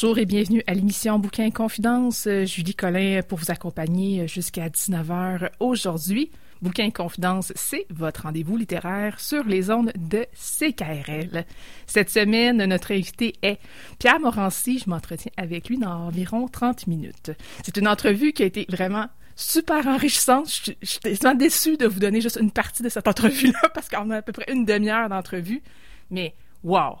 Bonjour 0.00 0.18
et 0.18 0.26
bienvenue 0.26 0.62
à 0.68 0.74
l'émission 0.74 1.18
Bouquin 1.18 1.50
Confidence. 1.50 2.28
Euh, 2.28 2.44
Julie 2.44 2.76
Collin 2.76 3.22
pour 3.26 3.36
vous 3.36 3.50
accompagner 3.50 4.28
jusqu'à 4.28 4.68
19h 4.68 5.50
aujourd'hui. 5.58 6.30
Bouquin 6.62 6.92
Confidence, 6.92 7.52
c'est 7.56 7.84
votre 7.90 8.22
rendez-vous 8.22 8.56
littéraire 8.56 9.18
sur 9.18 9.42
les 9.42 9.72
ondes 9.72 9.90
de 9.96 10.24
CKRL. 10.34 11.44
Cette 11.88 12.10
semaine, 12.10 12.64
notre 12.66 12.92
invité 12.92 13.34
est 13.42 13.58
Pierre 13.98 14.20
Morancy. 14.20 14.78
Je 14.78 14.88
m'entretiens 14.88 15.32
avec 15.36 15.68
lui 15.68 15.78
dans 15.78 16.06
environ 16.06 16.46
30 16.46 16.86
minutes. 16.86 17.32
C'est 17.64 17.76
une 17.76 17.88
entrevue 17.88 18.32
qui 18.32 18.44
a 18.44 18.46
été 18.46 18.66
vraiment 18.68 19.08
super 19.34 19.84
enrichissante. 19.88 20.48
Je, 20.48 20.70
je 20.80 20.86
suis 20.86 21.00
tellement 21.00 21.34
déçue 21.34 21.76
de 21.76 21.88
vous 21.88 21.98
donner 21.98 22.20
juste 22.20 22.38
une 22.40 22.52
partie 22.52 22.84
de 22.84 22.88
cette 22.88 23.08
entrevue-là 23.08 23.68
parce 23.74 23.88
qu'on 23.88 24.10
a 24.10 24.18
à 24.18 24.22
peu 24.22 24.30
près 24.30 24.46
une 24.52 24.64
demi-heure 24.64 25.08
d'entrevue. 25.08 25.60
Mais, 26.08 26.36
wow! 26.62 26.98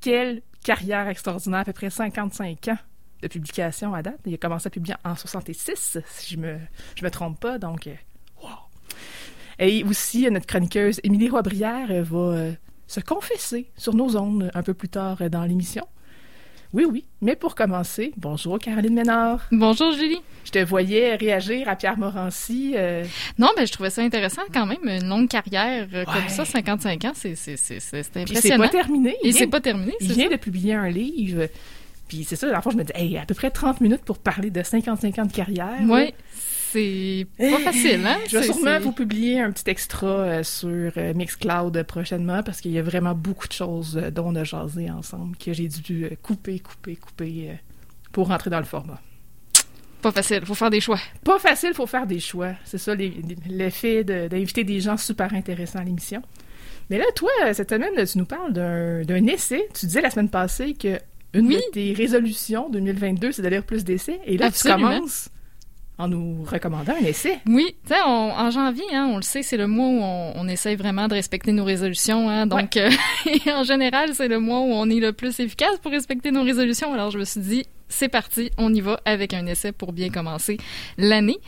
Quelle 0.00 0.40
carrière 0.62 1.08
extraordinaire, 1.08 1.60
à 1.60 1.64
peu 1.64 1.72
près 1.72 1.90
55 1.90 2.68
ans 2.68 2.78
de 3.22 3.28
publication 3.28 3.94
à 3.94 4.02
date. 4.02 4.18
Il 4.26 4.34
a 4.34 4.38
commencé 4.38 4.66
à 4.66 4.70
publier 4.70 4.96
en 5.04 5.14
66, 5.14 5.98
si 6.06 6.34
je 6.34 6.38
me, 6.38 6.58
je 6.96 7.04
me 7.04 7.10
trompe 7.10 7.40
pas, 7.40 7.58
donc 7.58 7.86
euh, 7.86 7.94
wow! 8.42 8.48
Et 9.58 9.84
aussi, 9.84 10.28
notre 10.30 10.46
chroniqueuse 10.46 11.00
Émilie 11.04 11.28
Roy-Brière 11.28 11.90
euh, 11.90 12.02
va 12.02 12.18
euh, 12.18 12.52
se 12.86 13.00
confesser 13.00 13.70
sur 13.76 13.94
nos 13.94 14.16
ondes 14.16 14.50
un 14.54 14.62
peu 14.62 14.74
plus 14.74 14.88
tard 14.88 15.30
dans 15.30 15.44
l'émission. 15.44 15.86
Oui, 16.72 16.86
oui. 16.90 17.04
Mais 17.20 17.36
pour 17.36 17.54
commencer, 17.54 18.14
bonjour 18.16 18.58
Caroline 18.58 18.94
Ménard. 18.94 19.46
Bonjour 19.52 19.92
Julie. 19.92 20.22
Je 20.46 20.52
te 20.52 20.58
voyais 20.64 21.16
réagir 21.16 21.68
à 21.68 21.76
Pierre 21.76 21.98
Morancy. 21.98 22.72
Euh... 22.76 23.04
Non, 23.38 23.48
mais 23.58 23.66
je 23.66 23.72
trouvais 23.72 23.90
ça 23.90 24.00
intéressant 24.00 24.40
quand 24.54 24.64
même. 24.64 24.78
Une 24.82 25.06
longue 25.06 25.28
carrière 25.28 25.86
euh, 25.92 25.98
ouais. 25.98 26.04
comme 26.06 26.28
ça, 26.28 26.46
55 26.46 27.04
ans, 27.04 27.12
c'est 27.14 27.32
impressionnant. 27.32 28.24
Puis 28.24 28.36
c'est 28.36 28.56
pas 28.56 28.68
terminé. 28.70 29.16
Et 29.22 29.32
c'est 29.32 29.46
pas 29.48 29.60
terminé. 29.60 29.92
Il 30.00 30.12
vient 30.12 30.30
ça? 30.30 30.36
de 30.36 30.40
publier 30.40 30.72
un 30.72 30.88
livre. 30.88 31.46
Puis 32.08 32.24
c'est 32.24 32.36
ça, 32.36 32.46
la 32.46 32.62
fois, 32.62 32.72
je 32.72 32.78
me 32.78 32.84
dis, 32.84 32.92
hey, 32.94 33.18
à 33.18 33.26
peu 33.26 33.34
près 33.34 33.50
30 33.50 33.82
minutes 33.82 34.02
pour 34.04 34.18
parler 34.18 34.50
de 34.50 34.62
55 34.62 35.18
ans 35.18 35.26
de 35.26 35.32
carrière. 35.32 35.78
Oui. 35.82 36.14
C'est 36.72 37.26
pas 37.38 37.58
facile, 37.58 38.06
hein? 38.06 38.18
Je 38.30 38.38
vais 38.38 38.44
sûrement 38.44 38.80
vous 38.80 38.92
publier 38.92 39.40
un 39.40 39.52
petit 39.52 39.68
extra 39.68 40.06
euh, 40.06 40.42
sur 40.42 40.92
euh, 40.96 41.12
Mixcloud 41.14 41.82
prochainement 41.82 42.42
parce 42.42 42.62
qu'il 42.62 42.72
y 42.72 42.78
a 42.78 42.82
vraiment 42.82 43.14
beaucoup 43.14 43.46
de 43.46 43.52
choses 43.52 43.98
euh, 44.02 44.10
dont 44.10 44.28
on 44.28 44.36
a 44.36 44.44
jasé 44.44 44.90
ensemble 44.90 45.36
que 45.36 45.52
j'ai 45.52 45.68
dû 45.68 46.08
couper, 46.22 46.60
couper, 46.60 46.96
couper 46.96 47.58
pour 48.10 48.28
rentrer 48.28 48.48
dans 48.48 48.58
le 48.58 48.64
format. 48.64 49.00
Pas 50.00 50.12
facile, 50.12 50.46
faut 50.46 50.54
faire 50.54 50.70
des 50.70 50.80
choix. 50.80 50.98
Pas 51.24 51.38
facile, 51.38 51.74
faut 51.74 51.86
faire 51.86 52.06
des 52.06 52.20
choix. 52.20 52.52
C'est 52.64 52.78
ça 52.78 52.94
l'effet 52.94 54.02
d'inviter 54.02 54.64
des 54.64 54.80
gens 54.80 54.96
super 54.96 55.32
intéressants 55.34 55.78
à 55.78 55.84
l'émission. 55.84 56.22
Mais 56.90 56.98
là, 56.98 57.04
toi, 57.14 57.30
cette 57.52 57.70
semaine, 57.70 58.04
tu 58.04 58.18
nous 58.18 58.24
parles 58.24 58.52
d'un 58.52 59.26
essai. 59.26 59.68
Tu 59.78 59.86
disais 59.86 60.00
la 60.00 60.10
semaine 60.10 60.28
passée 60.28 60.74
que 60.74 60.98
une 61.34 61.46
oui. 61.46 61.56
de 61.56 61.72
tes 61.72 61.92
résolutions 61.92 62.68
2022, 62.70 63.32
c'est 63.32 63.48
lire 63.48 63.62
plus 63.62 63.84
d'essais. 63.84 64.20
Et 64.26 64.36
là, 64.36 64.46
Absolument. 64.46 64.90
tu 64.90 64.96
commences 64.96 65.28
en 66.02 66.08
nous 66.08 66.44
recommandant 66.44 66.94
un 67.00 67.04
essai. 67.04 67.38
Oui, 67.46 67.76
tu 67.86 67.94
sais, 67.94 68.00
en 68.02 68.50
janvier, 68.50 68.84
hein, 68.92 69.08
on 69.12 69.16
le 69.16 69.22
sait, 69.22 69.42
c'est 69.42 69.56
le 69.56 69.66
mois 69.66 69.86
où 69.86 70.00
on, 70.02 70.32
on, 70.36 70.48
essaye 70.48 70.74
vraiment 70.74 71.06
de 71.06 71.14
respecter 71.14 71.52
nos 71.52 71.64
résolutions. 71.64 72.28
Hein, 72.28 72.46
donc, 72.46 72.72
ouais. 72.74 72.90
euh, 73.46 73.50
en 73.54 73.62
général, 73.62 74.14
c'est 74.14 74.28
le 74.28 74.40
mois 74.40 74.60
où 74.60 74.72
on 74.72 74.90
est 74.90 75.00
le 75.00 75.12
plus 75.12 75.38
efficace 75.38 75.78
pour 75.80 75.92
respecter 75.92 76.30
nos 76.30 76.42
résolutions. 76.42 76.92
Alors, 76.92 77.10
je 77.10 77.18
me 77.18 77.24
suis 77.24 77.40
dit, 77.40 77.66
c'est 77.88 78.08
parti, 78.08 78.50
on 78.58 78.72
y 78.74 78.80
va 78.80 79.00
avec 79.04 79.34
un 79.34 79.46
essai 79.46 79.70
pour 79.70 79.92
bien 79.92 80.08
commencer 80.08 80.56
l'année. 80.98 81.38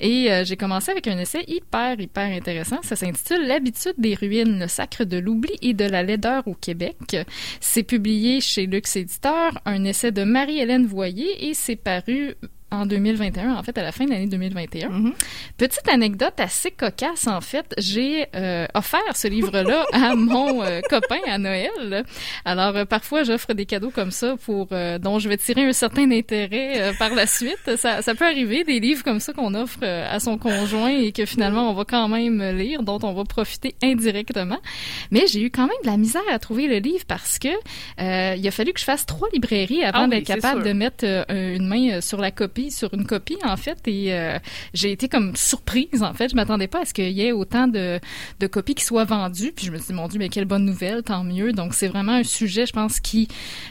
Et 0.00 0.30
euh, 0.30 0.44
j'ai 0.44 0.56
commencé 0.56 0.92
avec 0.92 1.08
un 1.08 1.18
essai 1.18 1.44
hyper, 1.48 1.98
hyper 1.98 2.24
intéressant. 2.24 2.78
Ça 2.82 2.94
s'intitule 2.94 3.46
L'habitude 3.46 3.94
des 3.98 4.14
ruines, 4.14 4.60
le 4.60 4.68
sacre 4.68 5.04
de 5.04 5.16
l'oubli 5.16 5.52
et 5.62 5.74
de 5.74 5.84
la 5.84 6.02
laideur 6.02 6.46
au 6.46 6.54
Québec. 6.54 7.16
C'est 7.60 7.82
publié 7.82 8.40
chez 8.40 8.66
Lux 8.66 8.96
Éditeur, 8.96 9.58
un 9.64 9.84
essai 9.84 10.12
de 10.12 10.24
Marie-Hélène 10.24 10.86
Voyer 10.86 11.48
et 11.48 11.54
c'est 11.54 11.76
paru 11.76 12.34
en 12.74 12.86
2021, 12.86 13.54
en 13.54 13.62
fait, 13.62 13.76
à 13.78 13.82
la 13.82 13.92
fin 13.92 14.04
de 14.04 14.10
l'année 14.10 14.26
2021. 14.26 14.88
Mm 14.88 15.06
-hmm. 15.06 15.12
Petite 15.56 15.88
anecdote 15.88 16.34
assez 16.38 16.70
cocasse, 16.70 17.26
en 17.26 17.40
fait, 17.40 17.74
j'ai 17.78 18.26
euh, 18.34 18.66
offert 18.74 19.00
ce 19.14 19.28
livre-là 19.28 19.86
à 19.92 20.14
mon 20.14 20.62
euh, 20.62 20.80
copain 20.88 21.20
à 21.26 21.38
Noël. 21.38 22.04
Alors, 22.44 22.76
euh, 22.76 22.84
parfois, 22.84 23.22
j'offre 23.22 23.52
des 23.54 23.66
cadeaux 23.66 23.90
comme 23.90 24.10
ça 24.10 24.36
pour 24.44 24.68
dont 25.06 25.18
je 25.18 25.28
vais 25.28 25.36
tirer 25.36 25.64
un 25.64 25.72
certain 25.72 26.10
intérêt 26.10 26.92
par 26.98 27.14
la 27.14 27.26
suite. 27.26 27.76
Ça, 27.76 28.02
ça, 28.02 28.14
peut 28.14 28.26
arriver, 28.26 28.64
des 28.64 28.80
livres 28.80 29.04
comme 29.04 29.20
ça 29.20 29.32
qu'on 29.32 29.54
offre 29.54 29.82
à 29.84 30.18
son 30.20 30.36
conjoint 30.38 30.96
et 31.06 31.12
que 31.12 31.24
finalement, 31.26 31.70
on 31.70 31.74
va 31.74 31.84
quand 31.84 32.08
même 32.08 32.42
lire, 32.62 32.82
dont 32.82 32.98
on 33.02 33.12
va 33.12 33.24
profiter 33.24 33.74
indirectement. 33.82 34.60
Mais 35.10 35.24
j'ai 35.30 35.42
eu 35.42 35.50
quand 35.50 35.66
même 35.72 35.82
de 35.84 35.90
la 35.90 35.96
misère 35.96 36.28
à 36.30 36.38
trouver 36.38 36.66
le 36.74 36.78
livre 36.78 37.04
parce 37.06 37.38
que 37.38 37.54
il 38.38 38.46
a 38.46 38.50
fallu 38.50 38.72
que 38.72 38.80
je 38.80 38.84
fasse 38.84 39.04
trois 39.06 39.28
librairies 39.32 39.84
avant 39.84 40.00
ah 40.00 40.04
oui, 40.04 40.10
d'être 40.10 40.26
capable 40.26 40.62
sûr. 40.62 40.68
de 40.70 40.78
mettre 40.84 41.04
une 41.30 41.66
main 41.66 42.00
sur 42.00 42.20
la 42.20 42.30
copie 42.30 42.63
sur 42.70 42.92
une 42.94 43.06
copie 43.06 43.38
en 43.44 43.56
fait 43.56 43.78
et 43.86 44.12
euh, 44.14 44.38
j'ai 44.72 44.92
été 44.92 45.08
comme 45.08 45.36
surprise 45.36 46.02
en 46.02 46.14
fait. 46.14 46.30
Je 46.30 46.36
m'attendais 46.36 46.68
pas 46.68 46.82
à 46.82 46.84
ce 46.84 46.94
qu'il 46.94 47.10
y 47.10 47.22
ait 47.22 47.32
autant 47.32 47.66
de, 47.66 48.00
de 48.40 48.46
copies 48.46 48.74
qui 48.74 48.84
soient 48.84 49.04
vendues. 49.04 49.52
Puis 49.54 49.66
je 49.66 49.72
me 49.72 49.78
suis 49.78 49.88
dit 49.88 49.92
mon 49.92 50.08
dieu 50.08 50.18
mais 50.18 50.28
quelle 50.28 50.44
bonne 50.44 50.64
nouvelle 50.64 51.02
tant 51.02 51.24
mieux. 51.24 51.52
Donc 51.52 51.74
c'est 51.74 51.88
vraiment 51.88 52.12
un 52.12 52.24
sujet 52.24 52.66
je 52.66 52.72
pense 52.72 53.00
qui 53.00 53.28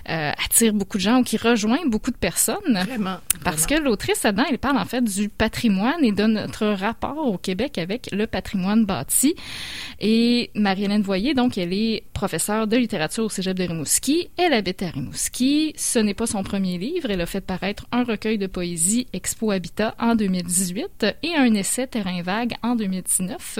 euh, 0.09 0.32
attire 0.46 0.74
beaucoup 0.74 0.98
de 0.98 1.03
gens 1.03 1.20
ou 1.20 1.24
qui 1.24 1.38
rejoint 1.38 1.80
beaucoup 1.86 2.12
de 2.12 2.18
personnes. 2.18 2.58
Vraiment 2.68 3.18
parce 3.44 3.64
vraiment. 3.64 3.84
que 3.84 3.90
l'autrice 3.90 4.24
là-dedans 4.24 4.46
elle 4.50 4.59
parle 4.59 4.78
en 4.78 4.86
fait 4.86 5.03
du 5.03 5.30
patrimoine 5.30 6.03
et 6.03 6.12
de 6.12 6.24
notre 6.24 6.68
rapport 6.68 7.18
au 7.18 7.38
Québec 7.38 7.78
avec 7.78 8.09
le 8.12 8.28
patrimoine 8.28 8.86
bâti. 8.86 9.36
Et 10.00 10.52
Marie-Hélène 10.56 11.02
Voyer 11.02 11.34
donc 11.34 11.58
elle 11.58 11.74
est 11.74 12.03
professeure 12.14 12.68
de 12.68 12.78
littérature 12.78 13.26
au 13.26 13.30
Cégep 13.30 13.58
de 13.58 13.64
Rimouski. 13.64 14.30
Elle 14.38 14.53
habite 14.53 14.82
à 14.82 14.90
Rimouski. 14.90 15.74
Ce 15.78 16.00
n'est 16.00 16.14
pas 16.14 16.28
son 16.28 16.44
premier 16.44 16.78
livre. 16.78 17.09
Elle 17.09 17.22
a 17.22 17.26
fait 17.26 17.42
paraître 17.42 17.86
un 17.92 18.03
recueil 18.03 18.38
de 18.38 18.48
poésie 18.48 18.83
Expo 19.14 19.52
Habitat 19.52 19.96
en 20.00 20.16
2018 20.16 21.06
et 21.24 21.35
un 21.35 21.53
essai 21.53 21.88
Terrain 21.88 22.22
vague 22.22 22.56
en 22.64 22.76
2019. 22.76 23.59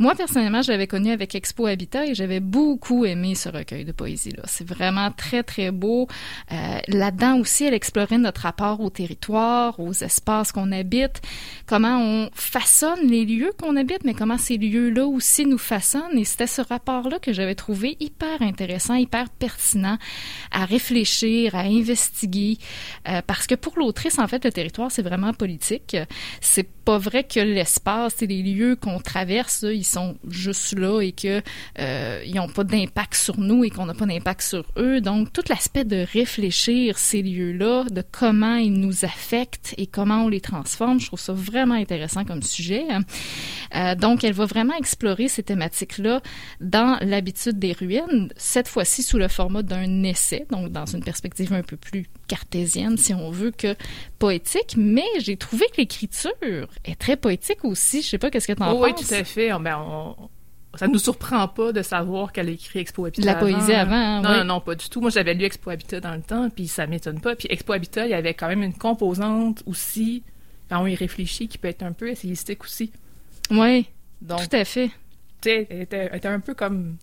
Moi, 0.00 0.14
personnellement, 0.14 0.62
je 0.62 0.72
l'avais 0.72 0.86
connu 0.86 1.10
avec 1.12 1.34
Expo 1.34 1.66
Habitat 1.66 2.06
et 2.06 2.14
j'avais 2.14 2.40
beaucoup 2.40 3.04
aimé 3.04 3.34
ce 3.34 3.50
recueil 3.50 3.84
de 3.84 3.92
poésie-là. 3.92 4.44
C'est 4.46 4.66
vraiment 4.66 5.10
très, 5.10 5.42
très 5.42 5.70
beau. 5.70 6.08
Euh, 6.52 6.78
Là-dedans 6.88 7.38
aussi, 7.38 7.64
elle 7.64 7.74
explorait 7.74 8.16
notre 8.16 8.40
rapport 8.40 8.80
au 8.80 8.88
territoire, 8.88 9.78
aux 9.78 9.92
espaces 9.92 10.52
qu'on 10.52 10.72
habite, 10.72 11.20
comment 11.66 12.00
on 12.00 12.30
façonne 12.32 13.08
les 13.10 13.26
lieux 13.26 13.52
qu'on 13.60 13.76
habite, 13.76 14.02
mais 14.04 14.14
comment 14.14 14.38
ces 14.38 14.56
lieux-là 14.56 15.04
aussi 15.06 15.44
nous 15.44 15.58
façonnent. 15.58 16.16
Et 16.16 16.24
c'était 16.24 16.46
ce 16.46 16.62
rapport-là 16.62 17.18
que 17.18 17.34
j'avais 17.34 17.54
trouvé 17.54 17.98
hyper 18.00 18.40
intéressant, 18.40 18.94
hyper 18.94 19.28
pertinent 19.28 19.98
à 20.50 20.64
réfléchir, 20.64 21.54
à 21.54 21.64
investiguer. 21.64 22.56
Euh, 23.06 23.20
parce 23.26 23.46
que 23.46 23.54
pour 23.54 23.78
l'autrice, 23.78 24.18
en 24.18 24.28
fait, 24.28 24.46
le 24.46 24.50
territoire, 24.50 24.90
c'est 24.90 25.02
vraiment 25.02 25.34
politique. 25.34 25.94
C'est 26.40 26.66
pas 26.90 26.98
vrai 26.98 27.22
que 27.22 27.38
l'espace 27.38 28.20
et 28.20 28.26
les 28.26 28.42
lieux 28.42 28.74
qu'on 28.74 28.98
traverse, 28.98 29.62
ils 29.62 29.84
sont 29.84 30.16
juste 30.28 30.76
là 30.76 31.00
et 31.00 31.12
que 31.12 31.40
euh, 31.78 32.20
ils 32.26 32.34
n'ont 32.34 32.48
pas 32.48 32.64
d'impact 32.64 33.14
sur 33.14 33.38
nous 33.38 33.62
et 33.62 33.70
qu'on 33.70 33.86
n'a 33.86 33.94
pas 33.94 34.06
d'impact 34.06 34.42
sur 34.42 34.64
eux. 34.76 35.00
Donc, 35.00 35.32
tout 35.32 35.44
l'aspect 35.48 35.84
de 35.84 36.04
réfléchir 36.12 36.98
ces 36.98 37.22
lieux-là, 37.22 37.84
de 37.84 38.02
comment 38.10 38.56
ils 38.56 38.72
nous 38.72 39.04
affectent 39.04 39.72
et 39.78 39.86
comment 39.86 40.24
on 40.24 40.28
les 40.28 40.40
transforme, 40.40 40.98
je 40.98 41.06
trouve 41.06 41.20
ça 41.20 41.32
vraiment 41.32 41.76
intéressant 41.76 42.24
comme 42.24 42.42
sujet. 42.42 42.82
Euh, 43.76 43.94
donc, 43.94 44.24
elle 44.24 44.32
va 44.32 44.46
vraiment 44.46 44.74
explorer 44.76 45.28
ces 45.28 45.44
thématiques-là 45.44 46.22
dans 46.60 46.98
l'habitude 47.02 47.60
des 47.60 47.72
ruines, 47.72 48.32
cette 48.36 48.66
fois-ci 48.66 49.04
sous 49.04 49.18
le 49.18 49.28
format 49.28 49.62
d'un 49.62 50.02
essai, 50.02 50.44
donc 50.50 50.72
dans 50.72 50.86
une 50.86 51.04
perspective 51.04 51.52
un 51.52 51.62
peu 51.62 51.76
plus 51.76 52.06
cartésienne, 52.26 52.96
si 52.96 53.14
on 53.14 53.30
veut, 53.30 53.52
que 53.52 53.76
poétique, 54.18 54.74
mais 54.76 55.06
j'ai 55.20 55.36
trouvé 55.36 55.66
que 55.66 55.76
l'écriture 55.78 56.66
est 56.84 56.98
très 56.98 57.16
poétique 57.16 57.64
aussi. 57.64 58.02
Je 58.02 58.08
sais 58.08 58.18
pas 58.18 58.30
qu'est-ce 58.30 58.46
que 58.46 58.52
tu 58.52 58.62
en 58.62 58.72
oh, 58.72 58.80
penses? 58.80 58.84
Oui, 58.84 59.06
tout 59.06 59.14
à 59.14 59.24
fait. 59.24 59.50
Ben, 59.60 59.78
on, 59.78 60.16
ça 60.76 60.86
nous 60.86 60.98
surprend 60.98 61.48
pas 61.48 61.72
de 61.72 61.82
savoir 61.82 62.32
qu'elle 62.32 62.48
a 62.48 62.52
écrit 62.52 62.78
Expo 62.78 63.04
Habitat. 63.04 63.24
La 63.24 63.34
poésie 63.34 63.72
avant, 63.72 63.92
hein, 63.92 64.20
non, 64.22 64.36
non, 64.38 64.44
non, 64.44 64.60
pas 64.60 64.74
du 64.76 64.88
tout. 64.88 65.00
Moi, 65.00 65.10
j'avais 65.10 65.34
lu 65.34 65.44
Expo 65.44 65.70
Habitat 65.70 66.00
dans 66.00 66.14
le 66.14 66.22
temps, 66.22 66.48
puis 66.48 66.68
ça 66.68 66.86
m'étonne 66.86 67.20
pas. 67.20 67.34
Puis 67.34 67.48
Expo 67.50 67.72
Habitat, 67.72 68.06
il 68.06 68.10
y 68.10 68.14
avait 68.14 68.34
quand 68.34 68.48
même 68.48 68.62
une 68.62 68.74
composante 68.74 69.62
aussi, 69.66 70.22
quand 70.68 70.80
on 70.80 70.86
y 70.86 70.94
réfléchit, 70.94 71.48
qui 71.48 71.58
peut 71.58 71.68
être 71.68 71.82
un 71.82 71.92
peu 71.92 72.08
essayistique 72.08 72.62
aussi. 72.62 72.92
Oui, 73.50 73.88
tout 74.26 74.36
à 74.52 74.64
fait. 74.64 74.90
Tu 75.40 75.50
sais, 75.50 75.66
elle 75.70 75.82
était, 75.82 76.28
un 76.28 76.40
peu 76.40 76.54
comme 76.54 76.96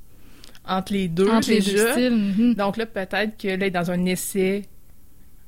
entre 0.65 0.93
les 0.93 1.07
deux 1.07 1.29
entre 1.29 1.47
déjà. 1.47 1.71
Les 1.71 1.77
deux 1.77 1.91
styles, 1.91 2.13
mm-hmm. 2.13 2.55
Donc 2.55 2.77
là, 2.77 2.85
peut-être 2.85 3.37
que 3.37 3.47
là, 3.47 3.65
est 3.65 3.71
dans 3.71 3.91
un 3.91 4.05
essai 4.05 4.63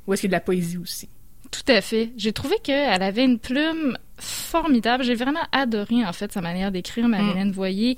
où 0.06 0.14
est-ce 0.14 0.22
qu'il 0.22 0.32
y 0.32 0.34
a 0.34 0.38
de 0.38 0.42
la 0.42 0.46
poésie 0.46 0.78
aussi. 0.78 1.08
Tout 1.52 1.72
à 1.72 1.82
fait. 1.82 2.12
J'ai 2.18 2.34
trouvé 2.34 2.56
qu'elle 2.64 3.02
avait 3.02 3.24
une 3.24 3.40
plume 3.40 3.98
formidable. 4.18 5.04
J'ai 5.04 5.16
vraiment 5.16 5.44
adoré, 5.52 6.06
en 6.06 6.14
fait, 6.14 6.32
sa 6.32 6.42
manière 6.42 6.72
d'écrire, 6.72 7.08
Marilyn 7.08 7.46
mm. 7.46 7.52
Voyer 7.52 7.96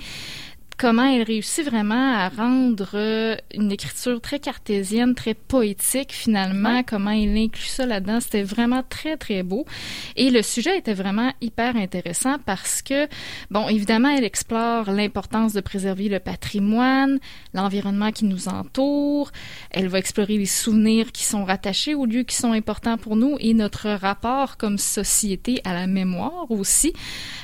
comment 0.81 1.05
elle 1.05 1.21
réussit 1.21 1.63
vraiment 1.63 2.15
à 2.15 2.27
rendre 2.29 2.89
euh, 2.95 3.35
une 3.53 3.71
écriture 3.71 4.19
très 4.19 4.39
cartésienne, 4.39 5.13
très 5.13 5.35
poétique 5.35 6.11
finalement, 6.11 6.81
comment 6.81 7.11
il 7.11 7.37
inclut 7.37 7.67
ça 7.67 7.85
là-dedans, 7.85 8.19
c'était 8.19 8.41
vraiment 8.41 8.81
très 8.89 9.15
très 9.15 9.43
beau. 9.43 9.67
Et 10.15 10.31
le 10.31 10.41
sujet 10.41 10.79
était 10.79 10.95
vraiment 10.95 11.33
hyper 11.39 11.75
intéressant 11.75 12.37
parce 12.47 12.81
que, 12.81 13.07
bon, 13.51 13.69
évidemment, 13.69 14.09
elle 14.09 14.23
explore 14.23 14.89
l'importance 14.89 15.53
de 15.53 15.61
préserver 15.61 16.09
le 16.09 16.19
patrimoine, 16.19 17.19
l'environnement 17.53 18.11
qui 18.11 18.25
nous 18.25 18.47
entoure, 18.47 19.31
elle 19.69 19.87
va 19.87 19.99
explorer 19.99 20.39
les 20.39 20.47
souvenirs 20.47 21.11
qui 21.11 21.25
sont 21.25 21.45
rattachés 21.45 21.93
aux 21.93 22.07
lieux 22.07 22.23
qui 22.23 22.35
sont 22.35 22.53
importants 22.53 22.97
pour 22.97 23.15
nous 23.15 23.37
et 23.39 23.53
notre 23.53 23.87
rapport 23.87 24.57
comme 24.57 24.79
société 24.79 25.61
à 25.63 25.75
la 25.75 25.85
mémoire 25.85 26.49
aussi. 26.49 26.91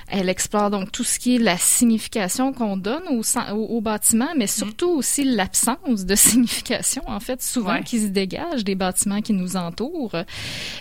Elle 0.09 0.29
explore 0.29 0.71
donc 0.71 0.91
tout 0.91 1.03
ce 1.03 1.19
qui 1.19 1.35
est 1.35 1.39
la 1.39 1.57
signification 1.57 2.51
qu'on 2.51 2.77
donne 2.77 3.03
au, 3.35 3.77
au, 3.77 3.81
bâtiment, 3.81 4.29
mais 4.35 4.47
surtout 4.47 4.89
aussi 4.89 5.23
l'absence 5.23 6.05
de 6.05 6.15
signification, 6.15 7.03
en 7.07 7.19
fait, 7.19 7.41
souvent 7.41 7.81
qui 7.81 7.99
se 8.01 8.07
dégage 8.07 8.63
des 8.63 8.75
bâtiments 8.75 9.21
qui 9.21 9.33
nous 9.33 9.55
entourent. 9.55 10.15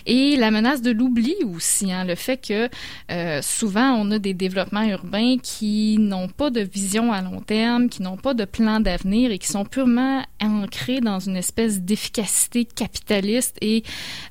Et 0.05 0.35
la 0.35 0.51
menace 0.51 0.81
de 0.81 0.91
l'oubli 0.91 1.35
aussi, 1.45 1.91
hein, 1.91 2.05
le 2.05 2.15
fait 2.15 2.37
que 2.37 2.69
euh, 3.11 3.41
souvent 3.41 3.93
on 3.93 4.11
a 4.11 4.19
des 4.19 4.33
développements 4.33 4.83
urbains 4.83 5.37
qui 5.41 5.97
n'ont 5.99 6.29
pas 6.29 6.49
de 6.49 6.61
vision 6.61 7.11
à 7.11 7.21
long 7.21 7.41
terme, 7.41 7.89
qui 7.89 8.01
n'ont 8.01 8.17
pas 8.17 8.33
de 8.33 8.45
plan 8.45 8.79
d'avenir 8.79 9.31
et 9.31 9.39
qui 9.39 9.47
sont 9.47 9.65
purement 9.65 10.23
ancrés 10.41 11.01
dans 11.01 11.19
une 11.19 11.35
espèce 11.35 11.81
d'efficacité 11.81 12.65
capitaliste 12.65 13.57
et 13.61 13.83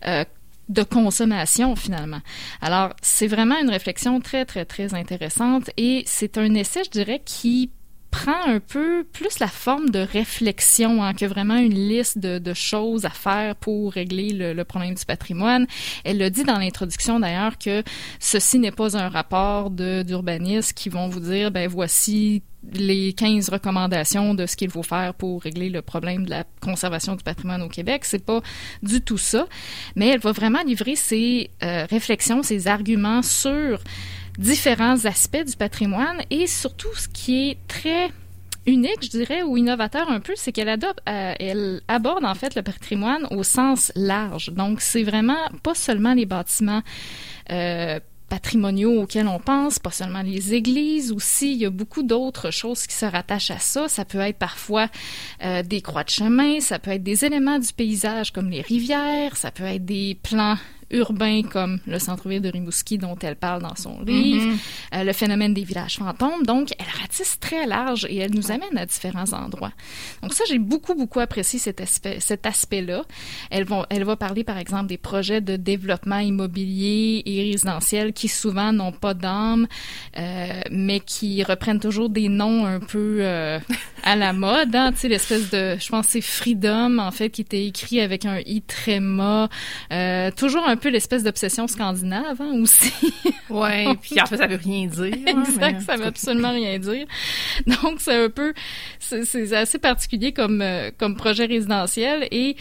euh, 0.06 0.24
de 0.68 0.82
consommation 0.82 1.76
finalement. 1.76 2.20
Alors, 2.60 2.92
c'est 3.02 3.26
vraiment 3.26 3.58
une 3.58 3.70
réflexion 3.70 4.20
très, 4.20 4.44
très, 4.44 4.64
très 4.64 4.94
intéressante 4.94 5.70
et 5.76 6.02
c'est 6.06 6.38
un 6.38 6.54
essai, 6.54 6.82
je 6.84 6.90
dirais, 6.90 7.22
qui 7.24 7.70
prend 8.10 8.46
un 8.46 8.60
peu 8.60 9.04
plus 9.12 9.38
la 9.38 9.48
forme 9.48 9.90
de 9.90 9.98
réflexion 9.98 11.02
hein, 11.02 11.14
que 11.14 11.26
vraiment 11.26 11.56
une 11.56 11.74
liste 11.74 12.18
de, 12.18 12.38
de, 12.38 12.54
choses 12.54 13.04
à 13.04 13.10
faire 13.10 13.56
pour 13.56 13.92
régler 13.92 14.30
le, 14.30 14.52
le 14.52 14.64
problème 14.64 14.94
du 14.94 15.04
patrimoine. 15.04 15.66
Elle 16.04 16.18
le 16.18 16.30
dit 16.30 16.44
dans 16.44 16.58
l'introduction 16.58 17.20
d'ailleurs 17.20 17.58
que 17.58 17.82
ceci 18.18 18.58
n'est 18.58 18.70
pas 18.70 18.96
un 18.96 19.08
rapport 19.08 19.70
d'urbanistes 19.70 20.72
qui 20.72 20.88
vont 20.88 21.08
vous 21.08 21.20
dire 21.20 21.50
ben 21.50 21.68
voici 21.68 22.42
les 22.72 23.12
15 23.12 23.48
recommandations 23.50 24.34
de 24.34 24.46
ce 24.46 24.56
qu'il 24.56 24.70
faut 24.70 24.82
faire 24.82 25.14
pour 25.14 25.42
régler 25.42 25.70
le 25.70 25.82
problème 25.82 26.24
de 26.24 26.30
la 26.30 26.44
conservation 26.60 27.14
du 27.14 27.22
patrimoine 27.22 27.62
au 27.62 27.68
Québec. 27.68 28.04
C'est 28.04 28.24
pas 28.24 28.40
du 28.82 29.00
tout 29.00 29.18
ça, 29.18 29.46
mais 29.94 30.08
elle 30.08 30.20
va 30.20 30.32
vraiment 30.32 30.62
livrer 30.64 30.96
ses 30.96 31.50
euh, 31.62 31.86
réflexions, 31.88 32.42
ses 32.42 32.68
arguments 32.68 33.22
sur 33.22 33.80
différents 34.38 35.04
aspects 35.04 35.44
du 35.44 35.56
patrimoine 35.56 36.22
et 36.30 36.46
surtout 36.46 36.94
ce 36.94 37.08
qui 37.08 37.50
est 37.50 37.58
très 37.68 38.10
unique, 38.66 39.02
je 39.02 39.10
dirais, 39.10 39.42
ou 39.42 39.56
innovateur 39.56 40.10
un 40.10 40.20
peu, 40.20 40.34
c'est 40.36 40.52
qu'elle 40.52 40.68
adopte, 40.68 41.00
euh, 41.08 41.34
elle 41.38 41.80
aborde 41.88 42.24
en 42.24 42.34
fait 42.34 42.54
le 42.54 42.62
patrimoine 42.62 43.26
au 43.30 43.42
sens 43.42 43.92
large. 43.94 44.50
Donc, 44.50 44.80
c'est 44.80 45.04
vraiment 45.04 45.48
pas 45.62 45.74
seulement 45.74 46.14
les 46.14 46.26
bâtiments 46.26 46.82
euh, 47.50 48.00
patrimoniaux 48.28 49.02
auxquels 49.02 49.28
on 49.28 49.38
pense, 49.38 49.78
pas 49.78 49.92
seulement 49.92 50.22
les 50.22 50.52
églises 50.52 51.12
aussi, 51.12 51.52
il 51.52 51.58
y 51.58 51.66
a 51.66 51.70
beaucoup 51.70 52.02
d'autres 52.02 52.50
choses 52.50 52.86
qui 52.86 52.94
se 52.94 53.06
rattachent 53.06 53.52
à 53.52 53.60
ça. 53.60 53.88
Ça 53.88 54.04
peut 54.04 54.18
être 54.18 54.38
parfois 54.38 54.88
euh, 55.44 55.62
des 55.62 55.80
croix 55.80 56.02
de 56.02 56.10
chemin, 56.10 56.60
ça 56.60 56.78
peut 56.78 56.90
être 56.90 57.04
des 57.04 57.24
éléments 57.24 57.60
du 57.60 57.72
paysage 57.72 58.32
comme 58.32 58.50
les 58.50 58.62
rivières, 58.62 59.36
ça 59.36 59.52
peut 59.52 59.64
être 59.64 59.84
des 59.84 60.18
plans 60.22 60.56
urbain 60.90 61.42
comme 61.42 61.78
le 61.86 61.98
centre-ville 61.98 62.42
de 62.42 62.48
Rimouski 62.48 62.98
dont 62.98 63.16
elle 63.20 63.36
parle 63.36 63.62
dans 63.62 63.74
son 63.76 64.02
livre, 64.02 64.46
mhm. 64.46 64.58
euh, 64.94 65.04
le 65.04 65.12
phénomène 65.12 65.54
des 65.54 65.64
villages 65.64 65.96
fantômes. 65.96 66.44
Donc, 66.44 66.70
elle 66.78 67.00
ratisse 67.00 67.38
très 67.40 67.66
large 67.66 68.06
et 68.08 68.16
elle 68.16 68.34
nous 68.34 68.50
amène 68.50 68.76
à 68.76 68.86
différents 68.86 69.32
endroits. 69.32 69.72
Donc 70.22 70.32
ça, 70.32 70.44
j'ai 70.48 70.58
beaucoup, 70.58 70.94
beaucoup 70.94 71.20
apprécié 71.20 71.58
cet 71.58 71.80
aspect, 71.80 72.18
cet 72.20 72.46
aspect-là. 72.46 73.02
Elle 73.50 73.64
va, 73.64 73.86
elle 73.90 74.04
va 74.04 74.16
parler, 74.16 74.44
par 74.44 74.58
exemple, 74.58 74.86
des 74.86 74.98
projets 74.98 75.40
de 75.40 75.56
développement 75.56 76.18
immobilier 76.18 77.22
et 77.24 77.42
résidentiel 77.52 78.12
qui 78.12 78.28
souvent 78.28 78.72
n'ont 78.72 78.92
pas 78.92 79.14
d'âme, 79.14 79.66
euh, 80.16 80.60
mais 80.70 81.00
qui 81.00 81.42
reprennent 81.42 81.80
toujours 81.80 82.08
des 82.08 82.28
noms 82.28 82.66
un 82.66 82.80
peu 82.80 83.18
euh, 83.20 83.58
à 84.02 84.16
la 84.16 84.32
mode. 84.32 84.74
Hein, 84.74 84.92
tu 84.92 84.98
sais, 84.98 85.08
l'espèce 85.08 85.50
de, 85.50 85.76
je 85.78 85.88
pense, 85.88 86.06
c'est 86.08 86.20
Freedom, 86.20 86.98
en 86.98 87.10
fait, 87.10 87.30
qui 87.30 87.42
était 87.42 87.66
écrit 87.66 88.00
avec 88.00 88.24
un 88.24 88.38
i 88.46 88.62
tréma, 88.62 89.48
euh, 89.92 90.30
toujours 90.30 90.66
un 90.66 90.75
un 90.76 90.78
peu 90.78 90.90
l'espèce 90.90 91.22
d'obsession 91.22 91.66
scandinave 91.66 92.40
hein, 92.40 92.52
aussi. 92.60 92.92
ouais, 93.50 93.86
puis 94.02 94.20
en 94.20 94.26
fait 94.26 94.36
ça 94.36 94.46
veut 94.46 94.60
rien 94.62 94.86
dire. 94.86 95.14
Hein, 95.26 95.42
exact, 95.46 95.80
ça 95.80 95.96
veut 95.96 96.04
absolument 96.04 96.50
rien 96.52 96.78
dire. 96.78 97.06
Donc 97.66 98.00
c'est 98.00 98.24
un 98.24 98.28
peu, 98.28 98.52
c'est 99.00 99.52
assez 99.54 99.78
particulier 99.78 100.32
comme 100.32 100.60
euh, 100.60 100.90
comme 100.98 101.16
projet 101.16 101.46
résidentiel 101.46 102.28
et 102.30 102.56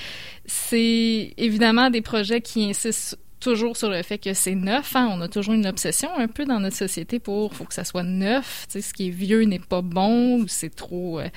c'est 0.46 1.34
évidemment 1.38 1.90
des 1.90 2.02
projets 2.02 2.42
qui 2.42 2.70
insistent 2.70 3.18
toujours 3.46 3.78
sur 3.78 3.92
le 3.92 4.02
fait 4.02 4.18
que 4.18 4.34
c'est 4.34 4.56
neuf. 4.56 4.96
Hein. 4.96 5.08
On 5.12 5.22
a 5.22 5.28
toujours 5.28 5.54
une 5.54 5.68
obsession 5.68 6.10
un 6.18 6.28
peu 6.28 6.46
dans 6.46 6.60
notre 6.60 6.76
société 6.76 7.20
pour 7.20 7.54
faut 7.54 7.66
que 7.66 7.76
ça 7.76 7.84
soit 7.84 8.02
neuf. 8.02 8.66
Tu 8.68 8.74
sais, 8.74 8.82
ce 8.82 8.92
qui 8.92 9.10
est 9.10 9.12
vieux 9.12 9.44
n'est 9.44 9.60
pas 9.60 9.84
bon 9.84 10.40
ou 10.40 10.48
c'est 10.48 10.74
trop 10.74 11.20
euh, 11.20 11.28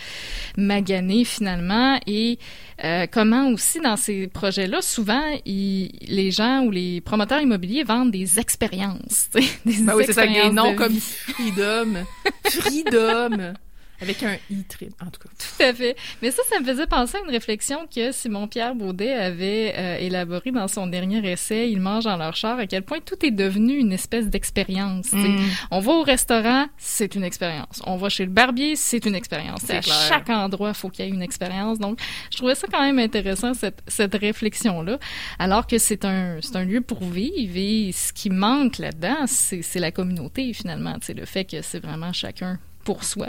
magané 0.56 1.26
finalement. 1.26 2.00
Et 2.06 2.38
euh, 2.82 3.06
comment 3.10 3.50
aussi 3.50 3.78
dans 3.80 3.98
ces 3.98 4.26
projets-là, 4.26 4.80
souvent 4.80 5.22
les 5.44 6.30
gens 6.30 6.62
ou 6.62 6.70
les 6.70 7.02
promoteurs 7.02 7.42
immobiliers 7.42 7.84
vendent 7.84 8.10
des 8.10 8.38
expériences. 8.38 9.28
Des 9.66 9.82
ben 9.82 9.94
oui, 9.94 10.04
c'est 10.06 10.14
ça, 10.14 10.26
des 10.26 10.50
noms 10.50 10.74
comme 10.74 10.94
Freedom, 10.98 12.04
Freedom. 12.44 13.54
Avec 14.00 14.22
un 14.22 14.36
i 14.50 14.62
trip, 14.64 14.92
en 15.00 15.10
tout 15.10 15.20
cas. 15.20 15.28
Tout 15.38 15.62
à 15.62 15.74
fait. 15.74 15.96
Mais 16.22 16.30
ça, 16.30 16.42
ça 16.48 16.60
me 16.60 16.64
faisait 16.64 16.86
penser 16.86 17.16
à 17.16 17.20
une 17.20 17.30
réflexion 17.30 17.88
que 17.92 18.12
Simon-Pierre 18.12 18.74
Baudet 18.74 19.12
avait 19.12 19.74
euh, 19.76 19.98
élaborée 19.98 20.52
dans 20.52 20.68
son 20.68 20.86
dernier 20.86 21.18
essai, 21.30 21.70
Il 21.70 21.80
mange 21.80 22.04
dans 22.04 22.16
leur 22.16 22.36
char, 22.36 22.58
à 22.58 22.66
quel 22.66 22.82
point 22.82 22.98
tout 23.04 23.24
est 23.24 23.30
devenu 23.30 23.74
une 23.76 23.92
espèce 23.92 24.28
d'expérience. 24.28 25.12
Mm. 25.12 25.38
On 25.70 25.80
va 25.80 25.92
au 25.92 26.02
restaurant, 26.02 26.66
c'est 26.76 27.14
une 27.14 27.24
expérience. 27.24 27.82
On 27.86 27.96
va 27.96 28.08
chez 28.08 28.24
le 28.24 28.30
barbier, 28.30 28.76
c'est 28.76 29.04
une 29.04 29.14
expérience. 29.14 29.68
À 29.68 29.80
chaque 29.80 30.30
endroit, 30.30 30.74
faut 30.74 30.90
qu'il 30.90 31.04
y 31.04 31.08
ait 31.08 31.10
une 31.10 31.22
expérience. 31.22 31.78
Donc, 31.78 31.98
je 32.30 32.36
trouvais 32.36 32.54
ça 32.54 32.68
quand 32.70 32.82
même 32.82 32.98
intéressant, 32.98 33.54
cette, 33.54 33.82
cette 33.86 34.14
réflexion-là, 34.14 34.98
alors 35.38 35.66
que 35.66 35.78
c'est 35.78 36.04
un, 36.04 36.38
c'est 36.40 36.56
un 36.56 36.64
lieu 36.64 36.80
pour 36.80 37.02
vivre 37.02 37.56
et 37.56 37.92
ce 37.92 38.12
qui 38.12 38.30
manque 38.30 38.78
là-dedans, 38.78 39.26
c'est, 39.26 39.62
c'est 39.62 39.80
la 39.80 39.90
communauté, 39.90 40.52
finalement. 40.52 40.96
C'est 41.02 41.14
le 41.14 41.24
fait 41.24 41.44
que 41.44 41.62
c'est 41.62 41.80
vraiment 41.80 42.12
chacun 42.12 42.58
pour 42.88 43.04
soi. 43.04 43.28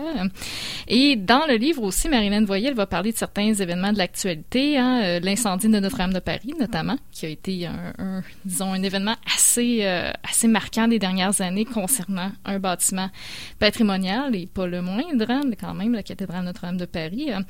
Et 0.88 1.18
dans 1.18 1.46
le 1.46 1.56
livre 1.56 1.84
aussi, 1.84 2.08
Marilyn 2.08 2.46
Voyer, 2.46 2.70
elle 2.70 2.76
va 2.76 2.88
parler 2.88 3.12
de 3.12 3.18
certains 3.18 3.54
événements 3.54 3.92
de 3.92 3.98
l'actualité, 3.98 4.78
hein, 4.78 5.02
euh, 5.04 5.20
l'incendie 5.20 5.68
de 5.68 5.80
Notre-Dame 5.80 6.14
de 6.14 6.20
Paris 6.20 6.54
notamment, 6.58 6.96
qui 7.12 7.26
a 7.26 7.30
été 7.30 7.66
un, 7.66 8.24
disons, 8.46 8.72
un 8.72 8.82
événement 8.82 9.18
assez, 9.36 9.80
euh, 9.82 10.12
assez 10.24 10.48
marquant 10.48 10.88
des 10.88 10.98
dernières 10.98 11.42
années 11.42 11.66
concernant 11.66 12.32
un 12.46 12.58
bâtiment 12.58 13.10
patrimonial 13.60 14.34
et 14.34 14.48
pas 14.48 14.66
le 14.66 14.82
moindre, 14.82 15.30
hein, 15.30 15.42
quand 15.60 15.74
même, 15.74 15.92
la 15.92 16.04
cathédrale 16.04 16.46
Notre-Dame 16.46 16.78
de 16.78 16.86
Paris. 16.86 17.30
Hein. 17.30 17.42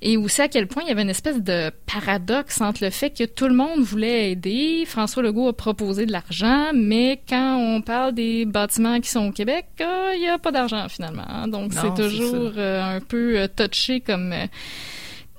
Et 0.00 0.16
aussi 0.16 0.42
à 0.42 0.48
quel 0.48 0.66
point 0.66 0.82
il 0.82 0.88
y 0.88 0.90
avait 0.90 1.02
une 1.02 1.10
espèce 1.10 1.40
de 1.40 1.70
paradoxe 1.86 2.60
entre 2.60 2.82
le 2.82 2.90
fait 2.90 3.16
que 3.16 3.22
tout 3.22 3.46
le 3.46 3.54
monde 3.54 3.82
voulait 3.82 4.32
aider. 4.32 4.82
François 4.84 5.22
Legault 5.22 5.46
a 5.46 5.52
proposé 5.56 6.06
de 6.06 6.12
l'argent, 6.12 6.72
mais 6.74 7.22
quand 7.28 7.56
on 7.56 7.82
parle 7.82 8.14
des 8.14 8.46
bâtiments 8.46 8.98
qui 8.98 9.10
sont 9.10 9.28
au 9.28 9.30
Québec, 9.30 9.66
euh, 9.80 10.10
il 10.16 10.22
n'y 10.22 10.28
a 10.28 10.38
pas 10.38 10.50
d'argent 10.50 10.88
finalement. 10.88 11.46
Donc 11.52 11.72
c'est 11.72 11.94
toujours 11.94 12.52
euh, 12.56 12.96
un 12.96 13.00
peu 13.00 13.38
euh, 13.38 13.46
touché 13.48 14.00
comme 14.00 14.34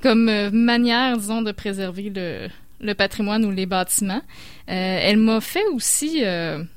comme 0.02 0.50
manière, 0.52 1.18
disons, 1.18 1.42
de 1.42 1.54
préserver 1.54 2.12
le, 2.14 2.50
le 2.82 2.94
patrimoine 2.94 3.46
ou 3.46 3.52
les 3.52 3.66
bâtiments. 3.66 4.22
elle 4.68 5.18
m'a 5.18 5.40
fait 5.40 5.66
aussi 5.74 6.22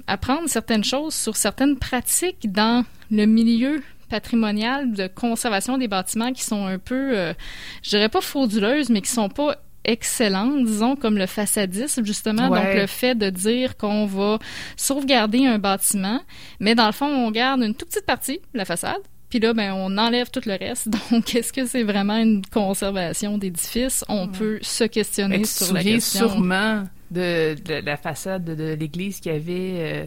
apprendre 0.06 0.48
certaines 0.48 0.84
choses 0.84 1.14
sur 1.14 1.34
certaines 1.34 1.76
pratiques 1.76 2.52
dans 2.52 2.84
le 3.10 3.26
milieu 3.26 3.82
patrimonial 4.08 4.92
de 4.92 5.08
conservation 5.08 5.76
des 5.76 5.88
bâtiments 5.88 6.32
qui 6.32 6.44
sont 6.44 6.66
un 6.66 6.78
peu, 6.78 7.34
je 7.82 7.90
dirais 7.90 8.08
pas 8.08 8.20
frauduleuses, 8.20 8.90
mais 8.90 9.00
qui 9.00 9.10
sont 9.10 9.28
pas 9.28 9.56
excellentes, 9.86 10.64
disons, 10.64 10.96
comme 10.96 11.16
le 11.16 11.26
façadisme, 11.26 12.04
justement. 12.04 12.48
Donc, 12.48 12.74
le 12.74 12.86
fait 12.86 13.14
de 13.14 13.30
dire 13.30 13.76
qu'on 13.76 14.06
va 14.06 14.38
sauvegarder 14.76 15.46
un 15.46 15.58
bâtiment, 15.58 16.20
mais 16.60 16.74
dans 16.74 16.86
le 16.86 16.92
fond, 16.92 17.06
on 17.06 17.30
garde 17.30 17.62
une 17.62 17.74
toute 17.74 17.88
petite 17.88 18.06
partie, 18.06 18.40
la 18.52 18.64
façade, 18.64 19.00
puis 19.36 19.46
là, 19.46 19.52
ben, 19.52 19.74
on 19.74 19.98
enlève 19.98 20.30
tout 20.30 20.40
le 20.46 20.54
reste. 20.54 20.88
Donc, 21.10 21.34
est-ce 21.34 21.52
que 21.52 21.66
c'est 21.66 21.82
vraiment 21.82 22.16
une 22.16 22.42
conservation 22.46 23.36
d'édifice? 23.36 24.02
On 24.08 24.28
peut 24.28 24.58
se 24.62 24.84
questionner 24.84 25.44
sur 25.44 25.74
la 25.74 25.82
question. 25.82 26.30
sûrement 26.30 26.84
de, 27.10 27.54
la 27.84 27.98
façade 27.98 28.44
de, 28.44 28.72
l'église 28.72 29.20
qui 29.20 29.28
avait 29.28 29.50
euh, 29.50 30.06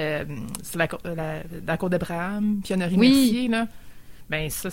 euh, 0.00 0.24
la, 0.74 0.88
la, 1.04 1.42
la, 1.64 1.76
cour 1.76 1.90
d'Abraham, 1.90 2.60
Honoré 2.68 2.96
oui. 2.96 3.48
là. 3.48 3.68
Ben, 4.28 4.50
ça, 4.50 4.68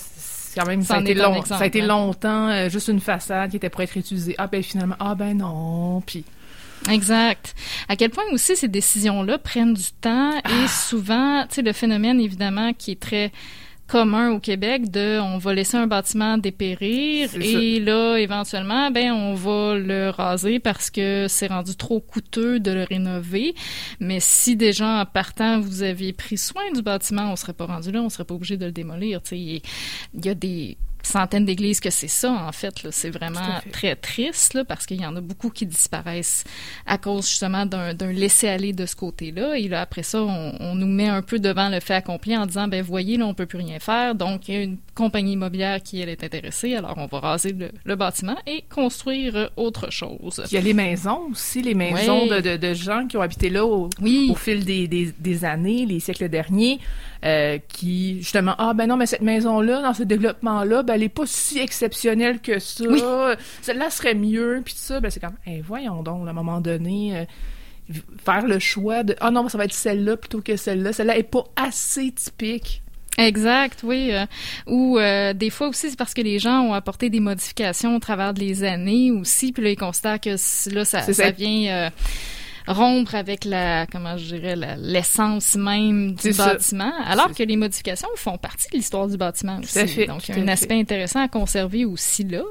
quand 0.56 0.66
même, 0.66 0.82
ça, 0.82 0.96
a 0.96 1.02
été, 1.02 1.14
long, 1.14 1.46
ça 1.46 1.58
a 1.58 1.66
été 1.68 1.82
longtemps 1.82 2.50
euh, 2.50 2.70
juste 2.70 2.88
une 2.88 3.00
façade 3.00 3.52
qui 3.52 3.58
était 3.58 3.70
pour 3.70 3.82
être 3.82 3.96
utilisée. 3.96 4.34
Ah 4.40 4.48
ben 4.48 4.64
finalement, 4.64 4.96
ah 5.00 5.14
ben 5.14 5.38
non, 5.38 6.02
puis... 6.02 6.26
Exact. 6.90 7.56
À 7.88 7.96
quel 7.96 8.10
point 8.10 8.24
aussi 8.34 8.58
ces 8.58 8.68
décisions-là 8.68 9.38
prennent 9.38 9.76
du 9.76 9.92
temps 10.02 10.36
et 10.36 10.42
ah. 10.44 10.68
souvent, 10.68 11.44
tu 11.44 11.56
sais, 11.56 11.62
le 11.62 11.72
phénomène 11.72 12.20
évidemment 12.20 12.74
qui 12.74 12.92
est 12.92 13.00
très 13.00 13.32
commun 13.88 14.32
au 14.32 14.40
Québec 14.40 14.90
de 14.90 15.20
on 15.20 15.38
va 15.38 15.54
laisser 15.54 15.78
un 15.78 15.88
bâtiment 15.88 16.38
dépérir 16.38 17.30
et 17.40 17.80
là 17.80 18.18
éventuellement 18.18 18.92
ben 18.92 19.12
on 19.12 19.34
va 19.34 19.76
le 19.76 20.10
raser 20.10 20.60
parce 20.60 20.90
que 20.90 21.28
c'est 21.28 21.48
rendu 21.48 21.76
trop 21.76 22.00
coûteux 22.00 22.60
de 22.60 22.72
le 22.72 22.84
rénover. 22.84 23.56
Mais 24.00 24.20
si 24.20 24.56
déjà 24.56 25.02
en 25.02 25.06
partant 25.06 25.60
vous 25.60 25.84
aviez 25.84 26.14
pris 26.14 26.38
soin 26.38 26.72
du 26.74 26.82
bâtiment 26.82 27.32
on 27.32 27.36
serait 27.36 27.54
pas 27.54 27.66
rendu 27.66 27.92
là 27.92 28.02
on 28.02 28.10
serait 28.10 28.26
pas 28.26 28.36
obligé 28.36 28.58
de 28.58 28.66
le 28.66 28.72
démolir 28.72 29.22
il 29.32 29.62
y 30.24 30.30
a 30.30 30.34
des 30.34 30.78
centaines 31.04 31.46
d'églises 31.46 31.80
que 31.80 31.90
c'est 31.90 32.08
ça, 32.08 32.32
en 32.32 32.52
fait. 32.52 32.74
C'est 32.92 33.10
vraiment 33.10 33.60
très 33.72 33.96
triste, 33.96 34.54
là, 34.54 34.64
parce 34.66 34.86
qu'il 34.86 35.02
y 35.02 35.06
en 35.06 35.16
a 35.16 35.22
beaucoup 35.22 35.50
qui 35.50 35.66
disparaissent 35.66 36.44
à 36.86 36.98
cause 36.98 37.28
justement 37.28 37.66
d'un 37.66 37.94
laisser-aller 38.12 38.74
de 38.74 38.86
ce 38.86 38.96
côté-là. 38.96 39.58
Et 39.58 39.68
là, 39.68 39.82
après 39.82 40.04
ça, 40.04 40.22
on, 40.22 40.76
nous 40.76 40.88
met 40.88 41.08
un 41.08 41.22
peu 41.22 41.40
devant 41.40 41.70
le 41.70 41.80
fait 41.80 41.94
accompli 41.94 42.36
en 42.36 42.46
disant, 42.46 42.68
ben 42.68 42.82
voyez, 42.82 43.18
là, 43.18 43.26
on 43.26 43.34
peut 43.34 43.46
plus 43.46 43.58
rien 43.58 43.80
faire. 43.80 44.16
Donc, 44.16 44.48
il 44.48 44.54
y 44.54 44.58
a 44.58 44.62
une 44.62 44.78
compagnie 44.96 45.34
immobilière 45.34 45.82
qui, 45.84 46.00
elle, 46.00 46.10
est 46.10 46.24
intéressée. 46.24 46.76
Alors, 46.76 46.96
on 46.98 47.06
va 47.06 47.20
raser 47.20 47.56
le, 47.86 47.96
bâtiment 47.96 48.38
et 48.48 48.64
construire 48.74 49.52
autre 49.56 49.92
chose. 49.92 50.42
Il 50.52 50.56
y 50.56 50.58
a 50.58 50.62
les 50.62 50.74
maisons 50.74 51.28
aussi, 51.32 51.62
les 51.62 51.76
maisons 51.76 52.26
de, 52.26 52.58
de, 52.58 52.74
gens 52.74 53.06
qui 53.08 53.18
ont 53.18 53.22
habité 53.22 53.50
là 53.50 53.66
au, 53.66 53.90
au 54.02 54.36
fil 54.36 54.66
des, 54.66 54.88
des, 54.88 55.14
des, 55.18 55.46
années, 55.46 55.86
les 55.86 56.00
siècles 56.00 56.28
derniers. 56.28 56.80
Euh, 57.26 57.58
qui 57.70 58.18
justement 58.18 58.54
ah 58.58 58.74
ben 58.74 58.86
non 58.86 58.98
mais 58.98 59.06
cette 59.06 59.22
maison 59.22 59.62
là 59.62 59.82
dans 59.82 59.94
ce 59.94 60.04
développement 60.04 60.66
là 60.66 60.84
ben 60.84 60.96
elle 60.96 61.04
est 61.04 61.10
pas 61.10 61.24
si 61.26 61.58
exceptionnelle 61.58 62.42
que 62.42 62.60
ça. 62.60 62.84
Celle-là 63.62 63.90
serait 63.92 64.14
mieux 64.14 64.62
puis 64.66 64.74
ça. 64.76 65.00
Ben 65.00 65.10
c'est 65.10 65.22
comme 65.22 65.38
hey, 65.46 65.62
voyons 65.62 66.04
donc 66.04 66.28
à 66.28 66.32
un 66.32 66.34
moment 66.34 66.60
donné 66.60 67.16
euh, 67.16 67.94
faire 68.26 68.46
le 68.46 68.60
choix 68.60 69.04
de 69.04 69.16
ah 69.22 69.32
non 69.32 69.48
ça 69.48 69.58
va 69.58 69.64
être 69.64 69.74
celle-là 69.74 70.18
plutôt 70.18 70.42
que 70.42 70.58
celle-là. 70.58 70.92
Celle-là 70.92 71.18
est 71.18 71.24
pas 71.24 71.46
assez 71.56 72.12
typique. 72.12 72.82
Exact, 73.18 73.84
oui. 73.84 74.10
Euh, 74.12 74.26
ou 74.68 74.98
des 75.34 75.50
fois 75.50 75.70
aussi, 75.70 75.92
c'est 75.92 75.98
parce 75.98 76.14
que 76.14 76.22
les 76.22 76.40
gens 76.40 76.62
ont 76.62 76.74
apporté 76.74 77.10
des 77.10 77.22
modifications 77.22 77.96
au 77.96 78.00
travers 78.00 78.34
des 78.34 78.66
années 78.66 79.12
aussi, 79.12 79.54
puis 79.54 79.64
là, 79.64 79.70
ils 79.70 79.78
constatent 79.78 80.24
que 80.24 80.32
là, 80.32 80.84
ça, 80.84 81.02
ça, 81.04 81.32
vient 81.32 81.92
rompre 82.68 83.16
avec 83.16 83.46
la, 83.46 83.86
comment 83.88 84.18
je 84.18 84.36
dirais, 84.36 84.56
l'essence 84.78 85.56
même 85.56 86.14
du 86.14 86.32
bâtiment, 86.32 86.92
alors 87.06 87.34
que 87.34 87.44
les 87.44 87.58
modifications 87.58 88.08
font 88.16 88.38
partie 88.38 88.70
de 88.70 88.78
l'histoire 88.78 89.08
du 89.08 89.18
bâtiment 89.18 89.60
aussi. 89.60 90.06
Donc, 90.06 90.28
il 90.30 90.36
y 90.36 90.40
a 90.40 90.44
un 90.44 90.48
aspect 90.48 90.80
intéressant 90.80 91.22
à 91.22 91.28
conserver 91.28 91.86
aussi 91.86 92.24
là. 92.24 92.44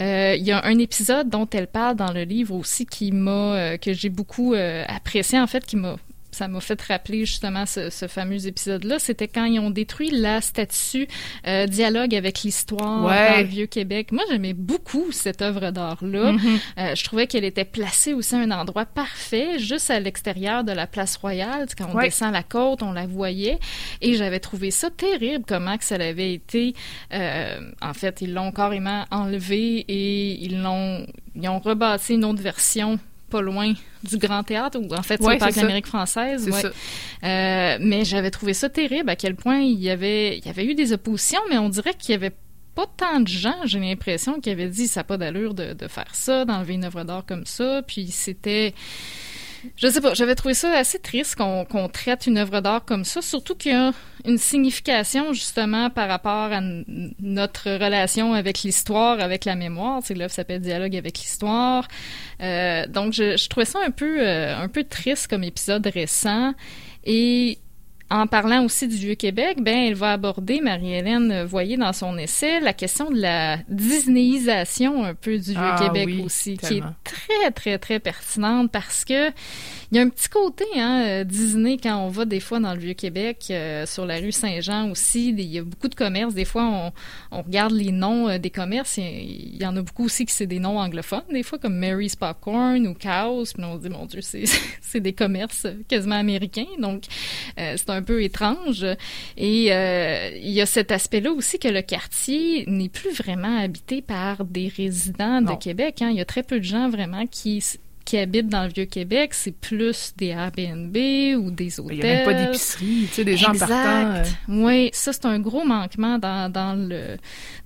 Euh, 0.00 0.34
il 0.36 0.44
y 0.44 0.52
a 0.52 0.64
un 0.64 0.78
épisode 0.78 1.28
dont 1.28 1.48
elle 1.52 1.66
parle 1.66 1.96
dans 1.96 2.12
le 2.12 2.22
livre 2.22 2.54
aussi 2.54 2.86
qui 2.86 3.12
m'a, 3.12 3.54
euh, 3.54 3.76
que 3.76 3.92
j'ai 3.92 4.08
beaucoup 4.08 4.54
euh, 4.54 4.84
apprécié, 4.88 5.38
en 5.38 5.46
fait, 5.46 5.64
qui 5.64 5.76
m'a 5.76 5.96
ça 6.40 6.48
m'a 6.48 6.60
fait 6.60 6.80
rappeler 6.80 7.26
justement 7.26 7.66
ce, 7.66 7.90
fameux 8.08 8.46
épisode-là. 8.46 8.98
C'était 8.98 9.28
quand 9.28 9.44
ils 9.44 9.60
ont 9.60 9.68
détruit 9.68 10.10
la 10.10 10.40
statue 10.40 11.06
euh, 11.46 11.66
Dialogue 11.66 12.14
avec 12.14 12.44
l'histoire 12.44 13.02
dans 13.02 13.36
le 13.36 13.44
Vieux-Québec. 13.44 14.10
Moi, 14.10 14.24
j'aimais 14.30 14.54
beaucoup 14.54 15.12
cette 15.12 15.42
œuvre 15.42 15.70
d'art-là. 15.70 16.32
Mm-hmm. 16.32 16.60
Euh, 16.78 16.94
je 16.94 17.04
trouvais 17.04 17.26
qu'elle 17.26 17.44
était 17.44 17.66
placée 17.66 18.14
aussi 18.14 18.34
à 18.36 18.38
un 18.38 18.50
endroit 18.52 18.86
parfait, 18.86 19.58
juste 19.58 19.90
à 19.90 20.00
l'extérieur 20.00 20.64
de 20.64 20.72
la 20.72 20.86
place 20.86 21.18
royale. 21.18 21.66
Quand 21.76 21.90
on 21.94 22.00
descend 22.00 22.32
la 22.32 22.42
côte, 22.42 22.82
on 22.82 22.92
la 22.92 23.06
voyait. 23.06 23.58
Et 24.00 24.14
j'avais 24.14 24.40
trouvé 24.40 24.70
ça 24.70 24.88
terrible, 24.88 25.44
comment 25.46 25.76
que 25.76 25.84
ça 25.84 25.96
avait 25.96 26.32
été... 26.32 26.74
Euh, 27.12 27.60
en 27.82 27.92
fait, 27.92 28.22
ils 28.22 28.32
l'ont 28.32 28.50
carrément 28.50 29.04
enlevé 29.10 29.84
et 29.88 30.42
ils 30.42 30.62
l'ont... 30.62 31.06
Ils 31.36 31.48
ont 31.48 31.60
rebâti 31.60 32.14
une 32.14 32.24
autre 32.24 32.42
version 32.42 32.98
pas 33.30 33.40
loin 33.40 33.72
du 34.02 34.18
Grand 34.18 34.42
Théâtre, 34.42 34.78
ou 34.78 34.94
en 34.94 35.02
fait, 35.02 35.20
c'est 35.22 35.38
Parc 35.38 35.54
d'Amérique 35.54 35.86
française. 35.86 36.48
Ouais. 36.48 36.70
Euh, 37.24 37.78
mais 37.80 38.04
j'avais 38.04 38.30
trouvé 38.30 38.52
ça 38.54 38.68
terrible 38.68 39.08
à 39.08 39.16
quel 39.16 39.36
point 39.36 39.60
il 39.60 39.80
y 39.80 39.90
avait, 39.90 40.38
il 40.38 40.44
y 40.44 40.48
avait 40.48 40.66
eu 40.66 40.74
des 40.74 40.92
oppositions, 40.92 41.40
mais 41.48 41.58
on 41.58 41.68
dirait 41.68 41.94
qu'il 41.94 42.12
y 42.12 42.14
avait 42.14 42.32
pas 42.74 42.86
tant 42.96 43.20
de 43.20 43.28
gens, 43.28 43.56
j'ai 43.64 43.80
l'impression, 43.80 44.40
qui 44.40 44.50
avaient 44.50 44.68
dit 44.68 44.88
ça 44.88 45.00
n'a 45.00 45.04
pas 45.04 45.16
d'allure 45.16 45.54
de, 45.54 45.72
de, 45.72 45.88
faire 45.88 46.14
ça, 46.14 46.44
d'enlever 46.44 46.74
une 46.74 46.84
œuvre 46.84 47.04
d'art 47.04 47.24
comme 47.26 47.46
ça. 47.46 47.82
Puis 47.86 48.08
c'était 48.08 48.74
je 49.76 49.88
sais 49.88 50.00
pas, 50.00 50.14
j'avais 50.14 50.34
trouvé 50.34 50.54
ça 50.54 50.72
assez 50.72 50.98
triste 50.98 51.36
qu'on 51.36 51.88
traite 51.88 52.26
une 52.26 52.38
œuvre 52.38 52.60
d'art 52.60 52.84
comme 52.84 53.04
ça, 53.04 53.22
surtout 53.22 53.54
qu'il 53.54 53.72
y 53.72 53.74
a 53.74 53.92
une 54.24 54.38
signification 54.38 55.32
justement 55.32 55.90
par 55.90 56.08
rapport 56.08 56.52
à 56.52 56.60
notre 57.20 57.70
relation 57.70 58.34
avec 58.34 58.62
l'histoire, 58.62 59.20
avec 59.20 59.44
la 59.44 59.56
mémoire. 59.56 60.00
C'est 60.04 60.14
l'œuvre 60.14 60.32
s'appelle 60.32 60.60
Dialogue 60.60 60.96
avec 60.96 61.18
l'histoire. 61.18 61.86
Euh, 62.40 62.86
donc 62.86 63.12
je, 63.12 63.36
je, 63.36 63.48
trouvais 63.48 63.66
ça 63.66 63.80
un 63.84 63.90
peu 63.90 64.20
euh, 64.20 64.56
un 64.56 64.68
peu 64.68 64.84
triste 64.84 65.28
comme 65.28 65.44
épisode 65.44 65.86
récent 65.86 66.54
et 67.04 67.58
en 68.10 68.26
parlant 68.26 68.64
aussi 68.64 68.88
du 68.88 68.96
Vieux-Québec, 68.96 69.58
ben, 69.62 69.76
elle 69.76 69.94
va 69.94 70.12
aborder, 70.12 70.60
Marie-Hélène 70.60 71.44
Voyer, 71.44 71.76
dans 71.76 71.92
son 71.92 72.18
essai, 72.18 72.60
la 72.60 72.72
question 72.72 73.10
de 73.10 73.20
la 73.20 73.58
Disneyisation 73.68 75.04
un 75.04 75.14
peu 75.14 75.38
du 75.38 75.52
ah 75.56 75.76
Vieux-Québec 75.78 76.24
aussi, 76.24 76.56
qui 76.56 76.78
est 76.78 76.82
très, 77.04 77.50
très, 77.52 77.78
très 77.78 78.00
pertinente 78.00 78.72
parce 78.72 79.04
que 79.04 79.30
il 79.92 79.96
y 79.96 79.98
a 79.98 80.02
un 80.02 80.08
petit 80.08 80.28
côté 80.28 80.64
hein, 80.76 81.02
euh, 81.04 81.24
Disney 81.24 81.76
quand 81.76 81.96
on 81.96 82.08
va 82.08 82.24
des 82.24 82.38
fois 82.38 82.60
dans 82.60 82.74
le 82.74 82.78
Vieux-Québec, 82.78 83.46
euh, 83.50 83.86
sur 83.86 84.06
la 84.06 84.18
rue 84.18 84.30
Saint-Jean 84.30 84.88
aussi. 84.88 85.30
Il 85.30 85.40
y 85.40 85.58
a 85.58 85.64
beaucoup 85.64 85.88
de 85.88 85.96
commerces. 85.96 86.32
Des 86.32 86.44
fois, 86.44 86.64
on, 86.64 86.92
on 87.36 87.42
regarde 87.42 87.72
les 87.72 87.90
noms 87.90 88.28
euh, 88.28 88.38
des 88.38 88.50
commerces. 88.50 88.98
Il 88.98 89.60
y 89.60 89.66
en 89.66 89.76
a 89.76 89.82
beaucoup 89.82 90.04
aussi 90.04 90.26
qui 90.26 90.32
c'est 90.32 90.46
des 90.46 90.60
noms 90.60 90.78
anglophones, 90.78 91.24
des 91.32 91.42
fois 91.42 91.58
comme 91.58 91.76
Mary's 91.76 92.14
Popcorn 92.14 92.86
ou 92.86 92.94
Chaos. 92.94 93.46
Puis 93.52 93.64
on 93.64 93.78
se 93.78 93.82
dit, 93.82 93.88
mon 93.88 94.06
Dieu, 94.06 94.20
c'est 94.22 95.00
des 95.00 95.12
commerces 95.12 95.66
quasiment 95.88 96.16
américains. 96.16 96.66
Donc, 96.78 97.04
c'est 97.56 97.90
un 97.90 98.02
peu 98.02 98.22
étrange. 98.22 98.86
Et 99.36 99.66
il 99.66 100.50
y 100.50 100.60
a 100.60 100.66
cet 100.66 100.92
aspect-là 100.92 101.32
aussi 101.32 101.58
que 101.58 101.68
le 101.68 101.82
quartier 101.82 102.64
n'est 102.68 102.88
plus 102.88 103.10
vraiment 103.10 103.58
habité 103.58 104.02
par 104.02 104.44
des 104.44 104.68
résidents 104.68 105.42
de 105.42 105.54
Québec. 105.54 106.00
Hein. 106.02 106.10
Il 106.10 106.16
y 106.16 106.20
a 106.20 106.24
très 106.24 106.44
peu 106.44 106.60
de 106.60 106.64
gens 106.64 106.88
vraiment 106.88 107.26
qui 107.26 107.60
qui 108.10 108.18
habitent 108.18 108.48
dans 108.48 108.64
le 108.64 108.70
Vieux-Québec, 108.70 109.34
c'est 109.34 109.52
plus 109.52 110.14
des 110.16 110.30
Airbnb 110.30 110.96
ou 111.38 111.52
des 111.52 111.78
hôtels. 111.78 111.96
Il 111.96 112.02
n'y 112.02 112.10
a 112.10 112.14
même 112.16 112.24
pas 112.24 112.34
d'épicerie, 112.34 113.06
tu 113.06 113.14
sais, 113.14 113.24
des 113.24 113.36
gens 113.36 113.54
partant. 113.54 114.16
Euh. 114.16 114.24
Oui, 114.48 114.90
ça, 114.92 115.12
c'est 115.12 115.26
un 115.26 115.38
gros 115.38 115.64
manquement 115.64 116.18
dans, 116.18 116.50
dans 116.50 116.74
le, 116.74 117.18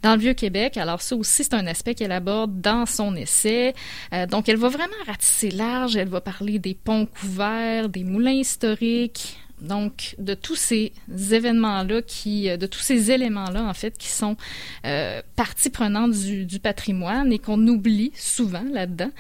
dans 0.03 0.13
le 0.13 0.21
Vieux-Québec. 0.21 0.77
Alors, 0.77 1.01
ça 1.01 1.17
aussi, 1.17 1.45
c'est 1.45 1.55
un 1.55 1.67
aspect 1.67 1.95
qu'elle 1.95 2.13
aborde 2.13 2.61
dans 2.61 2.85
son 2.85 3.17
essai. 3.17 3.73
Euh, 4.13 4.27
donc, 4.27 4.51
elle 4.51 4.59
va 4.59 4.69
vraiment 4.69 4.93
ratisser 5.07 5.51
large. 5.51 5.97
Elle 5.97 6.09
va 6.09 6.21
parler 6.21 6.59
des 6.59 6.75
ponts 6.75 7.07
couverts, 7.07 7.89
des 7.89 8.05
moulins 8.05 8.33
historiques, 8.33 9.39
Donc, 9.65 10.15
de 10.19 10.35
tous 10.35 10.57
ces 10.57 10.93
événements-là, 11.09 12.03
qui, 12.03 12.57
de 12.57 12.67
tous 12.67 12.81
ces 12.81 13.11
éléments-là, 13.11 13.65
en 13.65 13.75
fait, 13.75 13.97
qui 13.97 14.09
sont 14.09 14.37
euh, 14.85 15.23
partie 15.37 15.71
prenante 15.71 16.13
du, 16.13 16.45
du 16.45 16.59
patrimoine 16.59 17.33
et 17.33 17.39
qu'on 17.39 17.67
oublie 17.67 18.13
souvent 18.15 18.65
là-dedans. 18.73 19.11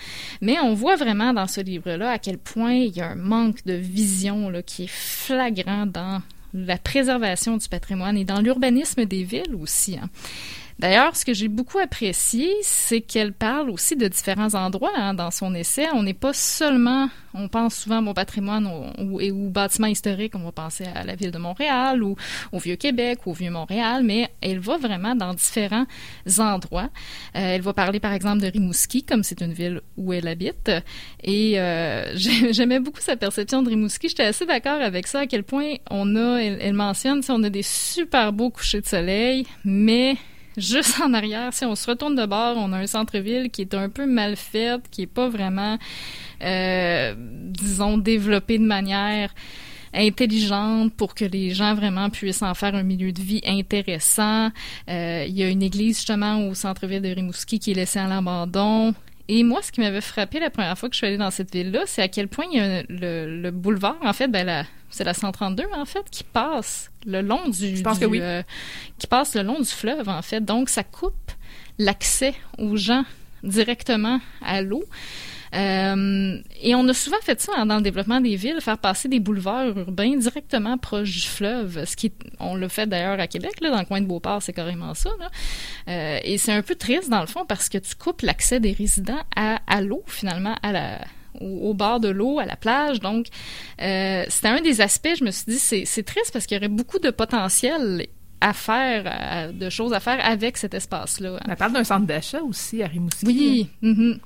Mais 0.40 0.58
on 0.60 0.74
voit 0.74 0.96
vraiment 0.96 1.32
dans 1.32 1.46
ce 1.46 1.60
livre-là 1.60 2.10
à 2.10 2.18
quel 2.18 2.38
point 2.38 2.74
il 2.74 2.96
y 2.96 3.00
a 3.00 3.10
un 3.10 3.14
manque 3.16 3.64
de 3.64 3.74
vision 3.74 4.50
là, 4.50 4.62
qui 4.62 4.84
est 4.84 4.90
flagrant 4.90 5.86
dans 5.86 6.22
la 6.54 6.78
préservation 6.78 7.56
du 7.56 7.68
patrimoine 7.68 8.16
et 8.16 8.24
dans 8.24 8.40
l'urbanisme 8.40 9.04
des 9.04 9.24
villes 9.24 9.56
aussi. 9.60 9.98
Hein. 10.00 10.08
D'ailleurs, 10.80 11.14
ce 11.14 11.24
que 11.24 11.32
j'ai 11.32 11.46
beaucoup 11.46 11.78
apprécié, 11.78 12.50
c'est 12.62 13.00
qu'elle 13.00 13.32
parle 13.32 13.70
aussi 13.70 13.94
de 13.94 14.08
différents 14.08 14.54
endroits 14.54 14.92
hein, 14.96 15.14
dans 15.14 15.30
son 15.30 15.54
essai. 15.54 15.86
On 15.94 16.02
n'est 16.02 16.14
pas 16.14 16.32
seulement, 16.32 17.08
on 17.32 17.48
pense 17.48 17.76
souvent 17.76 18.02
mon 18.02 18.12
patrimoine 18.12 18.66
ou, 18.98 19.20
ou, 19.20 19.50
bâtiments 19.50 19.86
historiques, 19.86 20.34
on 20.34 20.40
va 20.40 20.50
penser 20.50 20.84
à 20.92 21.04
la 21.04 21.14
ville 21.14 21.30
de 21.30 21.38
Montréal 21.38 22.02
ou 22.02 22.16
au 22.50 22.58
Vieux-Québec 22.58 23.20
ou 23.24 23.30
au 23.30 23.32
Vieux-Montréal, 23.34 24.02
mais 24.02 24.30
elle 24.40 24.58
va 24.58 24.76
vraiment 24.76 25.14
dans 25.14 25.32
différents 25.32 25.86
endroits. 26.38 26.90
Euh, 27.36 27.54
elle 27.54 27.62
va 27.62 27.72
parler 27.72 28.00
par 28.00 28.12
exemple 28.12 28.42
de 28.42 28.48
Rimouski, 28.48 29.04
comme 29.04 29.22
c'est 29.22 29.42
une 29.42 29.52
ville 29.52 29.80
où 29.96 30.12
elle 30.12 30.26
habite. 30.26 30.72
Et 31.22 31.60
euh, 31.60 32.12
j'aimais 32.16 32.80
beaucoup 32.80 33.00
sa 33.00 33.14
perception 33.16 33.62
de 33.62 33.68
Rimouski. 33.68 34.08
J'étais 34.08 34.24
assez 34.24 34.44
d'accord 34.44 34.80
avec 34.80 35.06
ça, 35.06 35.20
à 35.20 35.26
quel 35.26 35.44
point 35.44 35.74
on 35.88 36.16
a, 36.16 36.38
elle, 36.38 36.58
elle 36.60 36.74
mentionne, 36.74 37.20
on 37.28 37.44
a 37.44 37.50
des 37.50 37.62
super 37.62 38.32
beaux 38.32 38.50
couchers 38.50 38.80
de 38.80 38.86
soleil, 38.86 39.46
mais 39.64 40.16
juste 40.56 41.00
en 41.00 41.12
arrière, 41.14 41.52
si 41.52 41.64
on 41.64 41.74
se 41.74 41.90
retourne 41.90 42.14
de 42.14 42.26
bord, 42.26 42.56
on 42.56 42.72
a 42.72 42.78
un 42.78 42.86
centre-ville 42.86 43.50
qui 43.50 43.62
est 43.62 43.74
un 43.74 43.88
peu 43.88 44.06
mal 44.06 44.36
fait, 44.36 44.80
qui 44.90 45.02
est 45.02 45.06
pas 45.06 45.28
vraiment, 45.28 45.78
euh, 46.42 47.14
disons, 47.18 47.98
développé 47.98 48.58
de 48.58 48.64
manière 48.64 49.34
intelligente 49.94 50.92
pour 50.94 51.14
que 51.14 51.24
les 51.24 51.50
gens 51.50 51.74
vraiment 51.74 52.10
puissent 52.10 52.42
en 52.42 52.54
faire 52.54 52.74
un 52.74 52.82
milieu 52.82 53.12
de 53.12 53.20
vie 53.20 53.40
intéressant. 53.46 54.50
Euh, 54.88 55.24
il 55.28 55.36
y 55.36 55.42
a 55.42 55.48
une 55.48 55.62
église 55.62 55.96
justement 55.96 56.48
au 56.48 56.54
centre-ville 56.54 57.02
de 57.02 57.08
Rimouski 57.08 57.58
qui 57.58 57.70
est 57.70 57.74
laissée 57.74 58.00
à 58.00 58.08
l'abandon. 58.08 58.94
Et 59.28 59.42
moi, 59.42 59.62
ce 59.62 59.72
qui 59.72 59.80
m'avait 59.80 60.02
frappé 60.02 60.38
la 60.38 60.50
première 60.50 60.76
fois 60.76 60.88
que 60.88 60.94
je 60.94 60.98
suis 60.98 61.06
allée 61.06 61.16
dans 61.16 61.30
cette 61.30 61.52
ville-là, 61.52 61.84
c'est 61.86 62.02
à 62.02 62.08
quel 62.08 62.28
point 62.28 62.44
il 62.52 62.58
y 62.58 62.60
a 62.60 62.82
le, 62.88 63.50
boulevard, 63.50 63.96
en 64.02 64.12
fait, 64.12 64.28
ben 64.28 64.66
c'est 64.90 65.04
la 65.04 65.14
132, 65.14 65.64
en 65.74 65.84
fait, 65.86 66.08
qui 66.10 66.24
passe 66.24 66.90
le 67.06 67.22
long 67.22 67.48
du... 67.48 67.76
Je 67.76 67.82
pense 67.82 67.98
que 67.98 68.04
oui. 68.04 68.20
Euh, 68.20 68.42
qui 68.98 69.06
passe 69.06 69.34
le 69.34 69.42
long 69.42 69.58
du 69.58 69.68
fleuve, 69.68 70.08
en 70.08 70.22
fait. 70.22 70.40
Donc, 70.40 70.68
ça 70.68 70.84
coupe 70.84 71.32
l'accès 71.78 72.34
aux 72.58 72.76
gens 72.76 73.04
directement 73.42 74.20
à 74.42 74.60
l'eau. 74.62 74.84
Euh, 75.54 76.38
et 76.60 76.74
on 76.74 76.86
a 76.88 76.94
souvent 76.94 77.20
fait 77.22 77.40
ça 77.40 77.52
hein, 77.56 77.66
dans 77.66 77.76
le 77.76 77.82
développement 77.82 78.20
des 78.20 78.36
villes, 78.36 78.60
faire 78.60 78.78
passer 78.78 79.08
des 79.08 79.20
boulevards 79.20 79.76
urbains 79.78 80.16
directement 80.16 80.78
proches 80.78 81.12
du 81.12 81.28
fleuve, 81.28 81.84
ce 81.84 81.96
qui 81.96 82.12
on 82.40 82.56
l'a 82.56 82.68
fait 82.68 82.86
d'ailleurs 82.86 83.20
à 83.20 83.26
Québec, 83.26 83.60
là, 83.60 83.70
dans 83.70 83.78
le 83.78 83.84
coin 83.84 84.00
de 84.00 84.06
Beauport, 84.06 84.42
c'est 84.42 84.52
carrément 84.52 84.94
ça. 84.94 85.10
Là. 85.18 85.30
Euh, 85.88 86.18
et 86.24 86.38
c'est 86.38 86.52
un 86.52 86.62
peu 86.62 86.74
triste 86.74 87.08
dans 87.08 87.20
le 87.20 87.26
fond 87.26 87.44
parce 87.46 87.68
que 87.68 87.78
tu 87.78 87.94
coupes 87.94 88.22
l'accès 88.22 88.58
des 88.58 88.72
résidents 88.72 89.22
à, 89.36 89.60
à 89.66 89.80
l'eau 89.80 90.02
finalement, 90.06 90.56
à 90.62 90.72
la 90.72 91.00
au, 91.40 91.74
bord 91.74 91.98
de 91.98 92.08
l'eau, 92.08 92.38
à 92.38 92.46
la 92.46 92.54
plage. 92.54 93.00
Donc, 93.00 93.26
euh, 93.82 94.24
c'était 94.28 94.48
un 94.48 94.60
des 94.60 94.80
aspects, 94.80 95.16
je 95.18 95.24
me 95.24 95.32
suis 95.32 95.44
dit, 95.48 95.58
c'est 95.58 96.02
triste 96.04 96.32
parce 96.32 96.46
qu'il 96.46 96.56
y 96.56 96.58
aurait 96.58 96.68
beaucoup 96.68 97.00
de 97.00 97.10
potentiel 97.10 98.06
à 98.40 98.52
faire, 98.52 99.52
de 99.52 99.68
choses 99.68 99.92
à 99.92 100.00
faire 100.00 100.24
avec 100.24 100.56
cet 100.56 100.74
espace-là. 100.74 101.40
On 101.48 101.56
parle 101.56 101.72
d'un 101.72 101.82
centre 101.82 102.06
d'achat 102.06 102.40
aussi 102.42 102.84
à 102.84 102.86
Rimouski. 102.86 103.26
Oui. 103.26 103.68
Mm-hmm. 103.82 104.18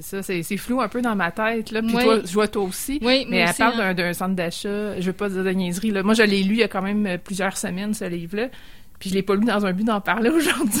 C'est 0.00 0.22
ça, 0.22 0.42
c'est 0.42 0.56
flou 0.56 0.80
un 0.80 0.88
peu 0.88 1.02
dans 1.02 1.16
ma 1.16 1.30
tête. 1.30 1.70
Là. 1.70 1.82
Puis 1.82 1.92
toi, 1.92 2.20
je 2.24 2.32
vois 2.32 2.48
toi 2.48 2.62
aussi. 2.64 2.98
Oui, 3.02 3.26
mais 3.28 3.38
elle 3.38 3.54
parle 3.54 3.80
hein. 3.80 3.94
d'un 3.94 4.12
centre 4.12 4.34
d'achat. 4.34 5.00
Je 5.00 5.06
veux 5.06 5.12
pas 5.12 5.28
dire 5.28 5.44
de 5.44 5.50
niaiserie. 5.50 5.90
Là. 5.90 6.02
Moi, 6.02 6.14
je 6.14 6.22
l'ai 6.22 6.42
lu 6.42 6.54
il 6.54 6.60
y 6.60 6.62
a 6.62 6.68
quand 6.68 6.82
même 6.82 7.18
plusieurs 7.18 7.56
semaines, 7.56 7.94
ce 7.94 8.04
livre-là. 8.04 8.48
Puis 9.04 9.10
je 9.10 9.16
l'ai 9.16 9.22
pas 9.22 9.34
lu 9.34 9.44
dans 9.44 9.66
un 9.66 9.72
but 9.74 9.84
d'en 9.84 10.00
parler 10.00 10.30
aujourd'hui. 10.30 10.80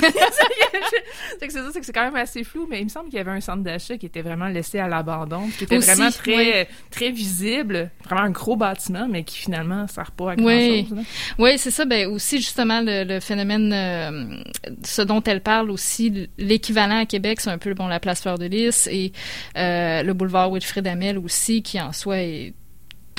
c'est 1.38 1.46
que 1.46 1.52
c'est 1.52 1.58
ça, 1.58 1.68
c'est 1.74 1.80
que 1.80 1.84
c'est 1.84 1.92
quand 1.92 2.06
même 2.06 2.16
assez 2.16 2.42
flou, 2.42 2.66
mais 2.70 2.80
il 2.80 2.84
me 2.84 2.88
semble 2.88 3.10
qu'il 3.10 3.18
y 3.18 3.20
avait 3.20 3.32
un 3.32 3.42
centre 3.42 3.62
d'achat 3.62 3.98
qui 3.98 4.06
était 4.06 4.22
vraiment 4.22 4.48
laissé 4.48 4.78
à 4.78 4.88
l'abandon, 4.88 5.46
qui 5.58 5.64
était 5.64 5.76
vraiment 5.76 6.10
très 6.10 6.66
très 6.90 7.10
visible, 7.10 7.90
vraiment 8.02 8.22
un 8.22 8.30
gros 8.30 8.56
bâtiment, 8.56 9.06
mais 9.10 9.24
qui 9.24 9.36
finalement 9.36 9.86
sert 9.88 10.10
pas 10.12 10.30
à 10.30 10.36
grand 10.36 10.48
chose. 10.48 11.04
Oui, 11.38 11.58
c'est 11.58 11.70
ça. 11.70 11.84
Ben 11.84 12.08
aussi 12.08 12.38
justement 12.38 12.80
le, 12.82 13.20
phénomène, 13.20 13.70
euh, 13.74 14.40
ce 14.82 15.02
dont 15.02 15.22
elle 15.24 15.42
parle 15.42 15.70
aussi, 15.70 16.30
l'équivalent 16.38 17.00
à 17.00 17.04
Québec, 17.04 17.42
c'est 17.42 17.50
un 17.50 17.58
peu 17.58 17.74
bon 17.74 17.88
la 17.88 18.00
place 18.00 18.22
Fleur 18.22 18.38
de 18.38 18.46
Lys 18.46 18.88
et 18.90 19.12
euh, 19.58 20.02
le 20.02 20.14
boulevard 20.14 20.50
Wilfrid 20.50 20.86
Amel 20.86 21.18
aussi, 21.18 21.60
qui 21.62 21.78
en 21.78 21.92
soi 21.92 22.20
est 22.20 22.54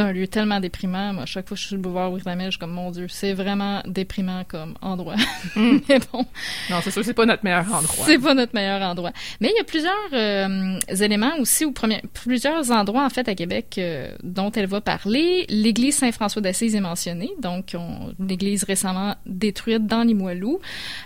un 0.01 0.11
lieu 0.11 0.27
tellement 0.27 0.59
déprimant. 0.59 1.13
Moi, 1.13 1.23
à 1.23 1.25
chaque 1.25 1.47
fois 1.47 1.55
que 1.55 1.59
je 1.59 1.61
suis 1.61 1.69
sur 1.69 1.77
le 1.77 1.81
boulevard 1.81 2.11
Ouiramel, 2.11 2.47
je 2.47 2.51
suis 2.51 2.59
comme, 2.59 2.71
mon 2.71 2.91
Dieu, 2.91 3.07
c'est 3.09 3.33
vraiment 3.33 3.81
déprimant 3.85 4.43
comme 4.47 4.75
endroit. 4.81 5.15
Mm. 5.55 5.79
mais 5.89 5.99
bon. 6.11 6.25
Non, 6.69 6.77
c'est 6.83 6.91
sûr 6.91 7.03
c'est 7.03 7.13
pas 7.13 7.25
notre 7.25 7.43
meilleur 7.43 7.65
endroit. 7.65 8.05
C'est 8.05 8.19
pas 8.19 8.33
notre 8.33 8.53
meilleur 8.53 8.81
endroit. 8.81 9.11
Mais 9.39 9.51
il 9.53 9.57
y 9.57 9.61
a 9.61 9.63
plusieurs 9.63 9.93
euh, 10.13 10.79
éléments 10.99 11.33
aussi, 11.39 11.65
ou 11.65 11.73
plusieurs 12.13 12.71
endroits, 12.71 13.05
en 13.05 13.09
fait, 13.09 13.27
à 13.27 13.35
Québec 13.35 13.75
euh, 13.77 14.09
dont 14.23 14.51
elle 14.51 14.67
va 14.67 14.81
parler. 14.81 15.45
L'église 15.49 15.95
Saint-François 15.97 16.41
d'Assise 16.41 16.75
est 16.75 16.81
mentionnée. 16.81 17.31
Donc, 17.41 17.75
l'église 18.19 18.63
récemment 18.63 19.15
détruite 19.25 19.85
dans 19.85 20.03
Limoilou, 20.03 20.59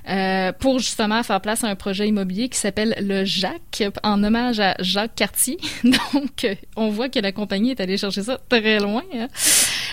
euh, 0.09 0.51
pour 0.53 0.79
justement 0.79 1.21
faire 1.23 1.41
place 1.41 1.63
à 1.63 1.67
un 1.67 1.75
projet 1.75 2.07
immobilier 2.07 2.49
qui 2.49 2.57
s'appelle 2.57 2.95
le 2.99 3.25
Jacques, 3.25 3.83
en 4.03 4.23
hommage 4.23 4.59
à 4.59 4.75
Jacques 4.79 5.15
Cartier. 5.15 5.57
Donc, 5.83 6.47
on 6.75 6.89
voit 6.89 7.09
que 7.09 7.19
la 7.19 7.31
compagnie 7.31 7.71
est 7.71 7.79
allée 7.79 7.97
chercher 7.97 8.23
ça 8.23 8.39
très 8.49 8.78
loin. 8.79 9.03
Hein. 9.13 9.27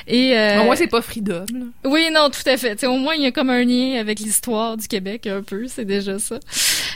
Et 0.08 0.38
euh, 0.38 0.60
au 0.60 0.64
moins 0.64 0.76
c'est 0.76 0.86
pas 0.86 1.02
Freedom. 1.02 1.46
Oui, 1.84 2.08
non, 2.12 2.30
tout 2.30 2.48
à 2.48 2.56
fait. 2.56 2.84
au 2.86 2.96
moins 2.96 3.14
il 3.14 3.22
y 3.22 3.26
a 3.26 3.32
comme 3.32 3.50
un 3.50 3.64
lien 3.64 3.98
avec 3.98 4.20
l'histoire 4.20 4.76
du 4.76 4.86
Québec 4.86 5.26
un 5.26 5.42
peu, 5.42 5.66
c'est 5.66 5.84
déjà 5.84 6.18
ça. 6.18 6.38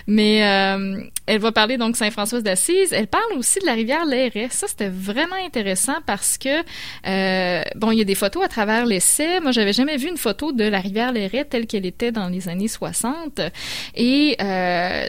Mais 0.06 0.44
euh, 0.44 1.02
elle 1.26 1.40
va 1.40 1.50
parler 1.50 1.76
donc 1.76 1.96
Saint-François 1.96 2.40
d'Assise. 2.40 2.92
Elle 2.92 3.08
parle 3.08 3.32
aussi 3.36 3.58
de 3.58 3.66
la 3.66 3.72
rivière 3.72 4.04
Lairet. 4.04 4.48
Ça 4.50 4.68
c'était 4.68 4.88
vraiment 4.88 5.36
intéressant 5.44 5.96
parce 6.06 6.38
que 6.38 6.60
euh, 7.06 7.62
bon, 7.74 7.90
il 7.90 7.98
y 7.98 8.00
a 8.00 8.04
des 8.04 8.14
photos 8.14 8.44
à 8.44 8.48
travers 8.48 8.86
l'essai. 8.86 9.40
Moi, 9.40 9.50
j'avais 9.50 9.72
jamais 9.72 9.96
vu 9.96 10.08
une 10.08 10.16
photo 10.16 10.52
de 10.52 10.64
la 10.64 10.78
rivière 10.78 11.12
Lairet 11.12 11.44
telle 11.44 11.66
qu'elle 11.66 11.86
était 11.86 12.12
dans 12.12 12.28
les 12.28 12.48
années 12.48 12.68
60 12.68 13.40
et 13.96 14.36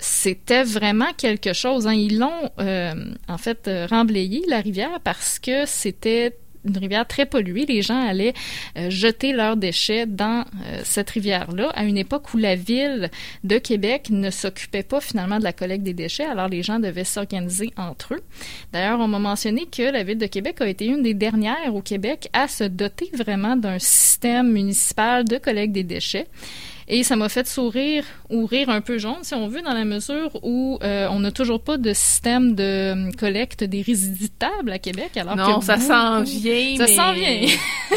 c'était 0.02 0.64
vraiment 0.64 1.14
quelque 1.18 1.54
chose. 1.54 1.86
Hein. 1.86 1.94
Ils 1.94 2.18
l'ont 2.18 2.50
en 2.58 3.38
fait 3.38 3.70
remblayé 3.90 4.44
la 4.48 4.60
rivière 4.60 5.00
parce 5.04 5.38
que 5.38 5.66
c'était 5.68 6.34
une 6.66 6.78
rivière 6.78 7.08
très 7.08 7.26
polluée. 7.26 7.66
Les 7.66 7.82
gens 7.82 8.00
allaient 8.00 8.34
euh, 8.78 8.90
jeter 8.90 9.34
leurs 9.34 9.58
déchets 9.58 10.06
dans 10.06 10.46
euh, 10.66 10.82
cette 10.84 11.10
rivière-là 11.10 11.70
à 11.74 11.84
une 11.84 11.98
époque 11.98 12.34
où 12.34 12.38
la 12.38 12.56
ville 12.56 13.10
de 13.44 13.58
Québec 13.58 14.10
ne 14.10 14.30
s'occupait 14.30 14.84
pas 14.84 15.02
finalement 15.02 15.40
de 15.40 15.44
la 15.44 15.54
collecte 15.54 15.84
des 15.84 15.94
déchets, 15.94 16.26
alors 16.26 16.48
les 16.48 16.64
gens 16.64 16.80
devaient 16.80 17.04
s'organiser 17.04 17.72
entre 17.78 18.16
eux. 18.16 18.22
D'ailleurs, 18.74 19.00
on 19.00 19.08
m'a 19.08 19.20
mentionné 19.20 19.66
que 19.66 19.84
la 19.84 20.04
ville 20.04 20.18
de 20.18 20.28
Québec 20.28 20.62
a 20.62 20.68
été 20.68 20.86
une 20.86 21.02
des 21.02 21.14
dernières 21.14 21.74
au 21.74 21.82
Québec 21.82 22.30
à 22.34 22.48
se 22.48 22.64
doter 22.64 23.10
vraiment 23.14 23.56
d'un 23.56 23.80
système 23.80 24.52
municipal 24.52 25.26
de 25.26 25.38
collecte 25.38 25.74
des 25.74 25.84
déchets. 25.84 26.28
Et 26.94 27.04
ça 27.04 27.16
m'a 27.16 27.30
fait 27.30 27.48
sourire 27.48 28.04
ou 28.30 28.46
rire 28.46 28.70
un 28.70 28.82
peu 28.82 28.98
jaune, 28.98 29.20
si 29.22 29.34
on 29.34 29.48
veut, 29.48 29.62
dans 29.62 29.74
la 29.74 29.86
mesure 29.86 30.30
où 30.44 30.78
euh, 30.84 31.08
on 31.10 31.22
n'a 31.22 31.32
toujours 31.32 31.64
pas 31.64 31.78
de 31.78 31.94
système 31.94 32.54
de 32.54 32.92
hum, 32.92 33.16
collecte 33.16 33.64
des 33.64 33.82
résidus 33.82 34.28
de 34.28 34.34
table 34.38 34.74
à 34.74 34.78
Québec. 34.78 35.16
Alors 35.16 35.38
non, 35.38 35.62
ça 35.62 35.78
s'en 35.78 36.22
vient. 36.22 36.76
Ça 36.76 36.88
s'en 36.88 37.14
vient. 37.14 37.48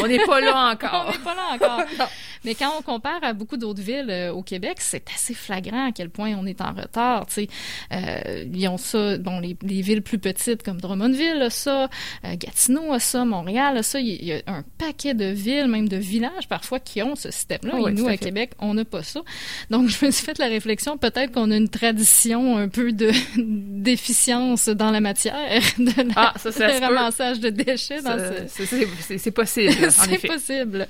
on 0.01 0.07
n'est 0.07 0.25
pas 0.25 0.39
là 0.39 0.71
encore. 0.71 1.07
on 1.09 1.11
n'est 1.11 1.17
pas 1.17 1.35
là 1.35 1.43
encore. 1.55 1.85
Mais 2.45 2.53
quand 2.53 2.71
on 2.77 2.81
compare 2.83 3.23
à 3.23 3.33
beaucoup 3.33 3.57
d'autres 3.57 3.81
villes 3.81 4.09
euh, 4.09 4.31
au 4.31 4.43
Québec, 4.43 4.77
c'est 4.79 5.03
assez 5.13 5.33
flagrant 5.33 5.87
à 5.87 5.91
quel 5.91 6.09
point 6.09 6.35
on 6.37 6.45
est 6.45 6.61
en 6.61 6.73
retard. 6.73 7.25
Tu 7.25 7.33
sais, 7.33 7.47
euh, 7.91 8.45
ils 8.53 8.67
ont 8.67 8.77
ça. 8.77 9.17
Bon, 9.17 9.39
les, 9.39 9.55
villes 9.81 10.03
plus 10.03 10.19
petites 10.19 10.63
comme 10.63 10.79
Drummondville 10.79 11.41
a 11.41 11.49
ça, 11.49 11.89
euh, 12.23 12.35
Gatineau 12.35 12.93
a 12.93 12.99
ça, 12.99 13.25
Montréal 13.25 13.77
a 13.77 13.83
ça. 13.83 13.99
Il 13.99 14.23
y, 14.23 14.31
a 14.31 14.41
un 14.47 14.63
paquet 14.77 15.13
de 15.13 15.25
villes, 15.25 15.67
même 15.67 15.89
de 15.89 15.97
villages 15.97 16.47
parfois, 16.47 16.79
qui 16.79 17.01
ont 17.01 17.15
ce 17.15 17.31
système-là. 17.31 17.89
Et 17.89 17.91
nous, 17.91 18.07
à, 18.07 18.17
Québec, 18.17 18.51
on 18.59 18.75
n'a 18.75 18.85
pas 18.85 19.03
ça. 19.03 19.21
Donc, 19.71 19.89
je 19.89 20.05
me 20.05 20.11
suis 20.11 20.23
fait 20.23 20.37
la 20.37 20.47
réflexion, 20.47 20.97
peut-être 20.97 21.31
qu'on 21.31 21.49
a 21.49 21.57
une 21.57 21.69
tradition 21.69 22.57
un 22.57 22.67
peu 22.67 22.91
de 22.91 23.11
déficience 23.37 24.69
dans 24.69 24.91
la 24.91 25.01
matière 25.01 25.61
de 25.79 25.91
ah, 26.15 26.33
ça, 26.37 26.79
ramassage 26.79 27.39
de 27.39 27.49
déchets. 27.49 27.99
C'est 28.47 29.31
possible. 29.31 29.91
C'est 29.91 30.27
possible. 30.27 30.87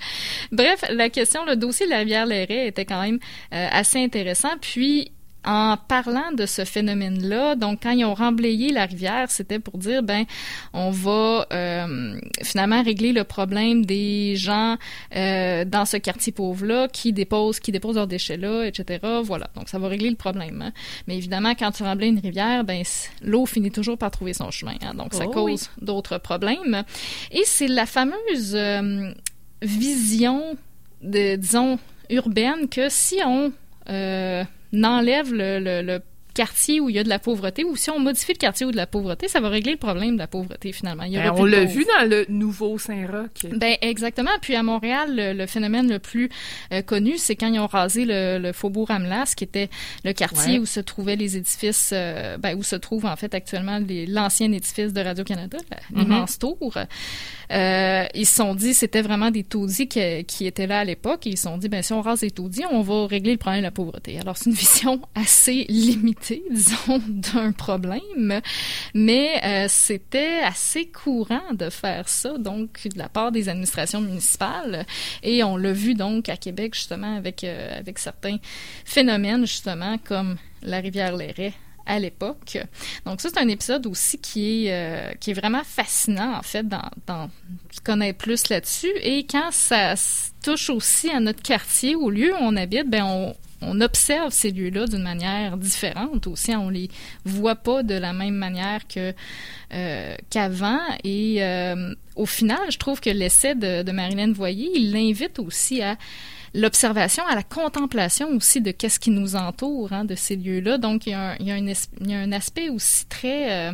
Bref, 0.52 0.84
la 0.90 1.10
question 1.10 1.45
le 1.46 1.56
dossier 1.56 1.86
de 1.86 1.92
la 1.92 2.00
rivière 2.00 2.26
Lairet 2.26 2.68
était 2.68 2.86
quand 2.86 3.02
même 3.02 3.20
euh, 3.54 3.68
assez 3.72 4.04
intéressant. 4.04 4.58
Puis, 4.62 5.12
en 5.48 5.78
parlant 5.78 6.32
de 6.32 6.48
ce 6.48 6.66
phénomène-là, 6.66 7.56
donc 7.56 7.82
quand 7.84 7.92
ils 7.92 8.04
ont 8.04 8.16
remblayé 8.16 8.72
la 8.72 8.88
rivière, 8.88 9.30
c'était 9.30 9.60
pour 9.60 9.78
dire 9.78 10.02
ben 10.02 10.26
on 10.74 10.90
va 10.90 11.46
euh, 11.54 12.20
finalement 12.42 12.82
régler 12.82 13.14
le 13.14 13.24
problème 13.24 13.86
des 13.86 14.36
gens 14.38 14.78
euh, 15.16 15.64
dans 15.64 15.86
ce 15.86 15.98
quartier 15.98 16.34
pauvre-là 16.34 16.88
qui 16.88 17.14
déposent 17.14 17.60
qui 17.60 17.72
déposent 17.72 17.98
leurs 17.98 18.08
déchets 18.08 18.38
là, 18.38 18.64
etc. 18.64 19.00
Voilà, 19.24 19.48
donc 19.56 19.70
ça 19.70 19.78
va 19.78 19.88
régler 19.88 20.10
le 20.10 20.16
problème. 20.16 20.64
Hein. 20.64 20.72
Mais 21.06 21.16
évidemment, 21.16 21.54
quand 21.54 21.70
tu 21.70 21.84
remblais 21.84 22.08
une 22.08 22.20
rivière, 22.20 22.64
ben 22.64 22.82
l'eau 23.22 23.46
finit 23.46 23.72
toujours 23.72 24.00
par 24.00 24.10
trouver 24.10 24.34
son 24.34 24.50
chemin, 24.50 24.78
hein. 24.82 24.96
donc 24.96 25.14
ça 25.14 25.26
oh 25.28 25.32
cause 25.32 25.70
d'autres 25.80 26.18
problèmes. 26.18 26.84
Et 27.32 27.44
c'est 27.46 27.68
la 27.68 27.86
fameuse 27.86 28.58
vision, 29.62 30.58
de, 31.02 31.36
disons, 31.36 31.80
urbaine 32.10 32.70
que 32.70 32.90
si 32.90 33.20
on 33.26 33.52
euh, 33.90 34.44
enlève 34.74 35.34
le, 35.34 36.00
quartier 36.36 36.80
où 36.80 36.90
il 36.90 36.96
y 36.96 37.00
a 37.00 37.04
de 37.04 37.10
la 37.10 37.18
pauvreté 37.18 37.64
ou 37.64 37.76
si 37.76 37.90
on 37.90 38.00
modifie 38.00 38.34
le 38.34 38.38
quartier 38.38 38.66
où 38.66 38.70
il 38.70 38.74
y 38.74 38.76
a 38.76 38.78
de 38.78 38.78
la 38.78 38.88
pauvreté, 38.88 39.28
ça 39.28 39.40
va 39.40 39.50
régler 39.50 39.72
le 39.72 39.78
problème 39.78 40.14
de 40.14 40.20
la 40.20 40.28
pauvreté 40.28 40.72
finalement. 40.72 41.04
Il 41.04 41.14
y 41.14 41.18
ben, 41.18 41.34
on 41.36 41.46
l'a 41.46 41.64
vu 41.64 41.86
dans 41.98 42.08
le 42.08 42.26
nouveau 42.30 42.78
Saint-Roch. 42.78 43.52
Ben 43.56 43.76
exactement. 43.82 44.32
Puis 44.42 44.56
à 44.56 44.62
Montréal, 44.62 45.16
le, 45.16 45.46
phénomène 45.48 45.90
le 45.90 46.00
plus 46.00 46.30
euh, 46.74 46.82
connu, 46.82 47.18
c'est 47.18 47.36
quand 47.36 47.48
ils 47.48 47.60
ont 47.60 47.68
rasé 47.68 48.06
le, 48.06 48.38
le 48.38 48.52
faubourg 48.52 48.92
Amlas, 48.92 49.34
qui 49.36 49.46
était 49.46 49.70
le 50.04 50.14
quartier 50.14 50.60
où 50.60 50.66
se 50.66 50.82
trouvaient 50.82 51.16
les 51.16 51.38
édifices, 51.38 51.92
euh, 51.94 52.38
ben, 52.38 52.58
où 52.58 52.64
se 52.64 52.76
trouve 52.76 53.06
en 53.06 53.16
fait 53.16 53.34
actuellement 53.34 53.80
l'ancien 54.08 54.52
édifice 54.52 54.92
de 54.92 55.02
Radio-Canada, 55.02 55.58
mm-hmm. 55.58 55.98
l'immense 55.98 56.38
tour. 56.38 56.78
Euh, 57.52 58.06
ils 58.14 58.26
se 58.26 58.36
sont 58.36 58.56
dit, 58.56 58.74
c'était 58.74 59.02
vraiment 59.02 59.32
des 59.32 59.44
taudis 59.44 59.88
qui, 59.88 60.26
qui 60.26 60.46
étaient 60.46 60.68
là 60.68 60.80
à 60.80 60.84
l'époque, 60.84 61.28
et 61.28 61.32
ils 61.32 61.38
se 61.38 61.44
sont 61.44 61.58
dit, 61.58 61.70
ben 61.70 61.82
si 61.82 61.94
on 61.94 62.02
rase 62.02 62.22
les 62.22 62.32
taudis, 62.32 62.64
on 62.72 62.82
va 62.82 63.08
régler 63.08 63.32
le 63.32 63.38
problème 63.38 63.62
de 63.62 63.68
la 63.68 63.72
pauvreté. 63.72 64.20
Alors 64.20 64.36
c'est 64.38 64.50
une 64.50 64.56
vision 64.56 65.02
assez 65.16 65.66
limitée 65.70 66.25
disons, 66.52 67.02
d'un 67.08 67.52
problème, 67.52 68.42
mais 68.94 69.42
euh, 69.44 69.66
c'était 69.70 70.40
assez 70.44 70.88
courant 70.88 71.54
de 71.54 71.70
faire 71.70 72.10
ça, 72.10 72.38
donc 72.38 72.88
de 72.88 72.98
la 72.98 73.10
part 73.10 73.32
des 73.32 73.50
administrations 73.50 74.02
municipales, 74.02 74.86
et 75.24 75.44
on 75.44 75.58
l'a 75.58 75.72
vu 75.72 75.94
donc 75.94 76.30
à 76.30 76.38
Québec 76.38 76.74
justement 76.74 77.16
avec 77.16 77.44
euh, 77.44 77.80
avec 77.80 78.00
certains 78.00 78.38
phénomènes 78.86 79.46
justement 79.46 79.98
comme 79.98 80.38
la 80.62 80.80
rivière 80.80 81.16
Lairet 81.16 81.54
à 81.86 82.00
l'époque. 82.00 82.58
Donc 83.06 83.22
ça, 83.22 83.30
c'est 83.30 83.40
un 83.40 83.48
épisode 83.48 83.86
aussi 83.86 84.18
qui 84.18 84.66
est, 84.66 84.74
euh, 84.74 85.14
qui 85.20 85.32
est 85.32 85.34
vraiment 85.34 85.64
fascinant, 85.64 86.36
en 86.36 86.42
fait, 86.42 86.68
dans, 86.68 86.90
dans 87.06 87.30
connaître 87.84 88.18
plus 88.18 88.50
là-dessus. 88.50 88.92
Et 89.02 89.26
quand 89.26 89.52
ça 89.52 89.94
touche 90.44 90.70
aussi 90.70 91.10
à 91.10 91.20
notre 91.20 91.44
quartier, 91.44 91.96
au 91.96 92.10
lieu 92.10 92.34
où 92.34 92.38
on 92.40 92.56
habite, 92.56 92.90
ben 92.90 93.04
on, 93.04 93.36
on 93.62 93.82
observe 93.82 94.32
ces 94.32 94.52
lieux-là 94.52 94.86
d'une 94.88 95.02
manière 95.02 95.58
différente 95.58 96.28
aussi. 96.28 96.56
On 96.56 96.70
les 96.70 96.90
voit 97.24 97.56
pas 97.56 97.84
de 97.84 97.96
la 97.96 98.14
même 98.14 98.36
manière 98.36 98.88
que 98.88 99.14
euh, 99.74 100.16
qu'avant. 100.30 100.80
Et 101.04 101.44
euh, 101.44 101.94
au 102.16 102.26
final, 102.26 102.60
je 102.70 102.78
trouve 102.78 103.00
que 103.00 103.10
l'essai 103.10 103.56
de, 103.56 103.84
de 103.84 103.92
Marilyn 103.92 104.34
Voyer, 104.34 104.70
il 104.76 104.92
l'invite 104.92 105.40
aussi 105.40 105.82
à 105.82 105.98
l'observation, 106.54 107.26
à 107.28 107.36
la 107.36 107.44
contemplation 107.44 108.30
aussi 108.30 108.62
de 108.62 108.72
qu'est-ce 108.72 109.00
qui 109.00 109.10
nous 109.10 109.36
entoure 109.36 109.92
hein, 109.94 110.06
de 110.06 110.16
ces 110.16 110.36
lieux-là. 110.36 110.78
Donc, 110.78 111.08
il 111.08 111.12
y, 111.12 111.14
a 111.14 111.36
un, 111.40 112.32
aspect 112.32 112.70
aussi 112.70 113.06
très... 113.08 113.52
Euh, 113.52 113.74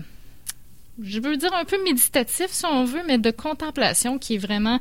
je 1.02 1.20
veux 1.20 1.38
dire 1.38 1.54
un 1.54 1.66
peu 1.66 1.82
méditatif 1.84 2.48
si 2.50 2.66
on 2.66 2.84
veut, 2.84 3.02
mais 3.08 3.18
de 3.18 3.32
contemplation 3.32 4.20
qui 4.20 4.36
est 4.36 4.40
vraiment 4.40 4.80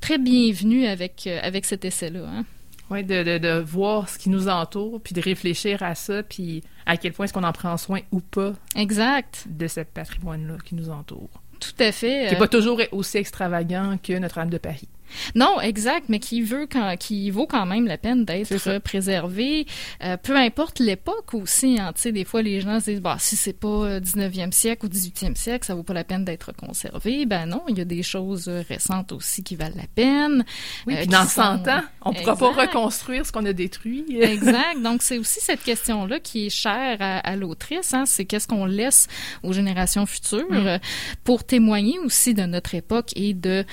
très 0.00 0.18
bienvenu 0.18 0.86
avec, 0.86 1.26
avec 1.26 1.64
cet 1.64 1.84
essai-là. 1.84 2.20
Hein. 2.28 2.44
Oui, 2.90 3.02
de, 3.02 3.22
de, 3.22 3.38
de, 3.38 3.58
voir 3.60 4.08
ce 4.08 4.18
qui 4.18 4.30
nous 4.30 4.48
entoure, 4.48 5.00
puis 5.00 5.14
de 5.14 5.20
réfléchir 5.20 5.82
à 5.82 5.94
ça, 5.94 6.22
puis 6.22 6.62
à 6.86 6.96
quel 6.96 7.12
point 7.12 7.24
est-ce 7.24 7.32
qu'on 7.32 7.42
en 7.42 7.52
prend 7.52 7.76
soin 7.76 8.00
ou 8.12 8.20
pas. 8.20 8.52
Exact. 8.76 9.46
De 9.48 9.66
ce 9.66 9.80
patrimoine-là 9.80 10.56
qui 10.64 10.74
nous 10.74 10.90
entoure. 10.90 11.30
Tout 11.58 11.82
à 11.82 11.90
fait. 11.90 12.26
Qui 12.26 12.34
n'est 12.34 12.38
pas 12.38 12.48
toujours 12.48 12.80
aussi 12.92 13.18
extravagant 13.18 13.98
que 14.02 14.12
Notre-Dame 14.12 14.50
de 14.50 14.58
Paris. 14.58 14.88
Non, 15.34 15.60
exact, 15.60 16.08
mais 16.08 16.18
qui 16.18 16.42
veut 16.42 16.66
quand, 16.70 16.96
qui 16.98 17.30
vaut 17.30 17.46
quand 17.46 17.66
même 17.66 17.86
la 17.86 17.98
peine 17.98 18.24
d'être 18.24 18.78
préservé. 18.78 19.66
Euh, 20.02 20.16
peu 20.16 20.36
importe 20.36 20.78
l'époque 20.78 21.34
aussi. 21.34 21.78
Hein, 21.78 21.92
tu 21.94 22.02
sais, 22.02 22.12
des 22.12 22.24
fois 22.24 22.42
les 22.42 22.60
gens 22.60 22.80
se 22.80 22.90
disent, 22.90 23.00
bah 23.00 23.16
si 23.18 23.36
c'est 23.36 23.52
pas 23.52 23.98
19e 24.00 24.48
euh, 24.48 24.50
siècle 24.50 24.86
ou 24.86 24.88
18e 24.88 25.34
siècle, 25.34 25.66
ça 25.66 25.74
vaut 25.74 25.82
pas 25.82 25.94
la 25.94 26.04
peine 26.04 26.24
d'être 26.24 26.52
conservé. 26.54 27.26
Ben 27.26 27.46
non, 27.46 27.62
il 27.68 27.78
y 27.78 27.80
a 27.80 27.84
des 27.84 28.02
choses 28.02 28.48
récentes 28.48 29.12
aussi 29.12 29.42
qui 29.42 29.56
valent 29.56 29.76
la 29.76 29.86
peine. 29.94 30.44
Oui, 30.86 30.96
euh, 30.96 31.06
dans 31.06 31.26
100 31.26 31.68
ans, 31.68 31.82
on 32.04 32.12
pourra 32.12 32.36
pas 32.36 32.52
reconstruire 32.52 33.26
ce 33.26 33.32
qu'on 33.32 33.44
a 33.46 33.52
détruit. 33.52 34.04
exact. 34.20 34.80
Donc 34.82 35.02
c'est 35.02 35.18
aussi 35.18 35.40
cette 35.40 35.62
question-là 35.62 36.20
qui 36.20 36.46
est 36.46 36.50
chère 36.50 36.98
à, 37.00 37.36
l'autrice. 37.36 37.92
Hein, 37.94 38.04
c'est 38.06 38.24
qu'est-ce 38.24 38.48
qu'on 38.48 38.66
laisse 38.66 39.08
aux 39.42 39.52
générations 39.52 40.06
futures 40.06 40.50
mm. 40.50 40.78
pour 41.24 41.44
témoigner 41.44 41.98
aussi 41.98 42.34
de 42.34 42.42
notre 42.42 42.74
époque 42.74 43.10
et 43.16 43.34
de 43.34 43.64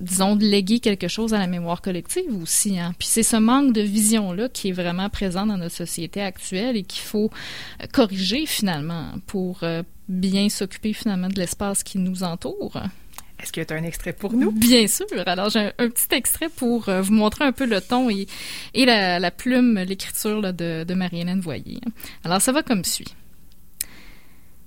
disons, 0.00 0.36
de 0.36 0.44
léguer 0.44 0.80
quelque 0.80 1.08
chose 1.08 1.34
à 1.34 1.38
la 1.38 1.46
mémoire 1.46 1.80
collective 1.80 2.34
aussi. 2.42 2.78
Hein. 2.78 2.94
Puis 2.98 3.08
c'est 3.08 3.22
ce 3.22 3.36
manque 3.36 3.72
de 3.72 3.80
vision-là 3.80 4.48
qui 4.48 4.68
est 4.68 4.72
vraiment 4.72 5.08
présent 5.08 5.46
dans 5.46 5.56
notre 5.56 5.74
société 5.74 6.20
actuelle 6.20 6.76
et 6.76 6.82
qu'il 6.82 7.02
faut 7.02 7.30
euh, 7.82 7.86
corriger 7.92 8.46
finalement 8.46 9.12
pour 9.26 9.60
euh, 9.62 9.82
bien 10.08 10.48
s'occuper 10.48 10.92
finalement 10.92 11.28
de 11.28 11.38
l'espace 11.38 11.82
qui 11.82 11.98
nous 11.98 12.22
entoure. 12.22 12.80
Est-ce 13.42 13.52
que 13.52 13.60
tu 13.60 13.72
as 13.72 13.76
un 13.76 13.84
extrait 13.84 14.12
pour 14.12 14.32
nous? 14.32 14.50
Bien 14.50 14.86
sûr. 14.86 15.06
Alors, 15.26 15.50
j'ai 15.50 15.70
un, 15.78 15.88
petit 15.88 16.14
extrait 16.14 16.48
pour 16.48 16.88
euh, 16.88 17.02
vous 17.02 17.12
montrer 17.12 17.44
un 17.44 17.52
peu 17.52 17.66
le 17.66 17.80
ton 17.80 18.08
et, 18.08 18.26
et 18.72 18.86
la, 18.86 19.18
la 19.18 19.30
plume, 19.30 19.78
l'écriture 19.78 20.40
de, 20.54 20.84
de 20.84 20.94
Marie-Hélène 20.94 21.40
Voyer. 21.40 21.80
Alors, 22.24 22.40
ça 22.40 22.52
va 22.52 22.62
comme 22.62 22.84
suit. 22.84 23.14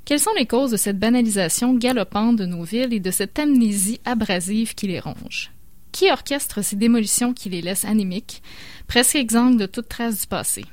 Quelles 0.09 0.19
sont 0.19 0.33
les 0.35 0.47
causes 0.47 0.71
de 0.71 0.77
cette 0.77 0.97
banalisation 0.97 1.75
galopante 1.75 2.35
de 2.35 2.47
nos 2.47 2.63
villes 2.63 2.95
et 2.95 2.99
de 2.99 3.11
cette 3.11 3.37
amnésie 3.37 4.01
abrasive 4.05 4.73
qui 4.73 4.87
les 4.87 4.99
ronge? 4.99 5.51
Qui 5.91 6.09
orchestre 6.09 6.63
ces 6.63 6.75
démolitions 6.75 7.31
qui 7.31 7.47
les 7.49 7.61
laissent 7.61 7.85
anémiques, 7.85 8.41
presque 8.87 9.17
exsangues 9.17 9.59
de 9.59 9.67
toute 9.67 9.87
trace 9.87 10.21
du 10.21 10.25
passé? 10.25 10.65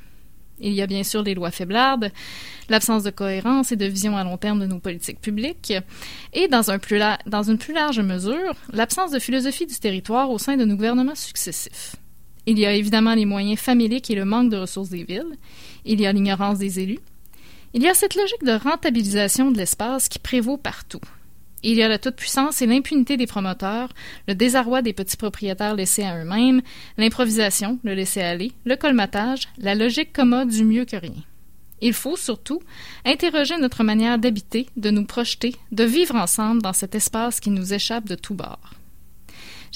Il 0.59 0.73
y 0.73 0.81
a 0.81 0.87
bien 0.87 1.03
sûr 1.03 1.21
les 1.21 1.35
lois 1.35 1.51
faiblardes, 1.51 2.11
l'absence 2.67 3.03
de 3.03 3.11
cohérence 3.11 3.71
et 3.71 3.75
de 3.75 3.85
vision 3.85 4.17
à 4.17 4.23
long 4.23 4.37
terme 4.37 4.59
de 4.59 4.65
nos 4.65 4.79
politiques 4.79 5.21
publiques, 5.21 5.71
et 6.33 6.47
dans, 6.47 6.71
une 6.71 6.79
plus 7.59 7.73
large 7.73 7.99
mesure, 7.99 8.55
l'absence 8.73 9.11
de 9.11 9.19
philosophie 9.19 9.67
du 9.67 9.75
territoire 9.75 10.31
au 10.31 10.39
sein 10.39 10.57
de 10.57 10.65
nos 10.65 10.75
gouvernements 10.75 11.13
successifs. 11.13 11.95
Il 12.47 12.57
y 12.57 12.65
a 12.65 12.73
évidemment 12.73 13.13
les 13.13 13.25
moyens 13.25 13.59
familiers 13.59 14.01
et 14.09 14.15
le 14.15 14.25
manque 14.25 14.49
de 14.49 14.57
ressources 14.57 14.89
des 14.89 15.03
villes, 15.03 15.37
il 15.85 16.01
y 16.01 16.07
a 16.07 16.11
l'ignorance 16.11 16.57
des 16.57 16.79
élus, 16.79 17.01
il 17.73 17.83
y 17.83 17.87
a 17.87 17.93
cette 17.93 18.15
logique 18.15 18.43
de 18.43 18.53
rentabilisation 18.53 19.51
de 19.51 19.57
l'espace 19.57 20.09
qui 20.09 20.19
prévaut 20.19 20.57
partout. 20.57 21.01
Il 21.63 21.75
y 21.75 21.83
a 21.83 21.87
la 21.87 21.99
toute-puissance 21.99 22.61
et 22.61 22.67
l'impunité 22.67 23.17
des 23.17 23.27
promoteurs, 23.27 23.89
le 24.27 24.35
désarroi 24.35 24.81
des 24.81 24.93
petits 24.93 25.17
propriétaires 25.17 25.75
laissés 25.75 26.03
à 26.03 26.17
eux-mêmes, 26.17 26.61
l'improvisation, 26.97 27.79
le 27.83 27.93
laisser-aller, 27.93 28.51
le 28.65 28.75
colmatage, 28.75 29.49
la 29.57 29.75
logique 29.75 30.13
commode 30.13 30.49
du 30.49 30.63
mieux 30.63 30.85
que 30.85 30.95
rien. 30.95 31.23
Il 31.81 31.93
faut 31.93 32.15
surtout 32.15 32.61
interroger 33.05 33.57
notre 33.57 33.83
manière 33.83 34.17
d'habiter, 34.17 34.67
de 34.77 34.89
nous 34.89 35.05
projeter, 35.05 35.55
de 35.71 35.83
vivre 35.83 36.15
ensemble 36.15 36.61
dans 36.61 36.73
cet 36.73 36.95
espace 36.95 37.39
qui 37.39 37.49
nous 37.49 37.73
échappe 37.73 38.07
de 38.07 38.15
tous 38.15 38.33
bords. 38.33 38.76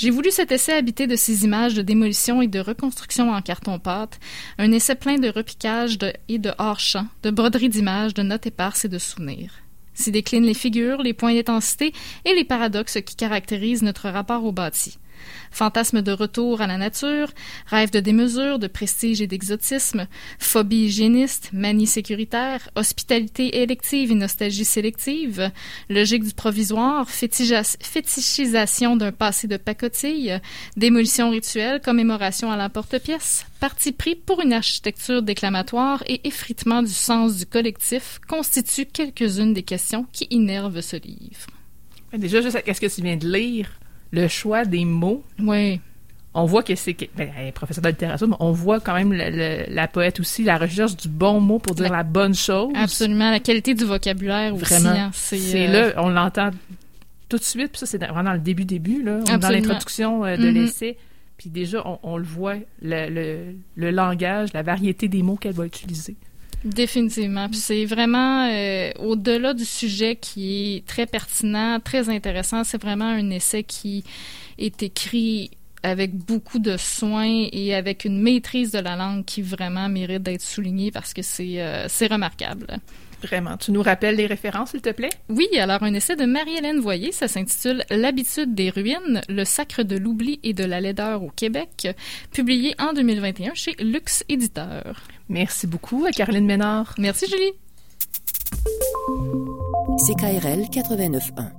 J'ai 0.02 0.10
voulu 0.10 0.32
cet 0.32 0.52
essai 0.52 0.74
habité 0.74 1.06
de 1.06 1.16
ces 1.16 1.44
images 1.44 1.76
de 1.76 1.84
démolition 1.84 2.42
et 2.42 2.48
de 2.48 2.60
reconstruction 2.60 3.30
en 3.30 3.40
carton-pâte, 3.44 4.20
un 4.58 4.72
essai 4.72 4.96
plein 4.96 5.20
de 5.20 5.30
repiquages 5.30 6.00
et 6.28 6.40
de 6.40 6.52
hors-champ, 6.58 7.06
de 7.22 7.30
broderies 7.30 7.70
d'images, 7.70 8.16
de 8.16 8.24
notes 8.24 8.48
éparses 8.48 8.84
et 8.84 8.90
de 8.90 8.98
souvenirs. 8.98 9.54
S'y 9.94 10.12
déclinent 10.12 10.48
les 10.48 10.56
figures, 10.56 11.04
les 11.04 11.14
points 11.14 11.36
d'intensité 11.36 11.94
et 12.26 12.34
les 12.34 12.46
paradoxes 12.46 12.98
qui 13.06 13.16
caractérisent 13.16 13.84
notre 13.84 14.10
rapport 14.10 14.44
au 14.44 14.52
bâti. 14.52 14.98
Fantasme 15.52 16.02
de 16.02 16.12
retour 16.12 16.62
à 16.62 16.68
la 16.68 16.78
nature, 16.78 17.30
rêve 17.68 17.92
de 17.92 18.00
démesure, 18.00 18.60
de 18.60 18.68
prestige 18.68 19.22
et 19.22 19.28
d'exotisme, 19.28 20.08
phobie 20.40 20.86
hygiéniste, 20.86 21.50
manie 21.54 21.88
sécuritaire, 21.88 22.70
hospitalité 22.76 23.62
élective 23.62 24.12
et 24.12 24.16
nostalgie 24.16 24.66
sélective, 24.66 25.52
logique 25.90 26.24
du 26.24 26.34
provisoire, 26.34 27.10
fétichisation 27.10 28.96
d'un 28.96 29.12
passé 29.12 29.48
de 29.48 29.58
pacotille, 29.58 30.40
démolition 30.78 31.30
rituelle, 31.30 31.82
commémoration 31.82 32.52
à 32.52 32.58
l'emporte-pièce, 32.58 33.46
parti 33.60 33.92
pris 33.92 34.16
pour 34.16 34.42
une 34.42 34.54
architecture 34.54 35.22
déclamatoire 35.22 36.04
et 36.08 36.28
effritement 36.28 36.82
du 36.82 36.94
sens 36.94 37.38
du 37.38 37.46
collectif 37.46 38.20
constituent 38.28 38.86
quelques-unes 38.86 39.54
des 39.54 39.64
questions 39.64 40.06
qui 40.12 40.28
innervent 40.30 40.82
ce 40.82 40.96
livre. 40.96 41.48
Déjà, 42.14 42.42
qu'est-ce 42.62 42.82
que 42.82 42.88
tu 42.88 43.02
viens 43.02 43.18
de 43.18 43.32
lire? 43.32 43.70
Le 44.12 44.28
choix 44.28 44.66
des 44.66 44.86
mots. 44.86 45.24
Oui. 45.40 45.80
On 46.34 46.46
voit 46.46 46.64
que 46.64 46.76
c'est 46.76 46.96
ben, 47.18 47.30
elle 47.38 47.48
est 47.48 47.52
professeure 47.52 47.84
de 47.84 47.90
littérature, 47.90 48.28
mais 48.28 48.38
on 48.40 48.52
voit 48.52 48.80
quand 48.80 48.94
même 48.94 49.12
la 49.12 49.88
poète 49.90 50.20
aussi, 50.22 50.44
la 50.44 50.58
recherche 50.58 50.96
du 50.96 51.10
bon 51.10 51.42
mot 51.42 51.60
pour 51.60 51.76
dire 51.76 51.92
la, 51.92 52.04
bonne 52.04 52.34
chose. 52.34 52.72
Absolument, 52.76 53.32
la 53.32 53.42
qualité 53.42 53.74
du 53.74 53.84
vocabulaire 53.84 54.56
aussi. 54.56 54.64
Vraiment. 54.64 54.90
Hein, 54.90 55.10
c'est 55.14 55.68
euh, 55.68 55.92
là, 55.92 55.94
on 55.98 56.10
l'entend 56.10 56.52
tout 57.28 57.38
de 57.38 57.44
suite, 57.44 57.72
puis 57.72 57.80
ça, 57.80 57.86
c'est 57.86 57.98
vraiment 57.98 58.24
dans 58.24 58.34
le 58.34 58.40
début-début, 58.40 59.04
là. 59.04 59.20
dans 59.38 59.50
l'introduction 59.50 60.24
euh, 60.24 60.38
de 60.38 60.44
mm-hmm. 60.44 60.54
l'essai. 60.54 60.98
Puis 61.38 61.50
déjà, 61.50 61.84
on, 62.04 62.18
le 62.18 62.24
voit, 62.24 62.58
le, 62.82 63.56
le, 63.76 63.92
langage, 63.92 64.54
la 64.54 64.62
variété 64.62 65.08
des 65.08 65.24
mots 65.24 65.38
qu'elle 65.38 65.54
va 65.54 65.66
utiliser. 65.66 66.16
Définitivement. 66.64 67.50
Puis 67.50 67.58
c'est 67.58 67.86
vraiment 67.86 68.48
euh, 68.48 68.92
au-delà 69.00 69.54
du 69.54 69.66
sujet 69.66 70.16
qui 70.16 70.76
est 70.76 70.86
très 70.86 71.06
pertinent, 71.06 71.80
très 71.80 72.10
intéressant. 72.10 72.64
C'est 72.64 72.82
vraiment 72.82 73.06
un 73.06 73.30
essai 73.32 73.64
qui 73.64 74.04
est 74.60 74.84
écrit 74.84 75.52
avec 75.84 76.16
beaucoup 76.16 76.60
de 76.60 76.78
soin 76.78 77.48
et 77.52 77.74
avec 77.74 78.06
une 78.06 78.22
maîtrise 78.22 78.72
de 78.72 78.80
la 78.80 78.96
langue 78.96 79.26
qui 79.26 79.42
vraiment 79.42 79.90
mérite 79.90 80.22
d'être 80.22 80.42
souligné 80.42 80.92
parce 80.92 81.14
que 81.14 81.24
c'est 81.24 81.62
euh, 81.62 81.88
c'est 81.88 82.08
remarquable. 82.08 82.68
Vraiment. 83.24 83.58
Tu 83.58 83.72
nous 83.72 83.82
rappelles 83.84 84.16
les 84.16 84.26
références, 84.26 84.72
s'il 84.72 84.82
te 84.82 84.90
plaît? 84.90 85.12
Oui, 85.30 85.48
alors 85.60 85.84
un 85.84 85.94
essai 85.94 86.16
de 86.16 86.26
Marie-Hélène 86.26 86.80
Voyer, 86.80 87.12
ça 87.12 87.28
s'intitule 87.28 87.84
L'habitude 87.90 88.56
des 88.56 88.70
ruines, 88.70 89.22
le 89.30 89.46
sacre 89.46 89.84
de 89.84 89.96
l'oubli 89.96 90.40
et 90.44 90.54
de 90.54 90.64
la 90.64 90.82
laideur 90.82 91.24
au 91.24 91.30
Québec, 91.30 91.88
publié 92.32 92.74
en 92.80 92.94
2021 92.94 93.54
chez 93.54 93.76
Lux 93.80 94.24
Éditeur. 94.28 95.04
Merci 95.32 95.66
beaucoup 95.66 96.04
à 96.06 96.12
Caroline 96.12 96.46
Ménard. 96.46 96.94
Merci 96.98 97.26
Julie. 97.26 97.54
CKRL 100.06 100.66
89.1 100.70 101.52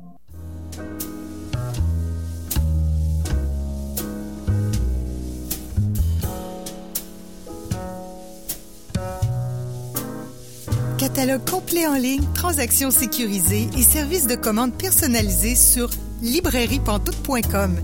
Catalogue 10.99 11.45
complet 11.51 11.87
en 11.87 11.95
ligne, 11.95 12.23
transactions 12.35 12.91
sécurisées 12.91 13.69
et 13.77 13.83
services 13.83 14.27
de 14.27 14.35
commande 14.35 14.75
personnalisés 14.75 15.57
sur 15.57 15.89
librairiepantoute.com. 16.21 17.77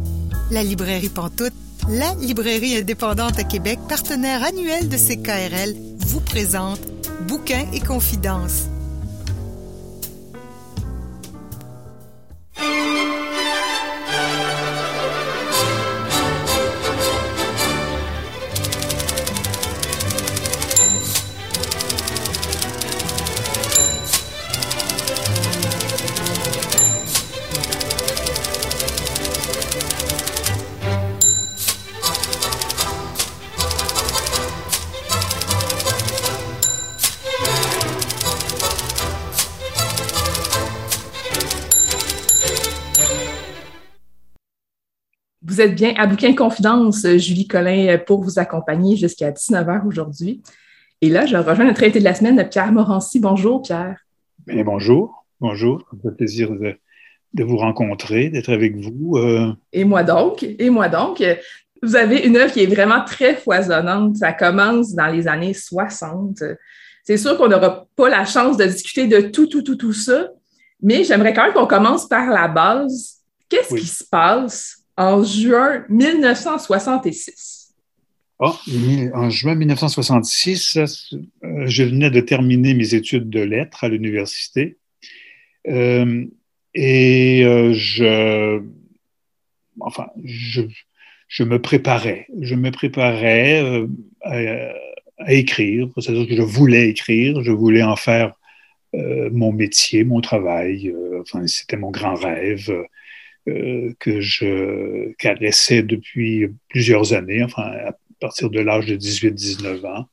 La 0.50 0.62
librairie 0.62 1.08
Pantoute, 1.08 1.54
la 1.88 2.14
librairie 2.20 2.76
indépendante 2.76 3.38
à 3.38 3.44
Québec, 3.44 3.78
partenaire 3.88 4.44
annuel 4.44 4.88
de 4.88 4.96
CKRL, 4.96 5.74
vous 5.98 6.20
présente 6.20 6.80
Bouquins 7.26 7.66
et 7.72 7.80
confidences. 7.80 8.68
Vous 45.58 45.64
êtes 45.64 45.74
bien 45.74 45.92
à 45.96 46.06
Bouquin 46.06 46.36
Confidence, 46.36 47.04
Julie 47.16 47.48
Collin, 47.48 47.98
pour 47.98 48.22
vous 48.22 48.38
accompagner 48.38 48.94
jusqu'à 48.94 49.32
19h 49.32 49.88
aujourd'hui. 49.88 50.40
Et 51.00 51.08
là, 51.08 51.26
je 51.26 51.36
rejoins 51.36 51.64
notre 51.64 51.82
invité 51.82 51.98
de 51.98 52.04
la 52.04 52.14
semaine, 52.14 52.48
Pierre 52.48 52.70
Morancy. 52.70 53.18
Bonjour, 53.18 53.60
Pierre. 53.60 53.96
Bien, 54.46 54.62
bonjour. 54.62 55.26
Bonjour. 55.40 55.80
Ça 55.90 55.96
fait 56.00 56.16
plaisir 56.16 56.52
de, 56.52 57.42
vous 57.42 57.56
rencontrer, 57.56 58.28
d'être 58.28 58.52
avec 58.52 58.76
vous. 58.76 59.16
Euh. 59.16 59.52
Et 59.72 59.82
moi 59.82 60.04
donc. 60.04 60.44
Et 60.44 60.70
moi 60.70 60.88
donc. 60.88 61.24
Vous 61.82 61.96
avez 61.96 62.24
une 62.24 62.36
œuvre 62.36 62.52
qui 62.52 62.62
est 62.62 62.72
vraiment 62.72 63.02
très 63.04 63.34
foisonnante. 63.34 64.14
Ça 64.18 64.32
commence 64.32 64.94
dans 64.94 65.08
les 65.08 65.26
années 65.26 65.54
60. 65.54 66.40
C'est 67.02 67.16
sûr 67.16 67.36
qu'on 67.36 67.48
n'aura 67.48 67.84
pas 67.96 68.08
la 68.08 68.24
chance 68.24 68.56
de 68.56 68.64
discuter 68.64 69.08
de 69.08 69.22
tout, 69.22 69.48
tout, 69.48 69.62
tout, 69.62 69.74
tout 69.74 69.92
ça, 69.92 70.28
mais 70.80 71.02
j'aimerais 71.02 71.34
quand 71.34 71.46
même 71.46 71.52
qu'on 71.52 71.66
commence 71.66 72.06
par 72.08 72.28
la 72.28 72.46
base. 72.46 73.16
Qu'est-ce 73.48 73.74
qui 73.74 73.86
se 73.86 74.04
passe 74.08 74.77
en 74.98 75.22
juin 75.22 75.84
1966. 75.88 77.72
Oh, 78.40 78.52
en 79.14 79.30
juin 79.30 79.54
1966, 79.54 80.76
euh, 80.76 81.66
je 81.66 81.82
venais 81.84 82.10
de 82.10 82.20
terminer 82.20 82.74
mes 82.74 82.94
études 82.94 83.30
de 83.30 83.40
lettres 83.40 83.84
à 83.84 83.88
l'université. 83.88 84.76
Euh, 85.68 86.24
et 86.74 87.44
euh, 87.44 87.72
je, 87.74 88.60
enfin, 89.80 90.08
je, 90.24 90.62
me 91.44 91.60
préparais. 91.60 92.26
Je 92.40 92.56
me 92.56 92.70
préparais 92.70 93.86
à, 94.22 95.32
écrire. 95.32 95.88
C'est-à-dire 95.96 96.28
que 96.28 96.36
je 96.36 96.42
voulais 96.42 96.88
écrire. 96.88 97.42
Je 97.42 97.52
voulais 97.52 97.82
en 97.82 97.96
faire 97.96 98.34
mon 98.94 99.52
métier, 99.52 100.02
mon 100.04 100.20
travail. 100.20 100.92
enfin, 101.20 101.46
c'était 101.46 101.76
mon 101.76 101.90
grand 101.90 102.14
rêve. 102.14 102.72
Euh, 103.48 103.94
que 103.98 104.20
je 104.20 105.12
caressais 105.14 105.82
depuis 105.82 106.48
plusieurs 106.68 107.12
années, 107.12 107.42
enfin 107.42 107.62
à 107.62 107.92
partir 108.20 108.50
de 108.50 108.60
l'âge 108.60 108.86
de 108.86 108.96
18-19 108.96 109.86
ans. 109.86 110.08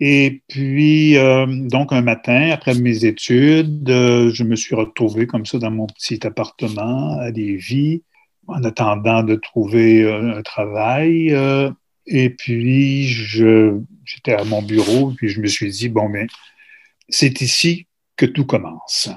Et 0.00 0.42
puis, 0.48 1.16
euh, 1.16 1.46
donc 1.46 1.92
un 1.92 2.02
matin, 2.02 2.50
après 2.50 2.74
mes 2.74 3.04
études, 3.04 3.88
euh, 3.88 4.30
je 4.32 4.44
me 4.44 4.56
suis 4.56 4.74
retrouvé 4.74 5.26
comme 5.26 5.46
ça 5.46 5.58
dans 5.58 5.70
mon 5.70 5.86
petit 5.86 6.26
appartement 6.26 7.18
à 7.20 7.30
Lévis, 7.30 8.02
en 8.48 8.62
attendant 8.64 9.22
de 9.22 9.36
trouver 9.36 10.10
un 10.12 10.42
travail. 10.42 11.34
et 12.06 12.30
puis, 12.30 13.06
j'étais 13.06 14.34
à 14.34 14.44
mon 14.44 14.62
bureau, 14.62 15.12
puis 15.16 15.28
je 15.28 15.40
me 15.40 15.46
suis 15.46 15.70
dit, 15.70 15.88
bon, 15.88 16.08
mais 16.08 16.26
c'est 17.08 17.40
ici 17.40 17.86
que 18.16 18.26
tout 18.26 18.44
commence. 18.44 19.08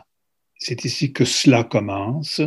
C'est 0.58 0.86
ici 0.86 1.12
que 1.12 1.26
cela 1.26 1.64
commence. 1.64 2.42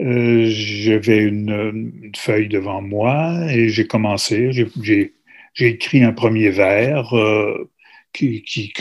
Euh, 0.00 0.46
j'avais 0.50 1.18
une, 1.18 2.12
feuille 2.16 2.48
devant 2.48 2.82
moi 2.82 3.46
et 3.50 3.68
j'ai 3.68 3.86
commencé. 3.86 4.50
J'ai 4.52 5.12
écrit 5.58 6.02
un 6.04 6.12
premier 6.12 6.50
vers 6.50 7.16
euh, 7.16 7.70
qui, 8.12 8.72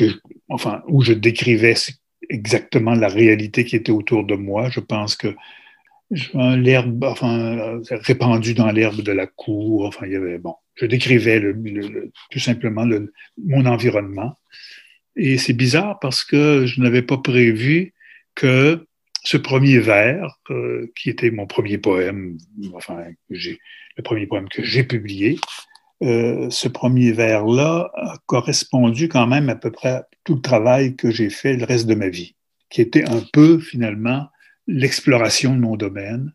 enfin, 0.49 0.83
où 0.87 1.01
je 1.03 1.13
décrivais 1.13 1.75
exactement 2.29 2.95
la 2.95 3.07
réalité 3.07 3.63
qui 3.65 3.75
était 3.75 3.91
autour 3.91 4.25
de 4.25 4.35
moi. 4.35 4.69
Je 4.69 4.79
pense 4.81 5.15
que 5.15 5.35
l'herbe, 6.33 7.03
enfin, 7.05 7.79
répandue 7.89 8.53
dans 8.53 8.71
l'herbe 8.71 9.01
de 9.01 9.11
la 9.11 9.27
cour. 9.27 9.85
Enfin, 9.85 10.05
il 10.05 10.13
y 10.13 10.15
avait, 10.15 10.37
bon, 10.37 10.55
je 10.75 10.85
décrivais 10.85 11.41
tout 12.31 12.39
simplement 12.39 12.85
le, 12.85 13.13
mon 13.43 13.65
environnement. 13.65 14.35
Et 15.15 15.37
c'est 15.37 15.53
bizarre 15.53 15.99
parce 15.99 16.23
que 16.25 16.65
je 16.65 16.81
n'avais 16.81 17.01
pas 17.01 17.17
prévu 17.17 17.93
que 18.35 18.85
ce 19.25 19.37
premier 19.37 19.79
vers, 19.79 20.39
euh, 20.51 20.91
qui 20.95 21.09
était 21.09 21.31
mon 21.31 21.47
premier 21.47 21.77
poème, 21.77 22.37
enfin, 22.73 23.05
le 23.29 24.03
premier 24.03 24.27
poème 24.27 24.47
que 24.47 24.63
j'ai 24.63 24.83
publié, 24.83 25.39
euh, 26.03 26.49
ce 26.51 26.67
premier 26.67 27.11
vers-là 27.11 27.91
a 27.95 28.17
correspondu 28.27 29.09
quand 29.09 29.27
même 29.27 29.49
à 29.49 29.55
peu 29.55 29.71
près 29.71 29.89
à 29.89 30.07
tout 30.23 30.35
le 30.35 30.41
travail 30.41 30.95
que 30.95 31.09
j'ai 31.09 31.29
fait 31.29 31.57
le 31.57 31.65
reste 31.65 31.87
de 31.87 31.95
ma 31.95 32.09
vie, 32.09 32.35
qui 32.69 32.81
était 32.81 33.09
un 33.09 33.23
peu 33.33 33.59
finalement 33.59 34.27
l'exploration 34.67 35.55
de 35.55 35.59
mon 35.59 35.75
domaine, 35.75 36.31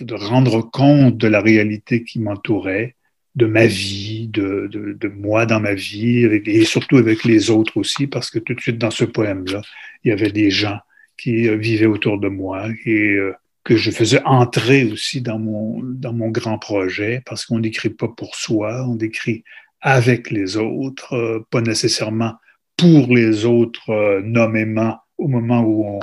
de 0.00 0.14
rendre 0.14 0.62
compte 0.62 1.18
de 1.18 1.28
la 1.28 1.40
réalité 1.40 2.04
qui 2.04 2.20
m'entourait, 2.20 2.96
de 3.34 3.46
ma 3.46 3.66
vie, 3.66 4.28
de, 4.28 4.68
de, 4.70 4.92
de, 4.92 5.08
moi 5.08 5.44
dans 5.44 5.60
ma 5.60 5.74
vie, 5.74 6.24
et 6.24 6.64
surtout 6.64 6.96
avec 6.96 7.24
les 7.24 7.50
autres 7.50 7.76
aussi, 7.76 8.06
parce 8.06 8.30
que 8.30 8.38
tout 8.38 8.54
de 8.54 8.60
suite 8.60 8.78
dans 8.78 8.92
ce 8.92 9.04
poème-là, 9.04 9.60
il 10.04 10.08
y 10.08 10.12
avait 10.12 10.30
des 10.30 10.50
gens 10.50 10.78
qui 11.16 11.48
euh, 11.48 11.56
vivaient 11.56 11.86
autour 11.86 12.18
de 12.18 12.28
moi 12.28 12.68
et 12.84 13.12
euh, 13.12 13.34
que 13.64 13.76
je 13.76 13.90
faisais 13.90 14.20
entrer 14.24 14.84
aussi 14.84 15.20
dans 15.20 15.38
mon, 15.38 15.82
dans 15.82 16.12
mon 16.12 16.28
grand 16.28 16.58
projet 16.58 17.22
parce 17.24 17.46
qu'on 17.46 17.60
n'écrit 17.60 17.90
pas 17.90 18.08
pour 18.08 18.34
soi, 18.36 18.86
on 18.88 18.98
écrit 18.98 19.44
avec 19.80 20.30
les 20.30 20.56
autres, 20.56 21.14
euh, 21.14 21.46
pas 21.50 21.60
nécessairement 21.60 22.34
pour 22.76 23.14
les 23.14 23.44
autres 23.44 24.20
nommément 24.22 24.98
au 25.16 25.28
moment 25.28 25.62
où 25.62 26.00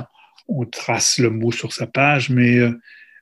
on, 0.48 0.64
trace 0.64 1.18
le 1.18 1.28
mot 1.28 1.52
sur 1.52 1.72
sa 1.72 1.86
page, 1.86 2.30
mais 2.30 2.60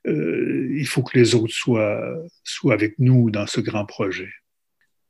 il 0.07 0.87
faut 0.87 1.03
que 1.03 1.19
les 1.19 1.35
autres 1.35 1.53
soient, 1.53 2.01
soient 2.45 2.75
avec 2.75 2.95
nous 3.01 3.31
dans 3.31 3.49
ce 3.49 3.61
grand 3.61 3.85
projet. 3.85 4.29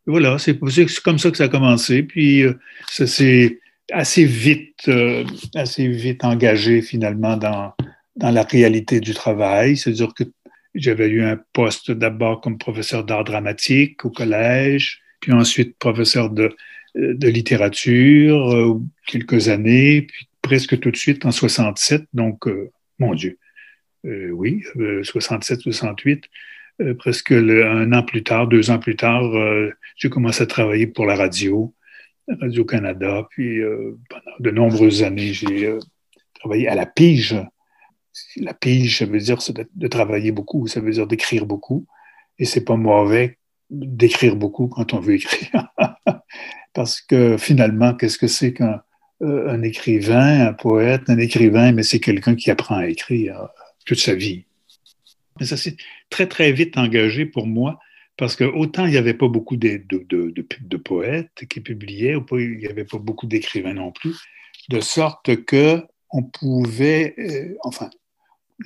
voilà, 0.06 0.38
c'est 0.38 0.58
comme 1.02 1.18
ça 1.18 1.30
que 1.30 1.36
ça 1.36 1.44
a 1.44 1.48
commencé. 1.48 2.02
Puis 2.02 2.44
ça 2.88 3.06
s'est 3.06 3.60
assez 3.92 4.24
vite, 4.24 4.88
euh, 4.88 5.24
assez 5.54 5.86
vite 5.88 6.24
engagé 6.24 6.82
finalement 6.82 7.36
dans, 7.36 7.72
dans 8.16 8.30
la 8.30 8.42
réalité 8.42 9.00
du 9.00 9.14
travail. 9.14 9.76
C'est-à-dire 9.76 10.14
que 10.14 10.24
j'avais 10.74 11.08
eu 11.08 11.22
un 11.22 11.38
poste 11.52 11.90
d'abord 11.90 12.40
comme 12.40 12.58
professeur 12.58 13.04
d'art 13.04 13.24
dramatique 13.24 14.04
au 14.04 14.10
collège, 14.10 15.00
puis 15.20 15.32
ensuite 15.32 15.76
professeur 15.78 16.30
de, 16.30 16.54
de 16.94 17.28
littérature 17.28 18.54
euh, 18.54 18.80
quelques 19.06 19.48
années, 19.48 20.02
puis 20.02 20.28
presque 20.42 20.78
tout 20.80 20.90
de 20.90 20.96
suite 20.96 21.26
en 21.26 21.32
67. 21.32 22.04
Donc, 22.12 22.46
euh, 22.46 22.70
mon 22.98 23.14
Dieu, 23.14 23.38
oui, 24.04 24.62
67, 25.02 25.60
68. 25.60 26.24
presque 26.98 27.32
un 27.32 27.92
an 27.92 28.02
plus 28.02 28.22
tard, 28.22 28.46
deux 28.46 28.70
ans 28.70 28.78
plus 28.78 28.96
tard, 28.96 29.30
j'ai 29.96 30.08
commencé 30.10 30.42
à 30.42 30.46
travailler 30.46 30.86
pour 30.86 31.06
la 31.06 31.16
radio 31.16 31.74
Radio-Canada. 32.40 33.26
Puis 33.30 33.60
euh, 33.60 33.98
pendant 34.08 34.36
de 34.38 34.50
nombreuses 34.50 35.02
années, 35.02 35.32
j'ai 35.32 35.66
euh, 35.66 35.78
travaillé 36.34 36.68
à 36.68 36.74
la 36.74 36.86
pige. 36.86 37.36
La 38.36 38.54
pige, 38.54 38.98
ça 38.98 39.06
veut 39.06 39.18
dire 39.18 39.38
de, 39.74 39.88
travailler 39.88 40.32
beaucoup, 40.32 40.66
ça 40.66 40.80
veut 40.80 40.92
dire 40.92 41.06
d'écrire 41.06 41.46
beaucoup. 41.46 41.86
Et 42.38 42.44
c'est 42.44 42.64
pas 42.64 42.76
mauvais 42.76 43.38
d'écrire 43.70 44.36
beaucoup 44.36 44.68
quand 44.68 44.94
on 44.94 45.00
veut 45.00 45.14
écrire. 45.14 45.68
Parce 46.72 47.00
que 47.00 47.36
finalement, 47.36 47.94
qu'est-ce 47.94 48.18
que 48.18 48.26
c'est 48.26 48.52
qu'un 48.52 48.82
un 49.22 49.62
écrivain, 49.62 50.46
un 50.46 50.52
poète, 50.54 51.10
un 51.10 51.18
écrivain, 51.18 51.72
mais 51.72 51.82
c'est 51.82 52.00
quelqu'un 52.00 52.34
qui 52.34 52.50
apprend 52.50 52.76
à 52.76 52.86
écrire 52.86 53.48
toute 53.84 53.98
sa 53.98 54.14
vie. 54.14 54.46
Mais 55.38 55.44
ça 55.44 55.58
s'est 55.58 55.76
très, 56.08 56.26
très 56.26 56.52
vite 56.52 56.78
engagé 56.78 57.26
pour 57.26 57.46
moi 57.46 57.78
parce 58.20 58.36
que 58.36 58.44
autant 58.44 58.84
il 58.84 58.90
n'y 58.90 58.98
avait 58.98 59.14
pas 59.14 59.28
beaucoup 59.28 59.56
de, 59.56 59.82
de, 59.88 60.76
poètes 60.76 61.46
qui 61.48 61.60
publiaient, 61.60 62.16
ou 62.16 62.24
il 62.32 62.58
n'y 62.58 62.66
avait 62.66 62.84
pas 62.84 62.98
beaucoup 62.98 63.26
d'écrivains 63.26 63.72
non 63.72 63.92
plus, 63.92 64.14
de 64.68 64.78
sorte 64.80 65.42
que 65.46 65.82
on 66.10 66.24
pouvait, 66.24 67.14
euh, 67.18 67.56
enfin, 67.64 67.88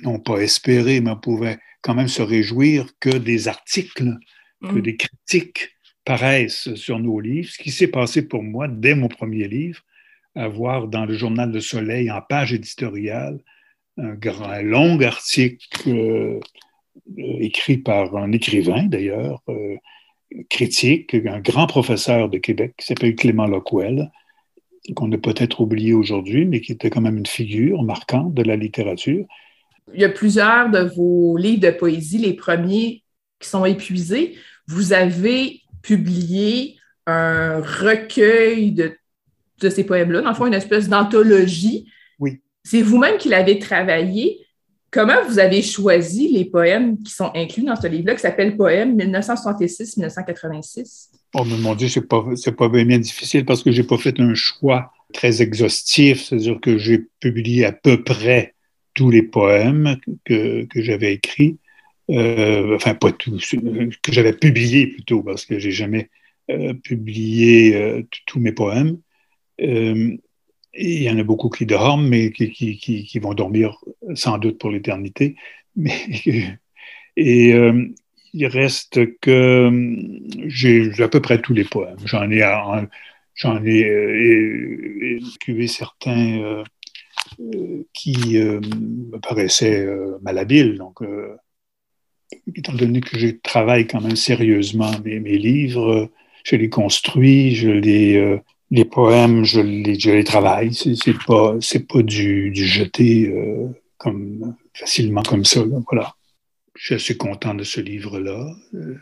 non 0.03 0.19
pas 0.19 0.39
espérer, 0.39 0.99
mais 0.99 1.11
on 1.11 1.15
pouvait 1.15 1.57
quand 1.81 1.95
même 1.95 2.09
se 2.09 2.21
réjouir 2.21 2.87
que 2.99 3.17
des 3.17 3.47
articles, 3.47 4.17
que 4.61 4.75
mm. 4.75 4.81
des 4.81 4.97
critiques 4.97 5.69
paraissent 6.03 6.75
sur 6.75 6.99
nos 6.99 7.21
livres. 7.21 7.49
Ce 7.49 7.63
qui 7.63 7.71
s'est 7.71 7.87
passé 7.87 8.27
pour 8.27 8.43
moi 8.43 8.67
dès 8.67 8.93
mon 8.93 9.07
premier 9.07 9.47
livre, 9.47 9.79
à 10.35 10.49
voir 10.49 10.89
dans 10.89 11.05
le 11.05 11.13
journal 11.13 11.49
Le 11.53 11.61
Soleil, 11.61 12.11
en 12.11 12.21
page 12.21 12.51
éditoriale, 12.51 13.39
un, 13.95 14.15
grand, 14.15 14.61
long 14.61 14.99
article 14.99 15.87
euh, 15.87 16.41
écrit 17.17 17.77
par 17.77 18.15
un 18.15 18.31
écrivain 18.31 18.83
d'ailleurs, 18.83 19.41
euh, 19.49 19.75
critique, 20.49 21.13
un 21.13 21.39
grand 21.39 21.67
professeur 21.67 22.29
de 22.29 22.37
Québec 22.37 22.73
qui 22.77 22.87
s'appelle 22.87 23.15
Clément 23.15 23.47
Lockwell, 23.47 24.11
qu'on 24.95 25.11
a 25.11 25.17
peut-être 25.17 25.61
oublié 25.61 25.93
aujourd'hui, 25.93 26.45
mais 26.45 26.61
qui 26.61 26.71
était 26.71 26.89
quand 26.89 27.01
même 27.01 27.17
une 27.17 27.25
figure 27.25 27.83
marquante 27.83 28.33
de 28.33 28.43
la 28.43 28.55
littérature. 28.55 29.25
Il 29.93 30.01
y 30.01 30.05
a 30.05 30.09
plusieurs 30.09 30.69
de 30.69 30.79
vos 30.79 31.37
livres 31.37 31.61
de 31.61 31.71
poésie, 31.71 32.17
les 32.17 32.33
premiers 32.33 33.03
qui 33.39 33.49
sont 33.49 33.65
épuisés. 33.65 34.35
Vous 34.67 34.93
avez 34.93 35.61
publié 35.81 36.77
un 37.05 37.61
recueil 37.61 38.71
de, 38.71 38.97
de 39.61 39.69
ces 39.69 39.83
poèmes-là, 39.83 40.21
dans 40.21 40.29
le 40.29 40.35
fond, 40.35 40.47
une 40.47 40.53
espèce 40.53 40.89
d'anthologie. 40.89 41.87
Oui. 42.19 42.41
C'est 42.63 42.81
vous-même 42.81 43.17
qui 43.17 43.29
l'avez 43.29 43.59
travaillé. 43.59 44.44
Comment 44.95 45.23
vous 45.27 45.37
avez 45.39 45.61
choisi 45.61 46.29
les 46.29 46.45
poèmes 46.45 46.97
qui 47.03 47.11
sont 47.11 47.29
inclus 47.35 47.63
dans 47.63 47.75
ce 47.75 47.85
livre-là, 47.85 48.15
qui 48.15 48.21
s'appelle 48.21 48.55
Poèmes 48.55 48.95
1966-1986? 48.95 51.09
Oh, 51.33 51.43
mon 51.43 51.75
Dieu, 51.75 51.89
c'est 51.89 52.07
pas, 52.07 52.23
pas 52.57 52.69
bien 52.69 52.99
difficile 52.99 53.43
parce 53.43 53.61
que 53.61 53.73
j'ai 53.73 53.83
pas 53.83 53.97
fait 53.97 54.17
un 54.21 54.33
choix 54.35 54.93
très 55.11 55.41
exhaustif, 55.41 56.23
c'est-à-dire 56.23 56.61
que 56.61 56.77
j'ai 56.77 57.03
publié 57.19 57.65
à 57.65 57.73
peu 57.73 58.05
près 58.05 58.53
tous 58.93 59.11
les 59.11 59.23
poèmes 59.23 59.97
que, 60.23 60.63
que 60.63 60.81
j'avais 60.81 61.15
écrits, 61.15 61.57
euh, 62.09 62.77
enfin 62.77 62.95
pas 62.95 63.11
tous, 63.11 63.53
que 64.01 64.13
j'avais 64.13 64.31
publiés 64.31 64.87
plutôt, 64.87 65.23
parce 65.23 65.43
que 65.43 65.59
j'ai 65.59 65.71
jamais 65.71 66.09
euh, 66.49 66.73
publié 66.73 67.75
euh, 67.75 68.01
tous 68.27 68.39
mes 68.39 68.53
poèmes. 68.53 68.97
Il 70.77 71.03
y 71.03 71.09
en 71.09 71.17
a 71.17 71.23
beaucoup 71.23 71.49
qui 71.49 71.65
dorment, 71.65 72.07
mais 72.07 72.31
qui, 72.31 72.51
qui, 72.51 72.77
qui, 72.77 73.19
vont 73.19 73.33
dormir 73.33 73.77
sans 74.13 74.37
doute 74.37 74.57
pour 74.59 74.71
l'éternité. 74.71 75.35
Et 77.17 77.53
il 78.35 78.47
reste 78.47 79.17
que 79.21 79.67
hum, 79.67 80.19
j'ai 80.47 80.91
à 81.01 81.07
peu 81.07 81.21
près 81.21 81.41
tous 81.41 81.53
les 81.53 81.63
poèmes. 81.63 81.97
J'en 82.05 82.29
ai, 82.29 82.41
j'en 83.33 83.63
ai 83.63 85.19
écrivé 85.35 85.67
certains 85.67 86.39
euh, 86.41 86.63
euh, 87.39 87.87
qui 87.93 88.37
euh, 88.37 88.59
me 88.59 89.17
paraissaient 89.19 89.87
malhabiles. 90.21 90.77
Donc, 90.77 90.99
étant 92.53 92.73
donné 92.73 92.99
que 92.99 93.17
je 93.17 93.27
travaille 93.41 93.87
quand 93.87 94.01
même 94.01 94.17
sérieusement 94.17 94.91
mes, 95.05 95.19
mes 95.21 95.37
livres, 95.37 96.11
je 96.43 96.57
les 96.57 96.69
construis, 96.69 97.55
je 97.55 97.69
les, 97.69 98.39
les 98.71 98.85
poèmes, 98.85 99.43
je 99.43 99.61
les, 99.61 99.99
je 99.99 100.11
les 100.11 100.23
travaille. 100.23 100.73
C'est 100.73 101.17
pas, 101.25 101.55
c'est 101.61 101.87
pas 101.87 102.01
du, 102.01 102.51
du 102.51 102.65
jeter 102.65 103.33
comme 103.97 104.55
facilement 104.73 105.23
comme 105.23 105.45
ça. 105.45 105.61
voilà 105.89 106.15
je 106.75 106.95
suis 106.95 107.17
content 107.17 107.53
de 107.53 107.63
ce 107.63 107.81
livre-là. 107.81 108.55
Euh, 108.75 108.95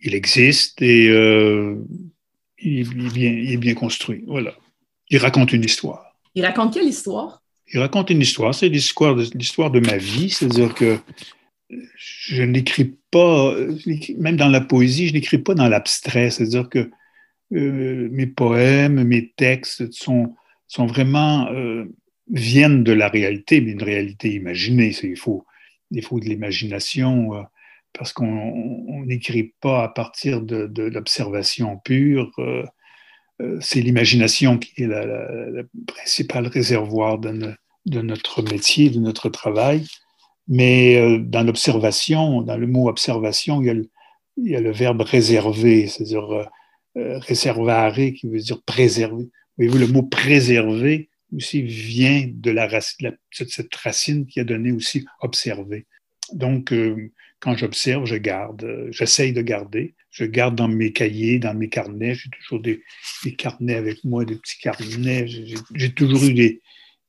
il 0.00 0.14
existe 0.14 0.80
et 0.80 1.08
euh, 1.08 1.76
il, 2.58 3.52
est 3.52 3.56
bien, 3.56 3.74
construit. 3.74 4.24
Voilà. 4.26 4.54
Il 5.10 5.18
raconte 5.18 5.52
une 5.52 5.64
histoire. 5.64 6.16
Il 6.34 6.44
raconte 6.44 6.74
quelle 6.74 6.86
histoire? 6.88 7.42
Il 7.72 7.80
raconte 7.80 8.10
une 8.10 8.20
histoire. 8.20 8.54
C'est 8.54 8.68
l'histoire 8.68 9.16
de, 9.16 9.26
l'histoire 9.34 9.70
de 9.70 9.80
ma 9.80 9.96
vie. 9.96 10.30
C'est-à-dire 10.30 10.74
que 10.74 10.98
je 11.96 12.42
n'écris 12.42 12.96
pas, 13.10 13.54
même 14.18 14.36
dans 14.36 14.48
la 14.48 14.60
poésie, 14.60 15.08
je 15.08 15.14
n'écris 15.14 15.38
pas 15.38 15.54
dans 15.54 15.68
l'abstrait. 15.68 16.30
C'est-à-dire 16.30 16.68
que 16.68 16.90
euh, 17.52 18.08
mes 18.10 18.26
poèmes, 18.26 19.04
mes 19.04 19.32
textes 19.36 19.92
sont, 19.92 20.34
vraiment, 20.76 21.48
viennent 22.30 22.84
de 22.84 22.92
la 22.92 23.08
réalité, 23.08 23.60
mais 23.60 23.72
une 23.72 23.82
réalité 23.82 24.32
imaginée. 24.34 24.92
Il 25.02 25.16
faut, 25.16 25.44
il 25.90 26.02
faut 26.02 26.20
de 26.20 26.24
l'imagination, 26.24 27.34
euh, 27.34 27.42
parce 27.92 28.12
qu'on 28.12 29.04
n'écrit 29.06 29.54
pas 29.60 29.84
à 29.84 29.88
partir 29.88 30.42
de, 30.42 30.82
l'observation 30.82 31.78
pure. 31.84 32.30
Euh, 32.38 32.64
euh, 33.40 33.58
c'est 33.60 33.80
l'imagination 33.80 34.58
qui 34.58 34.82
est 34.82 34.86
le 34.86 35.68
principal 35.86 36.46
réservoir 36.46 37.18
de, 37.18 37.56
notre 37.86 38.42
métier, 38.42 38.90
de 38.90 38.98
notre 38.98 39.28
travail. 39.28 39.86
Mais 40.46 41.18
dans 41.20 41.42
l'observation, 41.42 42.42
dans 42.42 42.58
le 42.58 42.66
mot 42.66 42.88
observation, 42.88 43.62
il 43.62 43.66
y 43.66 43.70
a 43.70 43.74
le, 43.74 43.90
il 44.36 44.50
y 44.50 44.56
a 44.56 44.60
le 44.60 44.72
verbe 44.72 45.00
réserver, 45.00 45.86
c'est-à-dire 45.86 46.48
réservare, 46.96 47.94
qui 47.94 48.28
veut 48.28 48.38
dire 48.38 48.62
préserver. 48.62 49.28
Voyez-vous, 49.56 49.78
le 49.78 49.86
mot 49.88 50.02
préserver 50.02 51.08
aussi 51.34 51.62
vient 51.62 52.28
de, 52.32 52.50
la, 52.50 52.68
de 52.68 53.18
cette 53.30 53.74
racine 53.74 54.26
qui 54.26 54.40
a 54.40 54.44
donné 54.44 54.72
aussi 54.72 55.04
observer. 55.20 55.86
Donc, 56.32 56.72
euh, 56.72 57.12
quand 57.40 57.56
j'observe, 57.56 58.06
je 58.06 58.16
garde, 58.16 58.64
euh, 58.64 58.88
j'essaye 58.90 59.32
de 59.32 59.42
garder. 59.42 59.94
Je 60.10 60.24
garde 60.24 60.54
dans 60.54 60.68
mes 60.68 60.92
cahiers, 60.92 61.38
dans 61.38 61.54
mes 61.54 61.68
carnets. 61.68 62.14
J'ai 62.14 62.30
toujours 62.30 62.60
des, 62.60 62.82
carnets 63.36 63.74
avec 63.74 64.04
moi, 64.04 64.24
des 64.24 64.36
petits 64.36 64.58
carnets. 64.58 65.26
J'ai 65.74 65.92
toujours 65.92 66.22
eu 66.24 66.32
des, 66.32 66.60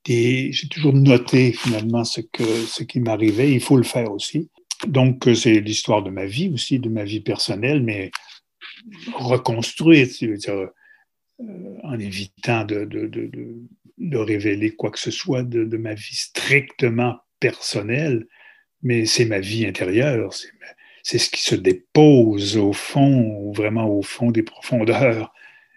j'ai 0.04 0.68
toujours 0.68 0.92
noté 0.92 1.52
finalement 1.52 2.04
ce, 2.04 2.20
ce 2.66 2.82
qui 2.82 3.00
m'arrivait. 3.00 3.52
Il 3.52 3.60
faut 3.60 3.76
le 3.76 3.84
faire 3.84 4.12
aussi. 4.12 4.50
Donc, 4.86 5.26
euh, 5.26 5.34
c'est 5.34 5.60
l'histoire 5.60 6.02
de 6.02 6.10
ma 6.10 6.26
vie 6.26 6.50
aussi, 6.52 6.78
de 6.78 6.88
ma 6.88 7.04
vie 7.04 7.20
personnelle, 7.20 7.82
mais 7.82 8.10
reconstruite, 9.14 10.22
dire, 10.22 10.68
en 11.82 11.98
évitant 11.98 12.64
de, 12.64 12.84
de, 12.84 13.06
de, 13.06 13.30
de, 13.98 14.16
révéler 14.16 14.70
quoi 14.70 14.90
que 14.90 14.98
ce 14.98 15.10
soit 15.10 15.42
de, 15.42 15.76
ma 15.76 15.94
vie 15.94 16.14
strictement 16.14 17.18
personnelle, 17.40 18.26
mais 18.82 19.06
c'est 19.06 19.26
ma 19.26 19.40
vie 19.40 19.66
intérieure, 19.66 20.32
c'est 21.02 21.18
ce 21.18 21.30
qui 21.30 21.42
se 21.42 21.54
dépose 21.54 22.56
au 22.56 22.72
fond, 22.72 23.52
vraiment 23.52 23.88
au 23.88 24.02
fond 24.02 24.30
des 24.30 24.42
profondeurs 24.42 25.32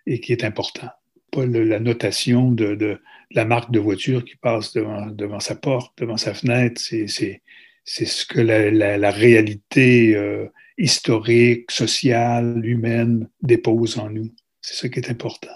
et 0.06 0.20
qui 0.20 0.32
est 0.32 0.44
important. 0.44 0.90
Pas 1.32 1.46
la 1.46 1.80
notation 1.80 2.52
de, 2.52 3.00
la 3.32 3.46
marque 3.46 3.72
de 3.72 3.80
voiture 3.80 4.26
qui 4.26 4.36
passe 4.36 4.74
devant, 4.74 5.08
devant 5.08 5.40
sa 5.40 5.56
porte, 5.56 5.98
devant 6.00 6.18
sa 6.18 6.34
fenêtre, 6.34 6.82
c'est 6.82 8.06
ce 8.06 8.26
que 8.26 8.40
la, 8.40 9.12
réalité 9.12 10.16
euh, 10.16 10.48
historique, 10.80 11.70
sociale, 11.70 12.66
humaine 12.66 13.28
dépose 13.42 14.00
en 14.00 14.10
nous. 14.10 14.34
C'est 14.62 14.76
ce 14.76 14.88
qui 14.88 15.00
est 15.00 15.12
important. 15.12 15.50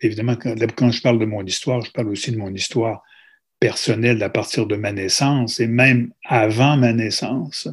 Évidemment, 0.00 0.36
quand, 0.36 0.90
je 0.90 1.02
parle 1.02 1.18
de 1.18 1.24
mon 1.24 1.44
histoire, 1.44 1.80
je 1.80 1.90
parle 1.90 2.08
aussi 2.08 2.30
de 2.30 2.36
mon 2.36 2.52
histoire 2.52 3.02
personnelle 3.58 4.22
à 4.22 4.28
partir 4.28 4.66
de 4.66 4.76
ma 4.76 4.92
naissance 4.92 5.58
et 5.58 5.66
même 5.66 6.12
avant 6.24 6.76
ma 6.76 6.92
naissance, 6.92 7.68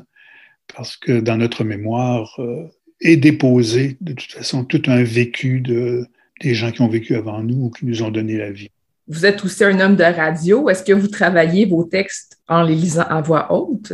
parce 0.74 0.96
que 0.96 1.20
dans 1.20 1.38
notre 1.38 1.66
mémoire 1.66 2.34
euh, 2.40 2.68
est 3.02 3.18
déposé 3.18 3.98
de 4.00 4.14
toute 4.14 4.32
façon 4.32 4.64
tout 4.64 4.82
un 4.88 5.04
vécu 5.04 5.60
de, 5.60 6.08
des 6.40 6.54
gens 6.54 6.72
qui 6.72 6.82
ont 6.82 6.88
vécu 6.88 7.16
avant 7.16 7.44
nous 7.44 7.66
ou 7.66 7.70
qui 7.70 7.86
nous 7.86 8.02
ont 8.04 8.12
donné 8.12 8.38
la 8.38 8.52
vie. 8.52 8.70
Vous 9.08 9.26
êtes 9.26 9.44
aussi 9.44 9.66
un 9.66 9.78
homme 9.82 9.98
de 9.98 10.04
radio. 10.04 10.70
Est-ce 10.70 10.84
que 10.84 10.94
vous 10.94 11.10
travaillez 11.10 11.66
vos 11.66 11.84
textes 11.84 12.40
en 12.48 12.64
les 12.64 12.76
lisant 12.76 13.04
à 13.04 13.22
voix 13.22 13.52
haute? 13.52 13.92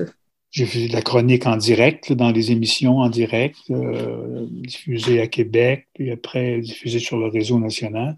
J'ai 0.52 0.66
fait 0.66 0.88
de 0.88 0.94
la 0.94 1.02
chronique 1.02 1.46
en 1.46 1.58
direct, 1.58 2.12
dans 2.12 2.32
les 2.32 2.52
émissions 2.52 3.00
en 3.00 3.10
direct, 3.10 3.58
euh, 3.70 4.48
diffusées 4.50 5.22
à 5.22 5.28
Québec, 5.28 5.88
puis 5.94 6.10
après 6.12 6.60
diffusées 6.60 7.00
sur 7.00 7.18
le 7.18 7.28
réseau 7.28 7.60
national. 7.60 8.18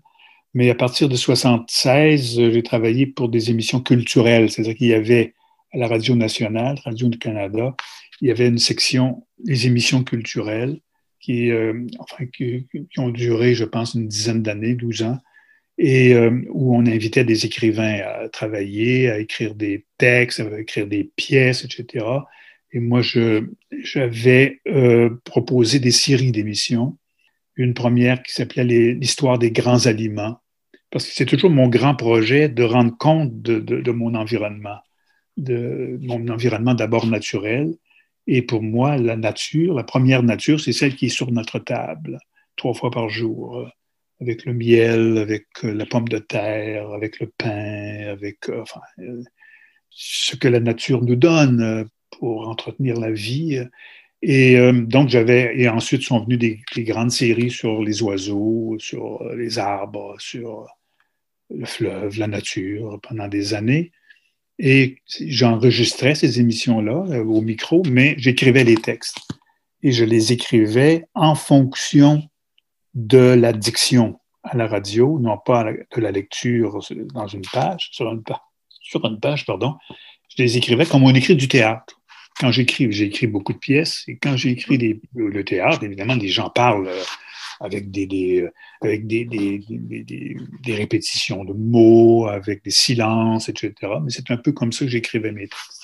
Mais 0.53 0.69
à 0.69 0.75
partir 0.75 1.09
de 1.09 1.15
76, 1.15 2.51
j'ai 2.51 2.63
travaillé 2.63 3.05
pour 3.05 3.29
des 3.29 3.51
émissions 3.51 3.81
culturelles, 3.81 4.49
c'est-à-dire 4.49 4.75
qu'il 4.75 4.87
y 4.87 4.93
avait 4.93 5.33
à 5.73 5.77
la 5.77 5.87
Radio 5.87 6.15
nationale, 6.15 6.79
Radio 6.83 7.07
du 7.07 7.17
Canada, 7.17 7.75
il 8.21 8.27
y 8.27 8.31
avait 8.31 8.47
une 8.47 8.59
section 8.59 9.25
des 9.39 9.67
émissions 9.67 10.03
culturelles 10.03 10.79
qui, 11.19 11.51
euh, 11.51 11.85
enfin, 11.99 12.25
qui, 12.25 12.67
qui, 12.71 12.99
ont 12.99 13.09
duré, 13.09 13.53
je 13.53 13.63
pense, 13.63 13.93
une 13.93 14.07
dizaine 14.07 14.41
d'années, 14.41 14.75
12 14.75 15.03
ans, 15.03 15.17
et 15.83 16.13
euh, 16.13 16.29
où 16.51 16.75
on 16.75 16.85
invitait 16.85 17.23
des 17.23 17.47
écrivains 17.47 18.01
à 18.05 18.29
travailler, 18.29 19.09
à 19.09 19.17
écrire 19.17 19.55
des 19.55 19.87
textes, 19.97 20.39
à 20.39 20.59
écrire 20.59 20.85
des 20.85 21.05
pièces, 21.15 21.65
etc. 21.65 22.05
Et 22.71 22.79
moi, 22.79 23.01
j'avais 23.01 24.61
euh, 24.67 25.09
proposé 25.23 25.79
des 25.79 25.89
séries 25.89 26.31
d'émissions. 26.31 26.99
Une 27.55 27.73
première 27.73 28.21
qui 28.21 28.31
s'appelait 28.31 28.93
L'histoire 28.93 29.39
des 29.39 29.49
grands 29.49 29.87
aliments, 29.87 30.37
parce 30.91 31.07
que 31.07 31.15
c'est 31.15 31.25
toujours 31.25 31.49
mon 31.49 31.67
grand 31.67 31.95
projet 31.95 32.47
de 32.47 32.63
rendre 32.63 32.95
compte 32.95 33.41
de, 33.41 33.57
de, 33.59 33.91
mon 33.91 34.13
environnement, 34.13 34.77
de 35.37 35.97
mon 36.03 36.27
environnement 36.27 36.75
d'abord 36.75 37.07
naturel. 37.07 37.73
Et 38.27 38.43
pour 38.43 38.61
moi, 38.61 38.97
la 38.97 39.15
nature, 39.15 39.73
la 39.73 39.83
première 39.83 40.21
nature, 40.21 40.59
c'est 40.59 40.73
celle 40.73 40.95
qui 40.95 41.07
est 41.07 41.09
sur 41.09 41.31
notre 41.31 41.57
table, 41.57 42.19
trois 42.55 42.75
fois 42.75 42.91
par 42.91 43.09
jour, 43.09 43.67
avec 44.21 44.45
le 44.45 44.53
miel, 44.53 45.17
avec 45.17 45.47
la 45.63 45.85
pomme 45.85 46.07
de 46.07 46.19
terre, 46.19 46.89
avec 46.91 47.19
le 47.19 47.27
pain, 47.27 48.07
avec 48.09 48.49
enfin, 48.49 48.81
ce 49.89 50.35
que 50.35 50.47
la 50.47 50.59
nature 50.59 51.03
nous 51.03 51.15
donne 51.15 51.89
pour 52.11 52.47
entretenir 52.47 52.99
la 52.99 53.11
vie. 53.11 53.61
Et 54.21 54.57
euh, 54.57 54.71
donc, 54.71 55.09
j'avais, 55.09 55.53
et 55.59 55.67
ensuite 55.67 56.03
sont 56.03 56.23
venues 56.23 56.37
des, 56.37 56.61
grandes 56.77 57.11
séries 57.11 57.49
sur 57.49 57.81
les 57.81 58.03
oiseaux, 58.03 58.77
sur 58.79 59.23
les 59.35 59.57
arbres, 59.57 60.15
sur 60.19 60.67
le 61.49 61.65
fleuve, 61.65 62.19
la 62.19 62.27
nature 62.27 62.99
pendant 63.01 63.27
des 63.27 63.53
années. 63.53 63.91
Et 64.59 64.97
j'enregistrais 65.19 66.13
ces 66.13 66.39
émissions-là 66.39 67.05
euh, 67.09 67.23
au 67.23 67.41
micro, 67.41 67.81
mais 67.89 68.13
j'écrivais 68.17 68.63
les 68.63 68.75
textes. 68.75 69.17
Et 69.81 69.91
je 69.91 70.05
les 70.05 70.31
écrivais 70.31 71.05
en 71.15 71.33
fonction 71.33 72.21
de 72.93 73.17
la 73.33 73.53
diction 73.53 74.19
à 74.43 74.57
la 74.57 74.67
radio, 74.67 75.19
non 75.19 75.37
pas 75.37 75.63
de 75.63 76.01
la 76.01 76.11
lecture 76.11 76.79
dans 77.13 77.27
une 77.27 77.45
page, 77.51 77.89
sur 77.91 78.11
une, 78.11 79.19
page, 79.19 79.45
pardon. 79.45 79.75
Je 80.29 80.41
les 80.41 80.57
écrivais 80.57 80.85
comme 80.85 81.03
on 81.03 81.13
écrit 81.13 81.35
du 81.35 81.47
théâtre 81.47 82.01
quand 82.39 82.51
j'écris, 82.51 82.91
j'ai 82.91 83.05
écrit 83.05 83.27
beaucoup 83.27 83.53
de 83.53 83.59
pièces, 83.59 84.03
et 84.07 84.17
quand 84.17 84.35
j'ai 84.35 84.49
écrit 84.49 84.99
le 85.13 85.45
théâtre, 85.45 85.83
évidemment, 85.83 86.15
des 86.15 86.29
gens 86.29 86.49
parlent 86.49 86.87
euh, 86.87 87.03
avec 87.59 87.91
des, 87.91 88.07
des, 88.07 88.49
répétitions 90.67 91.45
de 91.45 91.53
mots, 91.53 92.27
avec 92.27 92.63
des 92.63 92.71
silences, 92.71 93.47
etc. 93.49 93.73
Mais 94.03 94.09
c'est 94.09 94.31
un 94.31 94.37
peu 94.37 94.51
comme 94.51 94.71
ça 94.71 94.85
que 94.85 94.91
j'écrivais 94.91 95.31
mes 95.31 95.47
textes. 95.47 95.83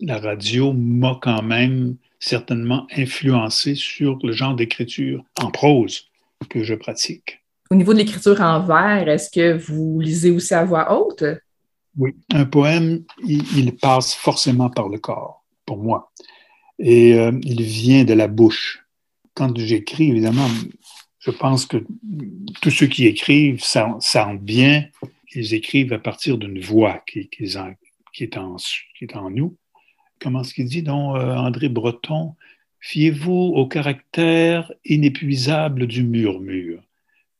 La 0.00 0.18
radio 0.18 0.72
m'a 0.72 1.18
quand 1.22 1.42
même 1.42 1.96
certainement 2.18 2.86
influencé 2.96 3.76
sur 3.76 4.18
le 4.24 4.32
genre 4.32 4.56
d'écriture 4.56 5.22
en 5.40 5.52
prose 5.52 6.09
que 6.48 6.62
je 6.62 6.74
pratique. 6.74 7.42
Au 7.70 7.74
niveau 7.74 7.92
de 7.92 7.98
l'écriture 7.98 8.40
en 8.40 8.60
vers, 8.60 9.08
est-ce 9.08 9.30
que 9.30 9.56
vous 9.56 10.00
lisez 10.00 10.30
aussi 10.30 10.54
à 10.54 10.64
voix 10.64 10.92
haute? 10.98 11.24
Oui, 11.96 12.14
un 12.32 12.44
poème, 12.44 13.04
il 13.24 13.76
passe 13.76 14.14
forcément 14.14 14.70
par 14.70 14.88
le 14.88 14.98
corps 14.98 15.44
pour 15.66 15.78
moi. 15.78 16.10
Et 16.80 17.14
euh, 17.14 17.32
il 17.42 17.62
vient 17.62 18.04
de 18.04 18.14
la 18.14 18.26
bouche. 18.26 18.84
Quand 19.34 19.56
j'écris, 19.56 20.10
évidemment, 20.10 20.48
je 21.18 21.30
pense 21.30 21.66
que 21.66 21.84
tous 22.60 22.70
ceux 22.70 22.86
qui 22.86 23.06
écrivent 23.06 23.62
sentent 23.62 24.42
bien 24.42 24.86
qu'ils 25.30 25.54
écrivent 25.54 25.92
à 25.92 25.98
partir 25.98 26.38
d'une 26.38 26.60
voix 26.60 27.02
qui, 27.06 27.28
qui, 27.28 27.44
est 27.44 27.56
en, 27.56 27.74
qui, 28.12 28.24
est 28.24 29.16
en, 29.16 29.30
nous. 29.30 29.56
Comment 30.18 30.40
est-ce 30.40 30.54
qu'il 30.54 30.64
dit, 30.66 30.82
donc, 30.82 31.16
euh, 31.16 31.36
André 31.36 31.68
Breton? 31.68 32.34
Fiez-vous 32.80 33.52
au 33.54 33.66
caractère 33.66 34.72
inépuisable 34.84 35.86
du 35.86 36.02
murmure. 36.02 36.82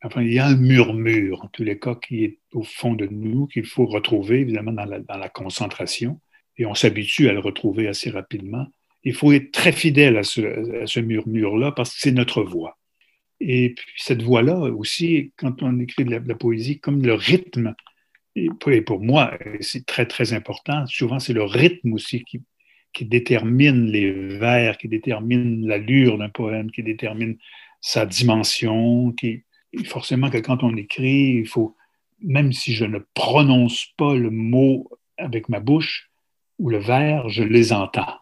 Enfin, 0.02 0.22
il 0.22 0.32
y 0.32 0.38
a 0.38 0.46
un 0.46 0.56
murmure, 0.56 1.44
en 1.44 1.48
tous 1.48 1.64
les 1.64 1.78
cas, 1.78 1.94
qui 1.94 2.24
est 2.24 2.38
au 2.52 2.62
fond 2.62 2.94
de 2.94 3.06
nous, 3.06 3.46
qu'il 3.46 3.66
faut 3.66 3.86
retrouver, 3.86 4.40
évidemment, 4.40 4.72
dans 4.72 4.84
la, 4.84 4.98
la 5.08 5.28
concentration 5.28 6.20
et 6.60 6.66
on 6.66 6.74
s'habitue 6.74 7.28
à 7.28 7.32
le 7.32 7.40
retrouver 7.40 7.88
assez 7.88 8.10
rapidement. 8.10 8.66
Il 9.02 9.14
faut 9.14 9.32
être 9.32 9.50
très 9.50 9.72
fidèle 9.72 10.18
à 10.18 10.22
ce, 10.22 11.00
murmure-là 11.00 11.72
parce 11.72 11.94
que 11.94 12.00
c'est 12.00 12.12
notre 12.12 12.42
voix. 12.42 12.78
Et 13.40 13.70
puis 13.70 13.94
cette 13.96 14.22
voix-là 14.22 14.58
aussi, 14.58 15.32
quand 15.36 15.62
on 15.62 15.80
écrit 15.80 16.04
de 16.04 16.10
la, 16.10 16.34
poésie, 16.34 16.78
comme 16.78 17.02
le 17.02 17.14
rythme, 17.14 17.74
et 18.36 18.50
pour 18.82 19.00
moi, 19.00 19.32
c'est 19.60 19.86
très, 19.86 20.04
très 20.04 20.34
important, 20.34 20.86
souvent 20.86 21.18
c'est 21.18 21.32
le 21.32 21.44
rythme 21.44 21.94
aussi 21.94 22.22
qui, 22.24 22.42
qui 22.92 23.04
détermine 23.04 23.86
les 23.86 24.10
vers, 24.38 24.78
qui 24.78 24.88
détermine 24.88 25.66
l'allure 25.66 26.18
d'un 26.18 26.28
poème, 26.28 26.70
qui 26.70 26.82
détermine 26.82 27.36
sa 27.80 28.06
dimension, 28.06 29.12
qui 29.12 29.44
forcément 29.84 30.30
que 30.30 30.38
quand 30.38 30.62
on 30.62 30.76
écrit, 30.76 31.38
il 31.38 31.46
faut, 31.46 31.76
même 32.22 32.52
si 32.52 32.74
je 32.74 32.84
ne 32.84 32.98
prononce 33.14 33.86
pas 33.96 34.14
le 34.14 34.30
mot 34.30 34.90
avec 35.16 35.48
ma 35.48 35.60
bouche, 35.60 36.10
ou 36.58 36.68
le 36.68 36.78
vers, 36.78 37.28
je 37.28 37.42
les 37.42 37.72
entends. 37.72 38.18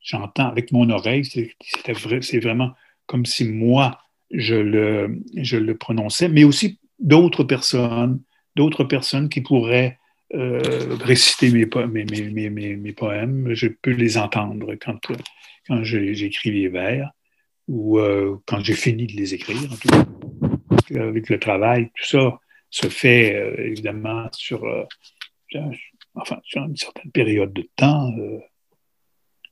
J'entends 0.00 0.48
avec 0.48 0.72
mon 0.72 0.90
oreille, 0.90 1.24
c'est 1.24 2.38
vraiment 2.40 2.72
comme 3.06 3.26
si 3.26 3.44
moi, 3.44 3.98
je 4.30 4.54
le, 4.54 5.22
je 5.36 5.56
le 5.56 5.76
prononçais, 5.76 6.28
mais 6.28 6.44
aussi 6.44 6.78
d'autres 6.98 7.44
personnes, 7.44 8.22
d'autres 8.56 8.84
personnes 8.84 9.28
qui 9.28 9.40
pourraient 9.40 9.99
euh, 10.34 10.96
réciter 11.02 11.50
mes, 11.50 11.66
mes, 12.04 12.50
mes, 12.50 12.76
mes, 12.76 12.92
poèmes. 12.92 13.52
Je 13.52 13.68
peux 13.68 13.90
les 13.90 14.16
entendre 14.16 14.74
quand, 14.76 14.98
quand 15.66 15.82
j'écris 15.82 16.50
les 16.50 16.68
vers 16.68 17.10
ou 17.68 17.98
euh, 17.98 18.36
quand 18.46 18.60
j'ai 18.60 18.74
fini 18.74 19.06
de 19.06 19.12
les 19.12 19.34
écrire. 19.34 19.58
Avec 20.94 21.28
le 21.28 21.38
travail, 21.38 21.90
tout 21.94 22.04
ça 22.04 22.40
se 22.70 22.88
fait 22.88 23.34
euh, 23.34 23.66
évidemment 23.66 24.28
sur, 24.32 24.64
enfin, 26.14 26.40
sur 26.44 26.62
une 26.62 26.76
certaine 26.76 27.10
période 27.10 27.52
de 27.52 27.68
temps, 27.76 28.12
euh, 28.18 28.38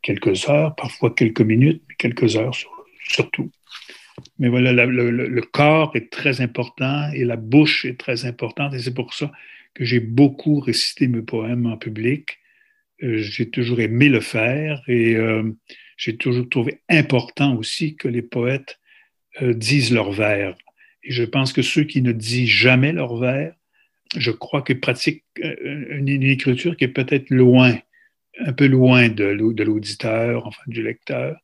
quelques 0.03 0.49
heures, 0.49 0.75
parfois 0.75 1.15
quelques 1.15 1.41
minutes, 1.41 1.83
mais 1.89 1.95
quelques 1.97 2.37
heures 2.37 2.55
surtout. 3.05 3.51
Mais 4.39 4.49
voilà, 4.49 4.73
le, 4.73 5.41
corps 5.43 5.93
est 5.95 6.11
très 6.11 6.41
important 6.41 7.11
et 7.13 7.25
la 7.25 7.37
bouche 7.37 7.85
est 7.85 7.99
très 7.99 8.25
importante 8.25 8.75
et 8.75 8.81
c'est 8.81 8.95
pour 8.95 9.15
ça 9.15 9.31
que 9.79 9.85
j'ai 9.85 10.01
beaucoup 10.01 10.61
récité 10.61 11.07
mes 11.09 11.23
poèmes 11.23 11.67
en 11.67 11.77
public. 11.77 12.39
Euh, 13.03 13.19
j'ai 13.19 13.49
toujours 13.49 13.81
aimé 13.81 14.09
le 14.09 14.21
faire 14.21 14.83
et 14.89 15.15
euh, 15.15 15.51
j'ai 15.97 16.17
toujours 16.17 16.49
trouvé 16.49 16.81
important 16.89 17.57
aussi 17.57 17.97
que 17.97 18.09
les 18.09 18.23
poètes 18.23 18.79
disent 19.41 19.93
leurs 19.93 20.11
vers. 20.11 20.57
Et 21.05 21.13
je 21.13 21.23
pense 21.23 21.53
que 21.53 21.63
ceux 21.63 21.85
qui 21.85 22.03
ne 22.03 22.11
disent 22.11 22.51
jamais 22.51 22.91
leurs 22.91 23.17
vers 23.17 23.55
je 24.17 24.31
crois 24.31 24.63
qu'ils 24.63 24.81
pratiquent 24.81 25.25
euh, 25.45 25.99
une, 25.99 26.09
écriture 26.23 26.77
qui 26.77 26.85
est 26.85 26.89
peut-être 26.89 27.31
loin, 27.31 27.77
un 28.41 28.53
peu 28.53 28.67
loin 28.67 29.09
de, 29.09 29.25
l'auditeur, 29.25 30.47
enfin 30.47 30.63
du 30.67 30.83
lecteur. 30.83 31.37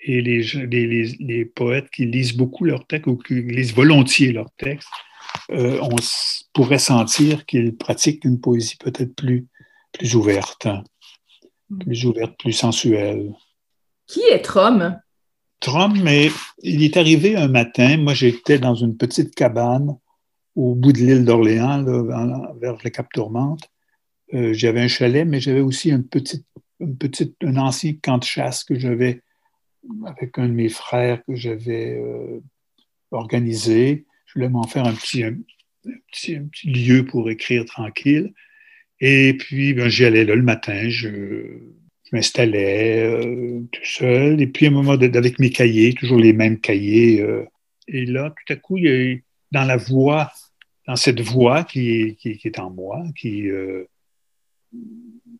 Et 0.00 0.20
les, 0.20 1.44
poètes 1.44 1.90
qui 1.90 2.06
lisent 2.06 2.36
beaucoup 2.36 2.64
leurs 2.64 2.86
textes 2.86 3.06
ou 3.06 3.16
qui 3.16 3.42
lisent 3.42 3.74
volontiers 3.74 4.32
leurs 4.32 4.52
textes, 4.56 4.88
euh, 5.50 5.78
on 5.82 5.96
pourrait 6.52 6.78
sentir 6.78 7.46
qu'ils 7.46 7.76
pratiquent 7.76 8.24
une 8.24 8.40
poésie 8.40 8.76
peut-être 8.76 9.14
plus, 9.14 9.46
plus 9.92 10.14
ouverte, 10.14 10.66
hein. 10.66 10.82
mm. 11.70 11.78
plus 11.78 12.06
ouverte, 12.06 12.38
plus 12.38 12.52
sensuelle. 12.52 13.32
Qui 14.06 14.20
est 14.30 14.42
Trom? 14.42 14.98
Trom, 15.60 16.00
mais 16.02 16.30
il 16.62 16.82
est 16.82 16.96
arrivé 16.96 17.36
un 17.36 17.48
matin, 17.48 17.96
moi 17.96 18.14
j'étais 18.14 18.58
dans 18.58 18.74
une 18.74 18.96
petite 18.96 19.34
cabane 19.34 19.96
au 20.54 20.74
bout 20.74 20.92
de 20.92 20.98
l'île 20.98 21.24
d'Orléans, 21.24 21.84
vers 21.84 22.76
le 22.82 22.90
Cap 22.90 23.08
Tourmente. 23.12 23.68
Euh, 24.34 24.52
j'avais 24.52 24.80
un 24.80 24.88
chalet, 24.88 25.26
mais 25.26 25.40
j'avais 25.40 25.60
aussi 25.60 25.90
une 25.90 26.06
petite, 26.06 26.46
une 26.80 26.96
petite, 26.96 27.36
un 27.42 27.56
ancien 27.58 27.94
camp 28.02 28.18
de 28.18 28.24
chasse 28.24 28.64
que 28.64 28.78
j'avais 28.78 29.22
avec 30.04 30.38
un 30.38 30.48
de 30.48 30.52
mes 30.52 30.68
frères 30.68 31.22
que 31.24 31.34
j'avais 31.34 31.96
euh, 31.98 32.40
organisé. 33.10 34.06
Je 34.26 34.34
voulais 34.34 34.48
m'en 34.48 34.66
faire 34.66 34.86
un 34.86 34.94
petit, 34.94 35.24
un, 35.24 35.36
petit, 36.10 36.40
lieu 36.64 37.04
pour 37.04 37.30
écrire 37.30 37.64
tranquille. 37.64 38.32
Et 39.00 39.34
puis, 39.34 39.74
ben, 39.74 39.88
j'y 39.88 40.04
allais 40.04 40.24
là 40.24 40.34
le 40.34 40.42
matin, 40.42 40.88
je, 40.88 41.58
m'installais 42.12 43.02
euh, 43.04 43.62
tout 43.72 43.84
seul. 43.84 44.40
Et 44.40 44.46
puis, 44.46 44.66
à 44.66 44.68
un 44.68 44.72
moment, 44.72 44.92
avec 44.92 45.38
mes 45.38 45.50
cahiers, 45.50 45.94
toujours 45.94 46.18
les 46.18 46.32
mêmes 46.32 46.60
cahiers. 46.60 47.24
et 47.88 48.06
là, 48.06 48.30
tout 48.30 48.52
à 48.52 48.56
coup, 48.56 48.78
il 48.78 48.84
y 48.84 49.12
a, 49.12 49.16
dans 49.52 49.64
la 49.64 49.76
voix 49.76 50.30
dans 50.86 50.96
cette 50.96 51.20
voix 51.20 51.64
qui, 51.64 52.16
qui, 52.16 52.40
est 52.44 52.58
en 52.58 52.70
moi, 52.70 53.02
qui, 53.16 53.48
euh, 53.48 53.84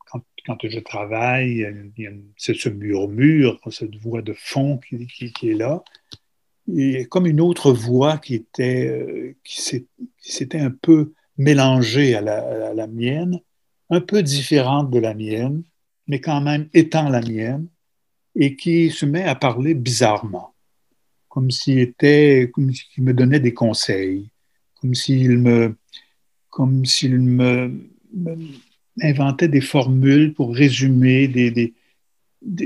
quand, 0.07 0.23
quand, 0.45 0.69
je 0.69 0.81
travaille, 0.81 1.67
c'est 2.37 2.57
ce 2.57 2.69
murmure, 2.69 3.61
cette 3.71 3.97
voix 3.97 4.23
de 4.23 4.33
fond 4.33 4.79
qui, 4.79 5.07
qui, 5.07 5.51
est 5.51 5.55
là. 5.55 5.83
Comme 7.11 7.27
une 7.27 7.41
autre 7.41 7.73
voix 7.73 8.19
qui 8.19 8.35
était, 8.35 8.89
euh, 8.89 9.37
qui 9.45 9.87
s'était 10.19 10.59
un 10.59 10.71
peu 10.71 11.13
mélangée 11.39 12.15
à 12.17 12.21
la, 12.21 12.75
la, 12.75 12.87
mienne, 12.87 13.41
un 13.91 14.01
peu 14.01 14.23
différente 14.23 14.91
de 14.91 14.99
la 14.99 15.15
mienne, 15.15 15.63
mais 16.09 16.21
quand 16.21 16.41
même 16.41 16.69
étant 16.75 17.09
la 17.09 17.21
mienne, 17.21 17.69
et 18.35 18.57
qui 18.57 18.91
se 18.91 19.07
met 19.07 19.23
à 19.23 19.35
parler 19.35 19.75
bizarrement, 19.75 20.55
comme 21.29 21.51
s'il 21.51 21.79
était, 21.79 22.51
comme 22.53 22.73
s'il 22.73 23.05
me 23.05 23.15
donnait 23.15 23.41
des 23.41 23.55
conseils 23.55 24.29
comme 24.81 24.95
s'il 24.95 25.39
me, 25.39 25.75
comme 26.51 26.85
s'il 26.85 27.19
me, 27.19 27.73
inventait 29.03 29.49
des 29.49 29.61
formules 29.61 30.33
pour 30.33 30.55
résumer 30.55 31.29
des, 31.29 31.75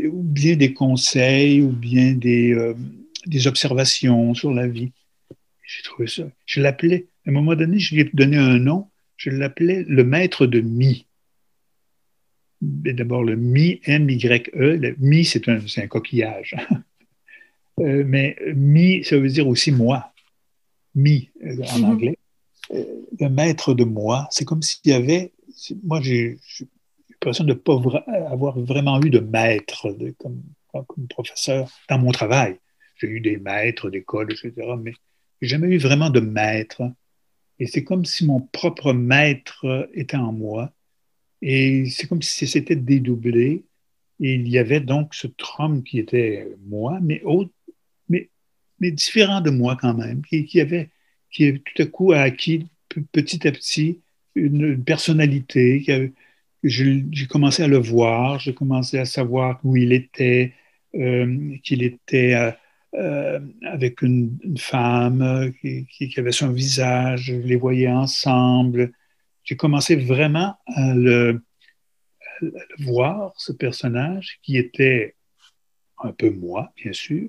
ou 0.07 0.23
bien 0.23 0.57
des 0.57 0.75
conseils 0.75 1.63
ou 1.63 1.71
bien 1.71 2.13
des, 2.13 2.53
euh, 2.53 2.75
des 3.27 3.47
observations 3.47 4.35
sur 4.35 4.53
la 4.53 4.67
vie. 4.67 4.93
J'ai 5.63 5.83
trouvé 5.83 6.09
ça. 6.09 6.25
Je 6.47 6.61
l'appelais 6.61 7.07
À 7.27 7.31
un 7.31 7.33
moment 7.33 7.55
donné, 7.55 7.79
je 7.79 7.95
lui 7.95 8.03
ai 8.03 8.11
donné 8.13 8.37
un 8.37 8.59
nom, 8.59 8.89
je 9.17 9.31
l'appelais 9.31 9.85
le 9.87 10.05
maître 10.05 10.47
de 10.47 10.61
mi. 10.61 11.07
D'abord, 12.61 13.23
le 13.23 13.37
mi, 13.37 13.81
M-Y-E. 13.85 14.77
Le 14.77 14.97
mi, 14.99 15.25
c'est 15.25 15.49
un, 15.49 15.59
un, 15.59 15.87
coquillage. 15.87 16.57
Euh, 17.79 18.05
mais 18.07 18.37
mi, 18.55 19.03
ça 19.05 19.17
veut 19.17 19.31
dire 19.31 19.49
aussi 19.49 19.73
moi. 19.73 20.13
Mi, 20.95 21.31
euh, 21.43 21.63
en 21.63 21.79
mm-hmm. 21.79 21.85
anglais. 21.85 22.19
Euh, 22.73 22.85
le 23.19 23.29
maître 23.31 23.73
de 23.73 23.85
moi, 23.85 24.29
c'est 24.31 24.45
comme 24.45 24.61
s'il 24.61 24.91
y 24.91 24.93
avait. 24.93 25.33
Moi, 25.83 26.03
j'ai 26.03 26.37
l'impression 27.11 27.45
de 27.45 27.55
ne 27.55 27.55
pas 27.55 27.81
avoir 28.29 28.59
vraiment 28.59 29.01
eu 29.01 29.09
de 29.09 29.21
maître 29.21 29.97
comme, 30.19 30.43
comme 30.73 31.09
professeur 31.09 31.71
dans 31.89 31.99
mon 31.99 32.11
travail. 32.11 32.59
J'ai 33.01 33.09
eu 33.09 33.21
des 33.21 33.39
maîtres 33.39 33.91
d'école, 33.91 34.33
etc., 34.33 34.53
mais 34.79 34.93
j'ai 35.41 35.49
jamais 35.49 35.69
eu 35.69 35.79
vraiment 35.79 36.11
de 36.11 36.21
maître. 36.21 36.83
Et 37.59 37.67
c'est 37.67 37.85
comme 37.85 38.05
si 38.05 38.27
mon 38.27 38.41
propre 38.41 38.93
maître 38.93 39.89
était 39.95 40.17
en 40.17 40.33
moi. 40.33 40.73
Et 41.43 41.87
c'est 41.87 42.07
comme 42.07 42.23
si 42.23 42.47
c'était 42.47 42.77
dédoublé. 42.77 43.65
Et 44.21 44.35
il 44.35 44.49
y 44.49 44.59
avait 44.59 44.81
donc 44.81 45.15
ce 45.15 45.27
trône 45.27 45.83
qui 45.83 45.99
était 45.99 46.47
moi, 46.67 46.99
mais 47.03 47.23
autre, 47.25 47.53
mais, 48.09 48.29
mais 48.79 48.91
différent 48.91 49.41
de 49.41 49.51
moi 49.51 49.79
quand 49.81 49.95
même, 49.95 50.23
qui, 50.23 50.45
qui 50.45 50.61
avait, 50.61 50.91
qui 51.31 51.61
tout 51.61 51.83
à 51.83 51.87
coup 51.87 52.13
a 52.13 52.21
acquis 52.21 52.67
petit 53.13 53.47
à 53.47 53.53
petit 53.53 54.01
une, 54.35 54.83
personnalité. 54.85 55.85
J'ai 56.63 57.27
commencé 57.29 57.63
à 57.63 57.69
le 57.69 57.79
voir, 57.79 58.39
j'ai 58.41 58.55
commencé 58.55 58.99
à 58.99 59.07
savoir 59.07 59.61
où 59.65 59.77
il 59.77 59.93
était, 59.93 60.53
euh, 60.95 61.57
qu'il 61.63 61.83
était 61.83 62.35
euh, 62.95 62.99
euh, 63.01 63.41
avec 63.63 64.03
une, 64.03 64.39
femme 64.59 65.53
qui, 65.61 66.15
avait 66.17 66.33
son 66.33 66.51
visage, 66.51 67.25
je 67.25 67.35
les 67.35 67.57
voyais 67.57 67.89
ensemble. 67.89 68.93
J'ai 69.45 69.57
commencé 69.57 69.97
vraiment 69.97 70.57
à 70.67 70.95
le, 70.95 71.43
voir, 72.79 73.33
ce 73.37 73.53
personnage, 73.53 74.39
qui 74.43 74.57
était 74.57 75.15
un 76.03 76.13
peu 76.13 76.31
moi, 76.31 76.73
bien 76.77 76.93
sûr, 76.93 77.29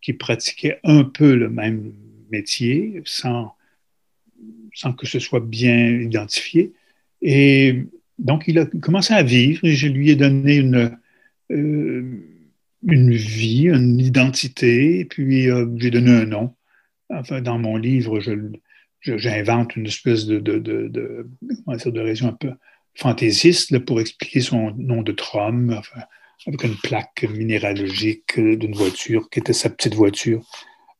qui 0.00 0.12
pratiquait 0.12 0.78
un 0.84 1.04
peu 1.04 1.34
le 1.34 1.48
même 1.48 1.92
métier 2.30 3.02
sans, 3.04 3.54
sans 4.74 4.92
que 4.92 5.06
ce 5.06 5.18
soit 5.18 5.40
bien 5.40 5.88
identifié. 5.88 6.72
Et 7.22 7.84
donc, 8.18 8.44
il 8.46 8.58
a 8.58 8.66
commencé 8.66 9.14
à 9.14 9.22
vivre 9.22 9.64
et 9.64 9.72
je 9.72 9.88
lui 9.88 10.10
ai 10.10 10.16
donné 10.16 10.56
une, 10.56 10.98
euh, 11.50 12.33
une 12.86 13.12
vie, 13.12 13.68
une 13.68 13.98
identité, 14.00 15.00
et 15.00 15.04
puis 15.04 15.50
euh, 15.50 15.66
j'ai 15.76 15.90
donné 15.90 16.10
un 16.10 16.26
nom. 16.26 16.54
Enfin, 17.10 17.40
dans 17.40 17.58
mon 17.58 17.76
livre, 17.76 18.20
j'invente 19.00 19.76
une 19.76 19.86
espèce 19.86 20.26
de, 20.26 20.38
de, 20.38 20.58
de, 20.58 20.88
de, 20.88 21.26
de 21.90 22.00
raison 22.00 22.28
un 22.28 22.32
peu 22.32 22.52
fantaisiste 22.94 23.78
pour 23.80 24.00
expliquer 24.00 24.40
son 24.40 24.72
nom 24.76 25.02
de 25.02 25.12
Trom, 25.12 25.80
avec 26.46 26.64
une 26.64 26.76
plaque 26.76 27.24
minéralogique 27.30 28.38
d'une 28.38 28.74
voiture 28.74 29.28
qui 29.30 29.40
était 29.40 29.52
sa 29.52 29.70
petite 29.70 29.94
voiture 29.94 30.44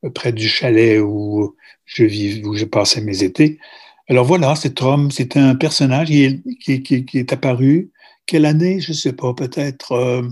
euh, 0.03 0.09
près 0.09 0.31
du 0.31 0.47
chalet 0.47 0.99
où 1.01 1.55
je 1.85 2.03
vis, 2.03 2.43
où 2.43 2.55
je 2.55 2.65
passais 2.65 3.01
mes 3.01 3.23
étés. 3.23 3.59
Alors 4.07 4.25
voilà, 4.25 4.55
c'est 4.55 4.75
Trom, 4.75 5.11
c'est 5.11 5.37
un 5.37 5.55
personnage 5.55 6.07
qui 6.07 6.23
est, 6.23 6.41
qui, 6.59 7.05
qui, 7.05 7.17
est, 7.17 7.33
apparu. 7.33 7.91
Quelle 8.25 8.45
année, 8.45 8.79
je 8.79 8.91
ne 8.91 8.95
sais 8.95 9.13
pas, 9.13 9.33
peut-être 9.33 9.91
euh, 9.93 10.23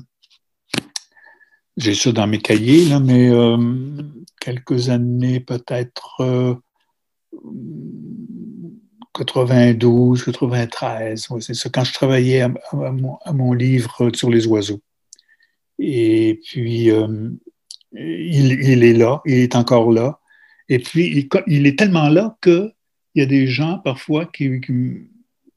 j'ai 1.77 1.95
ça 1.95 2.11
dans 2.11 2.27
mes 2.27 2.39
cahiers, 2.39 2.85
là, 2.85 2.99
mais 2.99 3.29
euh, 3.29 3.57
quelques 4.39 4.89
années, 4.89 5.39
peut-être 5.39 6.61
92, 9.13 10.21
euh, 10.21 10.25
93. 10.25 11.27
c'est 11.39 11.53
ça, 11.53 11.69
quand 11.69 11.83
je 11.83 11.93
travaillais 11.93 12.41
à, 12.41 12.51
mon, 13.33 13.53
livre 13.53 14.11
sur 14.13 14.29
les 14.29 14.45
oiseaux. 14.45 14.81
Et 15.79 16.39
puis, 16.45 16.91
euh, 16.91 17.29
il, 17.93 18.83
est 18.83 18.93
là, 18.93 19.21
il 19.25 19.39
est 19.39 19.55
encore 19.55 19.91
là. 19.91 20.19
Et 20.69 20.79
puis, 20.79 21.27
il, 21.47 21.67
est 21.67 21.77
tellement 21.77 22.09
là 22.09 22.37
qu'il 22.41 22.71
y 23.15 23.21
a 23.21 23.25
des 23.25 23.47
gens 23.47 23.79
parfois 23.79 24.25
que, 24.25 24.59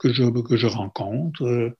je, 0.04 0.40
que 0.40 0.56
je 0.56 0.66
rencontre 0.66 1.76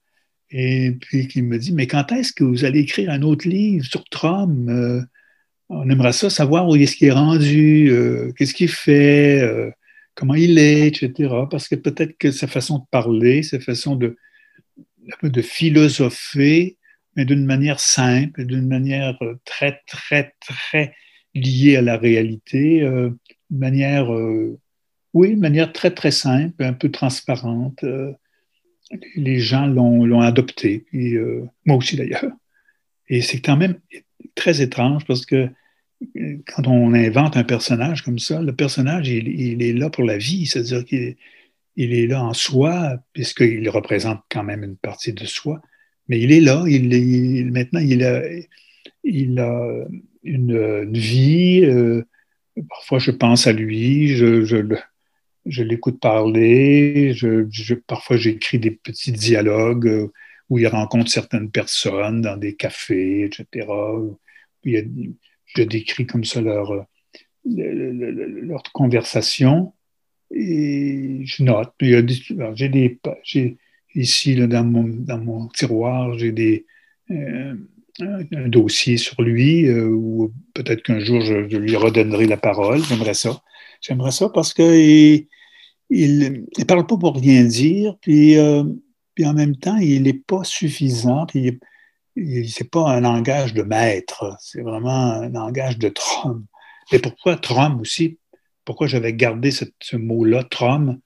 et 0.49 0.91
puis 0.91 1.27
qui 1.27 1.41
me 1.41 1.57
dit, 1.57 1.73
mais 1.73 1.87
quand 1.87 2.11
est-ce 2.11 2.31
que 2.31 2.43
vous 2.43 2.65
allez 2.65 2.79
écrire 2.79 3.09
un 3.09 3.21
autre 3.21 3.47
livre 3.47 3.85
sur 3.85 4.03
Trump? 4.05 4.69
Euh, 4.69 5.01
on 5.69 5.89
aimerait 5.89 6.13
ça 6.13 6.29
savoir 6.29 6.67
où 6.69 6.75
est-ce 6.75 6.95
qu'il 6.95 7.09
est 7.09 7.11
rendu, 7.11 7.89
euh, 7.89 8.31
qu'est-ce 8.37 8.53
qu'il 8.53 8.69
fait, 8.69 9.41
euh, 9.41 9.69
comment 10.15 10.35
il 10.35 10.57
est, 10.57 10.87
etc. 10.87 11.33
Parce 11.51 11.67
que 11.67 11.75
peut-être 11.75 12.17
que 12.17 12.31
sa 12.31 12.47
façon 12.47 12.79
de 12.79 12.85
parler, 12.89 13.43
sa 13.43 13.59
façon 13.59 13.95
de, 13.97 14.15
de 15.21 15.41
philosopher, 15.41 16.77
mais 17.15 17.25
d'une 17.25 17.45
manière 17.45 17.79
simple, 17.81 18.45
d'une 18.45 18.67
manière 18.67 19.19
très, 19.43 19.81
très, 19.87 20.33
très 20.39 20.93
liée 21.33 21.75
à 21.75 21.81
la 21.81 21.97
réalité, 21.97 22.81
une 22.81 23.17
manière, 23.49 24.09
oui, 25.13 25.29
une 25.29 25.39
manière 25.39 25.73
très, 25.73 25.91
très 25.91 26.11
simple, 26.11 26.63
un 26.63 26.73
peu 26.73 26.89
transparente 26.91 27.83
les 29.15 29.39
gens 29.39 29.67
l'ont 29.67 30.21
adopté, 30.21 30.85
et, 30.93 31.13
euh, 31.13 31.45
moi 31.65 31.77
aussi 31.77 31.95
d'ailleurs. 31.95 32.31
Et 33.09 33.21
c'est 33.21 33.39
quand 33.39 33.57
même 33.57 33.79
très 34.35 34.61
étrange 34.61 35.05
parce 35.05 35.25
que 35.25 35.49
euh, 36.17 36.37
quand 36.45 36.67
on 36.67 36.93
invente 36.93 37.37
un 37.37 37.43
personnage 37.43 38.03
comme 38.03 38.19
ça, 38.19 38.41
le 38.41 38.55
personnage, 38.55 39.09
il, 39.09 39.61
est 39.61 39.73
là 39.73 39.89
pour 39.89 40.03
la 40.03 40.17
vie, 40.17 40.45
c'est-à-dire 40.45 40.85
qu'il 40.85 41.15
il 41.75 41.93
est 41.93 42.07
là 42.07 42.23
en 42.23 42.33
soi, 42.33 42.97
puisqu'il 43.13 43.69
représente 43.69 44.21
quand 44.29 44.43
même 44.43 44.63
une 44.63 44.77
partie 44.77 45.13
de 45.13 45.25
soi, 45.25 45.61
mais 46.07 46.19
il 46.19 46.31
est 46.31 46.39
là, 46.39 46.63
il, 46.67 47.51
maintenant 47.51 47.79
il 47.79 48.03
a, 48.03 48.23
il 49.03 49.39
a 49.39 49.85
une, 50.23 50.97
vie, 50.97 51.61
euh, 51.63 52.03
parfois 52.69 52.99
je 52.99 53.11
pense 53.11 53.47
à 53.47 53.53
lui, 53.53 54.15
je, 54.15 54.43
je, 54.43 54.57
je 55.47 55.63
l'écoute 55.63 55.99
parler, 55.99 57.15
parfois 57.87 58.17
j'écris 58.17 58.59
des 58.59 58.71
petits 58.71 59.11
dialogues 59.11 59.87
euh, 59.87 60.11
où 60.49 60.59
il 60.59 60.67
rencontre 60.67 61.11
certaines 61.11 61.51
personnes 61.51 62.21
dans 62.21 62.37
des 62.37 62.55
cafés, 62.55 63.25
etc. 63.25 63.67
je 64.63 65.63
décris 65.63 66.05
comme 66.05 66.23
ça 66.23 66.41
leur, 66.41 66.87
leur 67.45 68.63
conversation 68.73 69.73
et 70.31 71.21
je 71.23 71.43
note. 71.43 71.73
J'ai 71.81 72.69
des, 72.69 72.99
ici 73.95 74.35
là, 74.35 74.47
dans, 74.47 74.63
mon, 74.63 74.83
dans 74.83 75.17
mon 75.17 75.47
tiroir, 75.49 76.17
j'ai 76.17 76.31
des 76.31 76.65
euh, 77.11 77.55
un 77.99 78.47
dossier 78.47 78.97
sur 78.97 79.21
lui 79.21 79.65
euh, 79.67 79.87
où 79.87 80.31
peut-être 80.53 80.83
qu'un 80.83 80.99
jour 80.99 81.21
je, 81.21 81.57
lui 81.57 81.75
redonnerai 81.75 82.27
la 82.27 82.37
parole. 82.37 82.83
J'aimerais 82.83 83.13
ça. 83.13 83.41
J'aimerais 83.81 84.11
ça 84.11 84.29
parce 84.29 84.53
que 84.53 84.63
ne 85.89 86.63
parle 86.63 86.85
pas 86.85 86.97
pour 86.97 87.15
rien 87.15 87.43
dire, 87.43 87.95
puis, 88.01 88.37
euh, 88.37 88.63
puis 89.15 89.25
en 89.25 89.33
même 89.33 89.55
temps, 89.55 89.77
il 89.77 90.03
n'est 90.03 90.13
pas 90.13 90.43
suffisant, 90.43 91.25
puis 91.25 91.59
c'est 92.47 92.69
pas 92.69 92.89
un 92.89 93.01
langage 93.01 93.53
de 93.53 93.63
maître, 93.63 94.35
c'est 94.39 94.61
vraiment 94.61 95.13
un 95.13 95.29
langage 95.29 95.77
de 95.77 95.89
trom. 95.89 96.45
Et 96.91 96.99
pourquoi 96.99 97.35
trom 97.37 97.79
aussi? 97.79 98.17
Pourquoi 98.65 98.87
j'avais 98.87 99.13
gardé 99.13 99.51
ce 99.51 99.95
mot-là, 99.95 100.43
trom? 100.43 100.99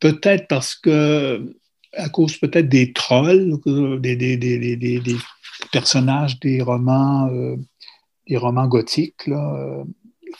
Peut-être 0.00 0.48
parce 0.48 0.74
que, 0.74 1.56
à 1.92 2.08
cause 2.08 2.36
peut-être 2.38 2.68
des 2.68 2.92
trolls, 2.92 3.58
des, 4.00 4.16
des, 4.16 4.36
des, 4.36 4.76
des 4.76 5.16
personnages 5.72 6.40
des 6.40 6.62
romans, 6.62 7.28
euh, 7.28 7.56
des 8.28 8.36
romans 8.36 8.66
gothiques 8.66 9.26
là, 9.26 9.54
euh, 9.56 9.84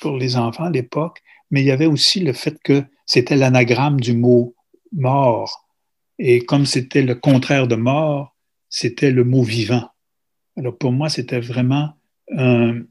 pour 0.00 0.16
les 0.16 0.36
enfants 0.36 0.64
à 0.64 0.70
l'époque, 0.70 1.22
mais 1.50 1.62
il 1.62 1.66
y 1.66 1.70
avait 1.70 1.86
aussi 1.86 2.20
le 2.20 2.32
fait 2.32 2.56
que 2.62 2.84
c'était 3.06 3.36
l'anagramme 3.36 4.00
du 4.00 4.14
mot 4.14 4.54
mort. 4.92 5.68
Et 6.18 6.40
comme 6.40 6.66
c'était 6.66 7.02
le 7.02 7.14
contraire 7.14 7.66
de 7.66 7.74
mort, 7.74 8.36
c'était 8.68 9.10
le 9.10 9.24
mot 9.24 9.42
vivant. 9.42 9.88
Alors 10.56 10.76
pour 10.76 10.92
moi, 10.92 11.08
c'était 11.08 11.40
vraiment 11.40 11.94
un, 12.30 12.82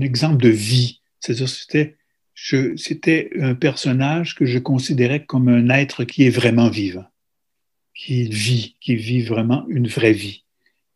exemple 0.00 0.42
de 0.42 0.48
vie. 0.48 1.00
C'est-à-dire 1.20 1.48
c'était, 1.48 3.30
un 3.40 3.54
personnage 3.54 4.34
que 4.34 4.44
je 4.44 4.58
considérais 4.58 5.24
comme 5.24 5.48
un 5.48 5.70
être 5.70 6.04
qui 6.04 6.24
est 6.24 6.30
vraiment 6.30 6.68
vivant, 6.68 7.06
qui 7.94 8.28
vit, 8.28 8.76
qui 8.80 8.96
vit 8.96 9.22
vraiment 9.22 9.66
une 9.68 9.88
vraie 9.88 10.12
vie, 10.12 10.44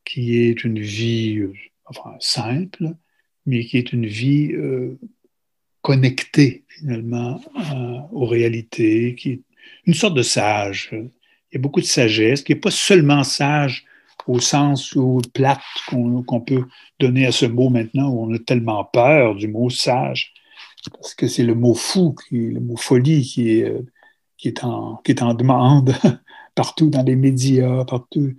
qui 0.04 0.36
est 0.38 0.64
une 0.64 0.80
vie 0.80 1.38
euh, 1.38 1.52
simple, 2.18 2.94
mais 3.46 3.64
qui 3.64 3.78
est 3.78 3.92
une 3.92 4.06
vie 4.06 4.52
euh, 4.52 4.98
connecté 5.82 6.64
finalement 6.68 7.40
euh, 7.56 7.98
aux 8.12 8.26
réalités, 8.26 9.14
qui 9.14 9.30
est 9.30 9.40
une 9.86 9.94
sorte 9.94 10.14
de 10.14 10.22
sage. 10.22 10.90
Il 10.92 11.54
y 11.54 11.56
a 11.56 11.60
beaucoup 11.60 11.80
de 11.80 11.86
sagesse, 11.86 12.42
qui 12.42 12.52
n'est 12.52 12.60
pas 12.60 12.70
seulement 12.70 13.24
sage 13.24 13.84
au 14.26 14.38
sens 14.38 14.94
où 14.94 15.20
plate 15.32 15.60
qu'on 15.88 16.40
peut 16.40 16.64
donner 16.98 17.26
à 17.26 17.32
ce 17.32 17.46
mot 17.46 17.70
maintenant, 17.70 18.10
où 18.10 18.22
on 18.22 18.34
a 18.34 18.38
tellement 18.38 18.84
peur 18.84 19.34
du 19.34 19.48
mot 19.48 19.70
sage. 19.70 20.32
parce 20.92 21.14
que 21.14 21.26
c'est 21.26 21.42
le 21.42 21.54
mot 21.54 21.74
fou, 21.74 22.14
qui, 22.14 22.36
le 22.36 22.60
mot 22.60 22.76
folie 22.76 23.22
qui 23.22 23.50
est, 23.50 23.74
qui 24.36 24.48
est, 24.48 24.64
en, 24.64 24.96
qui 24.96 25.12
est 25.12 25.22
en 25.22 25.34
demande 25.34 25.94
partout 26.54 26.90
dans 26.90 27.02
les 27.02 27.16
médias, 27.16 27.84
partout. 27.84 28.34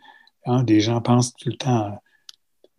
Hein, 0.45 0.63
des 0.63 0.79
gens 0.79 1.01
pensent 1.01 1.35
tout 1.35 1.49
le 1.49 1.55
temps, 1.55 2.01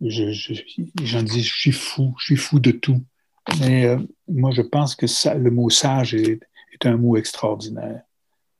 je, 0.01 0.31
je, 0.31 0.53
les 0.77 1.05
gens 1.05 1.23
disent, 1.23 1.45
je 1.45 1.57
suis 1.57 1.71
fou, 1.71 2.13
je 2.19 2.25
suis 2.25 2.35
fou 2.35 2.59
de 2.59 2.71
tout. 2.71 3.01
Mais 3.59 3.85
euh, 3.85 3.97
moi, 4.27 4.51
je 4.51 4.61
pense 4.61 4.95
que 4.95 5.05
le 5.37 5.51
mot 5.51 5.69
sage 5.69 6.13
est, 6.13 6.39
un 6.85 6.97
mot 6.97 7.15
extraordinaire 7.15 8.01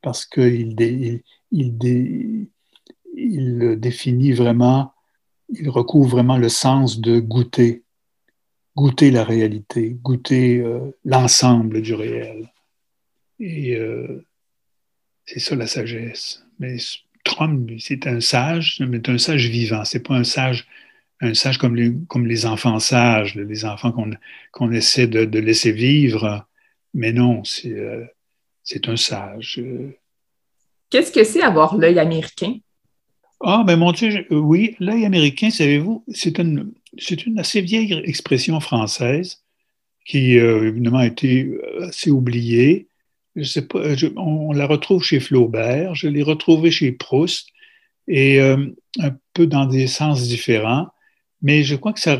parce 0.01 0.25
qu'il 0.25 0.79
il, 0.79 1.23
il, 1.51 2.47
il, 3.17 3.75
définit 3.77 4.31
vraiment, 4.31 4.93
il 5.49 5.69
recouvre 5.69 6.11
vraiment 6.11 6.37
le 6.37 6.47
sens 6.47 7.01
de 7.01 7.19
goûter, 7.19 7.83
goûter 8.77 9.11
la 9.11 9.25
réalité, 9.25 9.97
goûter 10.01 10.59
euh, 10.59 10.91
l'ensemble 11.03 11.81
du 11.81 11.93
réel. 11.95 12.49
Et 13.41 13.75
euh, 13.75 14.25
c'est 15.25 15.39
ça 15.39 15.55
la 15.55 15.67
sagesse. 15.67 16.45
Mais 16.59 16.77
Trump, 17.23 17.71
c'est 17.79 18.07
un 18.07 18.21
sage, 18.21 18.81
mais 18.87 19.01
c'est 19.03 19.11
un 19.11 19.17
sage 19.17 19.49
vivant. 19.49 19.83
C'est 19.85 20.05
pas 20.05 20.15
un 20.15 20.23
sage, 20.23 20.65
un 21.23 21.33
sage 21.33 21.57
comme 21.57 21.75
les, 21.75 21.93
comme 22.07 22.25
les 22.25 22.45
enfants 22.45 22.79
sages, 22.79 23.35
les 23.35 23.65
enfants 23.65 23.93
qu'on 24.51 24.71
essaie 24.71 25.07
de, 25.07 25.25
de, 25.25 25.39
laisser 25.39 25.71
vivre. 25.71 26.45
Mais 26.93 27.11
non, 27.11 27.43
c'est 27.43 27.71
euh, 27.71 28.05
un 28.87 28.97
sage. 28.97 29.61
Qu'est-ce 30.89 31.11
que 31.11 31.23
c'est 31.23 31.41
avoir 31.41 31.75
l'œil 31.77 31.99
américain? 31.99 32.55
Ah, 33.41 33.63
ben 33.65 33.77
mon 33.77 33.91
Dieu, 33.91 34.25
oui, 34.29 34.75
l'œil 34.79 35.05
américain, 35.05 35.49
savez-vous, 35.49 36.03
c'est 36.07 36.37
une, 36.37 36.71
une 37.25 37.39
assez 37.39 37.61
vieille 37.61 38.01
expression 38.05 38.59
française 38.59 39.43
qui, 40.05 40.37
euh, 40.37 40.67
évidemment, 40.67 40.99
a 40.99 41.07
été 41.07 41.51
assez 41.81 42.09
oubliée 42.09 42.87
je 43.35 43.43
sais 43.43 43.63
pas, 43.63 43.79
on, 44.15 44.51
la 44.51 44.67
retrouve 44.67 45.03
chez 45.03 45.19
Flaubert, 45.19 45.95
je 45.95 46.07
l'ai 46.07 46.23
retrouvée 46.23 46.71
chez 46.71 46.91
Proust, 46.91 47.49
et 48.07 48.39
euh, 48.39 48.67
un 48.99 49.11
peu 49.33 49.47
dans 49.47 49.65
des 49.65 49.87
sens 49.87 50.27
différents, 50.27 50.87
mais 51.43 51.63
je 51.63 51.75
crois 51.75 51.93
que 51.93 51.99
ça, 51.99 52.17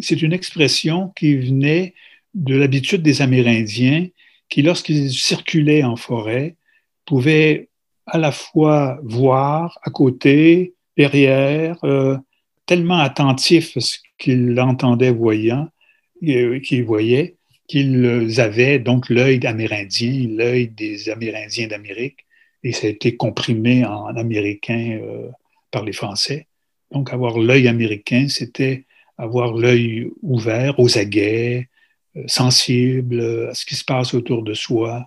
c'est 0.00 0.22
une 0.22 0.32
expression 0.32 1.12
qui 1.16 1.36
venait 1.36 1.94
de 2.34 2.56
l'habitude 2.56 3.02
des 3.02 3.22
Amérindiens 3.22 4.08
qui, 4.48 4.62
lorsqu'ils 4.62 5.12
circulaient 5.12 5.84
en 5.84 5.96
forêt, 5.96 6.56
pouvaient 7.06 7.68
à 8.06 8.18
la 8.18 8.32
fois 8.32 8.98
voir 9.04 9.78
à 9.82 9.90
côté, 9.90 10.74
derrière, 10.96 11.78
euh, 11.84 12.16
tellement 12.66 12.98
attentifs 12.98 13.76
à 13.76 13.80
ce 13.80 13.98
qu'ils 14.18 14.60
entendaient 14.60 15.12
voyant, 15.12 15.68
euh, 16.24 16.58
qu'ils 16.58 16.84
voyaient, 16.84 17.36
qu'ils 17.68 18.40
avaient 18.40 18.80
donc 18.80 19.08
l'œil 19.10 19.46
amérindien, 19.46 20.28
l'œil 20.28 20.68
des 20.68 21.08
Amérindiens 21.08 21.68
d'Amérique, 21.68 22.26
et 22.64 22.72
ça 22.72 22.88
a 22.88 22.90
été 22.90 23.16
comprimé 23.16 23.84
en 23.84 24.16
américain 24.16 24.98
euh, 25.02 25.28
par 25.70 25.84
les 25.84 25.92
Français. 25.92 26.48
Donc 26.90 27.12
avoir 27.12 27.38
l'œil 27.38 27.68
américain, 27.68 28.26
c'était 28.28 28.86
avoir 29.18 29.54
l'œil 29.54 30.10
ouvert 30.22 30.78
aux 30.78 30.98
aguets, 30.98 31.68
euh, 32.16 32.22
sensible 32.26 33.20
à 33.50 33.54
ce 33.54 33.64
qui 33.64 33.74
se 33.74 33.84
passe 33.84 34.14
autour 34.14 34.42
de 34.42 34.54
soi 34.54 35.06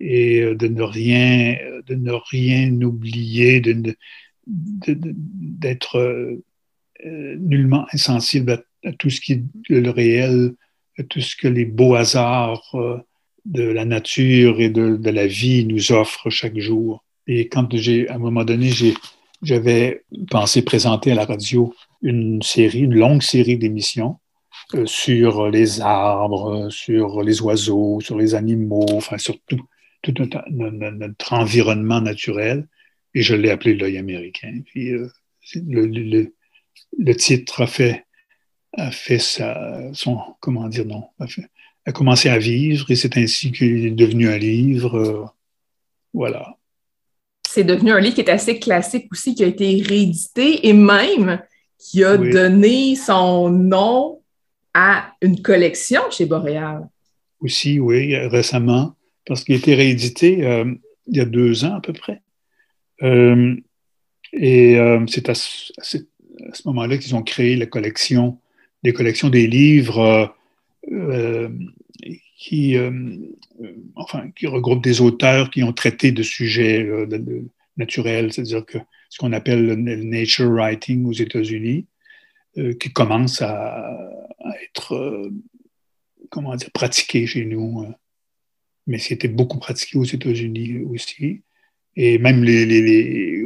et 0.00 0.40
euh, 0.40 0.54
de 0.54 0.68
ne 0.68 0.82
rien, 0.82 1.56
de 1.86 1.94
ne 1.94 2.12
rien 2.12 2.80
oublier, 2.82 3.62
d'être 4.46 6.38
nullement 7.04 7.86
insensible 7.92 8.52
à, 8.52 8.62
à, 8.88 8.92
tout 8.92 9.10
ce 9.10 9.20
qui 9.20 9.32
est 9.32 9.42
le 9.68 9.90
réel 9.90 10.54
tout 11.04 11.20
ce 11.20 11.36
que 11.36 11.48
les 11.48 11.64
beaux 11.64 11.94
hasards 11.94 12.70
euh, 12.74 12.98
de 13.44 13.62
la 13.62 13.84
nature 13.84 14.60
et 14.60 14.68
de, 14.68 14.98
la 15.10 15.26
vie 15.26 15.64
nous 15.64 15.92
offrent 15.92 16.30
chaque 16.30 16.58
jour. 16.58 17.04
Et 17.26 17.48
quand 17.48 17.76
j'ai, 17.76 18.08
à 18.08 18.16
un 18.16 18.18
moment 18.18 18.44
donné, 18.44 18.70
j'avais 19.42 20.04
pensé 20.30 20.62
présenter 20.62 21.12
à 21.12 21.14
la 21.14 21.24
radio 21.24 21.74
une 22.02 22.42
série, 22.42 22.80
une 22.80 22.94
longue 22.94 23.22
série 23.22 23.58
d'émissions 23.58 24.18
euh, 24.74 24.86
sur 24.86 25.48
les 25.48 25.80
arbres, 25.80 26.68
sur 26.70 27.22
les 27.22 27.40
oiseaux, 27.40 28.00
sur 28.00 28.18
les 28.18 28.34
animaux, 28.34 28.86
enfin 28.92 29.18
sur 29.18 29.38
tout, 29.46 29.64
notre, 30.06 31.32
environnement 31.32 32.00
naturel. 32.00 32.66
Et 33.14 33.22
je 33.22 33.34
l'ai 33.34 33.50
appelé 33.50 33.74
l'œil 33.74 33.98
américain. 33.98 34.60
Puis, 34.66 34.90
euh, 34.92 35.08
le, 35.54 37.12
titre 37.14 37.62
a 37.62 37.66
fait 37.66 38.04
a 38.76 38.90
fait 38.90 39.18
son, 39.18 40.20
comment 40.40 40.68
dire, 40.68 40.84
non, 40.84 41.08
a, 41.18 41.92
commencé 41.92 42.28
à 42.28 42.38
vivre 42.38 42.90
et 42.90 42.96
c'est 42.96 43.16
ainsi 43.16 43.50
qu'il 43.50 43.86
est 43.86 43.90
devenu 43.90 44.28
un 44.28 44.36
livre. 44.36 44.98
Euh, 44.98 45.24
voilà. 46.12 46.57
C'est 47.48 47.64
devenu 47.64 47.92
un 47.92 48.00
livre 48.00 48.14
qui 48.14 48.20
est 48.20 48.30
assez 48.30 48.58
classique 48.58 49.08
aussi, 49.12 49.34
qui 49.34 49.44
a 49.44 49.46
été 49.46 49.82
réédité 49.82 50.68
et 50.68 50.72
même 50.72 51.40
qui 51.78 52.04
a 52.04 52.16
donné 52.16 52.94
son 52.96 53.50
nom 53.50 54.20
à 54.74 55.12
une 55.22 55.40
collection 55.40 56.02
chez 56.10 56.26
Boréal. 56.26 56.88
Aussi, 57.40 57.80
oui, 57.80 58.16
récemment, 58.16 58.94
parce 59.26 59.44
qu'il 59.44 59.54
a 59.54 59.58
été 59.58 59.74
réédité 59.74 60.44
euh, 60.44 60.74
il 61.06 61.16
y 61.16 61.20
a 61.20 61.24
deux 61.24 61.64
ans 61.64 61.74
à 61.74 61.80
peu 61.80 61.92
près. 61.92 62.20
Euh, 63.02 63.54
et 64.32 64.76
c'est 65.06 65.28
à, 65.28 65.32
à, 65.32 65.34
ce 65.34 65.98
moment-là 66.66 66.98
qu'ils 66.98 67.14
ont 67.14 67.22
créé 67.22 67.56
la 67.56 67.66
collection 67.66 68.38
des 68.82 68.92
collections 68.92 69.28
des 69.28 69.46
livres 69.46 69.98
euh, 69.98 70.26
euh, 70.92 71.48
qui, 72.38 72.76
euh, 72.76 72.90
enfin, 73.96 74.30
qui 74.30 74.46
regroupent 74.46 74.82
des 74.82 75.00
auteurs 75.00 75.50
qui 75.50 75.62
ont 75.62 75.72
traité 75.72 76.12
de 76.12 76.22
sujets 76.22 76.88
naturels, 77.76 78.32
c'est-à-dire 78.32 78.64
que 78.64 78.78
ce 79.10 79.18
qu'on 79.18 79.32
appelle 79.32 79.66
le 79.66 79.74
nature 79.74 80.48
writing 80.50 81.04
aux 81.04 81.12
États-Unis, 81.12 81.86
qui 82.80 82.92
commence 82.92 83.42
à, 83.42 83.98
être, 84.64 85.30
comment 86.30 86.54
dire, 86.56 86.70
pratiqué 86.72 87.26
chez 87.26 87.44
nous. 87.44 87.86
mais 88.86 88.98
c'était 88.98 89.28
beaucoup 89.28 89.58
pratiqué 89.58 89.98
aux 89.98 90.04
États-Unis 90.04 90.78
aussi. 90.90 91.42
Et 91.96 92.18
même 92.18 92.44
les, 92.44 92.64
les, 92.66 92.82
les, 92.82 93.42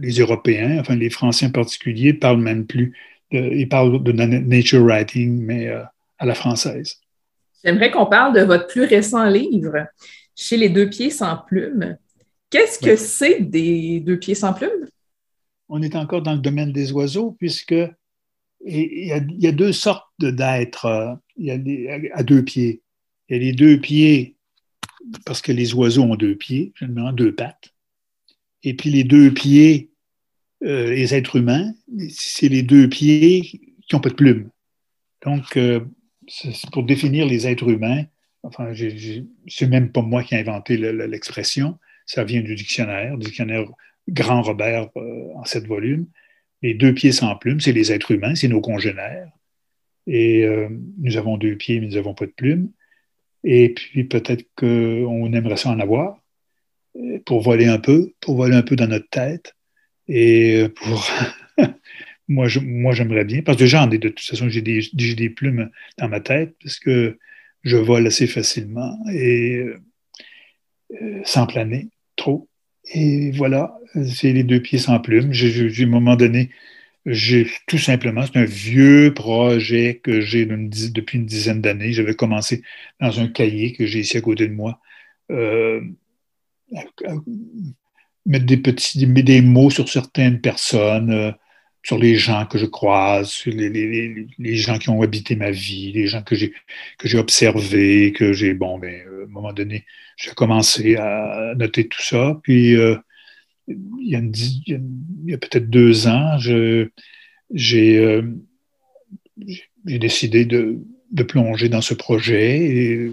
les, 0.00 0.12
Européens, 0.18 0.80
enfin 0.80 0.96
les 0.96 1.10
Français 1.10 1.46
en 1.46 1.50
particulier, 1.50 2.12
parlent 2.12 2.42
même 2.42 2.66
plus 2.66 2.94
il 3.34 3.68
parle 3.68 4.02
de 4.02 4.12
nature 4.12 4.82
writing, 4.84 5.42
mais 5.42 5.68
euh, 5.68 5.82
à 6.18 6.26
la 6.26 6.34
française. 6.34 7.00
J'aimerais 7.64 7.90
qu'on 7.90 8.06
parle 8.06 8.34
de 8.34 8.42
votre 8.42 8.66
plus 8.66 8.84
récent 8.84 9.24
livre, 9.28 9.86
Chez 10.36 10.56
les 10.56 10.68
deux 10.68 10.90
pieds 10.90 11.10
sans 11.10 11.36
plumes. 11.36 11.96
Qu'est-ce 12.50 12.78
que 12.78 12.96
c'est 12.96 13.40
des 13.40 14.00
deux 14.00 14.18
pieds 14.18 14.34
sans 14.34 14.52
plumes? 14.52 14.88
On 15.68 15.82
est 15.82 15.96
encore 15.96 16.22
dans 16.22 16.34
le 16.34 16.40
domaine 16.40 16.72
des 16.72 16.92
oiseaux, 16.92 17.32
puisque 17.38 17.74
il 18.66 19.06
y, 19.06 19.46
a, 19.46 19.52
deux 19.52 19.72
sortes 19.72 20.06
d'êtres 20.18 20.86
euh, 20.86 21.56
à 22.12 22.22
deux 22.22 22.42
pieds. 22.42 22.82
Il 23.28 23.36
y 23.36 23.40
a 23.40 23.42
les 23.42 23.52
deux 23.52 23.80
pieds, 23.80 24.36
parce 25.24 25.42
que 25.42 25.52
les 25.52 25.74
oiseaux 25.74 26.02
ont 26.02 26.16
deux 26.16 26.34
pieds, 26.34 26.72
généralement 26.76 27.12
deux 27.12 27.34
pattes. 27.34 27.74
Et 28.62 28.74
puis 28.74 28.90
les 28.90 29.04
deux 29.04 29.32
pieds 29.32 29.90
euh, 30.64 30.90
les 30.90 31.14
êtres 31.14 31.36
humains, 31.36 31.74
c'est 32.08 32.48
les 32.48 32.62
deux 32.62 32.88
pieds 32.88 33.42
qui 33.42 33.74
n'ont 33.92 34.00
pas 34.00 34.08
de 34.08 34.14
plumes. 34.14 34.48
Donc, 35.22 35.56
euh, 35.58 35.80
pour 36.72 36.84
définir 36.84 37.26
les 37.26 37.46
êtres 37.46 37.68
humains, 37.68 38.04
enfin, 38.42 38.72
c'est 39.46 39.66
même 39.66 39.90
pas 39.90 40.02
moi 40.02 40.22
qui 40.22 40.34
ai 40.34 40.38
inventé 40.38 40.76
l'expression, 40.76 41.78
ça 42.06 42.24
vient 42.24 42.42
du 42.42 42.54
dictionnaire, 42.54 43.16
du 43.16 43.26
dictionnaire 43.26 43.64
Grand 44.08 44.42
Robert 44.42 44.90
euh, 44.96 45.32
en 45.34 45.44
sept 45.44 45.66
volumes. 45.66 46.06
Les 46.62 46.74
deux 46.74 46.92
pieds 46.92 47.12
sans 47.12 47.34
plumes, 47.36 47.60
c'est 47.60 47.72
les 47.72 47.92
êtres 47.92 48.10
humains, 48.10 48.34
c'est 48.34 48.48
nos 48.48 48.60
congénères. 48.60 49.30
Et 50.06 50.46
nous 50.98 51.16
avons 51.16 51.38
deux 51.38 51.56
pieds, 51.56 51.80
mais 51.80 51.86
nous 51.86 51.94
n'avons 51.94 52.12
pas 52.12 52.26
de 52.26 52.30
plumes. 52.30 52.70
Et 53.42 53.70
puis 53.70 54.04
peut-être 54.04 54.44
qu'on 54.54 55.32
aimerait 55.32 55.56
ça 55.56 55.70
en 55.70 55.80
avoir 55.80 56.18
pour 57.24 57.42
voler 57.42 57.66
un 57.66 57.78
peu, 57.78 58.12
pour 58.20 58.36
voler 58.36 58.56
un 58.56 58.62
peu 58.62 58.76
dans 58.76 58.86
notre 58.86 59.08
tête. 59.08 59.54
Et 60.08 60.62
euh, 60.62 60.68
pour. 60.68 61.06
moi, 62.28 62.46
moi, 62.62 62.92
j'aimerais 62.94 63.24
bien, 63.24 63.42
parce 63.42 63.58
que 63.58 63.66
j'en 63.66 63.90
ai 63.90 63.98
de 63.98 64.08
toute 64.08 64.26
façon, 64.26 64.48
j'ai 64.48 64.62
des, 64.62 64.80
des, 64.92 65.30
plumes 65.30 65.70
dans 65.98 66.08
ma 66.08 66.20
tête, 66.20 66.54
parce 66.62 66.78
que 66.78 67.18
je 67.62 67.76
vole 67.76 68.06
assez 68.06 68.26
facilement 68.26 68.98
et 69.12 69.56
euh, 69.56 69.78
euh, 71.02 71.20
sans 71.24 71.46
planer 71.46 71.88
trop. 72.16 72.48
Et 72.92 73.30
voilà, 73.32 73.76
c'est 74.06 74.32
les 74.32 74.44
deux 74.44 74.60
pieds 74.60 74.78
sans 74.78 75.00
plumes. 75.00 75.32
J'ai, 75.32 75.82
à 75.82 75.86
un 75.86 75.88
moment 75.88 76.16
donné, 76.16 76.50
j'ai 77.06 77.46
tout 77.66 77.78
simplement, 77.78 78.24
c'est 78.26 78.38
un 78.38 78.44
vieux 78.44 79.12
projet 79.14 80.00
que 80.02 80.20
j'ai 80.20 80.46
depuis 80.46 81.18
une 81.18 81.26
dizaine 81.26 81.60
d'années. 81.60 81.92
J'avais 81.92 82.14
commencé 82.14 82.62
dans 83.00 83.20
un 83.20 83.28
cahier 83.28 83.72
que 83.72 83.86
j'ai 83.86 84.00
ici 84.00 84.16
à 84.16 84.20
côté 84.20 84.46
de 84.48 84.54
moi. 84.54 84.80
Euh, 85.30 85.80
mettre 88.26 88.46
des 88.46 88.56
petits 88.56 89.06
des 89.06 89.42
mots 89.42 89.70
sur 89.70 89.88
certaines 89.88 90.40
personnes, 90.40 91.34
sur 91.84 91.98
les 91.98 92.16
gens 92.16 92.46
que 92.46 92.58
je 92.58 92.64
croise, 92.64 93.28
sur 93.28 93.52
les, 93.52 93.68
les, 93.68 94.26
les, 94.38 94.56
gens 94.56 94.78
qui 94.78 94.88
ont 94.88 95.02
habité 95.02 95.36
ma 95.36 95.50
vie, 95.50 95.92
les 95.92 96.06
gens 96.06 96.22
que 96.22 96.34
j'ai 96.34 96.54
que 96.98 97.08
j'ai 97.08 97.18
observés, 97.18 98.12
que 98.12 98.32
j'ai 98.32 98.54
bon, 98.54 98.78
ben, 98.78 99.06
euh, 99.06 99.22
à 99.22 99.24
un 99.24 99.28
moment 99.28 99.52
donné, 99.52 99.84
j'ai 100.16 100.30
commencé 100.30 100.96
à 100.96 101.52
noter 101.56 101.86
tout 101.86 102.02
ça. 102.02 102.40
Puis 102.42 102.74
euh, 102.74 102.96
il 103.68 104.08
y 104.08 105.34
a, 105.34 105.38
peut-être 105.38 105.68
deux 105.68 106.06
ans, 106.08 106.38
euh, 106.48 106.88
j'ai 107.52 108.22
décidé 109.84 110.46
de, 110.46 110.78
de, 111.10 111.22
plonger 111.22 111.68
dans 111.68 111.82
ce 111.82 111.94
projet 111.94 112.56
et 112.64 113.12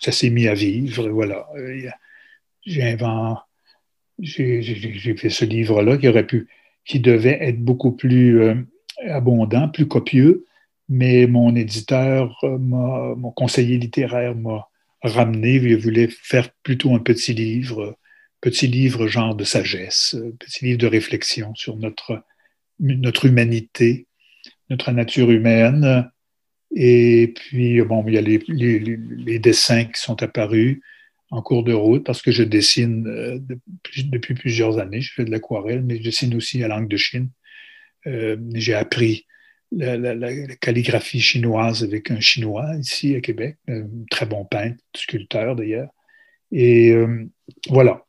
ça 0.00 0.10
s'est 0.10 0.30
mis 0.30 0.48
à 0.48 0.54
vivre. 0.54 1.08
voilà, 1.08 1.46
j'ai 2.66 2.96
j'ai 4.18 5.16
fait 5.16 5.30
ce 5.30 5.44
livre-là 5.44 5.98
qui 5.98 6.08
aurait 6.08 6.26
pu 6.26 6.48
qui 6.88 7.00
devait 7.00 7.38
être 7.40 7.62
beaucoup 7.62 7.92
plus 7.92 8.40
euh, 8.40 8.54
abondant, 9.06 9.68
plus 9.68 9.86
copieux, 9.86 10.46
mais 10.88 11.26
mon 11.26 11.54
éditeur, 11.54 12.36
euh, 12.42 12.58
mon 12.58 13.30
conseiller 13.30 13.78
littéraire 13.78 14.34
m'a 14.34 14.66
ramené, 15.02 15.56
il 15.56 15.76
voulait 15.76 16.08
faire 16.08 16.50
plutôt 16.62 16.94
un 16.94 16.98
petit 16.98 17.34
livre, 17.34 17.96
petit 18.40 18.66
livre 18.66 19.06
genre 19.06 19.34
de 19.34 19.44
sagesse, 19.44 20.16
petit 20.40 20.64
livre 20.64 20.78
de 20.78 20.86
réflexion 20.86 21.54
sur 21.54 21.76
notre, 21.76 22.24
notre 22.80 23.26
humanité, 23.26 24.06
notre 24.70 24.90
nature 24.90 25.30
humaine. 25.30 26.10
Et 26.74 27.34
puis, 27.36 27.80
bon, 27.82 28.02
il 28.06 28.14
y 28.14 28.18
a 28.18 28.22
les, 28.22 29.38
dessins 29.38 29.84
qui 29.84 30.00
sont 30.00 30.22
apparus 30.22 30.80
en 31.30 31.42
cours 31.42 31.62
de 31.62 31.72
route 31.72 32.04
parce 32.04 32.22
que 32.22 32.30
je 32.30 32.42
dessine 32.42 33.06
euh, 33.06 33.38
depuis 34.04 34.34
plusieurs 34.34 34.78
années. 34.78 35.00
Je 35.00 35.12
fais 35.12 35.24
de 35.24 35.30
l'aquarelle, 35.30 35.82
mais 35.82 35.96
je 35.98 36.02
dessine 36.02 36.34
aussi 36.34 36.62
à 36.62 36.68
langue 36.68 36.88
de 36.88 36.96
Chine. 36.96 37.30
Euh, 38.06 38.36
j'ai 38.54 38.74
appris 38.74 39.26
la, 39.70 40.14
calligraphie 40.60 41.20
chinoise 41.20 41.84
avec 41.84 42.10
un 42.10 42.20
Chinois 42.20 42.74
ici 42.80 43.14
à 43.14 43.20
Québec, 43.20 43.58
un 43.68 43.86
très 44.10 44.24
bon 44.24 44.44
peintre, 44.44 44.82
sculpteur 44.96 45.56
d'ailleurs. 45.56 45.90
Et 46.50 46.90
euh, 46.90 47.28
voilà, 47.68 48.06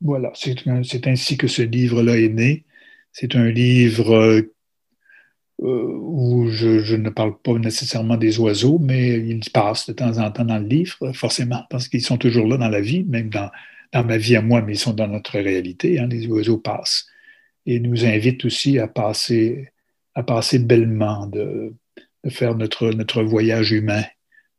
voilà, 0.00 0.32
c'est 0.34 1.06
ainsi 1.06 1.36
que 1.36 1.46
ce 1.46 1.62
livre-là 1.62 2.18
est 2.18 2.28
né. 2.28 2.64
C'est 3.12 3.36
un 3.36 3.48
livre 3.48 4.42
euh, 5.62 5.88
où 5.90 6.50
je, 6.50 6.96
ne 6.96 7.08
parle 7.08 7.38
pas 7.38 7.54
nécessairement 7.54 8.18
des 8.18 8.38
oiseaux, 8.38 8.78
mais 8.78 9.18
ils 9.18 9.50
passent 9.50 9.86
de 9.86 9.94
temps 9.94 10.18
en 10.18 10.30
temps 10.30 10.44
dans 10.44 10.58
le 10.58 10.66
livre, 10.66 11.12
forcément, 11.12 11.64
parce 11.70 11.88
qu'ils 11.88 12.02
sont 12.02 12.18
toujours 12.18 12.46
là 12.46 12.58
dans 12.58 12.68
la 12.68 12.82
vie, 12.82 13.04
même 13.04 13.30
dans, 13.30 13.50
ma 14.04 14.18
vie 14.18 14.36
à 14.36 14.42
moi, 14.42 14.60
mais 14.60 14.74
ils 14.74 14.78
sont 14.78 14.92
dans 14.92 15.08
notre 15.08 15.38
réalité. 15.40 15.98
Hein, 15.98 16.08
les 16.08 16.26
oiseaux 16.26 16.58
passent 16.58 17.06
et 17.64 17.80
nous 17.80 18.04
invitent 18.04 18.44
aussi 18.44 18.78
à 18.78 18.86
passer, 18.86 19.70
à 20.14 20.22
passer 20.22 20.58
bellement, 20.58 21.26
de, 21.26 21.72
faire 22.28 22.54
notre, 22.54 22.90
notre 22.90 23.22
voyage 23.22 23.72
humain, 23.72 24.04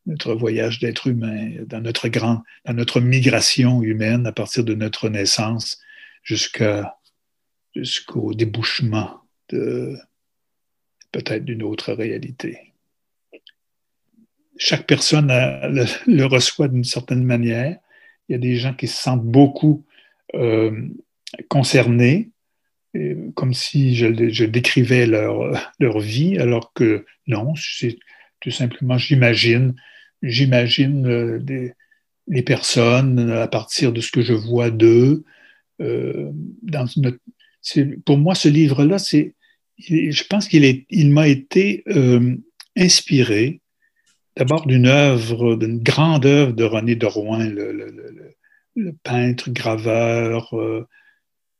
notre 0.07 0.33
voyage 0.33 0.79
d'être 0.79 1.05
humain, 1.05 1.51
dans 1.67 1.81
notre, 1.81 2.07
grand, 2.07 2.41
dans 2.65 2.73
notre 2.73 3.01
migration 3.01 3.83
humaine 3.83 4.25
à 4.25 4.31
partir 4.31 4.63
de 4.63 4.73
notre 4.73 5.09
naissance 5.09 5.79
jusqu'au 6.23 6.83
débouchement 8.33 9.21
de, 9.49 9.95
peut-être 11.11 11.45
d'une 11.45 11.63
autre 11.63 11.93
réalité. 11.93 12.73
Chaque 14.57 14.87
personne 14.87 15.27
le, 15.27 16.25
reçoit 16.25 16.67
d'une 16.67 16.83
certaine 16.83 17.23
manière. 17.23 17.77
Il 18.27 18.33
y 18.33 18.35
a 18.35 18.39
des 18.39 18.55
gens 18.55 18.73
qui 18.73 18.87
se 18.87 19.01
sentent 19.01 19.25
beaucoup 19.25 19.85
euh, 20.33 20.89
concernés, 21.47 22.31
comme 23.35 23.53
si 23.53 23.95
je, 23.95 24.45
décrivais 24.45 25.05
leur, 25.05 25.51
leur, 25.79 25.99
vie, 25.99 26.39
alors 26.39 26.73
que 26.73 27.05
non, 27.27 27.53
c'est 27.55 27.97
tout 28.39 28.51
simplement, 28.51 28.97
j'imagine, 28.97 29.75
j'imagine 30.21 31.05
euh, 31.05 31.73
les 32.27 32.41
personnes 32.43 33.31
à 33.31 33.47
partir 33.47 33.91
de 33.93 34.01
ce 34.01 34.11
que 34.11 34.21
je 34.21 34.33
vois 34.33 34.69
d'eux. 34.69 35.23
Euh, 35.81 36.31
pour 38.05 38.17
moi, 38.17 38.35
ce 38.35 38.49
livre-là, 38.49 38.97
c'est 38.99 39.35
je 39.77 40.23
pense 40.23 40.47
qu'il 40.47 40.85
il 40.89 41.11
m'a 41.11 41.27
été 41.27 41.83
euh, 41.87 42.35
inspiré 42.75 43.61
d'abord 44.35 44.65
d'une 44.67 44.87
œuvre, 44.87 45.55
d'une 45.55 45.81
grande 45.81 46.25
œuvre 46.25 46.53
de 46.53 46.63
René 46.63 46.95
de 46.95 47.05
Rouen, 47.05 47.43
le, 47.43 48.93
peintre, 49.03 49.49
graveur. 49.49 50.53
Euh, 50.53 50.87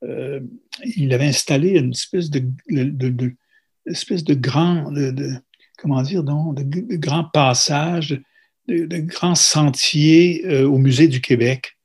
euh, 0.04 0.40
il 0.84 1.14
avait 1.14 1.26
installé 1.26 1.78
une 1.80 1.92
espèce 1.92 2.30
de, 2.30 2.44
de 2.70 4.34
grand, 4.36 4.94
comment 5.80 6.02
dire, 6.04 6.24
donc, 6.24 6.56
de, 6.56 6.96
grand 6.98 7.24
passage, 7.24 8.22
de, 8.68 8.98
grands 8.98 9.36
sentiers 9.36 10.48
au 10.64 10.78
musée 10.78 11.08
du 11.08 11.22
Québec 11.22 11.78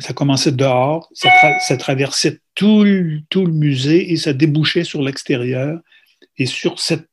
ça 0.00 0.12
commençait 0.12 0.52
dehors, 0.52 1.10
ça, 1.12 1.76
traversait 1.76 2.40
tout 2.54 2.84
le, 2.84 3.20
tout 3.28 3.46
le, 3.46 3.52
musée 3.52 4.12
et 4.12 4.16
ça 4.16 4.32
débouchait 4.32 4.84
sur 4.84 5.02
l'extérieur. 5.02 5.80
Et 6.38 6.46
sur 6.46 6.80
cette, 6.80 7.08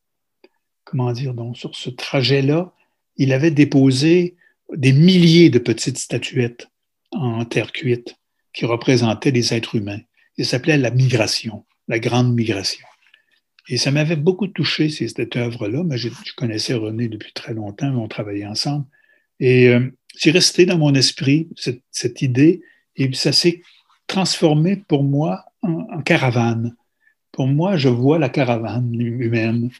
comment 0.84 1.12
dire 1.12 1.34
donc, 1.34 1.56
sur 1.56 1.74
ce 1.76 1.90
trajet-là, 1.90 2.72
il 3.16 3.32
avait 3.32 3.50
déposé 3.50 4.36
des 4.74 4.92
milliers 4.92 5.50
de 5.50 5.58
petites 5.58 5.98
statuettes 5.98 6.68
en 7.12 7.44
terre 7.44 7.72
cuite 7.72 8.16
qui 8.52 8.66
représentaient 8.66 9.30
les 9.30 9.54
êtres 9.54 9.74
humains. 9.74 10.00
Il 10.36 10.46
s'appelait 10.46 10.78
la 10.78 10.90
migration, 10.90 11.64
la 11.88 11.98
grande 11.98 12.34
migration. 12.34 12.86
Et 13.68 13.76
ça 13.76 13.90
m'avait 13.90 14.16
beaucoup 14.16 14.48
touché, 14.48 14.88
cette 14.88 15.36
œuvre-là. 15.36 15.84
Mais 15.84 15.98
je, 15.98 16.08
connaissais 16.36 16.74
René 16.74 17.08
depuis 17.08 17.32
très 17.32 17.54
longtemps, 17.54 17.94
on 17.94 18.08
travaillait 18.08 18.46
ensemble. 18.46 18.86
Et 19.38 19.68
euh, 19.68 19.90
c'est 20.16 20.30
resté 20.30 20.66
dans 20.66 20.78
mon 20.78 20.94
esprit, 20.94 21.48
cette, 21.56 21.82
cette 21.90 22.22
idée, 22.22 22.62
et 22.96 23.12
ça 23.12 23.32
s'est 23.32 23.62
transformé 24.10 24.74
pour 24.76 25.04
moi 25.04 25.44
en, 25.62 26.02
caravane. 26.02 26.74
Pour 27.30 27.46
moi, 27.46 27.76
je 27.76 27.88
vois 27.88 28.18
la 28.18 28.28
caravane 28.28 28.92
humaine. 28.92 29.70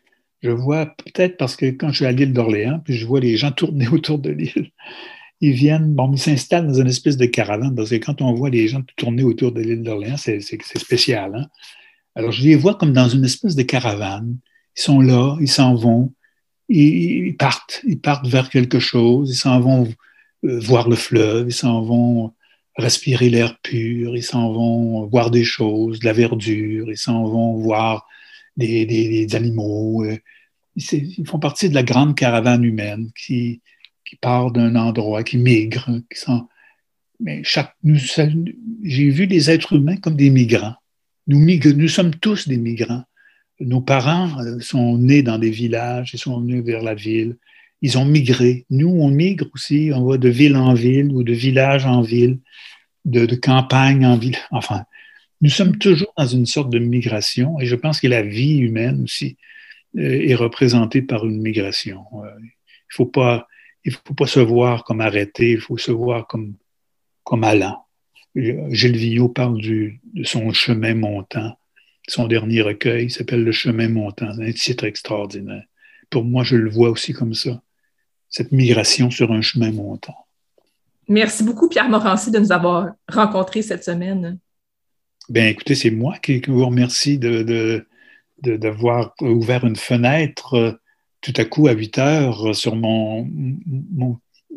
Je 0.41 0.51
vois 0.51 0.87
peut-être 0.87 1.37
parce 1.37 1.57
que 1.57 1.66
quand 1.66 1.91
je 1.91 1.97
suis 1.97 2.07
à 2.07 2.12
l'île 2.12 2.33
d'Orléans, 2.33 2.81
puis 2.85 2.95
je 2.95 3.07
vois 3.07 3.20
les 3.20 3.37
gens 3.37 3.51
tourner 3.51 3.89
autour 3.93 4.20
de 4.20 4.31
l'île, 4.31 4.70
ils 5.41 5.53
viennent, 5.53 5.95
bon, 5.95 6.12
ils 6.12 6.18
s'installent 6.18 6.68
dans 6.68 6.81
une 6.81 6.87
espèce 6.87 7.16
de 7.16 7.26
caravane, 7.26 7.74
parce 7.74 7.91
que 7.91 7.97
quand 7.97 8.22
on 8.22 8.33
voit 8.35 8.51
les 8.51 8.68
gens 8.68 8.83
tourner 8.97 9.24
autour 9.24 9.53
de 9.53 9.62
l'île 9.62 9.83
d'Orléans, 9.83 10.16
c'est 10.16 10.41
spécial. 10.41 11.35
Hein? 11.35 11.47
Alors, 12.14 12.31
je 12.31 12.43
les 12.45 12.55
vois 12.55 12.76
comme 12.76 12.93
dans 12.93 13.09
une 13.09 13.24
espèce 13.24 13.57
de 13.57 13.62
caravane. 13.62 14.37
Ils 14.76 14.83
sont 14.83 15.01
là, 15.01 15.37
ils 15.41 15.49
s'en 15.49 15.74
vont, 15.74 16.12
ils, 16.68 17.37
partent, 17.37 17.81
ils 17.85 17.99
partent 17.99 18.28
vers 18.28 18.49
quelque 18.49 18.78
chose, 18.78 19.31
ils 19.31 19.41
s'en 19.45 19.59
vont 19.59 19.89
euh, 20.45 20.61
voir 20.61 20.89
le 20.89 20.97
fleuve, 20.97 21.49
ils 21.49 21.53
s'en 21.53 21.83
vont 21.83 22.33
respirer 22.81 23.31
l'air 23.31 23.59
pur, 23.61 24.16
ils 24.16 24.22
s'en 24.22 24.53
vont 24.53 25.07
voir 25.07 25.31
des 25.31 25.45
choses, 25.45 26.01
de 26.01 26.07
la 26.07 26.12
verdure, 26.12 26.91
ils 26.91 26.97
s'en 26.97 27.24
vont 27.24 27.55
voir 27.55 28.07
des, 28.57 29.28
animaux. 29.35 30.05
Euh, 30.05 30.18
ils 30.76 31.26
font 31.26 31.39
partie 31.39 31.68
de 31.68 31.74
la 31.74 31.83
grande 31.83 32.16
caravane 32.16 32.64
humaine 32.64 33.11
qui, 33.14 33.61
part 34.20 34.51
d'un 34.51 34.74
endroit, 34.76 35.22
qui 35.22 35.39
migre. 35.39 35.89
Qui 36.11 36.31
Mais 37.20 37.43
chaque, 37.45 37.74
j'ai 37.85 39.11
vu 39.11 39.26
les 39.26 39.51
êtres 39.51 39.74
humains 39.74 39.97
comme 39.97 40.16
des 40.16 40.31
migrants. 40.31 40.74
Nous, 41.26 41.39
nous 41.39 41.89
sommes 41.89 42.14
tous 42.16 42.49
des 42.49 42.57
migrants. 42.57 43.05
Nos 43.61 43.83
parents 43.83 44.41
euh, 44.41 44.59
sont 44.61 44.97
nés 44.97 45.22
dans 45.22 45.39
des 45.39 45.51
villages, 45.51 46.14
ils 46.14 46.18
sont 46.18 46.41
venus 46.41 46.64
vers 46.64 46.83
la 46.83 46.95
ville. 46.95 47.37
Ils 47.83 47.99
ont 47.99 48.05
migré. 48.05 48.66
Nous, 48.70 48.89
on 48.89 49.09
migre 49.09 49.47
aussi, 49.55 49.91
on 49.95 50.05
va 50.05 50.18
de 50.18 50.28
ville 50.28 50.57
en 50.57 50.74
ville 50.74 51.12
ou 51.12 51.22
de 51.22 51.33
village 51.33 51.87
en 51.87 52.03
ville 52.03 52.39
de, 53.05 53.35
campagne 53.35 54.05
en 54.07 54.16
ville. 54.16 54.37
Enfin, 54.51 54.85
nous 55.41 55.51
sommes 55.51 55.78
toujours 55.78 56.12
dans 56.16 56.26
une 56.26 56.47
sorte 56.47 56.70
de 56.70 56.78
migration 56.78 57.59
et 57.61 57.66
je 57.66 57.76
pense 57.76 58.01
que 58.01 58.09
la 58.09 58.22
vie 58.22 58.59
humaine 58.59 59.03
aussi 59.05 59.39
euh, 59.97 60.28
est 60.28 60.35
représentée 60.35 61.03
par 61.03 61.26
une 61.26 61.41
migration. 61.41 62.05
Euh, 62.24 62.31
il 62.41 62.45
ne 62.45 62.97
faut, 62.97 63.11
faut 64.07 64.14
pas 64.14 64.26
se 64.26 64.41
voir 64.41 64.85
comme 64.85 65.01
arrêté, 65.01 65.53
il 65.53 65.61
faut 65.61 65.78
se 65.78 65.91
voir 65.93 66.26
comme, 66.26 66.55
comme 67.24 67.45
allant. 67.45 67.87
Gilles 68.37 68.97
Villot 68.97 69.28
parle 69.28 69.61
de 69.61 69.93
son 70.22 70.53
chemin 70.53 70.95
montant. 70.95 71.57
Son 72.09 72.26
dernier 72.26 72.62
recueil 72.62 73.11
s'appelle 73.11 73.45
Le 73.45 73.53
chemin 73.53 73.89
montant. 73.89 74.28
Un 74.28 74.53
titre 74.53 74.85
extraordinaire. 74.85 75.64
Pour 76.11 76.24
moi, 76.24 76.45
je 76.45 76.57
le 76.57 76.70
vois 76.70 76.91
aussi 76.91 77.12
comme 77.12 77.35
ça. 77.35 77.62
Cette 78.31 78.53
migration 78.53 79.11
sur 79.11 79.33
un 79.33 79.41
chemin 79.41 79.72
montant. 79.72 80.26
Merci 81.09 81.43
beaucoup, 81.43 81.68
Pierre 81.68 81.89
Morancy, 81.89 82.31
de 82.31 82.39
nous 82.39 82.53
avoir 82.53 82.93
rencontrés 83.09 83.62
cette 83.62 83.83
semaine. 83.83 84.39
Bien, 85.28 85.49
écoutez, 85.49 85.74
c'est 85.74 85.91
moi 85.91 86.16
qui, 86.18 86.41
vous 86.47 86.64
remercie 86.64 87.18
de, 87.18 87.85
d'avoir 88.43 89.14
ouvert 89.20 89.64
une 89.64 89.76
fenêtre 89.76 90.55
euh, 90.55 90.72
tout 91.20 91.33
à 91.37 91.45
coup 91.45 91.68
à 91.68 91.72
8 91.72 91.99
heures 91.99 92.51
euh, 92.51 92.53
sur 92.53 92.76
mon, 92.76 93.28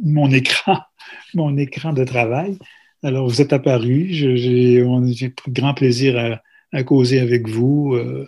mon, 0.04 0.32
écran, 0.32 0.80
mon 1.34 1.58
écran 1.58 1.94
de 1.94 2.04
travail. 2.04 2.58
Alors, 3.04 3.28
vous 3.28 3.42
êtes 3.42 3.54
apparu, 3.54 4.08
j'ai, 4.12 5.30
pris 5.30 5.52
grand 5.52 5.74
plaisir 5.74 6.40
à, 6.72 6.84
causer 6.84 7.20
avec 7.20 7.48
vous. 7.48 7.94
Euh, 7.96 8.28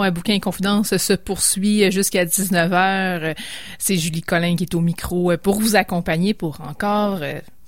L'émission 0.00 0.04
euh, 0.04 0.10
Bouquin 0.10 0.34
et 0.34 0.40
Confidence 0.40 0.96
se 0.96 1.12
poursuit 1.12 1.90
jusqu'à 1.90 2.24
19h. 2.24 3.36
C'est 3.78 3.96
Julie 3.96 4.22
Collin 4.22 4.56
qui 4.56 4.64
est 4.64 4.74
au 4.74 4.80
micro 4.80 5.32
euh, 5.32 5.36
pour 5.36 5.60
vous 5.60 5.76
accompagner 5.76 6.34
pour 6.34 6.60
encore 6.60 7.20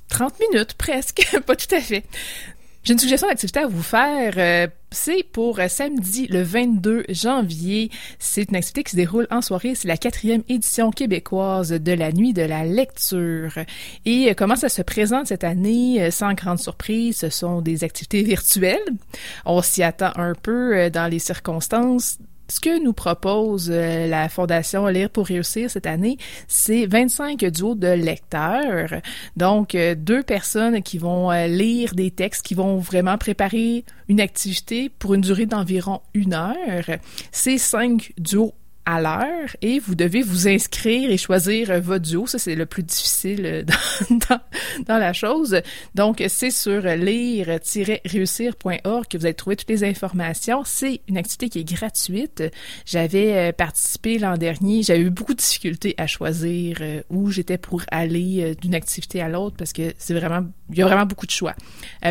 30 0.08 0.32
euh, 0.32 0.46
minutes 0.50 0.74
presque, 0.74 1.26
pas 1.46 1.56
tout 1.56 1.74
à 1.74 1.80
fait. 1.80 2.04
J'ai 2.84 2.92
une 2.94 2.98
suggestion 2.98 3.28
d'activité 3.28 3.60
à 3.60 3.66
vous 3.66 3.82
faire. 3.82 4.68
Euh, 4.92 5.02
c'est 5.02 5.22
pour 5.22 5.58
euh, 5.58 5.68
samedi 5.68 6.26
le 6.28 6.42
22 6.42 7.04
janvier. 7.08 7.90
C'est 8.18 8.48
une 8.48 8.56
activité 8.56 8.84
qui 8.84 8.92
se 8.92 8.96
déroule 8.96 9.26
en 9.30 9.40
soirée. 9.40 9.74
C'est 9.74 9.88
la 9.88 9.96
quatrième 9.96 10.42
édition 10.48 10.90
québécoise 10.90 11.70
de 11.70 11.92
la 11.92 12.12
nuit 12.12 12.32
de 12.32 12.42
la 12.42 12.64
lecture. 12.64 13.52
Et 14.04 14.30
euh, 14.30 14.34
comment 14.36 14.56
ça 14.56 14.68
se 14.68 14.82
présente 14.82 15.26
cette 15.26 15.44
année? 15.44 16.10
Sans 16.10 16.34
grande 16.34 16.58
surprise, 16.58 17.16
ce 17.16 17.30
sont 17.30 17.60
des 17.60 17.84
activités 17.84 18.22
virtuelles. 18.22 18.78
On 19.44 19.62
s'y 19.62 19.82
attend 19.82 20.12
un 20.16 20.34
peu 20.34 20.90
dans 20.90 21.10
les 21.10 21.18
circonstances 21.18 22.18
ce 22.52 22.60
que 22.60 22.84
nous 22.84 22.92
propose 22.92 23.70
euh, 23.72 24.06
la 24.06 24.28
Fondation 24.28 24.86
Lire 24.86 25.08
pour 25.08 25.26
réussir 25.26 25.70
cette 25.70 25.86
année, 25.86 26.18
c'est 26.48 26.84
25 26.84 27.42
duos 27.46 27.74
de 27.74 27.88
lecteurs. 27.88 29.00
Donc, 29.38 29.74
euh, 29.74 29.94
deux 29.94 30.22
personnes 30.22 30.82
qui 30.82 30.98
vont 30.98 31.32
euh, 31.32 31.46
lire 31.46 31.94
des 31.94 32.10
textes, 32.10 32.44
qui 32.44 32.54
vont 32.54 32.76
vraiment 32.76 33.16
préparer 33.16 33.86
une 34.08 34.20
activité 34.20 34.90
pour 34.90 35.14
une 35.14 35.22
durée 35.22 35.46
d'environ 35.46 36.02
une 36.12 36.34
heure. 36.34 36.90
C'est 37.30 37.56
cinq 37.56 38.12
duos 38.18 38.52
à 38.84 39.00
l'heure 39.00 39.56
et 39.60 39.78
vous 39.78 39.94
devez 39.94 40.22
vous 40.22 40.48
inscrire 40.48 41.08
et 41.10 41.16
choisir 41.16 41.70
euh, 41.70 41.78
votre 41.80 42.04
duo. 42.04 42.26
Ça, 42.26 42.38
c'est 42.38 42.56
le 42.56 42.66
plus 42.66 42.82
difficile 42.82 43.46
euh, 43.46 43.62
dans, 44.28 44.40
dans, 44.86 44.98
la 44.98 45.12
chose. 45.12 45.60
Donc, 45.94 46.20
c'est 46.28 46.50
sur 46.50 46.82
lire-réussir.org 46.82 49.06
que 49.06 49.18
vous 49.18 49.26
allez 49.26 49.34
trouver 49.34 49.54
toutes 49.56 49.70
les 49.70 49.84
informations. 49.84 50.64
C'est 50.64 51.02
une 51.08 51.16
activité 51.16 51.48
qui 51.48 51.60
est 51.60 51.64
gratuite. 51.64 52.42
J'avais 52.84 53.36
euh, 53.36 53.52
participé 53.52 54.18
l'an 54.18 54.36
dernier. 54.36 54.82
J'avais 54.82 55.02
eu 55.02 55.10
beaucoup 55.10 55.34
de 55.34 55.38
difficultés 55.38 55.94
à 55.96 56.08
choisir 56.08 56.78
où 57.10 57.30
j'étais 57.30 57.58
pour 57.58 57.82
aller 57.90 58.56
d'une 58.60 58.74
activité 58.74 59.20
à 59.20 59.28
l'autre 59.28 59.54
parce 59.56 59.72
que 59.72 59.92
c'est 59.98 60.14
vraiment, 60.14 60.48
il 60.70 60.78
y 60.78 60.82
a 60.82 60.86
vraiment 60.86 61.06
beaucoup 61.06 61.26
de 61.26 61.30
choix. 61.30 61.54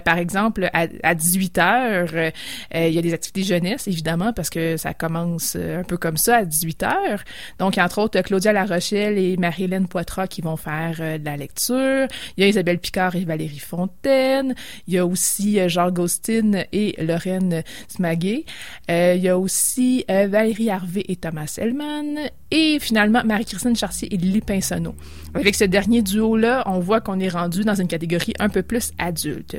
par 0.05 0.17
exemple, 0.17 0.69
à, 0.73 0.87
à 1.03 1.15
18 1.15 1.57
heures, 1.57 2.31
il 2.73 2.93
y 2.93 2.97
a 2.97 3.01
des 3.01 3.13
activités 3.13 3.43
jeunesse, 3.43 3.87
évidemment, 3.87 4.31
parce 4.33 4.49
que 4.49 4.77
ça 4.77 4.93
commence 4.93 5.57
un 5.57 5.83
peu 5.83 5.97
comme 5.97 6.15
ça 6.17 6.37
à 6.37 6.45
18 6.45 6.60
18 6.61 6.83
heures. 6.83 7.23
Donc, 7.59 7.77
entre 7.77 7.99
autres, 7.99 8.21
Claudia 8.21 8.53
Larochelle 8.53 9.17
et 9.17 9.37
Marie-Hélène 9.37 9.87
Poitras 9.87 10.27
qui 10.27 10.41
vont 10.41 10.57
faire 10.57 10.97
euh, 10.99 11.17
de 11.17 11.25
la 11.25 11.37
lecture. 11.37 12.07
Il 12.37 12.41
y 12.41 12.43
a 12.43 12.47
Isabelle 12.47 12.79
Picard 12.79 13.15
et 13.15 13.25
Valérie 13.25 13.59
Fontaine. 13.59 14.55
Il 14.87 14.93
y 14.93 14.97
a 14.97 15.05
aussi 15.05 15.59
euh, 15.59 15.67
Jean 15.67 15.91
Gaustin 15.91 16.63
et 16.71 16.95
Lorraine 17.03 17.63
Smaguet. 17.87 18.45
Euh, 18.89 19.15
il 19.15 19.23
y 19.23 19.29
a 19.29 19.37
aussi 19.37 20.05
Valérie 20.07 20.69
Harvey 20.69 21.03
et 21.07 21.15
Thomas 21.15 21.53
Hellman. 21.57 22.29
Et 22.51 22.79
finalement, 22.79 23.21
Marie-Christine 23.23 23.75
Charcier 23.75 24.13
et 24.13 24.17
Lily 24.17 24.41
Pinsonneau. 24.41 24.95
Avec 25.33 25.55
ce 25.55 25.63
dernier 25.63 26.01
duo-là, 26.01 26.63
on 26.65 26.79
voit 26.79 27.01
qu'on 27.01 27.19
est 27.19 27.29
rendu 27.29 27.63
dans 27.63 27.75
une 27.75 27.87
catégorie 27.87 28.33
un 28.39 28.49
peu 28.49 28.61
plus 28.61 28.91
adulte. 28.97 29.57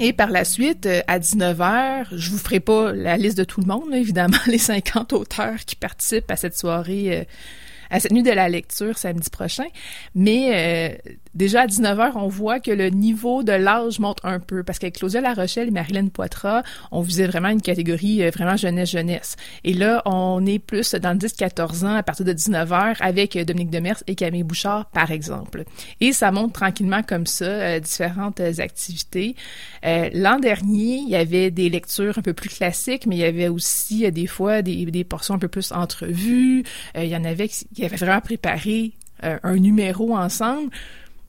Et 0.00 0.12
par 0.12 0.30
la 0.30 0.44
suite, 0.44 0.86
euh, 0.86 1.00
à 1.08 1.18
19h, 1.18 2.06
je 2.12 2.30
vous 2.30 2.38
ferai 2.38 2.60
pas 2.60 2.92
la 2.92 3.16
liste 3.16 3.36
de 3.36 3.44
tout 3.44 3.60
le 3.60 3.66
monde, 3.66 3.92
évidemment, 3.92 4.36
les 4.46 4.58
50 4.58 5.12
auteurs 5.12 5.58
qui 5.66 5.74
participent 5.74 6.30
à 6.30 6.36
cette 6.36 6.56
soirée, 6.56 7.18
euh, 7.18 7.24
à 7.90 8.00
cette 8.00 8.12
nuit 8.12 8.22
de 8.22 8.30
la 8.30 8.48
lecture 8.48 8.98
samedi 8.98 9.30
prochain. 9.30 9.66
Mais 10.14 10.50
euh, 10.52 11.12
déjà 11.34 11.62
à 11.62 11.66
19h, 11.66 12.12
on 12.16 12.28
voit 12.28 12.60
que 12.60 12.70
le 12.70 12.90
niveau 12.90 13.42
de 13.42 13.52
l'âge 13.52 13.98
monte 14.00 14.18
un 14.24 14.40
peu 14.40 14.62
parce 14.62 14.78
qu'avec 14.78 14.96
Claudia 14.96 15.20
Larochelle 15.20 15.68
et 15.68 15.70
Marilyn 15.70 16.08
Poitras, 16.08 16.62
on 16.90 17.00
visait 17.00 17.26
vraiment 17.26 17.48
une 17.48 17.62
catégorie 17.62 18.22
euh, 18.22 18.30
vraiment 18.30 18.56
jeunesse-jeunesse. 18.56 19.36
Et 19.64 19.72
là, 19.72 20.02
on 20.04 20.44
est 20.46 20.58
plus 20.58 20.94
dans 20.94 21.12
le 21.12 21.18
10-14 21.18 21.86
ans 21.86 21.94
à 21.94 22.02
partir 22.02 22.26
de 22.26 22.32
19h 22.32 22.96
avec 23.00 23.36
euh, 23.36 23.44
Dominique 23.44 23.70
Demers 23.70 24.02
et 24.06 24.14
Camille 24.14 24.42
Bouchard, 24.42 24.86
par 24.86 25.10
exemple. 25.10 25.64
Et 26.00 26.12
ça 26.12 26.32
monte 26.32 26.52
tranquillement 26.52 27.02
comme 27.02 27.26
ça, 27.26 27.44
euh, 27.44 27.80
différentes 27.80 28.40
activités. 28.40 29.36
L'an 29.82 30.38
dernier, 30.38 30.96
il 30.96 31.08
y 31.08 31.16
avait 31.16 31.50
des 31.50 31.70
lectures 31.70 32.18
un 32.18 32.22
peu 32.22 32.32
plus 32.32 32.48
classiques, 32.48 33.06
mais 33.06 33.16
il 33.16 33.20
y 33.20 33.24
avait 33.24 33.48
aussi 33.48 34.10
des 34.10 34.26
fois 34.26 34.60
des, 34.62 34.86
des 34.86 35.04
portions 35.04 35.34
un 35.34 35.38
peu 35.38 35.48
plus 35.48 35.72
entrevues. 35.72 36.64
il 36.96 37.06
y 37.06 37.16
en 37.16 37.24
avait 37.24 37.48
qui 37.48 37.77
avaient 37.84 37.96
vraiment 37.96 38.20
préparé 38.20 38.92
un 39.20 39.56
numéro 39.56 40.16
ensemble. 40.16 40.70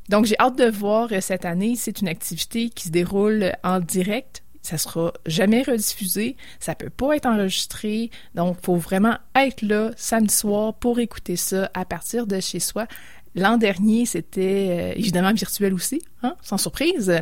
Donc, 0.09 0.25
j'ai 0.25 0.35
hâte 0.39 0.57
de 0.57 0.65
voir 0.65 1.09
euh, 1.11 1.21
cette 1.21 1.45
année. 1.45 1.75
C'est 1.77 2.01
une 2.01 2.07
activité 2.07 2.69
qui 2.69 2.85
se 2.85 2.89
déroule 2.91 3.53
en 3.63 3.79
direct. 3.79 4.43
Ça 4.63 4.77
sera 4.77 5.13
jamais 5.27 5.61
rediffusé. 5.61 6.35
Ça 6.59 6.75
peut 6.75 6.89
pas 6.89 7.15
être 7.15 7.27
enregistré. 7.27 8.09
Donc, 8.33 8.57
faut 8.63 8.75
vraiment 8.75 9.17
être 9.35 9.61
là 9.61 9.91
samedi 9.95 10.33
soir 10.33 10.73
pour 10.73 10.99
écouter 10.99 11.35
ça 11.35 11.69
à 11.75 11.85
partir 11.85 12.25
de 12.25 12.39
chez 12.39 12.59
soi. 12.59 12.87
L'an 13.35 13.57
dernier, 13.57 14.07
c'était 14.07 14.93
euh, 14.93 14.93
évidemment 14.99 15.31
virtuel 15.31 15.75
aussi, 15.75 16.01
hein, 16.23 16.35
sans 16.41 16.57
surprise. 16.57 17.21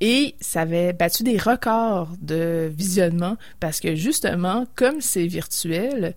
Et 0.00 0.34
ça 0.40 0.62
avait 0.62 0.92
battu 0.92 1.22
des 1.22 1.38
records 1.38 2.10
de 2.20 2.70
visionnement 2.76 3.36
parce 3.60 3.78
que 3.78 3.94
justement, 3.94 4.66
comme 4.74 5.00
c'est 5.00 5.26
virtuel, 5.26 6.14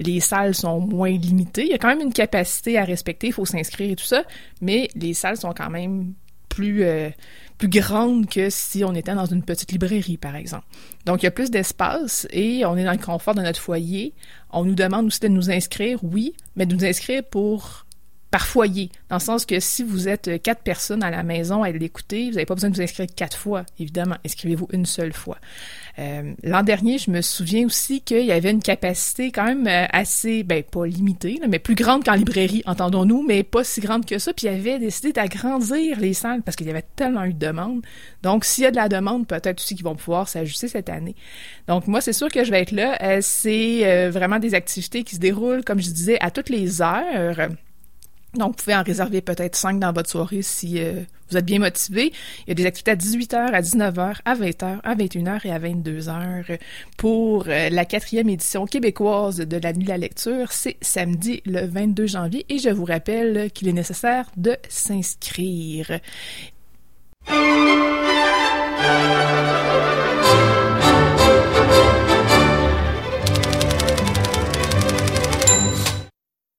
les 0.00 0.20
salles 0.20 0.54
sont 0.54 0.80
moins 0.80 1.10
limitées. 1.10 1.62
Il 1.62 1.68
y 1.68 1.74
a 1.74 1.78
quand 1.78 1.88
même 1.88 2.00
une 2.00 2.12
capacité 2.12 2.78
à 2.78 2.84
respecter, 2.84 3.28
il 3.28 3.32
faut 3.32 3.46
s'inscrire 3.46 3.92
et 3.92 3.96
tout 3.96 4.04
ça, 4.04 4.24
mais 4.60 4.88
les 4.96 5.14
salles 5.14 5.36
sont 5.36 5.52
quand 5.52 5.70
même 5.70 6.14
plus, 6.48 6.82
euh, 6.82 7.10
plus 7.58 7.68
grandes 7.68 8.28
que 8.28 8.50
si 8.50 8.82
on 8.84 8.94
était 8.94 9.14
dans 9.14 9.26
une 9.26 9.42
petite 9.42 9.72
librairie, 9.72 10.16
par 10.16 10.36
exemple. 10.36 10.64
Donc, 11.06 11.22
il 11.22 11.26
y 11.26 11.28
a 11.28 11.30
plus 11.30 11.50
d'espace 11.50 12.26
et 12.30 12.64
on 12.66 12.76
est 12.76 12.84
dans 12.84 12.92
le 12.92 12.98
confort 12.98 13.34
de 13.34 13.42
notre 13.42 13.60
foyer. 13.60 14.14
On 14.50 14.64
nous 14.64 14.74
demande 14.74 15.06
aussi 15.06 15.20
de 15.20 15.28
nous 15.28 15.50
inscrire, 15.50 15.98
oui, 16.02 16.34
mais 16.56 16.66
de 16.66 16.74
nous 16.74 16.84
inscrire 16.84 17.22
pour 17.22 17.86
par 18.30 18.46
foyer, 18.46 18.90
dans 19.08 19.16
le 19.16 19.20
sens 19.20 19.44
que 19.44 19.58
si 19.58 19.82
vous 19.82 20.06
êtes 20.06 20.40
quatre 20.42 20.62
personnes 20.62 21.02
à 21.02 21.10
la 21.10 21.24
maison 21.24 21.64
à 21.64 21.70
l'écouter, 21.72 22.26
vous 22.26 22.34
n'avez 22.34 22.46
pas 22.46 22.54
besoin 22.54 22.70
de 22.70 22.76
vous 22.76 22.82
inscrire 22.82 23.06
quatre 23.14 23.36
fois, 23.36 23.64
évidemment. 23.80 24.16
Inscrivez-vous 24.24 24.68
une 24.72 24.86
seule 24.86 25.12
fois. 25.12 25.38
Euh, 25.98 26.34
l'an 26.42 26.62
dernier, 26.62 26.98
je 26.98 27.10
me 27.10 27.20
souviens 27.20 27.66
aussi 27.66 28.00
qu'il 28.00 28.24
y 28.24 28.32
avait 28.32 28.50
une 28.50 28.62
capacité 28.62 29.32
quand 29.32 29.44
même 29.44 29.66
euh, 29.66 29.86
assez, 29.90 30.42
ben 30.42 30.62
pas 30.62 30.86
limitée, 30.86 31.40
mais 31.48 31.58
plus 31.58 31.74
grande 31.74 32.04
qu'en 32.04 32.14
librairie, 32.14 32.62
entendons-nous, 32.66 33.24
mais 33.26 33.42
pas 33.42 33.64
si 33.64 33.80
grande 33.80 34.06
que 34.06 34.18
ça. 34.18 34.32
Puis 34.32 34.46
il 34.46 34.50
avait 34.50 34.78
décidé 34.78 35.12
d'agrandir 35.12 35.98
les 36.00 36.14
salles 36.14 36.42
parce 36.42 36.56
qu'il 36.56 36.66
y 36.66 36.70
avait 36.70 36.84
tellement 36.96 37.24
eu 37.24 37.34
de 37.34 37.38
demandes. 37.38 37.82
Donc 38.22 38.44
s'il 38.44 38.64
y 38.64 38.66
a 38.66 38.70
de 38.70 38.76
la 38.76 38.88
demande, 38.88 39.26
peut-être 39.26 39.60
aussi 39.60 39.74
qu'ils 39.74 39.84
vont 39.84 39.96
pouvoir 39.96 40.28
s'ajuster 40.28 40.68
cette 40.68 40.88
année. 40.88 41.16
Donc 41.68 41.86
moi, 41.86 42.00
c'est 42.00 42.12
sûr 42.12 42.28
que 42.28 42.44
je 42.44 42.50
vais 42.50 42.62
être 42.62 42.72
là. 42.72 42.98
Euh, 43.02 43.18
c'est 43.20 44.10
vraiment 44.10 44.38
des 44.38 44.54
activités 44.54 45.02
qui 45.02 45.16
se 45.16 45.20
déroulent, 45.20 45.64
comme 45.64 45.80
je 45.80 45.90
disais, 45.90 46.18
à 46.20 46.30
toutes 46.30 46.48
les 46.48 46.82
heures. 46.82 47.48
Donc, 48.34 48.50
vous 48.50 48.64
pouvez 48.64 48.76
en 48.76 48.82
réserver 48.82 49.20
peut-être 49.20 49.56
cinq 49.56 49.80
dans 49.80 49.92
votre 49.92 50.08
soirée 50.08 50.42
si 50.42 50.80
vous 51.30 51.36
êtes 51.36 51.44
bien 51.44 51.58
motivé. 51.58 52.12
Il 52.46 52.48
y 52.48 52.52
a 52.52 52.54
des 52.54 52.66
activités 52.66 52.90
à 52.90 52.96
18h, 52.96 53.36
à 53.36 53.60
19h, 53.60 54.16
à 54.24 54.34
20h, 54.34 54.80
à 54.82 54.94
21h 54.94 55.46
et 55.46 55.52
à 55.52 55.58
22h 55.58 56.58
pour 56.96 57.44
euh, 57.48 57.70
la 57.70 57.84
quatrième 57.84 58.28
édition 58.28 58.66
québécoise 58.66 59.38
de 59.38 59.56
la 59.56 59.72
Nuit 59.72 59.84
de 59.84 59.88
la 59.88 59.98
lecture. 59.98 60.52
C'est 60.52 60.76
samedi 60.80 61.42
le 61.46 61.66
22 61.66 62.06
janvier 62.06 62.46
et 62.48 62.58
je 62.58 62.70
vous 62.70 62.84
rappelle 62.84 63.50
qu'il 63.52 63.68
est 63.68 63.72
nécessaire 63.72 64.26
de 64.36 64.56
s'inscrire. 64.68 66.00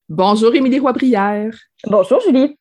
Bonjour 0.10 0.54
Émilie 0.54 0.80
Roy-Brière. 0.80 1.54
Bonjour 1.88 2.20
Julie. 2.22 2.58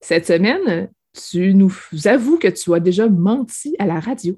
Cette 0.00 0.26
semaine, 0.26 0.90
tu 1.12 1.54
nous 1.54 1.72
avoues 2.04 2.38
que 2.38 2.48
tu 2.48 2.74
as 2.74 2.80
déjà 2.80 3.08
menti 3.08 3.76
à 3.78 3.86
la 3.86 4.00
radio. 4.00 4.36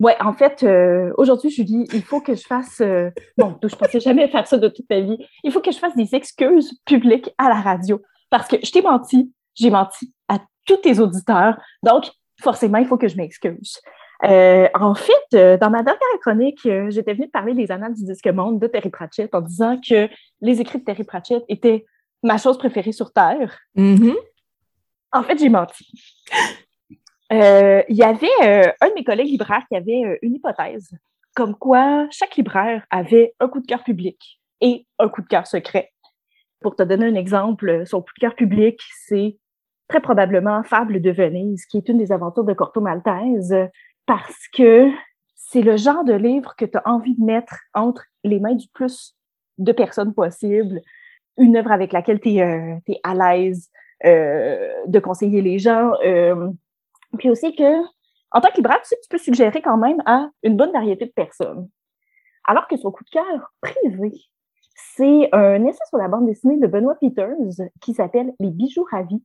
Oui, 0.00 0.12
en 0.20 0.32
fait, 0.32 0.62
euh, 0.62 1.12
aujourd'hui, 1.16 1.50
Julie, 1.50 1.88
il 1.92 2.02
faut 2.02 2.20
que 2.20 2.34
je 2.34 2.46
fasse. 2.46 2.80
Euh, 2.80 3.10
bon, 3.36 3.58
je 3.62 3.74
ne 3.74 3.78
pensais 3.78 3.98
jamais 3.98 4.28
faire 4.28 4.46
ça 4.46 4.56
de 4.56 4.68
toute 4.68 4.88
ma 4.88 5.00
vie. 5.00 5.18
Il 5.42 5.50
faut 5.50 5.60
que 5.60 5.72
je 5.72 5.78
fasse 5.78 5.96
des 5.96 6.14
excuses 6.14 6.78
publiques 6.84 7.30
à 7.36 7.48
la 7.48 7.60
radio 7.60 8.00
parce 8.30 8.46
que 8.46 8.56
je 8.62 8.70
t'ai 8.70 8.82
menti, 8.82 9.32
j'ai 9.54 9.70
menti 9.70 10.12
à 10.28 10.38
tous 10.66 10.76
tes 10.76 11.00
auditeurs. 11.00 11.58
Donc, 11.82 12.10
forcément, 12.40 12.78
il 12.78 12.86
faut 12.86 12.96
que 12.96 13.08
je 13.08 13.16
m'excuse. 13.16 13.80
Euh, 14.24 14.68
en 14.74 14.94
fait, 14.94 15.58
dans 15.58 15.70
ma 15.70 15.82
dernière 15.82 16.20
chronique, 16.20 16.60
j'étais 16.90 17.14
venue 17.14 17.28
parler 17.28 17.54
des 17.54 17.70
annales 17.72 17.94
du 17.94 18.04
disque 18.04 18.26
monde 18.28 18.60
de 18.60 18.66
Terry 18.68 18.90
Pratchett 18.90 19.34
en 19.34 19.40
disant 19.40 19.80
que 19.80 20.08
les 20.40 20.60
écrits 20.60 20.78
de 20.78 20.84
Terry 20.84 21.04
Pratchett 21.04 21.42
étaient 21.48 21.86
ma 22.22 22.36
chose 22.36 22.58
préférée 22.58 22.92
sur 22.92 23.12
Terre. 23.12 23.58
Mm-hmm. 23.76 24.14
En 25.12 25.22
fait, 25.22 25.38
j'ai 25.38 25.48
menti. 25.48 25.86
Euh, 27.32 27.82
il 27.88 27.96
y 27.96 28.02
avait 28.02 28.26
euh, 28.42 28.72
un 28.80 28.88
de 28.88 28.94
mes 28.94 29.04
collègues 29.04 29.28
libraires 29.28 29.64
qui 29.68 29.76
avait 29.76 30.04
euh, 30.04 30.16
une 30.22 30.36
hypothèse, 30.36 30.90
comme 31.34 31.54
quoi 31.54 32.06
chaque 32.10 32.36
libraire 32.36 32.86
avait 32.90 33.34
un 33.38 33.48
coup 33.48 33.60
de 33.60 33.66
cœur 33.66 33.84
public 33.84 34.40
et 34.60 34.86
un 34.98 35.08
coup 35.08 35.22
de 35.22 35.26
cœur 35.26 35.46
secret. 35.46 35.92
Pour 36.60 36.74
te 36.74 36.82
donner 36.82 37.06
un 37.06 37.14
exemple, 37.14 37.86
son 37.86 38.00
coup 38.00 38.12
de 38.16 38.20
cœur 38.20 38.34
public, 38.34 38.80
c'est 39.06 39.36
très 39.88 40.00
probablement 40.00 40.62
Fable 40.62 41.00
de 41.00 41.10
Venise, 41.10 41.66
qui 41.66 41.78
est 41.78 41.88
une 41.88 41.98
des 41.98 42.12
aventures 42.12 42.44
de 42.44 42.54
Corto 42.54 42.80
Maltese, 42.80 43.54
parce 44.06 44.48
que 44.54 44.90
c'est 45.34 45.62
le 45.62 45.76
genre 45.76 46.04
de 46.04 46.14
livre 46.14 46.54
que 46.56 46.64
tu 46.64 46.76
as 46.76 46.88
envie 46.88 47.14
de 47.14 47.24
mettre 47.24 47.56
entre 47.74 48.04
les 48.24 48.40
mains 48.40 48.54
du 48.54 48.68
plus 48.68 49.14
de 49.58 49.72
personnes 49.72 50.14
possible, 50.14 50.80
une 51.36 51.56
œuvre 51.56 51.72
avec 51.72 51.92
laquelle 51.92 52.20
tu 52.20 52.36
es, 52.36 53.00
à 53.02 53.14
l'aise 53.14 53.70
de 54.04 54.98
conseiller 54.98 55.42
les 55.42 55.58
gens 55.58 55.92
puis 57.16 57.30
aussi 57.30 57.54
que, 57.54 57.82
en 58.32 58.40
tant 58.40 58.50
que 58.50 58.56
libraire, 58.56 58.80
tu, 58.82 58.88
sais 58.88 58.98
tu 59.02 59.08
peux 59.08 59.18
suggérer 59.18 59.62
quand 59.62 59.78
même 59.78 60.02
à 60.04 60.28
une 60.42 60.56
bonne 60.56 60.72
variété 60.72 61.06
de 61.06 61.12
personnes. 61.12 61.68
Alors 62.44 62.68
que 62.68 62.76
son 62.76 62.90
coup 62.90 63.04
de 63.04 63.10
cœur 63.10 63.52
privé, 63.60 64.12
c'est 64.74 65.28
un 65.32 65.64
essai 65.64 65.80
sur 65.88 65.98
la 65.98 66.08
bande 66.08 66.26
dessinée 66.26 66.58
de 66.58 66.66
Benoît 66.66 66.96
Peters 67.00 67.36
qui 67.80 67.94
s'appelle 67.94 68.32
Les 68.40 68.50
bijoux 68.50 68.86
ravis, 68.90 69.22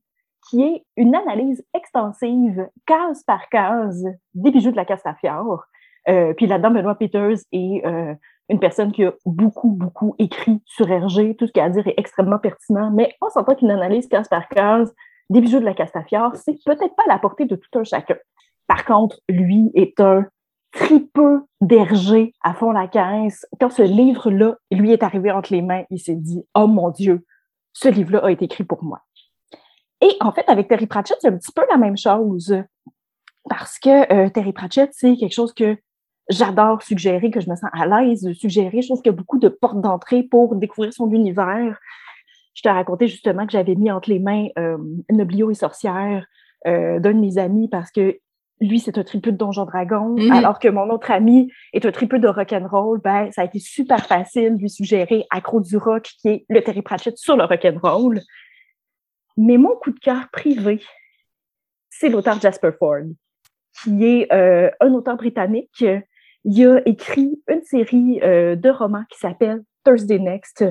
qui 0.50 0.64
est 0.64 0.86
une 0.98 1.16
analyse 1.16 1.66
extensive, 1.74 2.68
case 2.86 3.24
par 3.24 3.50
case, 3.50 4.06
des 4.34 4.52
bijoux 4.52 4.72
de 4.72 4.76
la 4.76 4.86
Castafiore. 4.86 5.66
Euh, 6.10 6.34
puis 6.34 6.48
là-dedans, 6.48 6.72
Benoît 6.72 6.96
Peters 6.96 7.38
est 7.52 7.86
euh, 7.86 8.14
une 8.50 8.60
personne 8.60 8.92
qui 8.92 9.06
a 9.06 9.14
beaucoup, 9.26 9.72
beaucoup 9.72 10.16
écrit 10.20 10.62
sur 10.66 10.86
RG. 10.86 11.36
Tout 11.38 11.48
ce 11.48 11.52
qu'il 11.52 11.62
a 11.62 11.66
à 11.66 11.70
dire 11.70 11.88
est 11.88 11.96
extrêmement 11.98 12.40
pertinent, 12.40 12.92
mais 12.92 13.16
on 13.22 13.30
s'entend 13.30 13.56
qu'une 13.56 13.72
analyse 13.72 14.08
case 14.08 14.28
par 14.28 14.48
case 14.50 14.94
des 15.30 15.42
bijoux 15.42 15.60
de 15.60 15.66
la 15.66 15.74
Castafiore, 15.74 16.36
c'est 16.36 16.58
peut-être 16.66 16.96
pas 16.96 17.04
à 17.08 17.14
la 17.14 17.20
portée 17.20 17.46
de 17.46 17.56
tout 17.56 17.80
un 17.80 17.84
chacun. 17.84 18.18
Par 18.68 18.86
contre, 18.86 19.20
lui 19.30 19.72
est 19.74 20.00
un 20.00 20.26
tripeux 20.72 21.46
d'Hergé 21.62 22.34
à 22.44 22.54
fond 22.54 22.72
la 22.72 22.88
caisse. 22.88 23.46
Quand 23.60 23.70
ce 23.70 23.84
livre-là, 23.84 24.56
lui 24.72 24.92
est 24.92 25.04
arrivé 25.04 25.32
entre 25.32 25.54
les 25.54 25.62
mains, 25.62 25.84
il 25.90 26.00
s'est 26.00 26.16
dit 26.16 26.44
Oh 26.56 26.68
mon 26.68 26.90
Dieu, 26.90 27.26
ce 27.72 27.88
livre-là 27.88 28.20
a 28.26 28.32
été 28.32 28.46
écrit 28.46 28.64
pour 28.64 28.84
moi. 28.84 29.02
Et 30.02 30.12
en 30.20 30.32
fait, 30.34 30.48
avec 30.50 30.68
Terry 30.68 30.88
Pratchett, 30.88 31.18
c'est 31.22 31.30
un 31.30 31.38
petit 31.38 31.52
peu 31.54 31.64
la 31.70 31.78
même 31.78 31.98
chose. 31.98 32.56
Parce 33.50 33.80
que 33.80 34.12
euh, 34.14 34.30
Terry 34.30 34.54
Pratchett, 34.54 34.90
c'est 34.94 35.16
quelque 35.16 35.34
chose 35.34 35.54
que 35.54 35.78
j'adore 36.30 36.82
suggérer, 36.82 37.32
que 37.32 37.40
je 37.40 37.50
me 37.50 37.56
sens 37.56 37.70
à 37.74 37.86
l'aise 37.86 38.22
de 38.22 38.34
suggérer. 38.34 38.82
Je 38.82 38.88
trouve 38.88 39.02
qu'il 39.02 39.12
y 39.12 39.16
a 39.16 39.18
beaucoup 39.18 39.40
de 39.40 39.50
portes 39.50 39.82
d'entrée 39.82 40.24
pour 40.24 40.56
découvrir 40.56 40.94
son 40.94 41.12
univers. 41.12 41.80
Je 42.54 42.62
te 42.62 42.70
racontais 42.70 43.08
justement 43.08 43.46
que 43.46 43.52
j'avais 43.52 43.76
mis 43.76 43.92
entre 43.92 44.10
les 44.10 44.20
mains 44.20 44.48
euh, 44.58 44.78
Noblio 45.12 45.52
et 45.52 45.56
Sorcière 45.56 46.26
euh, 46.68 47.00
d'un 47.00 47.14
de 47.14 47.20
mes 47.20 47.38
amis 47.38 47.68
parce 47.68 47.92
que 47.92 48.20
lui, 48.62 48.80
c'est 48.80 48.98
un 48.98 49.04
triple 49.04 49.32
de 49.32 49.38
Donjon 49.38 49.66
Dragon, 49.66 50.16
mm-hmm. 50.16 50.32
alors 50.32 50.60
que 50.60 50.70
mon 50.70 50.90
autre 50.90 51.12
ami 51.12 51.52
est 51.74 51.86
un 51.86 51.92
triple 51.92 52.20
de 52.20 52.28
rock'n'roll. 52.28 53.02
Ben, 53.02 53.32
ça 53.32 53.42
a 53.42 53.46
été 53.46 53.60
super 53.60 54.06
facile 54.06 54.56
de 54.56 54.62
lui 54.62 54.70
suggérer 54.70 55.26
Accro 55.32 55.60
du 55.60 55.76
rock, 55.78 56.10
qui 56.22 56.30
est 56.30 56.46
le 56.50 56.62
Terry 56.62 56.82
Pratchett 56.82 57.18
sur 57.18 57.36
le 57.36 57.44
rock'n'roll. 57.44 58.22
Mais 59.36 59.58
mon 59.58 59.76
coup 59.76 59.92
de 59.92 60.00
cœur 60.00 60.30
privé, 60.32 60.82
c'est 61.90 62.10
l'auteur 62.10 62.40
Jasper 62.40 62.72
Ford, 62.78 63.04
qui 63.84 64.06
est 64.06 64.32
euh, 64.32 64.70
un 64.80 64.94
auteur 64.94 65.18
britannique. 65.18 65.84
Il 66.46 66.68
a 66.68 66.82
écrit 66.86 67.42
une 67.48 67.64
série 67.64 68.20
euh, 68.22 68.56
de 68.56 68.70
romans 68.70 69.04
qui 69.10 69.20
s'appelle 69.20 69.64
Thursday 69.86 70.20
Next, 70.20 70.64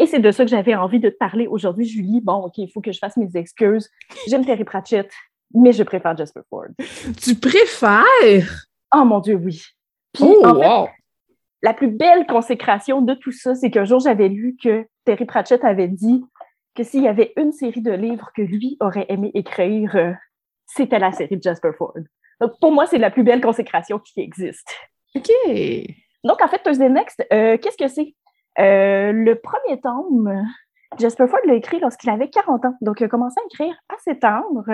et 0.00 0.06
c'est 0.06 0.18
de 0.18 0.30
ça 0.30 0.44
que 0.44 0.50
j'avais 0.50 0.74
envie 0.74 0.98
de 0.98 1.10
te 1.10 1.16
parler 1.16 1.46
aujourd'hui, 1.46 1.84
Julie. 1.84 2.22
Bon, 2.22 2.46
OK, 2.46 2.56
il 2.56 2.70
faut 2.72 2.80
que 2.80 2.90
je 2.90 2.98
fasse 2.98 3.18
mes 3.18 3.36
excuses. 3.36 3.90
J'aime 4.26 4.46
Terry 4.46 4.64
Pratchett, 4.64 5.12
mais 5.52 5.72
je 5.72 5.82
préfère 5.82 6.16
Jasper 6.16 6.40
Ford. 6.48 6.68
Tu 7.22 7.34
préfères? 7.34 8.66
Oh 8.94 9.04
mon 9.04 9.20
Dieu, 9.20 9.34
oui. 9.34 9.62
Puis, 10.14 10.24
oh, 10.24 10.46
en 10.46 10.58
fait, 10.86 10.90
la 11.62 11.74
plus 11.74 11.88
belle 11.88 12.26
consécration 12.26 13.02
de 13.02 13.12
tout 13.12 13.30
ça, 13.30 13.54
c'est 13.54 13.70
qu'un 13.70 13.84
jour, 13.84 14.00
j'avais 14.00 14.30
lu 14.30 14.56
que 14.62 14.86
Terry 15.04 15.26
Pratchett 15.26 15.62
avait 15.64 15.88
dit 15.88 16.24
que 16.74 16.82
s'il 16.82 17.02
y 17.02 17.08
avait 17.08 17.34
une 17.36 17.52
série 17.52 17.82
de 17.82 17.92
livres 17.92 18.30
que 18.34 18.40
lui 18.40 18.78
aurait 18.80 19.06
aimé 19.10 19.30
écrire, 19.34 19.94
euh, 19.96 20.12
c'était 20.66 20.98
la 20.98 21.12
série 21.12 21.36
de 21.36 21.42
Jasper 21.42 21.72
Ford. 21.76 21.92
Donc, 22.40 22.52
pour 22.58 22.72
moi, 22.72 22.86
c'est 22.86 22.96
la 22.96 23.10
plus 23.10 23.22
belle 23.22 23.42
consécration 23.42 23.98
qui 23.98 24.20
existe. 24.20 24.74
OK. 25.14 25.30
Donc, 26.24 26.42
en 26.42 26.48
fait, 26.48 26.62
Thursday 26.62 26.88
Next, 26.88 27.24
euh, 27.32 27.56
qu'est-ce 27.58 27.76
que 27.76 27.88
c'est? 27.88 28.14
Euh, 28.58 29.12
le 29.12 29.34
premier 29.36 29.80
tome, 29.80 30.44
Jasper 30.98 31.26
Ford 31.28 31.40
l'a 31.46 31.54
écrit 31.54 31.80
lorsqu'il 31.80 32.10
avait 32.10 32.28
40 32.28 32.64
ans. 32.64 32.74
Donc, 32.80 33.00
il 33.00 33.04
a 33.04 33.08
commencé 33.08 33.40
à 33.40 33.44
écrire 33.46 33.74
assez 33.88 34.18
tendre. 34.18 34.64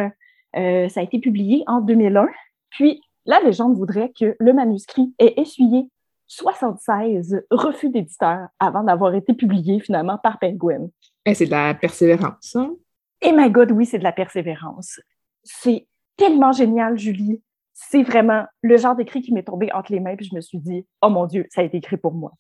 Euh, 0.57 0.89
ça 0.89 1.01
a 1.01 1.03
été 1.03 1.19
publié 1.19 1.63
en 1.67 1.81
2001. 1.81 2.29
Puis, 2.71 3.01
la 3.27 3.41
légende 3.41 3.77
voudrait 3.77 4.13
que 4.19 4.37
le 4.39 4.53
manuscrit 4.53 5.15
ait 5.19 5.35
essuyé 5.37 5.89
76 6.29 7.45
refus 7.51 7.91
d'éditeur 7.91 8.49
avant 8.59 8.83
d'avoir 8.83 9.15
été 9.15 9.35
publié 9.35 9.81
finalement 9.81 10.19
par 10.19 10.39
Penguin. 10.39 10.89
Et 11.25 11.31
eh, 11.31 11.35
c'est 11.35 11.47
de 11.47 11.51
la 11.51 11.75
persévérance. 11.75 12.57
Hein? 12.57 12.75
Et 13.21 13.33
my 13.33 13.51
God, 13.51 13.71
oui, 13.73 13.87
c'est 13.87 13.99
de 13.99 14.05
la 14.05 14.13
persévérance. 14.13 15.01
C'est 15.45 15.87
tellement 16.17 16.53
génial, 16.53 16.99
Julie. 16.99 17.41
C'est 17.79 18.03
vraiment 18.03 18.47
le 18.63 18.79
genre 18.79 18.97
d'écrit 18.97 19.21
qui 19.21 19.35
m'est 19.35 19.43
tombé 19.43 19.71
entre 19.71 19.93
les 19.93 20.01
mains, 20.01 20.17
puis 20.17 20.25
je 20.25 20.35
me 20.35 20.41
suis 20.41 20.59
dit, 20.59 20.87
oh 21.03 21.11
mon 21.11 21.27
Dieu, 21.27 21.47
ça 21.51 21.61
a 21.61 21.65
été 21.65 21.77
écrit 21.77 21.99
pour 21.99 22.15
moi. 22.15 22.33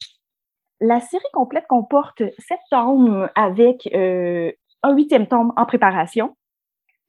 La 0.81 0.99
série 0.99 1.23
complète 1.35 1.67
comporte 1.69 2.23
sept 2.39 2.59
tomes 2.71 3.29
avec 3.35 3.87
euh, 3.95 4.51
un 4.83 4.95
huitième 4.95 5.27
tome 5.27 5.53
en 5.59 5.67
préparation. 5.67 6.35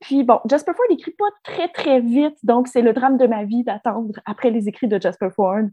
Puis 0.02 0.26
bon, 0.26 0.42
Jasper 0.46 0.74
Ford 0.76 0.86
n'écrit 0.90 1.14
pas 1.18 1.30
très 1.42 1.70
très 1.70 2.02
vite, 2.02 2.36
donc 2.44 2.68
c'est 2.68 2.82
le 2.82 2.92
drame 2.92 3.18
de 3.18 3.28
ma 3.28 3.46
vie 3.46 3.64
d'attendre 3.64 4.20
après 4.26 4.52
les 4.52 4.68
écrits 4.68 4.90
de 4.90 5.02
Jasper 5.02 5.30
Ford 5.34 5.64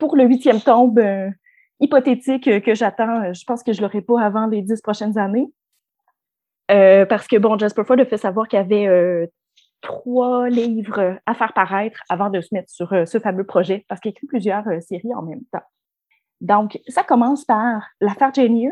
pour 0.00 0.16
le 0.16 0.24
huitième 0.24 0.60
tome 0.60 0.98
euh, 0.98 1.30
hypothétique 1.78 2.62
que 2.64 2.74
j'attends. 2.74 3.22
Euh, 3.22 3.32
je 3.32 3.44
pense 3.44 3.62
que 3.62 3.72
je 3.72 3.80
l'aurai 3.80 4.02
pas 4.02 4.20
avant 4.20 4.46
les 4.46 4.62
dix 4.62 4.82
prochaines 4.82 5.18
années. 5.18 5.52
parce 6.66 7.28
que 7.28 7.38
bon, 7.38 7.56
Jasper 7.58 7.84
Ford 7.84 8.00
a 8.00 8.06
fait 8.06 8.18
savoir 8.18 8.48
qu'il 8.48 8.58
y 8.58 8.62
avait 8.62 9.30
trois 9.82 10.48
livres 10.48 11.18
à 11.26 11.34
faire 11.34 11.52
paraître 11.52 12.00
avant 12.08 12.30
de 12.30 12.40
se 12.40 12.54
mettre 12.54 12.70
sur 12.70 12.88
ce 13.06 13.18
fameux 13.18 13.44
projet, 13.44 13.84
parce 13.88 14.00
qu'il 14.00 14.10
écrit 14.10 14.26
plusieurs 14.26 14.64
séries 14.80 15.14
en 15.14 15.22
même 15.22 15.44
temps. 15.52 15.62
Donc, 16.40 16.80
ça 16.88 17.04
commence 17.04 17.44
par 17.44 17.86
l'affaire 18.00 18.32
Jane 18.34 18.70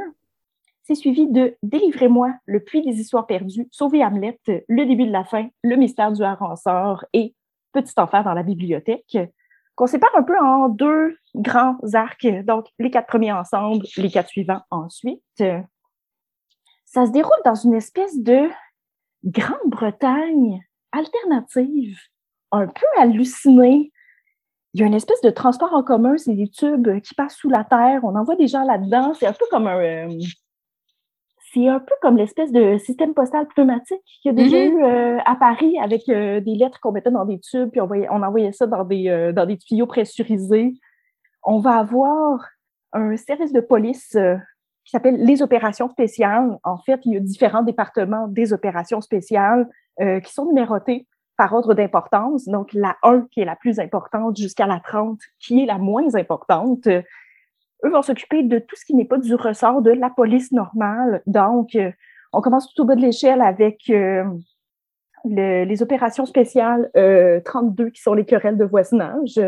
C'est 0.82 0.94
suivi 0.94 1.28
de 1.28 1.56
Délivrez-moi, 1.62 2.34
le 2.46 2.60
puits 2.60 2.82
des 2.82 3.00
histoires 3.00 3.26
perdues, 3.26 3.68
Sauver 3.70 4.04
Hamlet, 4.04 4.40
le 4.46 4.86
début 4.86 5.06
de 5.06 5.12
la 5.12 5.24
fin, 5.24 5.48
le 5.62 5.76
mystère 5.76 6.10
du 6.10 6.22
sort 6.56 7.04
et 7.12 7.34
Petit 7.72 7.94
enfer 7.98 8.24
dans 8.24 8.34
la 8.34 8.42
bibliothèque, 8.42 9.16
qu'on 9.76 9.86
sépare 9.86 10.10
un 10.16 10.24
peu 10.24 10.36
en 10.36 10.68
deux 10.68 11.16
grands 11.36 11.78
arcs. 11.92 12.26
Donc, 12.44 12.66
les 12.80 12.90
quatre 12.90 13.06
premiers 13.06 13.30
ensemble, 13.30 13.86
les 13.96 14.10
quatre 14.10 14.28
suivants 14.28 14.62
ensuite. 14.72 15.22
Ça 16.84 17.06
se 17.06 17.12
déroule 17.12 17.30
dans 17.44 17.54
une 17.54 17.74
espèce 17.74 18.18
de 18.18 18.48
Grande-Bretagne 19.22 20.60
alternative, 20.92 21.98
un 22.52 22.66
peu 22.66 22.86
hallucinée, 22.98 23.92
il 24.74 24.80
y 24.80 24.84
a 24.84 24.86
une 24.86 24.94
espèce 24.94 25.20
de 25.22 25.30
transport 25.30 25.72
en 25.74 25.82
commun, 25.82 26.16
c'est 26.16 26.34
des 26.34 26.48
tubes 26.48 27.00
qui 27.00 27.14
passent 27.14 27.36
sous 27.36 27.50
la 27.50 27.64
terre. 27.64 28.00
On 28.04 28.14
envoie 28.14 28.36
des 28.36 28.46
gens 28.46 28.62
là-dedans. 28.62 29.14
C'est 29.14 29.26
un 29.26 29.32
peu 29.32 29.44
comme 29.50 29.66
un. 29.66 29.80
Euh, 29.80 30.08
c'est 31.52 31.66
un 31.66 31.80
peu 31.80 31.94
comme 32.00 32.16
l'espèce 32.16 32.52
de 32.52 32.78
système 32.78 33.12
postal 33.12 33.48
pneumatique 33.48 33.98
qu'il 34.22 34.30
y 34.30 34.40
a 34.40 34.44
déjà 34.44 34.56
mm-hmm. 34.56 34.70
eu 34.70 34.84
euh, 34.84 35.18
à 35.24 35.34
Paris 35.34 35.76
avec 35.82 36.08
euh, 36.08 36.38
des 36.40 36.54
lettres 36.54 36.78
qu'on 36.80 36.92
mettait 36.92 37.10
dans 37.10 37.24
des 37.24 37.40
tubes, 37.40 37.70
puis 37.70 37.80
on, 37.80 37.88
on 37.88 38.22
envoyait 38.22 38.52
ça 38.52 38.68
dans 38.68 38.84
des, 38.84 39.32
dans 39.34 39.46
des 39.46 39.58
tuyaux 39.58 39.88
pressurisés. 39.88 40.74
On 41.42 41.58
va 41.58 41.78
avoir 41.78 42.46
un 42.92 43.16
service 43.16 43.52
de 43.52 43.60
police 43.60 44.16
qui 44.84 44.90
s'appelle 44.90 45.16
les 45.16 45.42
opérations 45.42 45.88
spéciales. 45.88 46.56
En 46.62 46.78
fait, 46.78 47.00
il 47.04 47.14
y 47.14 47.16
a 47.16 47.20
différents 47.20 47.62
départements 47.64 48.28
des 48.28 48.52
opérations 48.52 49.00
spéciales 49.00 49.68
qui 50.00 50.32
sont 50.32 50.46
numérotés 50.46 51.06
par 51.40 51.54
ordre 51.54 51.72
d'importance. 51.72 52.46
Donc, 52.48 52.74
la 52.74 52.96
1 53.02 53.22
qui 53.30 53.40
est 53.40 53.46
la 53.46 53.56
plus 53.56 53.80
importante 53.80 54.36
jusqu'à 54.36 54.66
la 54.66 54.78
30 54.78 55.18
qui 55.38 55.62
est 55.62 55.66
la 55.66 55.78
moins 55.78 56.14
importante. 56.14 56.86
Eux 56.86 57.90
vont 57.90 58.02
s'occuper 58.02 58.42
de 58.42 58.58
tout 58.58 58.76
ce 58.76 58.84
qui 58.84 58.94
n'est 58.94 59.06
pas 59.06 59.16
du 59.16 59.34
ressort 59.34 59.80
de 59.80 59.90
la 59.90 60.10
police 60.10 60.52
normale. 60.52 61.22
Donc, 61.26 61.74
euh, 61.76 61.92
on 62.34 62.42
commence 62.42 62.72
tout 62.74 62.82
au 62.82 62.84
bas 62.84 62.94
de 62.94 63.00
l'échelle 63.00 63.40
avec 63.40 63.88
euh, 63.88 64.24
les 65.24 65.82
opérations 65.82 66.26
spéciales 66.26 66.90
32 67.46 67.88
qui 67.88 68.02
sont 68.02 68.12
les 68.12 68.26
querelles 68.26 68.58
de 68.58 68.66
voisinage. 68.66 69.40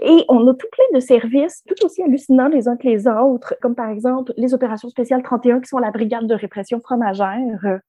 Et 0.00 0.24
on 0.28 0.46
a 0.46 0.54
tout 0.54 0.68
plein 0.70 0.94
de 0.94 1.00
services 1.00 1.64
tout 1.66 1.84
aussi 1.84 2.02
hallucinants 2.02 2.48
les 2.48 2.68
uns 2.68 2.76
que 2.76 2.86
les 2.86 3.08
autres, 3.08 3.56
comme 3.60 3.74
par 3.74 3.90
exemple 3.90 4.32
les 4.36 4.54
opérations 4.54 4.88
spéciales 4.88 5.24
31 5.24 5.60
qui 5.60 5.68
sont 5.68 5.78
la 5.78 5.90
brigade 5.90 6.28
de 6.28 6.34
répression 6.34 6.80
fromagère. 6.80 7.80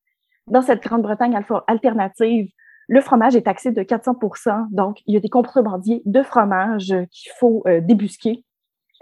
Dans 0.47 0.61
cette 0.61 0.83
Grande-Bretagne 0.83 1.39
alternative, 1.67 2.49
le 2.87 3.01
fromage 3.01 3.35
est 3.35 3.43
taxé 3.43 3.71
de 3.71 3.81
400% 3.81 4.67
donc 4.71 5.01
il 5.05 5.13
y 5.13 5.17
a 5.17 5.19
des 5.19 5.29
contrebandiers 5.29 6.01
de 6.05 6.21
fromage 6.21 6.93
qu'il 7.11 7.31
faut 7.39 7.63
euh, 7.65 7.79
débusquer. 7.81 8.43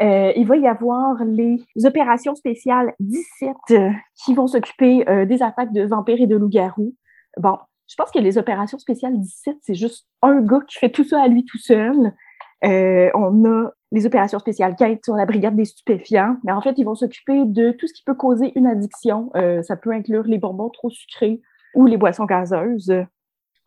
Euh, 0.02 0.32
il 0.36 0.48
va 0.48 0.58
y 0.58 0.68
avoir 0.68 1.24
les 1.26 1.64
opérations 1.84 2.36
spéciales 2.36 2.94
17 3.00 3.56
euh, 3.72 3.90
qui 4.16 4.34
vont 4.34 4.48
s'occuper 4.48 5.06
des 5.26 5.44
attaques 5.44 5.74
de 5.74 5.84
vampires 5.84 6.22
et 6.22 6.28
de 6.28 6.36
loups-garous. 6.36 6.96
Bon, 7.38 7.58
je 7.88 7.96
pense 7.96 8.12
que 8.12 8.20
les 8.20 8.38
opérations 8.38 8.80
spéciales 8.80 9.20
17, 9.20 9.58
c'est 9.62 9.76
juste 9.76 10.08
un 10.22 10.42
gars 10.42 10.62
qui 10.68 10.80
fait 10.80 10.90
tout 10.90 11.04
ça 11.04 11.22
à 11.22 11.28
lui 11.28 11.46
tout 11.46 11.60
seul. 11.60 12.14
on 12.64 13.46
a 13.46 13.72
les 13.92 14.06
opérations 14.06 14.40
spéciales 14.40 14.76
15 14.76 15.00
sur 15.04 15.16
la 15.16 15.26
brigade 15.26 15.56
des 15.56 15.66
stupéfiants, 15.66 16.38
mais 16.44 16.52
en 16.52 16.62
fait, 16.62 16.76
ils 16.78 16.86
vont 16.86 16.96
s'occuper 16.96 17.44
de 17.46 17.72
tout 17.72 17.88
ce 17.88 17.94
qui 17.94 18.04
peut 18.04 18.16
causer 18.16 18.52
une 18.56 18.68
addiction. 18.68 19.32
ça 19.64 19.76
peut 19.76 19.92
inclure 19.92 20.24
les 20.24 20.38
bonbons 20.38 20.70
trop 20.70 20.90
sucrés 20.90 21.42
ou 21.76 21.86
les 21.86 21.98
boissons 21.98 22.26
gazeuses. 22.26 22.94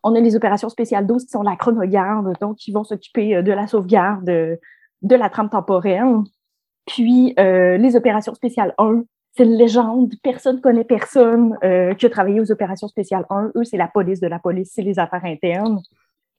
On 0.07 0.13
a 0.13 0.19
les 0.19 0.35
opérations 0.35 0.69
spéciales 0.69 1.07
12 1.07 1.25
qui 1.25 1.31
sont 1.31 1.41
la 1.41 1.55
chronogarde, 1.55 2.33
donc 2.39 2.57
qui 2.57 2.71
vont 2.71 2.83
s'occuper 2.83 3.35
euh, 3.35 3.41
de 3.41 3.51
la 3.51 3.65
sauvegarde 3.65 4.29
euh, 4.29 4.55
de 5.01 5.15
la 5.15 5.29
trame 5.29 5.49
temporelle. 5.49 6.19
Puis 6.85 7.33
euh, 7.39 7.77
les 7.77 7.95
opérations 7.95 8.35
spéciales 8.35 8.75
1, 8.77 9.03
c'est 9.35 9.45
une 9.45 9.55
légende. 9.55 10.13
Personne 10.21 10.61
connaît 10.61 10.83
personne 10.83 11.57
qui 11.97 12.05
a 12.05 12.09
travaillé 12.09 12.39
aux 12.39 12.51
opérations 12.51 12.87
spéciales 12.87 13.25
1. 13.29 13.51
Eux, 13.55 13.63
c'est 13.65 13.75
la 13.75 13.87
police 13.87 14.21
de 14.21 14.27
la 14.27 14.39
police, 14.39 14.71
c'est 14.73 14.83
les 14.83 14.97
affaires 14.97 15.25
internes. 15.25 15.81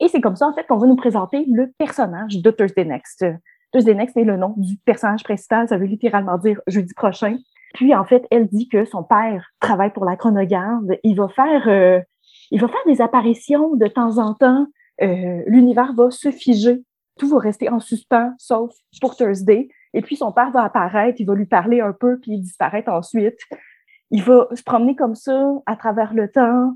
Et 0.01 0.09
c'est 0.09 0.23
comme 0.23 0.37
ça, 0.37 0.47
en 0.47 0.55
fait, 0.55 0.67
qu'on 0.67 0.79
va 0.79 0.87
nous 0.87 0.97
présenter 0.97 1.45
le 1.47 1.73
personnage 1.77 2.39
de 2.39 2.51
Thursday 2.51 2.87
Next. 2.87 3.27
Thursday 3.73 3.95
Next 3.95 4.17
est 4.17 4.25
le 4.25 4.37
nom 4.37 4.55
du 4.57 4.77
personnage 4.79 5.25
principal, 5.25 5.69
ça 5.69 5.79
veut 5.79 5.87
littéralement 5.87 6.39
dire 6.39 6.61
jeudi 6.67 6.95
prochain. 6.95 7.37
Puis, 7.75 7.95
en 7.95 8.05
fait, 8.05 8.27
elle 8.31 8.47
dit 8.47 8.69
que 8.69 8.85
son 8.85 9.03
père 9.03 9.51
travaille 9.61 9.93
pour 9.93 10.05
la 10.05 10.17
chronogarde. 10.17 10.97
Il 11.03 11.17
va 11.17 11.29
faire 11.29 12.05
il 12.51 12.61
va 12.61 12.69
faire 12.69 12.85
des 12.87 13.01
apparitions 13.01 13.75
de 13.75 13.87
temps 13.87 14.19
en 14.19 14.35
temps. 14.35 14.67
Euh, 15.03 15.43
l'univers 15.47 15.93
va 15.95 16.11
se 16.11 16.31
figer. 16.31 16.83
Tout 17.19 17.29
va 17.29 17.39
rester 17.39 17.69
en 17.69 17.81
suspens, 17.81 18.33
sauf 18.39 18.73
pour 19.01 19.17
Thursday. 19.17 19.69
Et 19.95 20.03
puis, 20.03 20.17
son 20.17 20.33
père 20.33 20.51
va 20.51 20.63
apparaître, 20.63 21.21
il 21.21 21.27
va 21.27 21.35
lui 21.35 21.47
parler 21.47 21.81
un 21.81 21.93
peu, 21.93 22.19
puis 22.21 22.33
il 22.33 22.41
disparaître 22.41 22.91
ensuite. 22.91 23.39
Il 24.11 24.23
va 24.23 24.49
se 24.55 24.63
promener 24.63 24.95
comme 24.95 25.15
ça 25.15 25.53
à 25.67 25.77
travers 25.77 26.15
le 26.15 26.31
temps. 26.31 26.75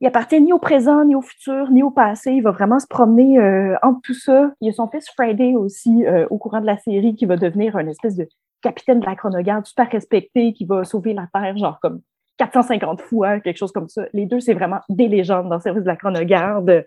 Il 0.00 0.06
appartient 0.06 0.40
ni 0.40 0.52
au 0.52 0.58
présent, 0.58 1.04
ni 1.04 1.14
au 1.14 1.20
futur, 1.20 1.70
ni 1.70 1.82
au 1.82 1.90
passé. 1.90 2.32
Il 2.32 2.42
va 2.42 2.52
vraiment 2.52 2.78
se 2.78 2.86
promener 2.86 3.38
euh, 3.38 3.76
entre 3.82 4.00
tout 4.02 4.14
ça. 4.14 4.50
Il 4.60 4.66
y 4.66 4.70
a 4.70 4.72
son 4.72 4.88
fils 4.88 5.10
Friday 5.10 5.54
aussi 5.54 6.06
euh, 6.06 6.26
au 6.30 6.38
courant 6.38 6.60
de 6.62 6.66
la 6.66 6.78
série 6.78 7.14
qui 7.14 7.26
va 7.26 7.36
devenir 7.36 7.76
un 7.76 7.86
espèce 7.86 8.16
de 8.16 8.26
capitaine 8.62 9.00
de 9.00 9.06
la 9.06 9.14
chronogarde 9.14 9.66
super 9.66 9.90
respecté 9.90 10.54
qui 10.54 10.64
va 10.64 10.84
sauver 10.84 11.12
la 11.12 11.28
Terre, 11.32 11.56
genre 11.56 11.78
comme 11.80 12.00
450 12.38 13.02
fois, 13.02 13.40
quelque 13.40 13.58
chose 13.58 13.72
comme 13.72 13.88
ça. 13.88 14.06
Les 14.14 14.24
deux, 14.24 14.40
c'est 14.40 14.54
vraiment 14.54 14.80
des 14.88 15.08
légendes 15.08 15.50
dans 15.50 15.56
le 15.56 15.60
service 15.60 15.82
de 15.82 15.88
la 15.88 15.96
chronogarde. 15.96 16.84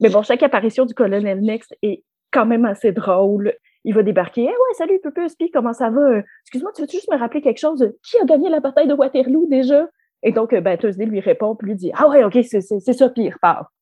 Mais 0.00 0.08
bon, 0.08 0.22
chaque 0.22 0.42
apparition 0.42 0.86
du 0.86 0.94
colonel 0.94 1.40
Next 1.42 1.76
est 1.82 2.02
quand 2.30 2.46
même 2.46 2.64
assez 2.64 2.92
drôle. 2.92 3.52
Il 3.84 3.94
va 3.94 4.02
débarquer. 4.02 4.44
Eh 4.44 4.46
ouais, 4.46 4.74
salut, 4.76 4.98
Pupus, 5.02 5.34
puis 5.36 5.50
comment 5.50 5.74
ça 5.74 5.90
va? 5.90 6.18
Excuse-moi, 6.44 6.72
tu 6.74 6.82
veux 6.82 6.88
juste 6.88 7.10
me 7.10 7.18
rappeler 7.18 7.42
quelque 7.42 7.60
chose? 7.60 7.92
Qui 8.02 8.18
a 8.18 8.24
gagné 8.24 8.48
la 8.48 8.60
bataille 8.60 8.88
de 8.88 8.94
Waterloo 8.94 9.46
déjà? 9.48 9.86
Et 10.22 10.32
donc, 10.32 10.54
ben, 10.54 10.76
Thursday 10.76 11.06
lui 11.06 11.20
répond, 11.20 11.54
puis 11.54 11.68
lui 11.68 11.76
dit 11.76 11.90
Ah 11.94 12.08
ouais, 12.08 12.24
OK, 12.24 12.38
c'est 12.42 12.60
ça, 12.60 13.08
pire, 13.10 13.38
part. 13.40 13.72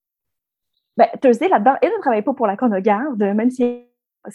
Ben, 0.97 1.07
Thursday, 1.21 1.49
là-dedans, 1.49 1.75
elle 1.81 1.91
ne 1.91 2.01
travaille 2.01 2.21
pas 2.21 2.33
pour 2.33 2.47
la 2.47 2.55
chronogarde, 2.55 3.21
même 3.21 3.49
si 3.49 3.85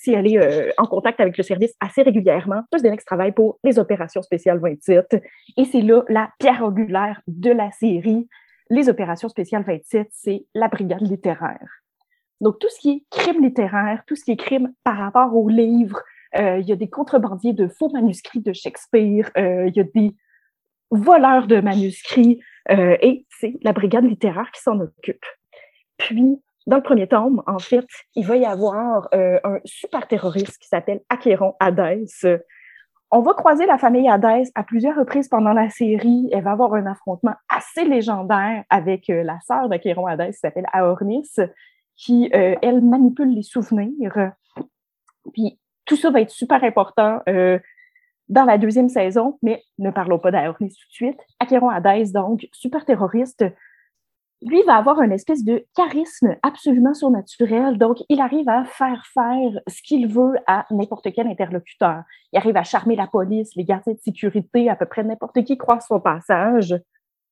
elle 0.07 0.26
est 0.26 0.38
euh, 0.38 0.70
en 0.78 0.86
contact 0.86 1.20
avec 1.20 1.36
le 1.36 1.42
service 1.42 1.74
assez 1.80 2.03
régulièrement. 2.03 2.62
Plus 2.70 2.82
Denex 2.82 3.05
travaille 3.05 3.32
pour 3.32 3.59
les 3.64 3.78
opérations 3.78 4.22
spéciales 4.22 4.59
27. 4.59 5.22
Et 5.57 5.64
c'est 5.64 5.80
là 5.80 6.03
la 6.09 6.30
pierre 6.38 6.64
angulaire 6.64 7.20
de 7.26 7.51
la 7.51 7.70
série. 7.70 8.28
Les 8.68 8.88
opérations 8.88 9.28
spéciales 9.28 9.64
27, 9.64 10.09
c'est 10.11 10.46
la 10.55 10.68
brigade 10.68 11.03
littéraire. 11.03 11.80
Donc, 12.40 12.59
tout 12.59 12.68
ce 12.70 12.80
qui 12.80 12.90
est 12.90 13.05
crime 13.11 13.42
littéraire, 13.42 14.03
tout 14.07 14.16
ce 14.16 14.24
qui 14.24 14.32
est 14.32 14.36
crime 14.36 14.72
par 14.84 14.96
rapport 14.96 15.36
aux 15.36 15.48
livres, 15.48 16.01
euh, 16.38 16.59
il 16.59 16.68
y 16.68 16.72
a 16.72 16.76
des 16.76 16.88
contrebandiers 16.88 17.53
de 17.53 17.68
faux 17.68 17.90
manuscrits 17.90 18.40
de 18.40 18.53
Shakespeare, 18.53 19.30
euh, 19.36 19.66
il 19.66 19.76
y 19.76 19.80
a 19.80 19.84
des 19.84 20.14
voleurs 20.91 21.47
de 21.47 21.61
manuscrits, 21.61 22.41
et 22.68 23.26
c'est 23.30 23.55
la 23.62 23.72
brigade 23.72 24.05
littéraire 24.05 24.51
qui 24.53 24.61
s'en 24.61 24.78
occupe. 24.80 25.24
Puis, 25.99 26.41
dans 26.66 26.76
le 26.76 26.82
premier 26.82 27.09
tome, 27.09 27.43
en 27.47 27.59
fait, 27.59 27.86
il 28.14 28.26
va 28.26 28.36
y 28.36 28.45
avoir 28.45 29.09
euh, 29.14 29.38
un 29.45 29.59
super 29.64 30.07
terroriste 30.07 30.59
qui 30.59 30.68
s'appelle 30.68 31.01
Acheron 31.09 31.55
Hadès. 31.59 32.07
On 33.11 33.22
va 33.22 33.34
croiser 33.34 33.66
la 33.66 33.76
famille 33.76 34.09
Hadès 34.09 34.45
à 34.55 34.62
plusieurs 34.62 34.97
reprises 34.97 35.28
pendant 35.28 35.53
la 35.53 35.68
série. 35.68 36.28
Elle 36.32 36.45
va 36.45 36.53
avoir 36.53 36.74
un 36.74 36.86
affrontement 36.86 37.34
assez 37.49 37.84
légendaire 37.84 38.64
avec 38.70 39.11
euh, 39.11 39.22
la 39.22 39.38
sœur 39.41 39.68
d'Acheron 39.68 40.07
Hadès 40.07 40.30
qui 40.30 40.38
s'appelle 40.38 40.66
Aornis, 40.72 41.30
qui, 41.97 42.30
euh, 42.34 42.55
elle, 42.62 42.82
manipule 42.82 43.34
les 43.34 43.43
souvenirs. 43.43 44.32
Puis 45.32 45.59
tout 45.86 45.97
ça 45.97 46.11
va 46.11 46.20
être 46.20 46.30
super 46.30 46.62
important 46.62 47.20
dans 48.31 48.45
la 48.45 48.59
deuxième 48.59 48.89
saison, 48.89 49.39
mais 49.43 49.62
ne 49.78 49.91
parlons 49.91 50.18
pas 50.18 50.31
d'Aornis 50.31 50.70
tout 50.70 50.89
de 50.89 50.93
suite. 50.93 51.20
Acheron 51.41 51.68
Hadès, 51.68 52.12
donc, 52.12 52.47
super 52.53 52.85
terroriste, 52.85 53.45
lui 54.43 54.62
va 54.62 54.76
avoir 54.76 55.03
une 55.03 55.12
espèce 55.12 55.45
de 55.45 55.66
charisme 55.76 56.37
absolument 56.43 56.95
surnaturel. 56.95 57.76
Donc, 57.76 57.99
il 58.09 58.20
arrive 58.20 58.49
à 58.49 58.64
faire 58.64 59.05
faire 59.12 59.61
ce 59.66 59.83
qu'il 59.83 60.07
veut 60.07 60.37
à 60.47 60.64
n'importe 60.70 61.12
quel 61.12 61.26
interlocuteur. 61.26 62.05
Il 62.33 62.39
arrive 62.39 62.57
à 62.57 62.62
charmer 62.62 62.95
la 62.95 63.09
police, 63.09 63.55
les 63.57 63.64
gardiens 63.64 63.93
de 63.93 63.99
sécurité, 63.99 64.70
à 64.70 64.76
peu 64.76 64.87
près 64.87 65.03
n'importe 65.03 65.43
qui 65.45 65.59
croise 65.59 65.85
son 65.87 66.01
passage. 66.01 66.74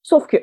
Sauf 0.02 0.26
que, 0.26 0.36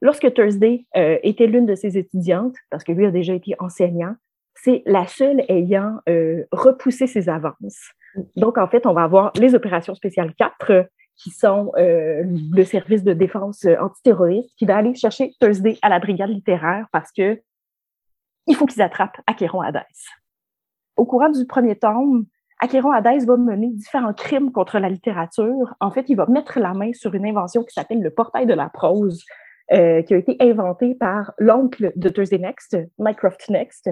lorsque 0.00 0.32
Thursday 0.32 0.86
euh, 0.96 1.18
était 1.24 1.48
l'une 1.48 1.66
de 1.66 1.74
ses 1.74 1.98
étudiantes, 1.98 2.54
parce 2.70 2.84
que 2.84 2.92
lui 2.92 3.06
a 3.06 3.10
déjà 3.10 3.34
été 3.34 3.54
enseignant, 3.58 4.14
c'est 4.54 4.84
la 4.86 5.08
seule 5.08 5.44
ayant 5.48 5.98
euh, 6.08 6.44
repoussé 6.52 7.08
ses 7.08 7.28
avances. 7.28 7.90
Donc, 8.36 8.58
en 8.58 8.68
fait, 8.68 8.86
on 8.86 8.92
va 8.92 9.02
avoir 9.02 9.32
les 9.36 9.54
opérations 9.54 9.94
spéciales 9.94 10.34
4, 10.34 10.86
qui 11.16 11.30
sont 11.30 11.72
euh, 11.76 12.24
le 12.24 12.64
service 12.64 13.04
de 13.04 13.12
défense 13.12 13.64
euh, 13.64 13.76
antiterroriste, 13.80 14.50
qui 14.58 14.66
va 14.66 14.76
aller 14.76 14.94
chercher 14.94 15.32
Thursday 15.40 15.78
à 15.82 15.88
la 15.88 16.00
brigade 16.00 16.30
littéraire 16.30 16.86
parce 16.92 17.12
que 17.12 17.40
il 18.46 18.56
faut 18.56 18.66
qu'ils 18.66 18.82
attrapent 18.82 19.20
Acheron 19.26 19.60
Hadès. 19.60 19.86
Au 20.96 21.04
courant 21.06 21.30
du 21.30 21.46
premier 21.46 21.76
tome, 21.76 22.26
Acheron 22.60 22.90
Hadès 22.90 23.24
va 23.24 23.36
mener 23.36 23.70
différents 23.70 24.12
crimes 24.12 24.52
contre 24.52 24.78
la 24.78 24.88
littérature. 24.88 25.74
En 25.80 25.90
fait, 25.90 26.08
il 26.08 26.16
va 26.16 26.26
mettre 26.26 26.58
la 26.58 26.74
main 26.74 26.92
sur 26.92 27.14
une 27.14 27.26
invention 27.26 27.62
qui 27.62 27.72
s'appelle 27.72 28.02
le 28.02 28.10
portail 28.10 28.46
de 28.46 28.54
la 28.54 28.68
prose, 28.68 29.24
euh, 29.72 30.02
qui 30.02 30.14
a 30.14 30.18
été 30.18 30.36
inventé 30.40 30.94
par 30.94 31.32
l'oncle 31.38 31.92
de 31.96 32.08
Thursday 32.08 32.38
Next, 32.38 32.76
Mycroft 32.98 33.48
Next, 33.48 33.88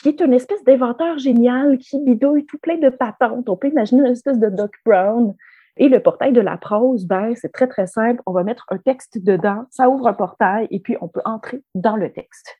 qui 0.00 0.08
est 0.08 0.20
une 0.20 0.32
espèce 0.32 0.64
d'inventeur 0.64 1.18
génial 1.18 1.78
qui 1.78 2.00
bidouille 2.00 2.46
tout 2.46 2.58
plein 2.58 2.78
de 2.78 2.88
patentes. 2.88 3.48
On 3.48 3.56
peut 3.56 3.68
imaginer 3.68 4.00
une 4.00 4.12
espèce 4.12 4.38
de 4.38 4.48
Doc 4.48 4.72
Brown 4.86 5.34
et 5.76 5.88
le 5.88 6.00
portail 6.00 6.32
de 6.32 6.40
la 6.40 6.56
prose, 6.56 7.06
ben, 7.06 7.34
c'est 7.34 7.52
très, 7.52 7.66
très 7.66 7.86
simple. 7.86 8.22
On 8.26 8.32
va 8.32 8.42
mettre 8.42 8.66
un 8.68 8.78
texte 8.78 9.22
dedans, 9.22 9.64
ça 9.70 9.88
ouvre 9.88 10.06
un 10.06 10.14
portail 10.14 10.66
et 10.70 10.80
puis 10.80 10.96
on 11.00 11.08
peut 11.08 11.22
entrer 11.24 11.62
dans 11.74 11.96
le 11.96 12.10
texte. 12.12 12.58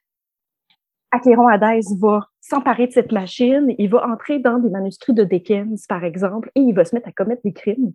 Acheron 1.10 1.46
Hadès 1.46 1.82
va 2.00 2.28
s'emparer 2.40 2.86
de 2.86 2.92
cette 2.92 3.12
machine, 3.12 3.74
il 3.76 3.90
va 3.90 4.08
entrer 4.08 4.38
dans 4.38 4.58
des 4.58 4.70
manuscrits 4.70 5.12
de 5.12 5.24
Dickens, 5.24 5.86
par 5.86 6.04
exemple, 6.04 6.50
et 6.54 6.60
il 6.60 6.74
va 6.74 6.86
se 6.86 6.94
mettre 6.94 7.08
à 7.08 7.12
commettre 7.12 7.42
des 7.44 7.52
crimes. 7.52 7.92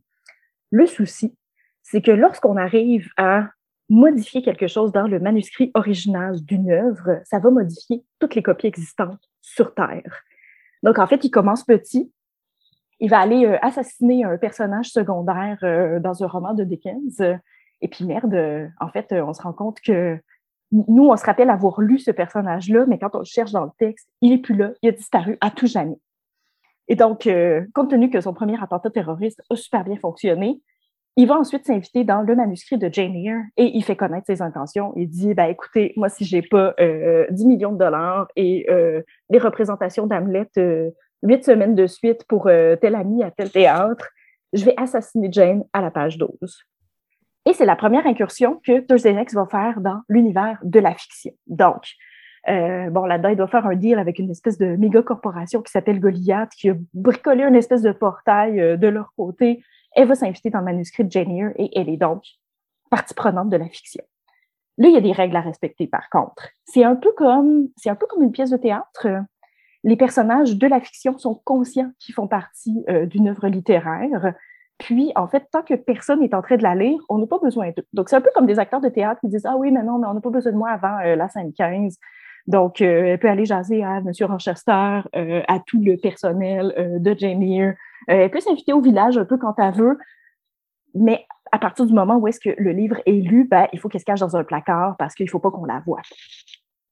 Le 0.69 0.85
souci, 0.85 1.35
c'est 1.81 2.01
que 2.01 2.11
lorsqu'on 2.11 2.57
arrive 2.57 3.09
à 3.17 3.49
modifier 3.89 4.41
quelque 4.41 4.67
chose 4.67 4.91
dans 4.91 5.07
le 5.07 5.19
manuscrit 5.19 5.71
original 5.73 6.41
d'une 6.43 6.71
œuvre, 6.71 7.21
ça 7.23 7.39
va 7.39 7.49
modifier 7.49 8.03
toutes 8.19 8.35
les 8.35 8.43
copies 8.43 8.67
existantes 8.67 9.29
sur 9.41 9.73
Terre. 9.73 10.23
Donc, 10.83 10.99
en 10.99 11.07
fait, 11.07 11.23
il 11.23 11.31
commence 11.31 11.63
petit, 11.63 12.11
il 12.99 13.09
va 13.09 13.19
aller 13.19 13.45
euh, 13.45 13.57
assassiner 13.61 14.23
un 14.23 14.37
personnage 14.37 14.89
secondaire 14.89 15.57
euh, 15.63 15.99
dans 15.99 16.23
un 16.23 16.27
roman 16.27 16.53
de 16.53 16.63
Dickens. 16.63 17.21
et 17.81 17.87
puis 17.87 18.05
merde, 18.05 18.33
euh, 18.33 18.67
en 18.79 18.89
fait, 18.89 19.13
on 19.13 19.33
se 19.33 19.41
rend 19.41 19.53
compte 19.53 19.79
que 19.81 20.19
nous, 20.71 21.07
on 21.07 21.15
se 21.15 21.23
rappelle 21.23 21.49
avoir 21.49 21.79
lu 21.79 21.97
ce 21.97 22.11
personnage-là, 22.11 22.85
mais 22.87 22.99
quand 22.99 23.15
on 23.15 23.19
le 23.19 23.25
cherche 23.25 23.51
dans 23.51 23.63
le 23.63 23.71
texte, 23.77 24.09
il 24.21 24.33
est 24.33 24.37
plus 24.37 24.55
là, 24.55 24.71
il 24.81 24.89
a 24.89 24.91
disparu 24.91 25.37
à 25.39 25.49
tout 25.49 25.67
jamais. 25.67 25.97
Et 26.89 26.95
donc, 26.95 27.29
compte 27.73 27.89
tenu 27.89 28.09
que 28.09 28.19
son 28.19 28.33
premier 28.33 28.61
attentat 28.61 28.89
terroriste 28.89 29.41
a 29.49 29.55
super 29.55 29.85
bien 29.85 29.95
fonctionné, 29.95 30.61
il 31.17 31.27
va 31.27 31.35
ensuite 31.35 31.65
s'inviter 31.65 32.03
dans 32.03 32.21
le 32.21 32.35
manuscrit 32.35 32.77
de 32.77 32.89
Jane 32.91 33.15
Eyre 33.15 33.41
et 33.57 33.75
il 33.75 33.83
fait 33.83 33.95
connaître 33.95 34.27
ses 34.27 34.41
intentions. 34.41 34.93
Il 34.95 35.09
dit, 35.09 35.33
ben, 35.33 35.45
écoutez, 35.45 35.93
moi, 35.97 36.09
si 36.09 36.23
j'ai 36.23 36.41
pas 36.41 36.75
10 37.29 37.45
millions 37.45 37.73
de 37.73 37.77
dollars 37.77 38.27
et 38.35 38.65
les 39.29 39.39
représentations 39.39 40.07
d'Hamlet 40.07 40.47
huit 41.23 41.43
semaines 41.43 41.75
de 41.75 41.87
suite 41.87 42.23
pour 42.27 42.47
euh, 42.47 42.75
tel 42.75 42.95
ami 42.95 43.23
à 43.23 43.31
tel 43.31 43.51
théâtre, 43.51 44.09
je 44.53 44.65
vais 44.65 44.73
assassiner 44.77 45.29
Jane 45.31 45.63
à 45.73 45.81
la 45.81 45.91
page 45.91 46.17
12. 46.17 46.29
Et 47.45 47.53
c'est 47.53 47.65
la 47.65 47.75
première 47.75 48.05
incursion 48.05 48.59
que 48.65 48.79
Thursday 48.79 49.13
Next 49.13 49.35
va 49.35 49.45
faire 49.45 49.79
dans 49.79 50.01
l'univers 50.09 50.59
de 50.63 50.79
la 50.79 50.93
fiction. 50.93 51.31
Donc, 51.47 51.83
euh, 52.49 52.89
bon, 52.89 53.05
là-dedans, 53.05 53.29
il 53.29 53.35
doit 53.35 53.47
faire 53.47 53.65
un 53.65 53.75
deal 53.75 53.99
avec 53.99 54.19
une 54.19 54.29
espèce 54.29 54.57
de 54.57 54.75
méga 54.75 55.01
corporation 55.01 55.61
qui 55.61 55.71
s'appelle 55.71 55.99
Goliath, 55.99 56.51
qui 56.51 56.69
a 56.69 56.75
bricolé 56.93 57.43
une 57.43 57.55
espèce 57.55 57.81
de 57.81 57.91
portail 57.91 58.59
euh, 58.59 58.77
de 58.77 58.87
leur 58.87 59.13
côté. 59.15 59.63
Elle 59.97 60.07
va 60.07 60.15
s'inviter 60.15 60.51
dans 60.51 60.59
le 60.59 60.65
manuscrit 60.65 61.03
de 61.03 61.11
Jane 61.11 61.31
Eyre 61.31 61.51
et 61.55 61.71
elle 61.77 61.89
est 61.89 61.97
donc 61.97 62.23
partie 62.91 63.15
prenante 63.15 63.49
de 63.49 63.57
la 63.57 63.67
fiction. 63.67 64.03
Là, 64.77 64.89
il 64.89 64.93
y 64.93 64.97
a 64.97 65.01
des 65.01 65.11
règles 65.11 65.35
à 65.35 65.41
respecter, 65.41 65.87
par 65.87 66.07
contre. 66.11 66.49
C'est 66.65 66.83
un 66.83 66.95
peu 66.95 67.11
comme, 67.17 67.67
c'est 67.77 67.89
un 67.89 67.95
peu 67.95 68.05
comme 68.05 68.21
une 68.21 68.31
pièce 68.31 68.51
de 68.51 68.57
théâtre. 68.57 69.07
Les 69.83 69.95
personnages 69.95 70.55
de 70.55 70.67
la 70.67 70.79
fiction 70.79 71.17
sont 71.17 71.41
conscients 71.43 71.91
qu'ils 71.99 72.13
font 72.13 72.27
partie 72.27 72.85
euh, 72.89 73.07
d'une 73.07 73.27
œuvre 73.27 73.47
littéraire. 73.47 74.33
Puis, 74.77 75.11
en 75.15 75.27
fait, 75.27 75.47
tant 75.51 75.63
que 75.63 75.73
personne 75.73 76.19
n'est 76.19 76.35
en 76.35 76.43
train 76.43 76.57
de 76.57 76.63
la 76.63 76.75
lire, 76.75 76.99
on 77.09 77.17
n'a 77.17 77.25
pas 77.25 77.39
besoin 77.39 77.71
d'eux. 77.71 77.85
Donc, 77.93 78.09
c'est 78.09 78.15
un 78.15 78.21
peu 78.21 78.29
comme 78.35 78.45
des 78.45 78.59
acteurs 78.59 78.81
de 78.81 78.89
théâtre 78.89 79.19
qui 79.21 79.29
disent 79.29 79.47
Ah 79.47 79.57
oui, 79.57 79.71
mais 79.71 79.81
non, 79.81 79.97
mais 79.97 80.07
on 80.07 80.13
n'a 80.13 80.21
pas 80.21 80.29
besoin 80.29 80.51
de 80.51 80.57
moi 80.57 80.69
avant 80.69 80.99
la 80.99 81.27
scène 81.27 81.51
15. 81.53 81.97
Donc, 82.47 82.81
euh, 82.81 83.13
elle 83.13 83.19
peut 83.19 83.29
aller 83.29 83.45
jaser 83.45 83.83
à 83.83 83.97
M. 83.97 84.11
Rochester, 84.21 85.01
euh, 85.15 85.41
à 85.47 85.59
tout 85.65 85.81
le 85.83 85.97
personnel 85.97 86.73
euh, 86.77 86.99
de 86.99 87.13
Jane 87.17 87.43
Eyre. 87.43 87.73
Elle 88.07 88.29
peut 88.31 88.39
s'inviter 88.39 88.73
au 88.73 88.81
village 88.81 89.17
un 89.17 89.25
peu 89.25 89.37
quand 89.37 89.55
elle 89.57 89.73
veut, 89.73 89.97
mais 90.93 91.25
à 91.51 91.59
partir 91.59 91.85
du 91.85 91.93
moment 91.93 92.17
où 92.17 92.27
est-ce 92.27 92.39
que 92.39 92.53
le 92.57 92.71
livre 92.71 92.97
est 93.05 93.11
lu, 93.11 93.45
ben, 93.45 93.67
il 93.73 93.79
faut 93.79 93.89
qu'elle 93.89 94.01
se 94.01 94.05
cache 94.05 94.19
dans 94.19 94.35
un 94.35 94.43
placard 94.43 94.95
parce 94.97 95.15
qu'il 95.15 95.25
ne 95.25 95.29
faut 95.29 95.39
pas 95.39 95.51
qu'on 95.51 95.65
la 95.65 95.81
voie. 95.85 96.01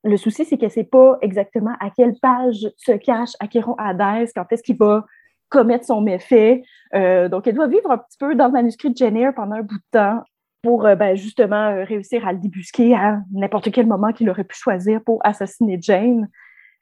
Le 0.03 0.17
souci, 0.17 0.45
c'est 0.45 0.57
qu'elle 0.57 0.69
ne 0.69 0.73
sait 0.73 0.83
pas 0.83 1.17
exactement 1.21 1.75
à 1.79 1.89
quelle 1.89 2.13
page 2.21 2.67
se 2.77 2.91
cache 2.91 3.31
Acheron 3.39 3.75
Hadès, 3.77 4.31
quand 4.35 4.45
est-ce 4.51 4.63
qu'il 4.63 4.77
va 4.77 5.05
commettre 5.49 5.85
son 5.85 6.01
méfait. 6.01 6.63
donc, 6.93 7.47
elle 7.47 7.55
doit 7.55 7.67
vivre 7.67 7.91
un 7.91 7.97
petit 7.97 8.17
peu 8.17 8.35
dans 8.35 8.47
le 8.47 8.51
manuscrit 8.51 8.91
de 8.91 8.97
Jane 8.97 9.17
Eyre 9.17 9.33
pendant 9.33 9.55
un 9.55 9.61
bout 9.61 9.77
de 9.77 9.83
temps 9.91 10.21
pour 10.65 10.87
euh, 10.87 10.95
ben, 10.95 11.15
justement 11.15 11.69
euh, 11.69 11.83
réussir 11.83 12.27
à 12.27 12.33
le 12.33 12.39
débusquer 12.39 12.95
à 12.95 13.21
n'importe 13.31 13.71
quel 13.71 13.85
moment 13.85 14.11
qu'il 14.11 14.27
aurait 14.31 14.43
pu 14.43 14.57
choisir 14.57 14.99
pour 15.03 15.19
assassiner 15.23 15.77
Jane. 15.79 16.27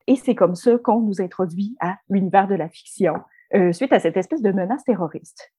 Et 0.08 0.16
c'est 0.16 0.36
comme 0.36 0.56
ça 0.56 0.78
qu'on 0.78 1.02
nous 1.02 1.22
introduit 1.22 1.76
à 1.82 1.98
l'univers 2.10 2.48
de 2.48 2.56
la 2.56 2.70
fiction, 2.70 3.16
euh, 3.56 3.72
suite 3.72 3.94
à 3.94 4.00
cette 4.00 4.18
espèce 4.18 4.42
de 4.42 4.52
menace 4.52 4.84
terroriste. 4.84 5.52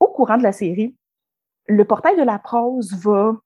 Au 0.00 0.08
courant 0.08 0.36
de 0.36 0.42
la 0.42 0.52
série, 0.52 0.96
le 1.66 1.84
portail 1.84 2.16
de 2.16 2.22
la 2.22 2.38
prose 2.38 2.92
va, 3.02 3.36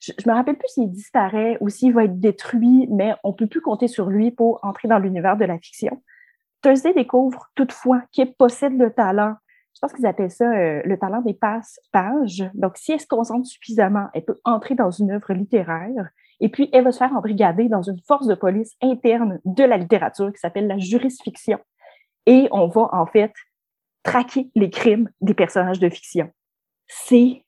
je, 0.00 0.12
ne 0.24 0.30
me 0.30 0.36
rappelle 0.36 0.56
plus 0.56 0.68
s'il 0.68 0.90
disparaît 0.90 1.56
ou 1.60 1.68
s'il 1.68 1.92
va 1.92 2.04
être 2.04 2.20
détruit, 2.20 2.88
mais 2.90 3.14
on 3.24 3.32
peut 3.32 3.46
plus 3.46 3.60
compter 3.60 3.88
sur 3.88 4.10
lui 4.10 4.30
pour 4.30 4.60
entrer 4.62 4.88
dans 4.88 4.98
l'univers 4.98 5.36
de 5.36 5.44
la 5.44 5.58
fiction. 5.58 6.02
Thursday 6.62 6.94
découvre 6.94 7.50
toutefois 7.54 8.02
qu'il 8.12 8.34
possède 8.34 8.78
le 8.78 8.90
talent 8.90 9.36
je 9.74 9.80
pense 9.80 9.92
qu'ils 9.92 10.06
appellent 10.06 10.30
ça 10.30 10.50
euh, 10.52 10.82
le 10.84 10.96
talent 10.96 11.20
des 11.20 11.34
passe-pages. 11.34 12.48
Donc, 12.54 12.76
si 12.76 12.92
elle 12.92 13.00
se 13.00 13.06
concentre 13.06 13.46
suffisamment, 13.46 14.06
elle 14.14 14.24
peut 14.24 14.40
entrer 14.44 14.74
dans 14.74 14.90
une 14.90 15.10
œuvre 15.10 15.32
littéraire 15.32 16.10
et 16.40 16.48
puis 16.48 16.68
elle 16.72 16.84
va 16.84 16.92
se 16.92 16.98
faire 16.98 17.12
embrigader 17.12 17.68
dans 17.68 17.82
une 17.82 18.00
force 18.06 18.26
de 18.26 18.34
police 18.34 18.74
interne 18.82 19.40
de 19.44 19.64
la 19.64 19.76
littérature 19.76 20.32
qui 20.32 20.38
s'appelle 20.38 20.68
la 20.68 20.78
jurisfiction. 20.78 21.58
Et 22.26 22.48
on 22.50 22.68
va 22.68 22.88
en 22.92 23.06
fait 23.06 23.32
traquer 24.02 24.50
les 24.54 24.70
crimes 24.70 25.10
des 25.20 25.34
personnages 25.34 25.78
de 25.78 25.88
fiction. 25.88 26.30
C'est 26.86 27.44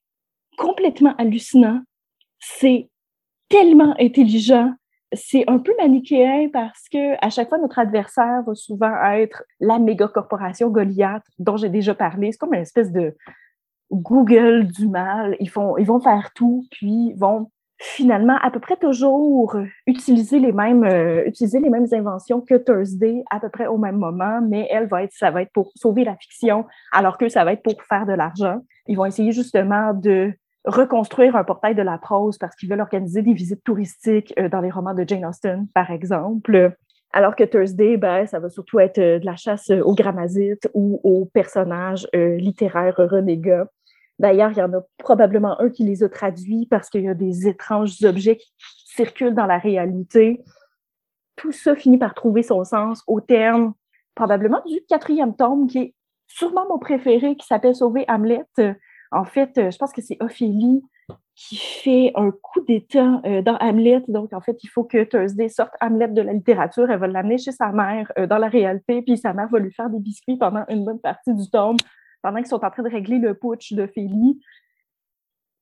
complètement 0.57 1.15
hallucinant. 1.17 1.83
C'est 2.39 2.89
tellement 3.49 3.95
intelligent 3.99 4.75
c'est 5.13 5.45
un 5.49 5.59
peu 5.59 5.73
manichéen 5.79 6.49
parce 6.53 6.89
que 6.91 7.15
à 7.25 7.31
chaque 7.31 7.49
fois, 7.49 7.59
notre 7.59 7.79
adversaire 7.79 8.43
va 8.47 8.55
souvent 8.55 8.95
être 9.13 9.45
la 9.61 9.79
méga 9.79 10.09
corporation 10.09 10.69
Goliath 10.69 11.25
dont 11.39 11.57
j'ai 11.57 11.69
déjà 11.69 11.95
parlé. 11.95 12.33
C'est 12.33 12.39
comme 12.39 12.55
une 12.55 12.63
espèce 12.63 12.91
de 12.93 13.15
Google 13.91 14.67
du 14.67 14.89
mal. 14.89 15.37
Ils, 15.41 15.51
ils 15.79 15.87
vont 15.87 16.01
faire 16.01 16.31
tout, 16.35 16.65
puis 16.71 17.15
vont 17.15 17.51
finalement 17.79 18.37
à 18.43 18.51
peu 18.51 18.61
près 18.61 18.77
toujours 18.77 19.57
utiliser 19.87 20.39
les 20.39 20.53
mêmes, 20.53 20.85
euh, 20.85 21.25
utiliser 21.27 21.61
les 21.61 21.71
mêmes 21.71 21.87
inventions 21.93 22.41
que 22.41 22.55
Thursday 22.57 23.23
à 23.31 23.41
peu 23.41 23.49
près 23.49 23.67
au 23.67 23.79
même 23.79 23.97
moment, 23.97 24.41
mais 24.43 24.67
elle 24.71 24.87
va 24.87 25.03
être, 25.03 25.13
ça 25.13 25.31
va 25.31 25.43
être 25.43 25.53
pour 25.53 25.73
sauver 25.77 26.05
la 26.05 26.17
fiction, 26.17 26.65
alors 26.93 27.19
que 27.19 27.29
ça 27.29 27.45
va 27.45 27.53
être 27.53 27.63
pour 27.63 27.75
faire 27.83 28.07
de 28.07 28.13
l'argent. 28.13 28.61
Ils 28.87 28.97
vont 28.97 29.05
essayer 29.05 29.33
justement 29.33 29.93
de 29.93 30.33
reconstruire 30.65 31.37
un 31.37 31.45
portail 31.45 31.75
de 31.75 31.83
la 31.83 31.97
prose 31.97 32.39
parce 32.39 32.57
qu'ils 32.57 32.69
veulent 32.69 32.81
organiser 32.81 33.23
des 33.23 33.33
visites 33.33 33.63
touristiques 33.63 34.35
euh, 34.39 34.49
dans 34.49 34.61
les 34.61 34.71
romans 34.71 34.95
de 34.95 35.05
Jane 35.07 35.25
Austen, 35.25 35.69
par 35.75 35.91
exemple. 35.91 36.75
Alors 37.13 37.37
que 37.37 37.45
Thursday, 37.45 37.97
ben, 37.97 38.27
ça 38.27 38.41
va 38.41 38.51
surtout 38.51 38.81
être 38.81 38.99
euh, 38.99 39.19
de 39.19 39.25
la 39.25 39.37
chasse 39.37 39.71
aux 39.71 39.95
grammasites 39.95 40.69
ou 40.75 41.01
aux 41.05 41.25
personnages 41.25 42.07
euh, 42.15 42.37
littéraires 42.37 42.97
renégats. 42.99 43.69
D'ailleurs, 44.19 44.51
il 44.53 44.59
y 44.59 44.63
en 44.63 44.73
a 44.73 44.81
probablement 44.99 45.61
un 45.61 45.71
qui 45.71 45.85
les 45.85 46.03
a 46.03 46.09
traduits 46.09 46.67
parce 46.67 46.89
qu'il 46.89 47.03
y 47.03 47.09
a 47.09 47.15
des 47.15 47.47
étranges 47.49 48.03
objets 48.05 48.37
qui 48.37 48.53
circulent 48.87 49.35
dans 49.35 49.47
la 49.47 49.59
réalité. 49.59 50.43
Tout 51.37 51.53
ça 51.53 51.77
finit 51.77 51.99
par 51.99 52.15
trouver 52.15 52.43
son 52.43 52.65
sens 52.65 53.03
au 53.07 53.21
terme 53.21 53.75
probablement 54.15 54.63
du 54.67 54.81
quatrième 54.89 55.37
tome, 55.37 55.67
qui 55.67 55.79
est 55.79 55.95
sûrement 56.27 56.67
mon 56.69 56.79
préféré, 56.79 57.37
qui 57.37 57.47
s'appelle 57.47 57.75
Sauver 57.75 58.07
Hamlet, 58.09 58.45
en 59.11 59.25
fait, 59.25 59.57
euh, 59.59 59.71
je 59.71 59.79
pense 59.79 59.93
que 59.93 60.03
c'est 60.03 60.17
Ophélie 60.21 60.83
qui 61.35 61.57
fait 61.57 62.13
un 62.15 62.31
coup 62.31 62.63
d'état 62.63 63.21
euh, 63.27 63.43
dans 63.43 63.57
Hamlet. 63.59 64.03
Donc, 64.09 64.33
en 64.33 64.41
fait, 64.41 64.57
il 64.65 64.69
faut 64.69 64.85
que 64.85 65.05
Thursday 65.05 65.49
sorte 65.49 65.73
Hamlet 65.81 66.09
de 66.09 66.23
la 66.23 66.33
littérature. 66.33 66.91
Elle 66.91 66.99
va 66.99 67.07
l'amener 67.07 67.39
chez 67.39 67.53
sa 67.53 67.73
mère 67.73 68.11
euh, 68.19 68.27
dans 68.27 68.39
la 68.39 68.49
réalité, 68.49 69.03
puis 69.03 69.19
sa 69.19 69.33
mère 69.35 69.49
va 69.49 69.59
lui 69.59 69.73
faire 69.73 69.91
des 69.91 70.01
biscuits 70.01 70.39
pendant 70.39 70.65
une 70.69 70.85
bonne 70.85 71.01
partie 71.01 71.35
du 71.35 71.49
tome, 71.51 71.77
pendant 72.27 72.39
qu'ils 72.39 72.47
sont 72.47 72.65
en 72.65 72.71
train 72.71 72.83
de 72.83 72.91
régler 72.91 73.19
le 73.19 73.35
putsch 73.35 73.73
d'Ophélie. 73.73 74.41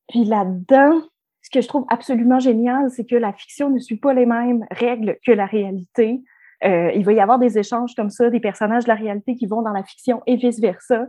Puis 0.09 0.23
là-dedans, 0.23 1.01
ce 1.41 1.49
que 1.49 1.61
je 1.61 1.67
trouve 1.67 1.85
absolument 1.89 2.39
génial, 2.39 2.89
c'est 2.89 3.05
que 3.05 3.15
la 3.15 3.33
fiction 3.33 3.69
ne 3.69 3.79
suit 3.79 3.97
pas 3.97 4.13
les 4.13 4.25
mêmes 4.25 4.65
règles 4.71 5.17
que 5.25 5.31
la 5.31 5.45
réalité. 5.45 6.21
il 6.63 7.03
va 7.03 7.13
y 7.13 7.19
avoir 7.19 7.39
des 7.39 7.57
échanges 7.57 7.93
comme 7.95 8.09
ça, 8.09 8.29
des 8.29 8.39
personnages 8.39 8.85
de 8.85 8.89
la 8.89 8.95
réalité 8.95 9.35
qui 9.35 9.45
vont 9.45 9.61
dans 9.61 9.71
la 9.73 9.83
fiction 9.83 10.21
et 10.25 10.35
vice-versa 10.37 11.07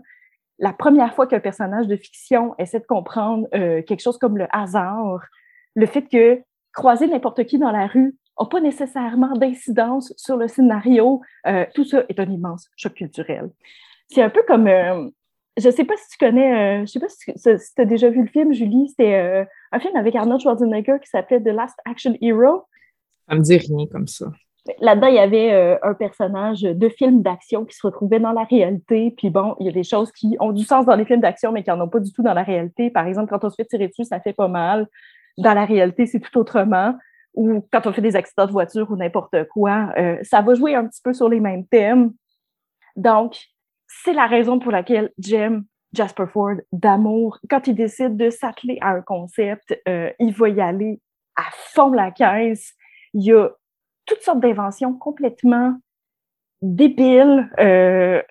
la 0.58 0.72
première 0.72 1.14
fois 1.14 1.26
qu'un 1.26 1.40
personnage 1.40 1.86
de 1.86 1.96
fiction 1.96 2.54
essaie 2.58 2.80
de 2.80 2.86
comprendre 2.86 3.46
euh, 3.54 3.82
quelque 3.82 4.00
chose 4.00 4.18
comme 4.18 4.38
le 4.38 4.46
hasard, 4.50 5.20
le 5.74 5.86
fait 5.86 6.02
que 6.02 6.42
croiser 6.72 7.06
n'importe 7.06 7.44
qui 7.44 7.58
dans 7.58 7.70
la 7.70 7.86
rue 7.86 8.16
n'a 8.38 8.46
pas 8.46 8.60
nécessairement 8.60 9.34
d'incidence 9.34 10.12
sur 10.16 10.36
le 10.36 10.48
scénario, 10.48 11.20
euh, 11.46 11.64
tout 11.74 11.84
ça 11.84 12.04
est 12.08 12.18
un 12.18 12.30
immense 12.30 12.68
choc 12.76 12.94
culturel. 12.94 13.50
C'est 14.08 14.22
un 14.22 14.30
peu 14.30 14.42
comme, 14.46 14.66
euh, 14.66 15.08
je 15.56 15.66
ne 15.66 15.72
sais 15.72 15.84
pas 15.84 15.96
si 15.96 16.08
tu 16.10 16.18
connais, 16.18 16.76
je 16.78 16.80
ne 16.82 16.86
sais 16.86 17.00
pas 17.00 17.08
si, 17.08 17.32
tu 17.74 17.82
as 17.82 17.84
déjà 17.84 18.10
vu 18.10 18.22
le 18.22 18.28
film, 18.28 18.52
Julie, 18.52 18.88
c'était 18.88 19.46
un 19.72 19.78
film 19.78 19.96
avec 19.96 20.14
Arnold 20.14 20.40
Schwarzenegger 20.40 20.98
qui 21.02 21.08
s'appelait 21.08 21.40
The 21.40 21.48
Last 21.48 21.76
Action 21.84 22.14
Hero. 22.20 22.64
Ça 23.28 23.34
me 23.34 23.40
dit 23.40 23.56
rien 23.56 23.86
comme 23.90 24.06
ça. 24.06 24.26
Là-dedans, 24.80 25.06
il 25.06 25.14
y 25.14 25.18
avait 25.18 25.52
euh, 25.52 25.76
un 25.82 25.94
personnage 25.94 26.62
de 26.62 26.88
film 26.88 27.22
d'action 27.22 27.64
qui 27.64 27.76
se 27.76 27.86
retrouvait 27.86 28.20
dans 28.20 28.32
la 28.32 28.44
réalité. 28.44 29.12
Puis 29.16 29.30
bon, 29.30 29.54
il 29.60 29.66
y 29.66 29.68
a 29.68 29.72
des 29.72 29.84
choses 29.84 30.10
qui 30.12 30.36
ont 30.40 30.52
du 30.52 30.64
sens 30.64 30.86
dans 30.86 30.96
les 30.96 31.04
films 31.04 31.20
d'action, 31.20 31.52
mais 31.52 31.62
qui 31.62 31.70
n'en 31.70 31.80
ont 31.82 31.88
pas 31.88 32.00
du 32.00 32.12
tout 32.12 32.22
dans 32.22 32.34
la 32.34 32.42
réalité. 32.42 32.90
Par 32.90 33.06
exemple, 33.06 33.30
quand 33.30 33.44
on 33.44 33.50
se 33.50 33.54
fait 33.54 33.64
tirer 33.64 33.88
dessus, 33.88 34.04
ça 34.04 34.20
fait 34.20 34.32
pas 34.32 34.48
mal. 34.48 34.88
Dans 35.38 35.54
la 35.54 35.64
réalité, 35.64 36.06
c'est 36.06 36.20
tout 36.20 36.38
autrement. 36.38 36.94
Ou 37.34 37.66
quand 37.72 37.86
on 37.86 37.92
fait 37.92 38.02
des 38.02 38.16
accidents 38.16 38.46
de 38.46 38.52
voiture 38.52 38.90
ou 38.90 38.96
n'importe 38.96 39.36
quoi, 39.52 39.90
euh, 39.98 40.16
ça 40.22 40.40
va 40.40 40.54
jouer 40.54 40.74
un 40.74 40.86
petit 40.86 41.02
peu 41.02 41.12
sur 41.12 41.28
les 41.28 41.40
mêmes 41.40 41.66
thèmes. 41.66 42.12
Donc, 42.96 43.36
c'est 44.04 44.12
la 44.12 44.26
raison 44.26 44.58
pour 44.58 44.72
laquelle 44.72 45.10
j'aime 45.18 45.64
Jasper 45.92 46.26
Ford 46.32 46.56
d'amour. 46.72 47.38
Quand 47.48 47.66
il 47.66 47.74
décide 47.74 48.16
de 48.16 48.30
s'atteler 48.30 48.78
à 48.80 48.90
un 48.90 49.02
concept, 49.02 49.78
euh, 49.88 50.10
il 50.18 50.32
va 50.32 50.48
y 50.48 50.60
aller 50.60 51.00
à 51.36 51.44
fond 51.52 51.90
la 51.90 52.10
caisse. 52.10 52.74
Il 53.14 53.24
y 53.24 53.32
a 53.32 53.48
toutes 54.04 54.22
sortes 54.22 54.40
d'inventions 54.40 54.94
complètement 54.94 55.74
débiles 56.62 57.50
euh, 57.58 58.22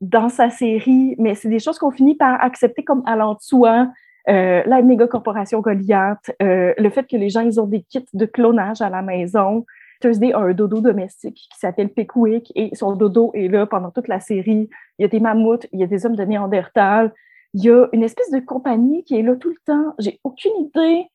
dans 0.00 0.28
sa 0.28 0.50
série, 0.50 1.14
mais 1.18 1.34
c'est 1.34 1.48
des 1.48 1.58
choses 1.58 1.78
qu'on 1.78 1.90
finit 1.90 2.16
par 2.16 2.42
accepter 2.42 2.84
comme 2.84 3.02
allant 3.06 3.34
de 3.34 3.40
soi. 3.40 3.88
Euh, 4.28 4.62
la 4.66 4.82
méga 4.82 5.06
corporation 5.08 5.60
Goliath, 5.60 6.30
le 6.40 6.90
fait 6.90 7.08
que 7.08 7.16
les 7.16 7.28
gens 7.28 7.40
ils 7.40 7.60
ont 7.60 7.66
des 7.66 7.82
kits 7.82 8.04
de 8.12 8.26
clonage 8.26 8.80
à 8.80 8.88
la 8.88 9.02
maison. 9.02 9.64
Thursday 10.02 10.32
a 10.32 10.38
un 10.38 10.52
dodo 10.52 10.80
domestique 10.80 11.48
qui 11.52 11.58
s'appelle 11.58 11.88
Pickwick 11.88 12.52
et 12.54 12.74
son 12.74 12.94
dodo 12.96 13.30
est 13.34 13.48
là 13.48 13.66
pendant 13.66 13.90
toute 13.90 14.08
la 14.08 14.20
série. 14.20 14.68
Il 14.98 15.02
y 15.02 15.04
a 15.04 15.08
des 15.08 15.20
mammouths, 15.20 15.66
il 15.72 15.80
y 15.80 15.84
a 15.84 15.86
des 15.86 16.04
hommes 16.04 16.16
de 16.16 16.24
Néandertal. 16.24 17.14
Il 17.54 17.64
y 17.64 17.70
a 17.70 17.86
une 17.92 18.02
espèce 18.02 18.30
de 18.30 18.40
compagnie 18.40 19.04
qui 19.04 19.16
est 19.16 19.22
là 19.22 19.36
tout 19.36 19.50
le 19.50 19.56
temps. 19.64 19.94
J'ai 19.98 20.20
aucune 20.24 20.52
idée 20.58 21.06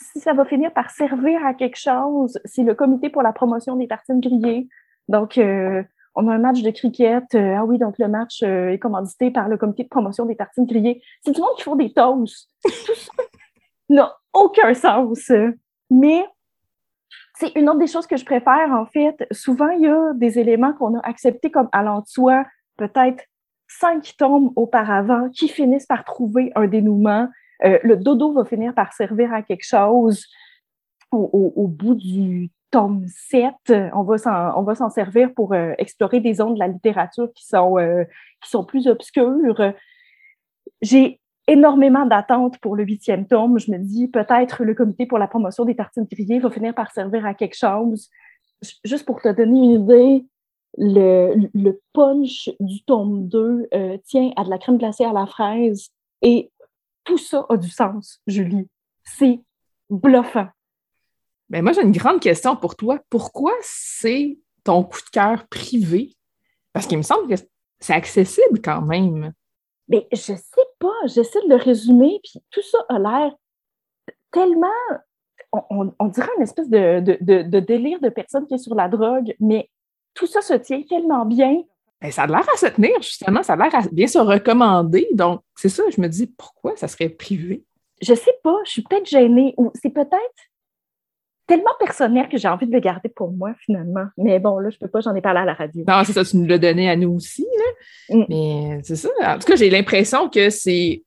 si 0.00 0.20
ça 0.20 0.32
va 0.32 0.44
finir 0.44 0.72
par 0.72 0.90
servir 0.90 1.44
à 1.44 1.54
quelque 1.54 1.78
chose, 1.78 2.38
c'est 2.44 2.62
le 2.62 2.74
comité 2.74 3.08
pour 3.08 3.22
la 3.22 3.32
promotion 3.32 3.76
des 3.76 3.88
tartines 3.88 4.20
grillées. 4.20 4.68
Donc, 5.08 5.38
euh, 5.38 5.82
on 6.14 6.28
a 6.28 6.34
un 6.34 6.38
match 6.38 6.62
de 6.62 6.70
cricket. 6.70 7.24
Euh, 7.34 7.56
ah 7.56 7.64
oui, 7.64 7.78
donc 7.78 7.98
le 7.98 8.08
match 8.08 8.42
euh, 8.42 8.70
est 8.70 8.78
commandité 8.78 9.30
par 9.30 9.48
le 9.48 9.56
comité 9.56 9.84
de 9.84 9.88
promotion 9.88 10.26
des 10.26 10.36
tartines 10.36 10.66
grillées. 10.66 11.02
C'est 11.24 11.32
du 11.32 11.40
monde 11.40 11.56
qui 11.56 11.62
font 11.62 11.76
des 11.76 11.92
toasts. 11.92 12.50
Tout 12.64 12.94
ça 12.94 13.12
n'a 13.88 14.16
aucun 14.32 14.74
sens. 14.74 15.30
Mais 15.90 16.26
c'est 17.38 17.54
une 17.54 17.68
autre 17.68 17.78
des 17.78 17.86
choses 17.86 18.06
que 18.06 18.16
je 18.16 18.24
préfère, 18.24 18.70
en 18.72 18.86
fait. 18.86 19.26
Souvent, 19.30 19.68
il 19.70 19.82
y 19.82 19.88
a 19.88 20.12
des 20.14 20.38
éléments 20.38 20.72
qu'on 20.72 20.98
a 20.98 21.06
acceptés 21.06 21.50
comme 21.50 21.68
allant 21.72 22.00
de 22.00 22.06
soi, 22.06 22.44
peut-être 22.76 23.24
cinq 23.68 24.14
tombes 24.18 24.52
auparavant, 24.56 25.28
qui 25.30 25.48
finissent 25.48 25.86
par 25.86 26.04
trouver 26.04 26.52
un 26.54 26.66
dénouement 26.66 27.28
Euh, 27.64 27.78
le 27.82 27.96
dodo 27.96 28.32
va 28.32 28.44
finir 28.44 28.74
par 28.74 28.92
servir 28.92 29.32
à 29.32 29.42
quelque 29.42 29.64
chose 29.64 30.26
au, 31.12 31.66
bout 31.68 31.94
du 31.94 32.50
tome 32.70 33.06
7. 33.06 33.54
On 33.94 34.02
va 34.02 34.18
s'en 34.74 34.90
servir 34.90 35.32
pour 35.34 35.54
euh, 35.54 35.72
explorer 35.78 36.20
des 36.20 36.34
zones 36.34 36.54
de 36.54 36.58
la 36.58 36.68
littérature 36.68 37.32
qui 37.34 37.46
sont, 37.46 37.78
euh, 37.78 38.04
qui 38.42 38.50
sont 38.50 38.64
plus 38.64 38.86
obscures. 38.86 39.72
J'ai 40.82 41.20
énormément 41.46 42.06
d'attentes 42.06 42.58
pour 42.58 42.76
le 42.76 42.84
huitième 42.84 43.26
tome. 43.26 43.58
Je 43.58 43.70
me 43.70 43.78
dis 43.78 44.08
peut-être 44.08 44.64
le 44.64 44.74
comité 44.74 45.06
pour 45.06 45.18
la 45.18 45.28
promotion 45.28 45.64
des 45.64 45.76
tartines 45.76 46.06
grillées 46.10 46.40
va 46.40 46.50
finir 46.50 46.74
par 46.74 46.90
servir 46.92 47.24
à 47.24 47.34
quelque 47.34 47.56
chose. 47.56 48.08
Juste 48.84 49.04
pour 49.04 49.20
te 49.20 49.28
donner 49.28 49.58
une 49.58 49.82
idée, 49.82 50.26
le, 50.78 51.80
punch 51.92 52.50
du 52.60 52.82
tome 52.84 53.28
2 53.28 53.68
euh, 53.72 53.98
tient 54.04 54.30
à 54.36 54.44
de 54.44 54.50
la 54.50 54.58
crème 54.58 54.78
glacée 54.78 55.04
à 55.04 55.12
la 55.12 55.26
fraise 55.26 55.90
et 56.22 56.50
tout 57.04 57.18
ça 57.18 57.46
a 57.48 57.56
du 57.56 57.70
sens, 57.70 58.20
Julie. 58.26 58.68
C'est 59.04 59.40
bluffant. 59.88 60.48
Ben 61.48 61.62
moi, 61.62 61.72
j'ai 61.72 61.82
une 61.82 61.92
grande 61.92 62.20
question 62.20 62.56
pour 62.56 62.74
toi. 62.74 62.98
Pourquoi 63.08 63.52
c'est 63.62 64.38
ton 64.64 64.82
coup 64.82 64.98
de 64.98 65.10
cœur 65.12 65.46
privé? 65.48 66.16
Parce 66.72 66.86
qu'il 66.86 66.98
me 66.98 67.02
semble 67.02 67.28
que 67.28 67.40
c'est 67.78 67.92
accessible 67.92 68.60
quand 68.62 68.82
même. 68.82 69.32
Mais 69.88 70.06
je 70.12 70.18
sais 70.18 70.66
pas, 70.78 70.94
j'essaie 71.06 71.40
de 71.42 71.48
le 71.48 71.56
résumer, 71.56 72.20
puis 72.22 72.42
tout 72.50 72.62
ça 72.62 72.78
a 72.88 72.98
l'air 72.98 73.32
tellement. 74.32 74.66
On, 75.52 76.08
dirait 76.08 76.28
une 76.36 76.42
espèce 76.42 76.68
de, 76.68 77.00
de, 77.00 77.60
délire 77.60 78.00
de 78.00 78.08
personne 78.08 78.46
qui 78.46 78.54
est 78.54 78.58
sur 78.58 78.74
la 78.74 78.88
drogue, 78.88 79.34
mais 79.40 79.70
tout 80.12 80.26
ça 80.26 80.42
se 80.42 80.54
tient 80.54 80.82
tellement 80.82 81.24
bien. 81.24 81.62
Ben, 82.00 82.10
ça 82.10 82.22
a 82.22 82.26
l'air 82.26 82.46
à 82.52 82.56
se 82.56 82.66
tenir, 82.66 83.00
justement, 83.00 83.42
ça 83.42 83.54
a 83.54 83.56
l'air 83.56 83.74
à 83.74 83.82
bien 83.90 84.06
se 84.06 84.18
recommander. 84.18 85.08
Donc, 85.12 85.40
c'est 85.54 85.70
ça, 85.70 85.84
je 85.88 86.00
me 86.00 86.08
dis, 86.08 86.26
pourquoi 86.26 86.76
ça 86.76 86.88
serait 86.88 87.08
privé? 87.08 87.64
Je 88.02 88.12
sais 88.12 88.38
pas, 88.42 88.56
je 88.66 88.72
suis 88.72 88.82
peut-être 88.82 89.08
gênée, 89.08 89.54
ou 89.56 89.70
c'est 89.74 89.90
peut-être 89.90 90.45
tellement 91.46 91.72
personnel 91.78 92.28
que 92.28 92.38
j'ai 92.38 92.48
envie 92.48 92.66
de 92.66 92.72
le 92.72 92.80
garder 92.80 93.08
pour 93.08 93.30
moi, 93.32 93.54
finalement. 93.60 94.06
Mais 94.16 94.38
bon, 94.38 94.58
là, 94.58 94.70
je 94.70 94.78
peux 94.78 94.88
pas, 94.88 95.00
j'en 95.00 95.14
ai 95.14 95.20
parlé 95.20 95.40
à 95.40 95.44
la 95.44 95.54
radio. 95.54 95.84
Non, 95.86 96.02
c'est 96.04 96.12
ça, 96.12 96.24
tu 96.24 96.36
nous 96.36 96.46
l'as 96.46 96.58
donné 96.58 96.90
à 96.90 96.96
nous 96.96 97.14
aussi, 97.14 97.46
là. 97.56 98.16
Mm. 98.16 98.24
Mais 98.28 98.80
c'est 98.82 98.96
ça. 98.96 99.08
En 99.22 99.38
tout 99.38 99.46
cas, 99.46 99.56
j'ai 99.56 99.70
l'impression 99.70 100.28
que 100.28 100.50
c'est 100.50 101.02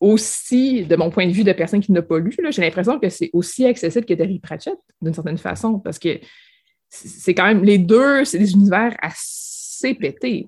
aussi, 0.00 0.84
de 0.84 0.96
mon 0.96 1.10
point 1.10 1.26
de 1.26 1.32
vue 1.32 1.44
de 1.44 1.52
personne 1.52 1.80
qui 1.80 1.92
n'a 1.92 2.02
pas 2.02 2.18
lu, 2.18 2.34
j'ai 2.50 2.62
l'impression 2.62 2.98
que 2.98 3.08
c'est 3.08 3.30
aussi 3.32 3.64
accessible 3.64 4.04
que 4.04 4.14
Terry 4.14 4.38
Pratchett, 4.38 4.78
d'une 5.00 5.14
certaine 5.14 5.38
façon, 5.38 5.78
parce 5.78 5.98
que 5.98 6.18
c'est 6.88 7.34
quand 7.34 7.46
même, 7.46 7.64
les 7.64 7.78
deux, 7.78 8.24
c'est 8.24 8.38
des 8.38 8.52
univers 8.52 8.94
assez 9.00 9.94
pétés. 9.94 10.46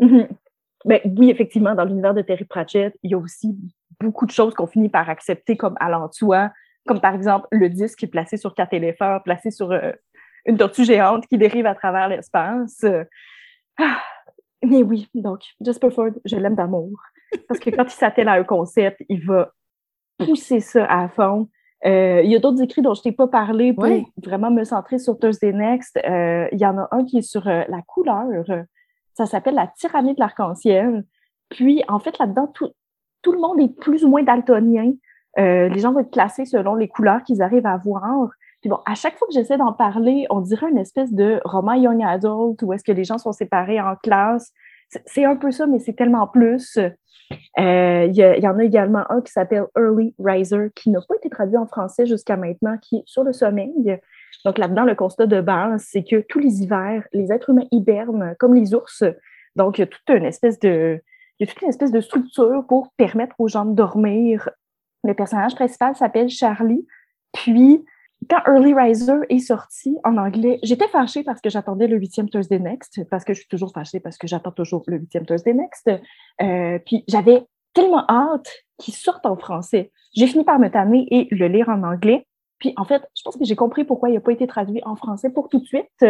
Mm-hmm. 0.00 0.28
Ben, 0.84 1.00
oui, 1.16 1.30
effectivement, 1.30 1.74
dans 1.74 1.84
l'univers 1.84 2.14
de 2.14 2.22
Terry 2.22 2.44
Pratchett, 2.44 2.94
il 3.02 3.10
y 3.10 3.14
a 3.14 3.18
aussi 3.18 3.56
beaucoup 4.00 4.26
de 4.26 4.30
choses 4.30 4.54
qu'on 4.54 4.66
finit 4.66 4.88
par 4.88 5.08
accepter 5.08 5.56
comme 5.56 5.76
allant 5.80 6.10
soi, 6.12 6.50
comme 6.86 7.00
par 7.00 7.14
exemple 7.14 7.46
le 7.50 7.68
disque 7.68 7.98
qui 8.00 8.04
est 8.06 8.08
placé 8.08 8.36
sur 8.36 8.54
quatre 8.54 8.72
éléphants, 8.72 9.20
placé 9.24 9.50
sur 9.50 9.72
euh, 9.72 9.92
une 10.46 10.56
tortue 10.56 10.84
géante 10.84 11.26
qui 11.26 11.38
dérive 11.38 11.66
à 11.66 11.74
travers 11.74 12.08
l'espace. 12.08 12.84
Ah, 13.78 13.98
mais 14.62 14.82
oui, 14.82 15.08
donc, 15.14 15.42
Jasper 15.60 15.90
Ford, 15.90 16.10
je 16.24 16.36
l'aime 16.36 16.54
d'amour. 16.54 16.98
Parce 17.48 17.60
que 17.60 17.70
quand 17.70 17.84
il 17.84 17.90
s'attelle 17.90 18.28
à 18.28 18.34
un 18.34 18.44
concept, 18.44 19.02
il 19.08 19.24
va 19.26 19.52
pousser 20.18 20.60
ça 20.60 20.86
à 20.86 21.08
fond. 21.08 21.48
Euh, 21.84 22.22
il 22.24 22.30
y 22.30 22.36
a 22.36 22.38
d'autres 22.38 22.62
écrits 22.62 22.80
dont 22.80 22.94
je 22.94 23.02
t'ai 23.02 23.12
pas 23.12 23.26
parlé 23.26 23.74
pour 23.74 23.86
vraiment 24.24 24.50
me 24.50 24.64
centrer 24.64 24.98
sur 24.98 25.18
Thursday 25.18 25.52
Next. 25.52 25.98
Euh, 25.98 26.48
il 26.52 26.58
y 26.58 26.66
en 26.66 26.78
a 26.78 26.88
un 26.90 27.04
qui 27.04 27.18
est 27.18 27.22
sur 27.22 27.44
la 27.44 27.82
couleur. 27.86 28.44
Ça 29.14 29.26
s'appelle 29.26 29.54
La 29.54 29.66
tyrannie 29.66 30.14
de 30.14 30.20
l'arc-en-ciel. 30.20 31.04
Puis, 31.50 31.82
en 31.88 31.98
fait, 31.98 32.18
là-dedans, 32.18 32.46
tout, 32.48 32.70
tout 33.22 33.32
le 33.32 33.40
monde 33.40 33.60
est 33.60 33.74
plus 33.80 34.04
ou 34.04 34.08
moins 34.08 34.22
daltonien. 34.22 34.92
Euh, 35.38 35.68
les 35.68 35.78
gens 35.80 35.92
vont 35.92 36.00
être 36.00 36.10
classés 36.10 36.44
selon 36.44 36.74
les 36.74 36.88
couleurs 36.88 37.22
qu'ils 37.22 37.42
arrivent 37.42 37.66
à 37.66 37.76
voir. 37.76 38.30
Puis 38.60 38.70
bon, 38.70 38.78
à 38.86 38.94
chaque 38.94 39.16
fois 39.18 39.28
que 39.28 39.34
j'essaie 39.34 39.58
d'en 39.58 39.72
parler, 39.72 40.26
on 40.30 40.40
dirait 40.40 40.70
une 40.70 40.78
espèce 40.78 41.12
de 41.12 41.40
roman 41.44 41.74
young 41.74 42.02
adult 42.02 42.62
où 42.62 42.72
est-ce 42.72 42.84
que 42.84 42.92
les 42.92 43.04
gens 43.04 43.18
sont 43.18 43.32
séparés 43.32 43.80
en 43.80 43.96
classes. 43.96 44.52
C'est 45.04 45.24
un 45.24 45.36
peu 45.36 45.50
ça, 45.50 45.66
mais 45.66 45.78
c'est 45.78 45.92
tellement 45.94 46.26
plus. 46.26 46.78
Euh, 47.58 48.04
il 48.08 48.14
y, 48.14 48.48
en 48.48 48.58
a 48.58 48.64
également 48.64 49.04
un 49.10 49.20
qui 49.20 49.32
s'appelle 49.32 49.66
Early 49.76 50.14
Riser, 50.18 50.70
qui 50.74 50.90
n'a 50.90 51.00
pas 51.06 51.16
été 51.16 51.28
traduit 51.28 51.56
en 51.56 51.66
français 51.66 52.06
jusqu'à 52.06 52.36
maintenant, 52.36 52.78
qui 52.80 52.98
est 52.98 53.02
sur 53.04 53.24
le 53.24 53.32
sommeil. 53.32 53.98
Donc 54.44 54.58
là-dedans, 54.58 54.84
le 54.84 54.94
constat 54.94 55.26
de 55.26 55.40
base, 55.40 55.84
c'est 55.88 56.04
que 56.04 56.24
tous 56.28 56.38
les 56.38 56.62
hivers, 56.62 57.02
les 57.12 57.32
êtres 57.32 57.50
humains 57.50 57.66
hibernent 57.72 58.36
comme 58.38 58.54
les 58.54 58.74
ours. 58.74 59.02
Donc, 59.56 59.78
il 59.78 59.80
y 59.80 59.84
a 59.84 59.86
toute 59.86 60.08
une 60.08 60.24
espèce 60.24 60.58
de, 60.60 61.00
il 61.38 61.46
y 61.46 61.50
a 61.50 61.52
toute 61.52 61.62
une 61.62 61.68
espèce 61.68 61.90
de 61.90 62.00
structure 62.00 62.64
pour 62.68 62.92
permettre 62.96 63.34
aux 63.38 63.48
gens 63.48 63.64
de 63.64 63.74
dormir 63.74 64.50
le 65.06 65.14
personnage 65.14 65.54
principal 65.54 65.94
s'appelle 65.96 66.28
Charlie. 66.28 66.86
Puis, 67.32 67.84
quand 68.28 68.40
Early 68.46 68.74
Riser 68.74 69.20
est 69.28 69.38
sorti 69.38 69.96
en 70.04 70.16
anglais, 70.16 70.58
j'étais 70.62 70.88
fâchée 70.88 71.22
parce 71.22 71.40
que 71.40 71.50
j'attendais 71.50 71.86
le 71.86 71.96
huitième 71.96 72.28
Thursday 72.28 72.58
Next, 72.58 73.04
parce 73.10 73.24
que 73.24 73.34
je 73.34 73.40
suis 73.40 73.48
toujours 73.48 73.72
fâchée 73.72 74.00
parce 74.00 74.18
que 74.18 74.26
j'attends 74.26 74.52
toujours 74.52 74.82
le 74.86 74.98
huitième 74.98 75.26
Thursday 75.26 75.54
Next. 75.54 75.90
Euh, 76.42 76.78
puis, 76.84 77.04
j'avais 77.08 77.44
tellement 77.74 78.04
hâte 78.08 78.50
qu'il 78.78 78.94
sorte 78.94 79.26
en 79.26 79.36
français. 79.36 79.92
J'ai 80.14 80.26
fini 80.26 80.44
par 80.44 80.58
me 80.58 80.68
tanner 80.68 81.06
et 81.10 81.28
le 81.30 81.48
lire 81.48 81.68
en 81.68 81.82
anglais. 81.82 82.26
Puis, 82.58 82.72
en 82.76 82.84
fait, 82.84 83.02
je 83.14 83.22
pense 83.22 83.36
que 83.36 83.44
j'ai 83.44 83.56
compris 83.56 83.84
pourquoi 83.84 84.08
il 84.08 84.14
n'a 84.14 84.20
pas 84.20 84.32
été 84.32 84.46
traduit 84.46 84.80
en 84.84 84.96
français 84.96 85.30
pour 85.30 85.48
tout 85.48 85.58
de 85.58 85.66
suite. 85.66 86.04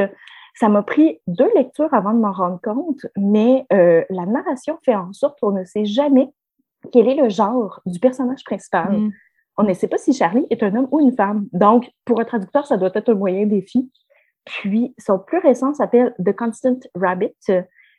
Ça 0.54 0.70
m'a 0.70 0.82
pris 0.82 1.20
deux 1.26 1.50
lectures 1.54 1.92
avant 1.92 2.14
de 2.14 2.18
m'en 2.18 2.32
rendre 2.32 2.58
compte, 2.62 3.04
mais 3.16 3.66
euh, 3.72 4.04
la 4.08 4.24
narration 4.24 4.78
fait 4.82 4.94
en 4.94 5.12
sorte 5.12 5.38
qu'on 5.38 5.52
ne 5.52 5.64
sait 5.64 5.84
jamais 5.84 6.32
quel 6.92 7.08
est 7.08 7.14
le 7.14 7.28
genre 7.28 7.80
du 7.86 7.98
personnage 7.98 8.44
principal. 8.44 8.92
Mm. 8.92 9.12
On 9.58 9.64
ne 9.64 9.72
sait 9.72 9.88
pas 9.88 9.98
si 9.98 10.12
Charlie 10.12 10.46
est 10.50 10.62
un 10.62 10.74
homme 10.74 10.88
ou 10.90 11.00
une 11.00 11.14
femme. 11.14 11.46
Donc, 11.52 11.90
pour 12.04 12.20
un 12.20 12.24
traducteur, 12.24 12.66
ça 12.66 12.76
doit 12.76 12.90
être 12.94 13.08
un 13.08 13.14
moyen 13.14 13.46
défi. 13.46 13.90
Puis, 14.44 14.94
son 14.98 15.18
plus 15.18 15.38
récent 15.38 15.72
s'appelle 15.74 16.14
The 16.24 16.34
Constant 16.36 16.78
Rabbit. 16.94 17.34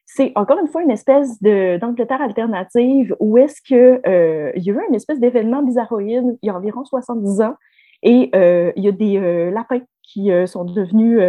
C'est 0.05 0.31
encore 0.35 0.59
une 0.59 0.67
fois 0.67 0.83
une 0.83 0.91
espèce 0.91 1.41
d'Angleterre 1.41 2.21
alternative 2.21 3.15
où 3.19 3.37
est-ce 3.37 3.61
qu'il 3.61 3.99
euh, 4.07 4.51
y 4.55 4.69
a 4.69 4.73
eu 4.73 4.79
une 4.87 4.95
espèce 4.95 5.19
d'événement 5.19 5.63
bizarroïde 5.63 6.37
il 6.41 6.47
y 6.47 6.49
a 6.49 6.55
environ 6.55 6.85
70 6.85 7.41
ans 7.41 7.55
et 8.03 8.29
euh, 8.33 8.71
il 8.77 8.85
y 8.85 8.87
a 8.87 8.93
des 8.93 9.17
euh, 9.17 9.51
lapins 9.51 9.81
qui 10.03 10.29
sont 10.45 10.63
devenus 10.63 11.19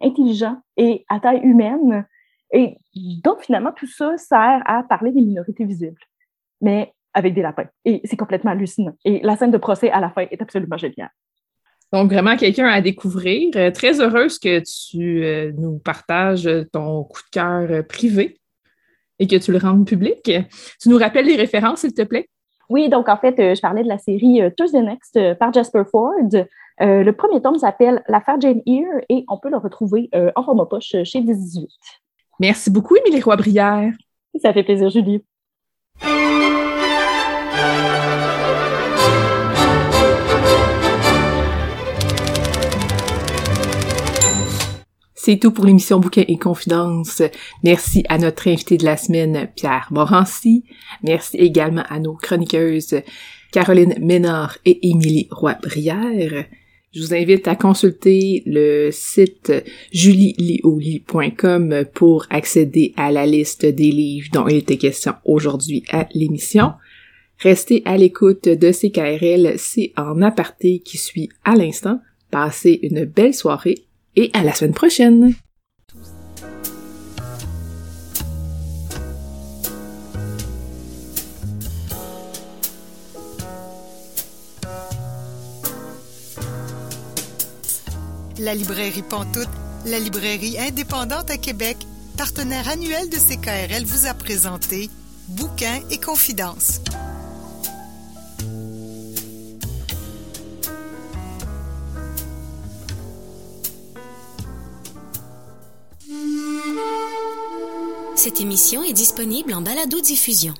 intelligents 0.00 0.56
et 0.76 1.04
à 1.08 1.18
taille 1.18 1.40
humaine. 1.42 2.06
Et 2.52 2.76
donc, 3.24 3.40
finalement, 3.40 3.72
tout 3.74 3.88
ça 3.88 4.16
sert 4.16 4.62
à 4.64 4.84
parler 4.84 5.10
des 5.10 5.22
minorités 5.22 5.64
visibles 5.64 6.00
mais 6.62 6.94
avec 7.12 7.34
des 7.34 7.42
lapins. 7.42 7.66
Et 7.84 8.00
c'est 8.04 8.16
complètement 8.16 8.52
hallucinant. 8.52 8.94
Et 9.04 9.20
la 9.22 9.36
scène 9.36 9.50
de 9.50 9.58
procès 9.58 9.90
à 9.90 10.00
la 10.00 10.08
fin 10.10 10.22
est 10.30 10.40
absolument 10.40 10.78
géniale. 10.78 11.10
Donc, 11.92 12.10
vraiment 12.10 12.36
quelqu'un 12.36 12.68
à 12.68 12.80
découvrir. 12.80 13.50
Euh, 13.56 13.70
très 13.70 14.00
heureuse 14.00 14.38
que 14.38 14.60
tu 14.60 15.24
euh, 15.24 15.52
nous 15.58 15.78
partages 15.78 16.48
ton 16.72 17.04
coup 17.04 17.20
de 17.20 17.30
cœur 17.30 17.70
euh, 17.70 17.82
privé 17.82 18.38
et 19.18 19.26
que 19.26 19.36
tu 19.36 19.52
le 19.52 19.58
rendes 19.58 19.86
public. 19.86 20.22
Tu 20.80 20.88
nous 20.88 20.96
rappelles 20.96 21.26
les 21.26 21.36
références, 21.36 21.80
s'il 21.80 21.92
te 21.92 22.02
plaît? 22.02 22.28
Oui, 22.70 22.88
donc 22.88 23.10
en 23.10 23.18
fait, 23.18 23.54
je 23.54 23.60
parlais 23.60 23.82
de 23.82 23.88
la 23.88 23.98
série 23.98 24.40
Tuesday 24.56 24.80
Next 24.80 25.18
par 25.38 25.52
Jasper 25.52 25.82
Ford. 25.90 26.14
le 26.80 27.10
premier 27.10 27.42
tome 27.42 27.58
s'appelle 27.58 28.02
L'affaire 28.08 28.40
Jane 28.40 28.62
Eyre 28.66 29.04
et 29.10 29.24
on 29.28 29.36
peut 29.36 29.50
le 29.50 29.58
retrouver 29.58 30.08
en 30.34 30.42
format 30.42 30.64
poche 30.64 30.96
chez 31.04 31.20
18. 31.20 31.68
Merci 32.40 32.70
beaucoup, 32.70 32.96
Émilie 32.96 33.20
Roy-Brière. 33.20 33.92
Ça 34.40 34.54
fait 34.54 34.64
plaisir, 34.64 34.88
Julie. 34.88 35.22
C'est 45.24 45.38
tout 45.38 45.52
pour 45.52 45.66
l'émission 45.66 46.00
Bouquin 46.00 46.24
et 46.26 46.36
Confidence. 46.36 47.22
Merci 47.62 48.02
à 48.08 48.18
notre 48.18 48.48
invité 48.48 48.76
de 48.76 48.84
la 48.84 48.96
semaine, 48.96 49.48
Pierre 49.54 49.86
Morancy. 49.92 50.64
Merci 51.04 51.36
également 51.36 51.84
à 51.88 52.00
nos 52.00 52.14
chroniqueuses 52.14 52.96
Caroline 53.52 53.94
Ménard 54.00 54.58
et 54.64 54.88
Émilie 54.90 55.28
Roy-Brière. 55.30 56.46
Je 56.94 57.00
vous 57.00 57.14
invite 57.14 57.48
à 57.48 57.56
consulter 57.56 58.42
le 58.44 58.90
site 58.92 59.50
julielioli.com 59.92 61.84
pour 61.94 62.26
accéder 62.28 62.92
à 62.98 63.10
la 63.10 63.24
liste 63.24 63.64
des 63.64 63.90
livres 63.90 64.28
dont 64.30 64.46
il 64.46 64.56
était 64.56 64.76
question 64.76 65.14
aujourd'hui 65.24 65.84
à 65.90 66.06
l'émission. 66.12 66.72
Restez 67.38 67.80
à 67.86 67.96
l'écoute 67.96 68.46
de 68.46 68.70
CKRL, 68.70 69.54
c'est 69.56 69.92
en 69.96 70.20
aparté 70.20 70.80
qui 70.80 70.98
suit 70.98 71.30
à 71.44 71.56
l'instant. 71.56 71.98
Passez 72.30 72.78
une 72.82 73.06
belle 73.06 73.32
soirée 73.32 73.86
et 74.14 74.30
à 74.34 74.44
la 74.44 74.52
semaine 74.52 74.74
prochaine. 74.74 75.34
La 88.42 88.56
librairie 88.56 89.02
Pantoute, 89.02 89.48
la 89.86 90.00
librairie 90.00 90.58
indépendante 90.58 91.30
à 91.30 91.36
Québec, 91.36 91.76
partenaire 92.18 92.68
annuel 92.68 93.08
de 93.08 93.16
CKRL, 93.16 93.84
vous 93.84 94.08
a 94.08 94.14
présenté 94.14 94.90
Bouquins 95.28 95.80
et 95.92 95.98
Confidences. 95.98 96.80
Cette 108.16 108.40
émission 108.40 108.82
est 108.82 108.92
disponible 108.92 109.54
en 109.54 109.60
balado-diffusion. 109.60 110.54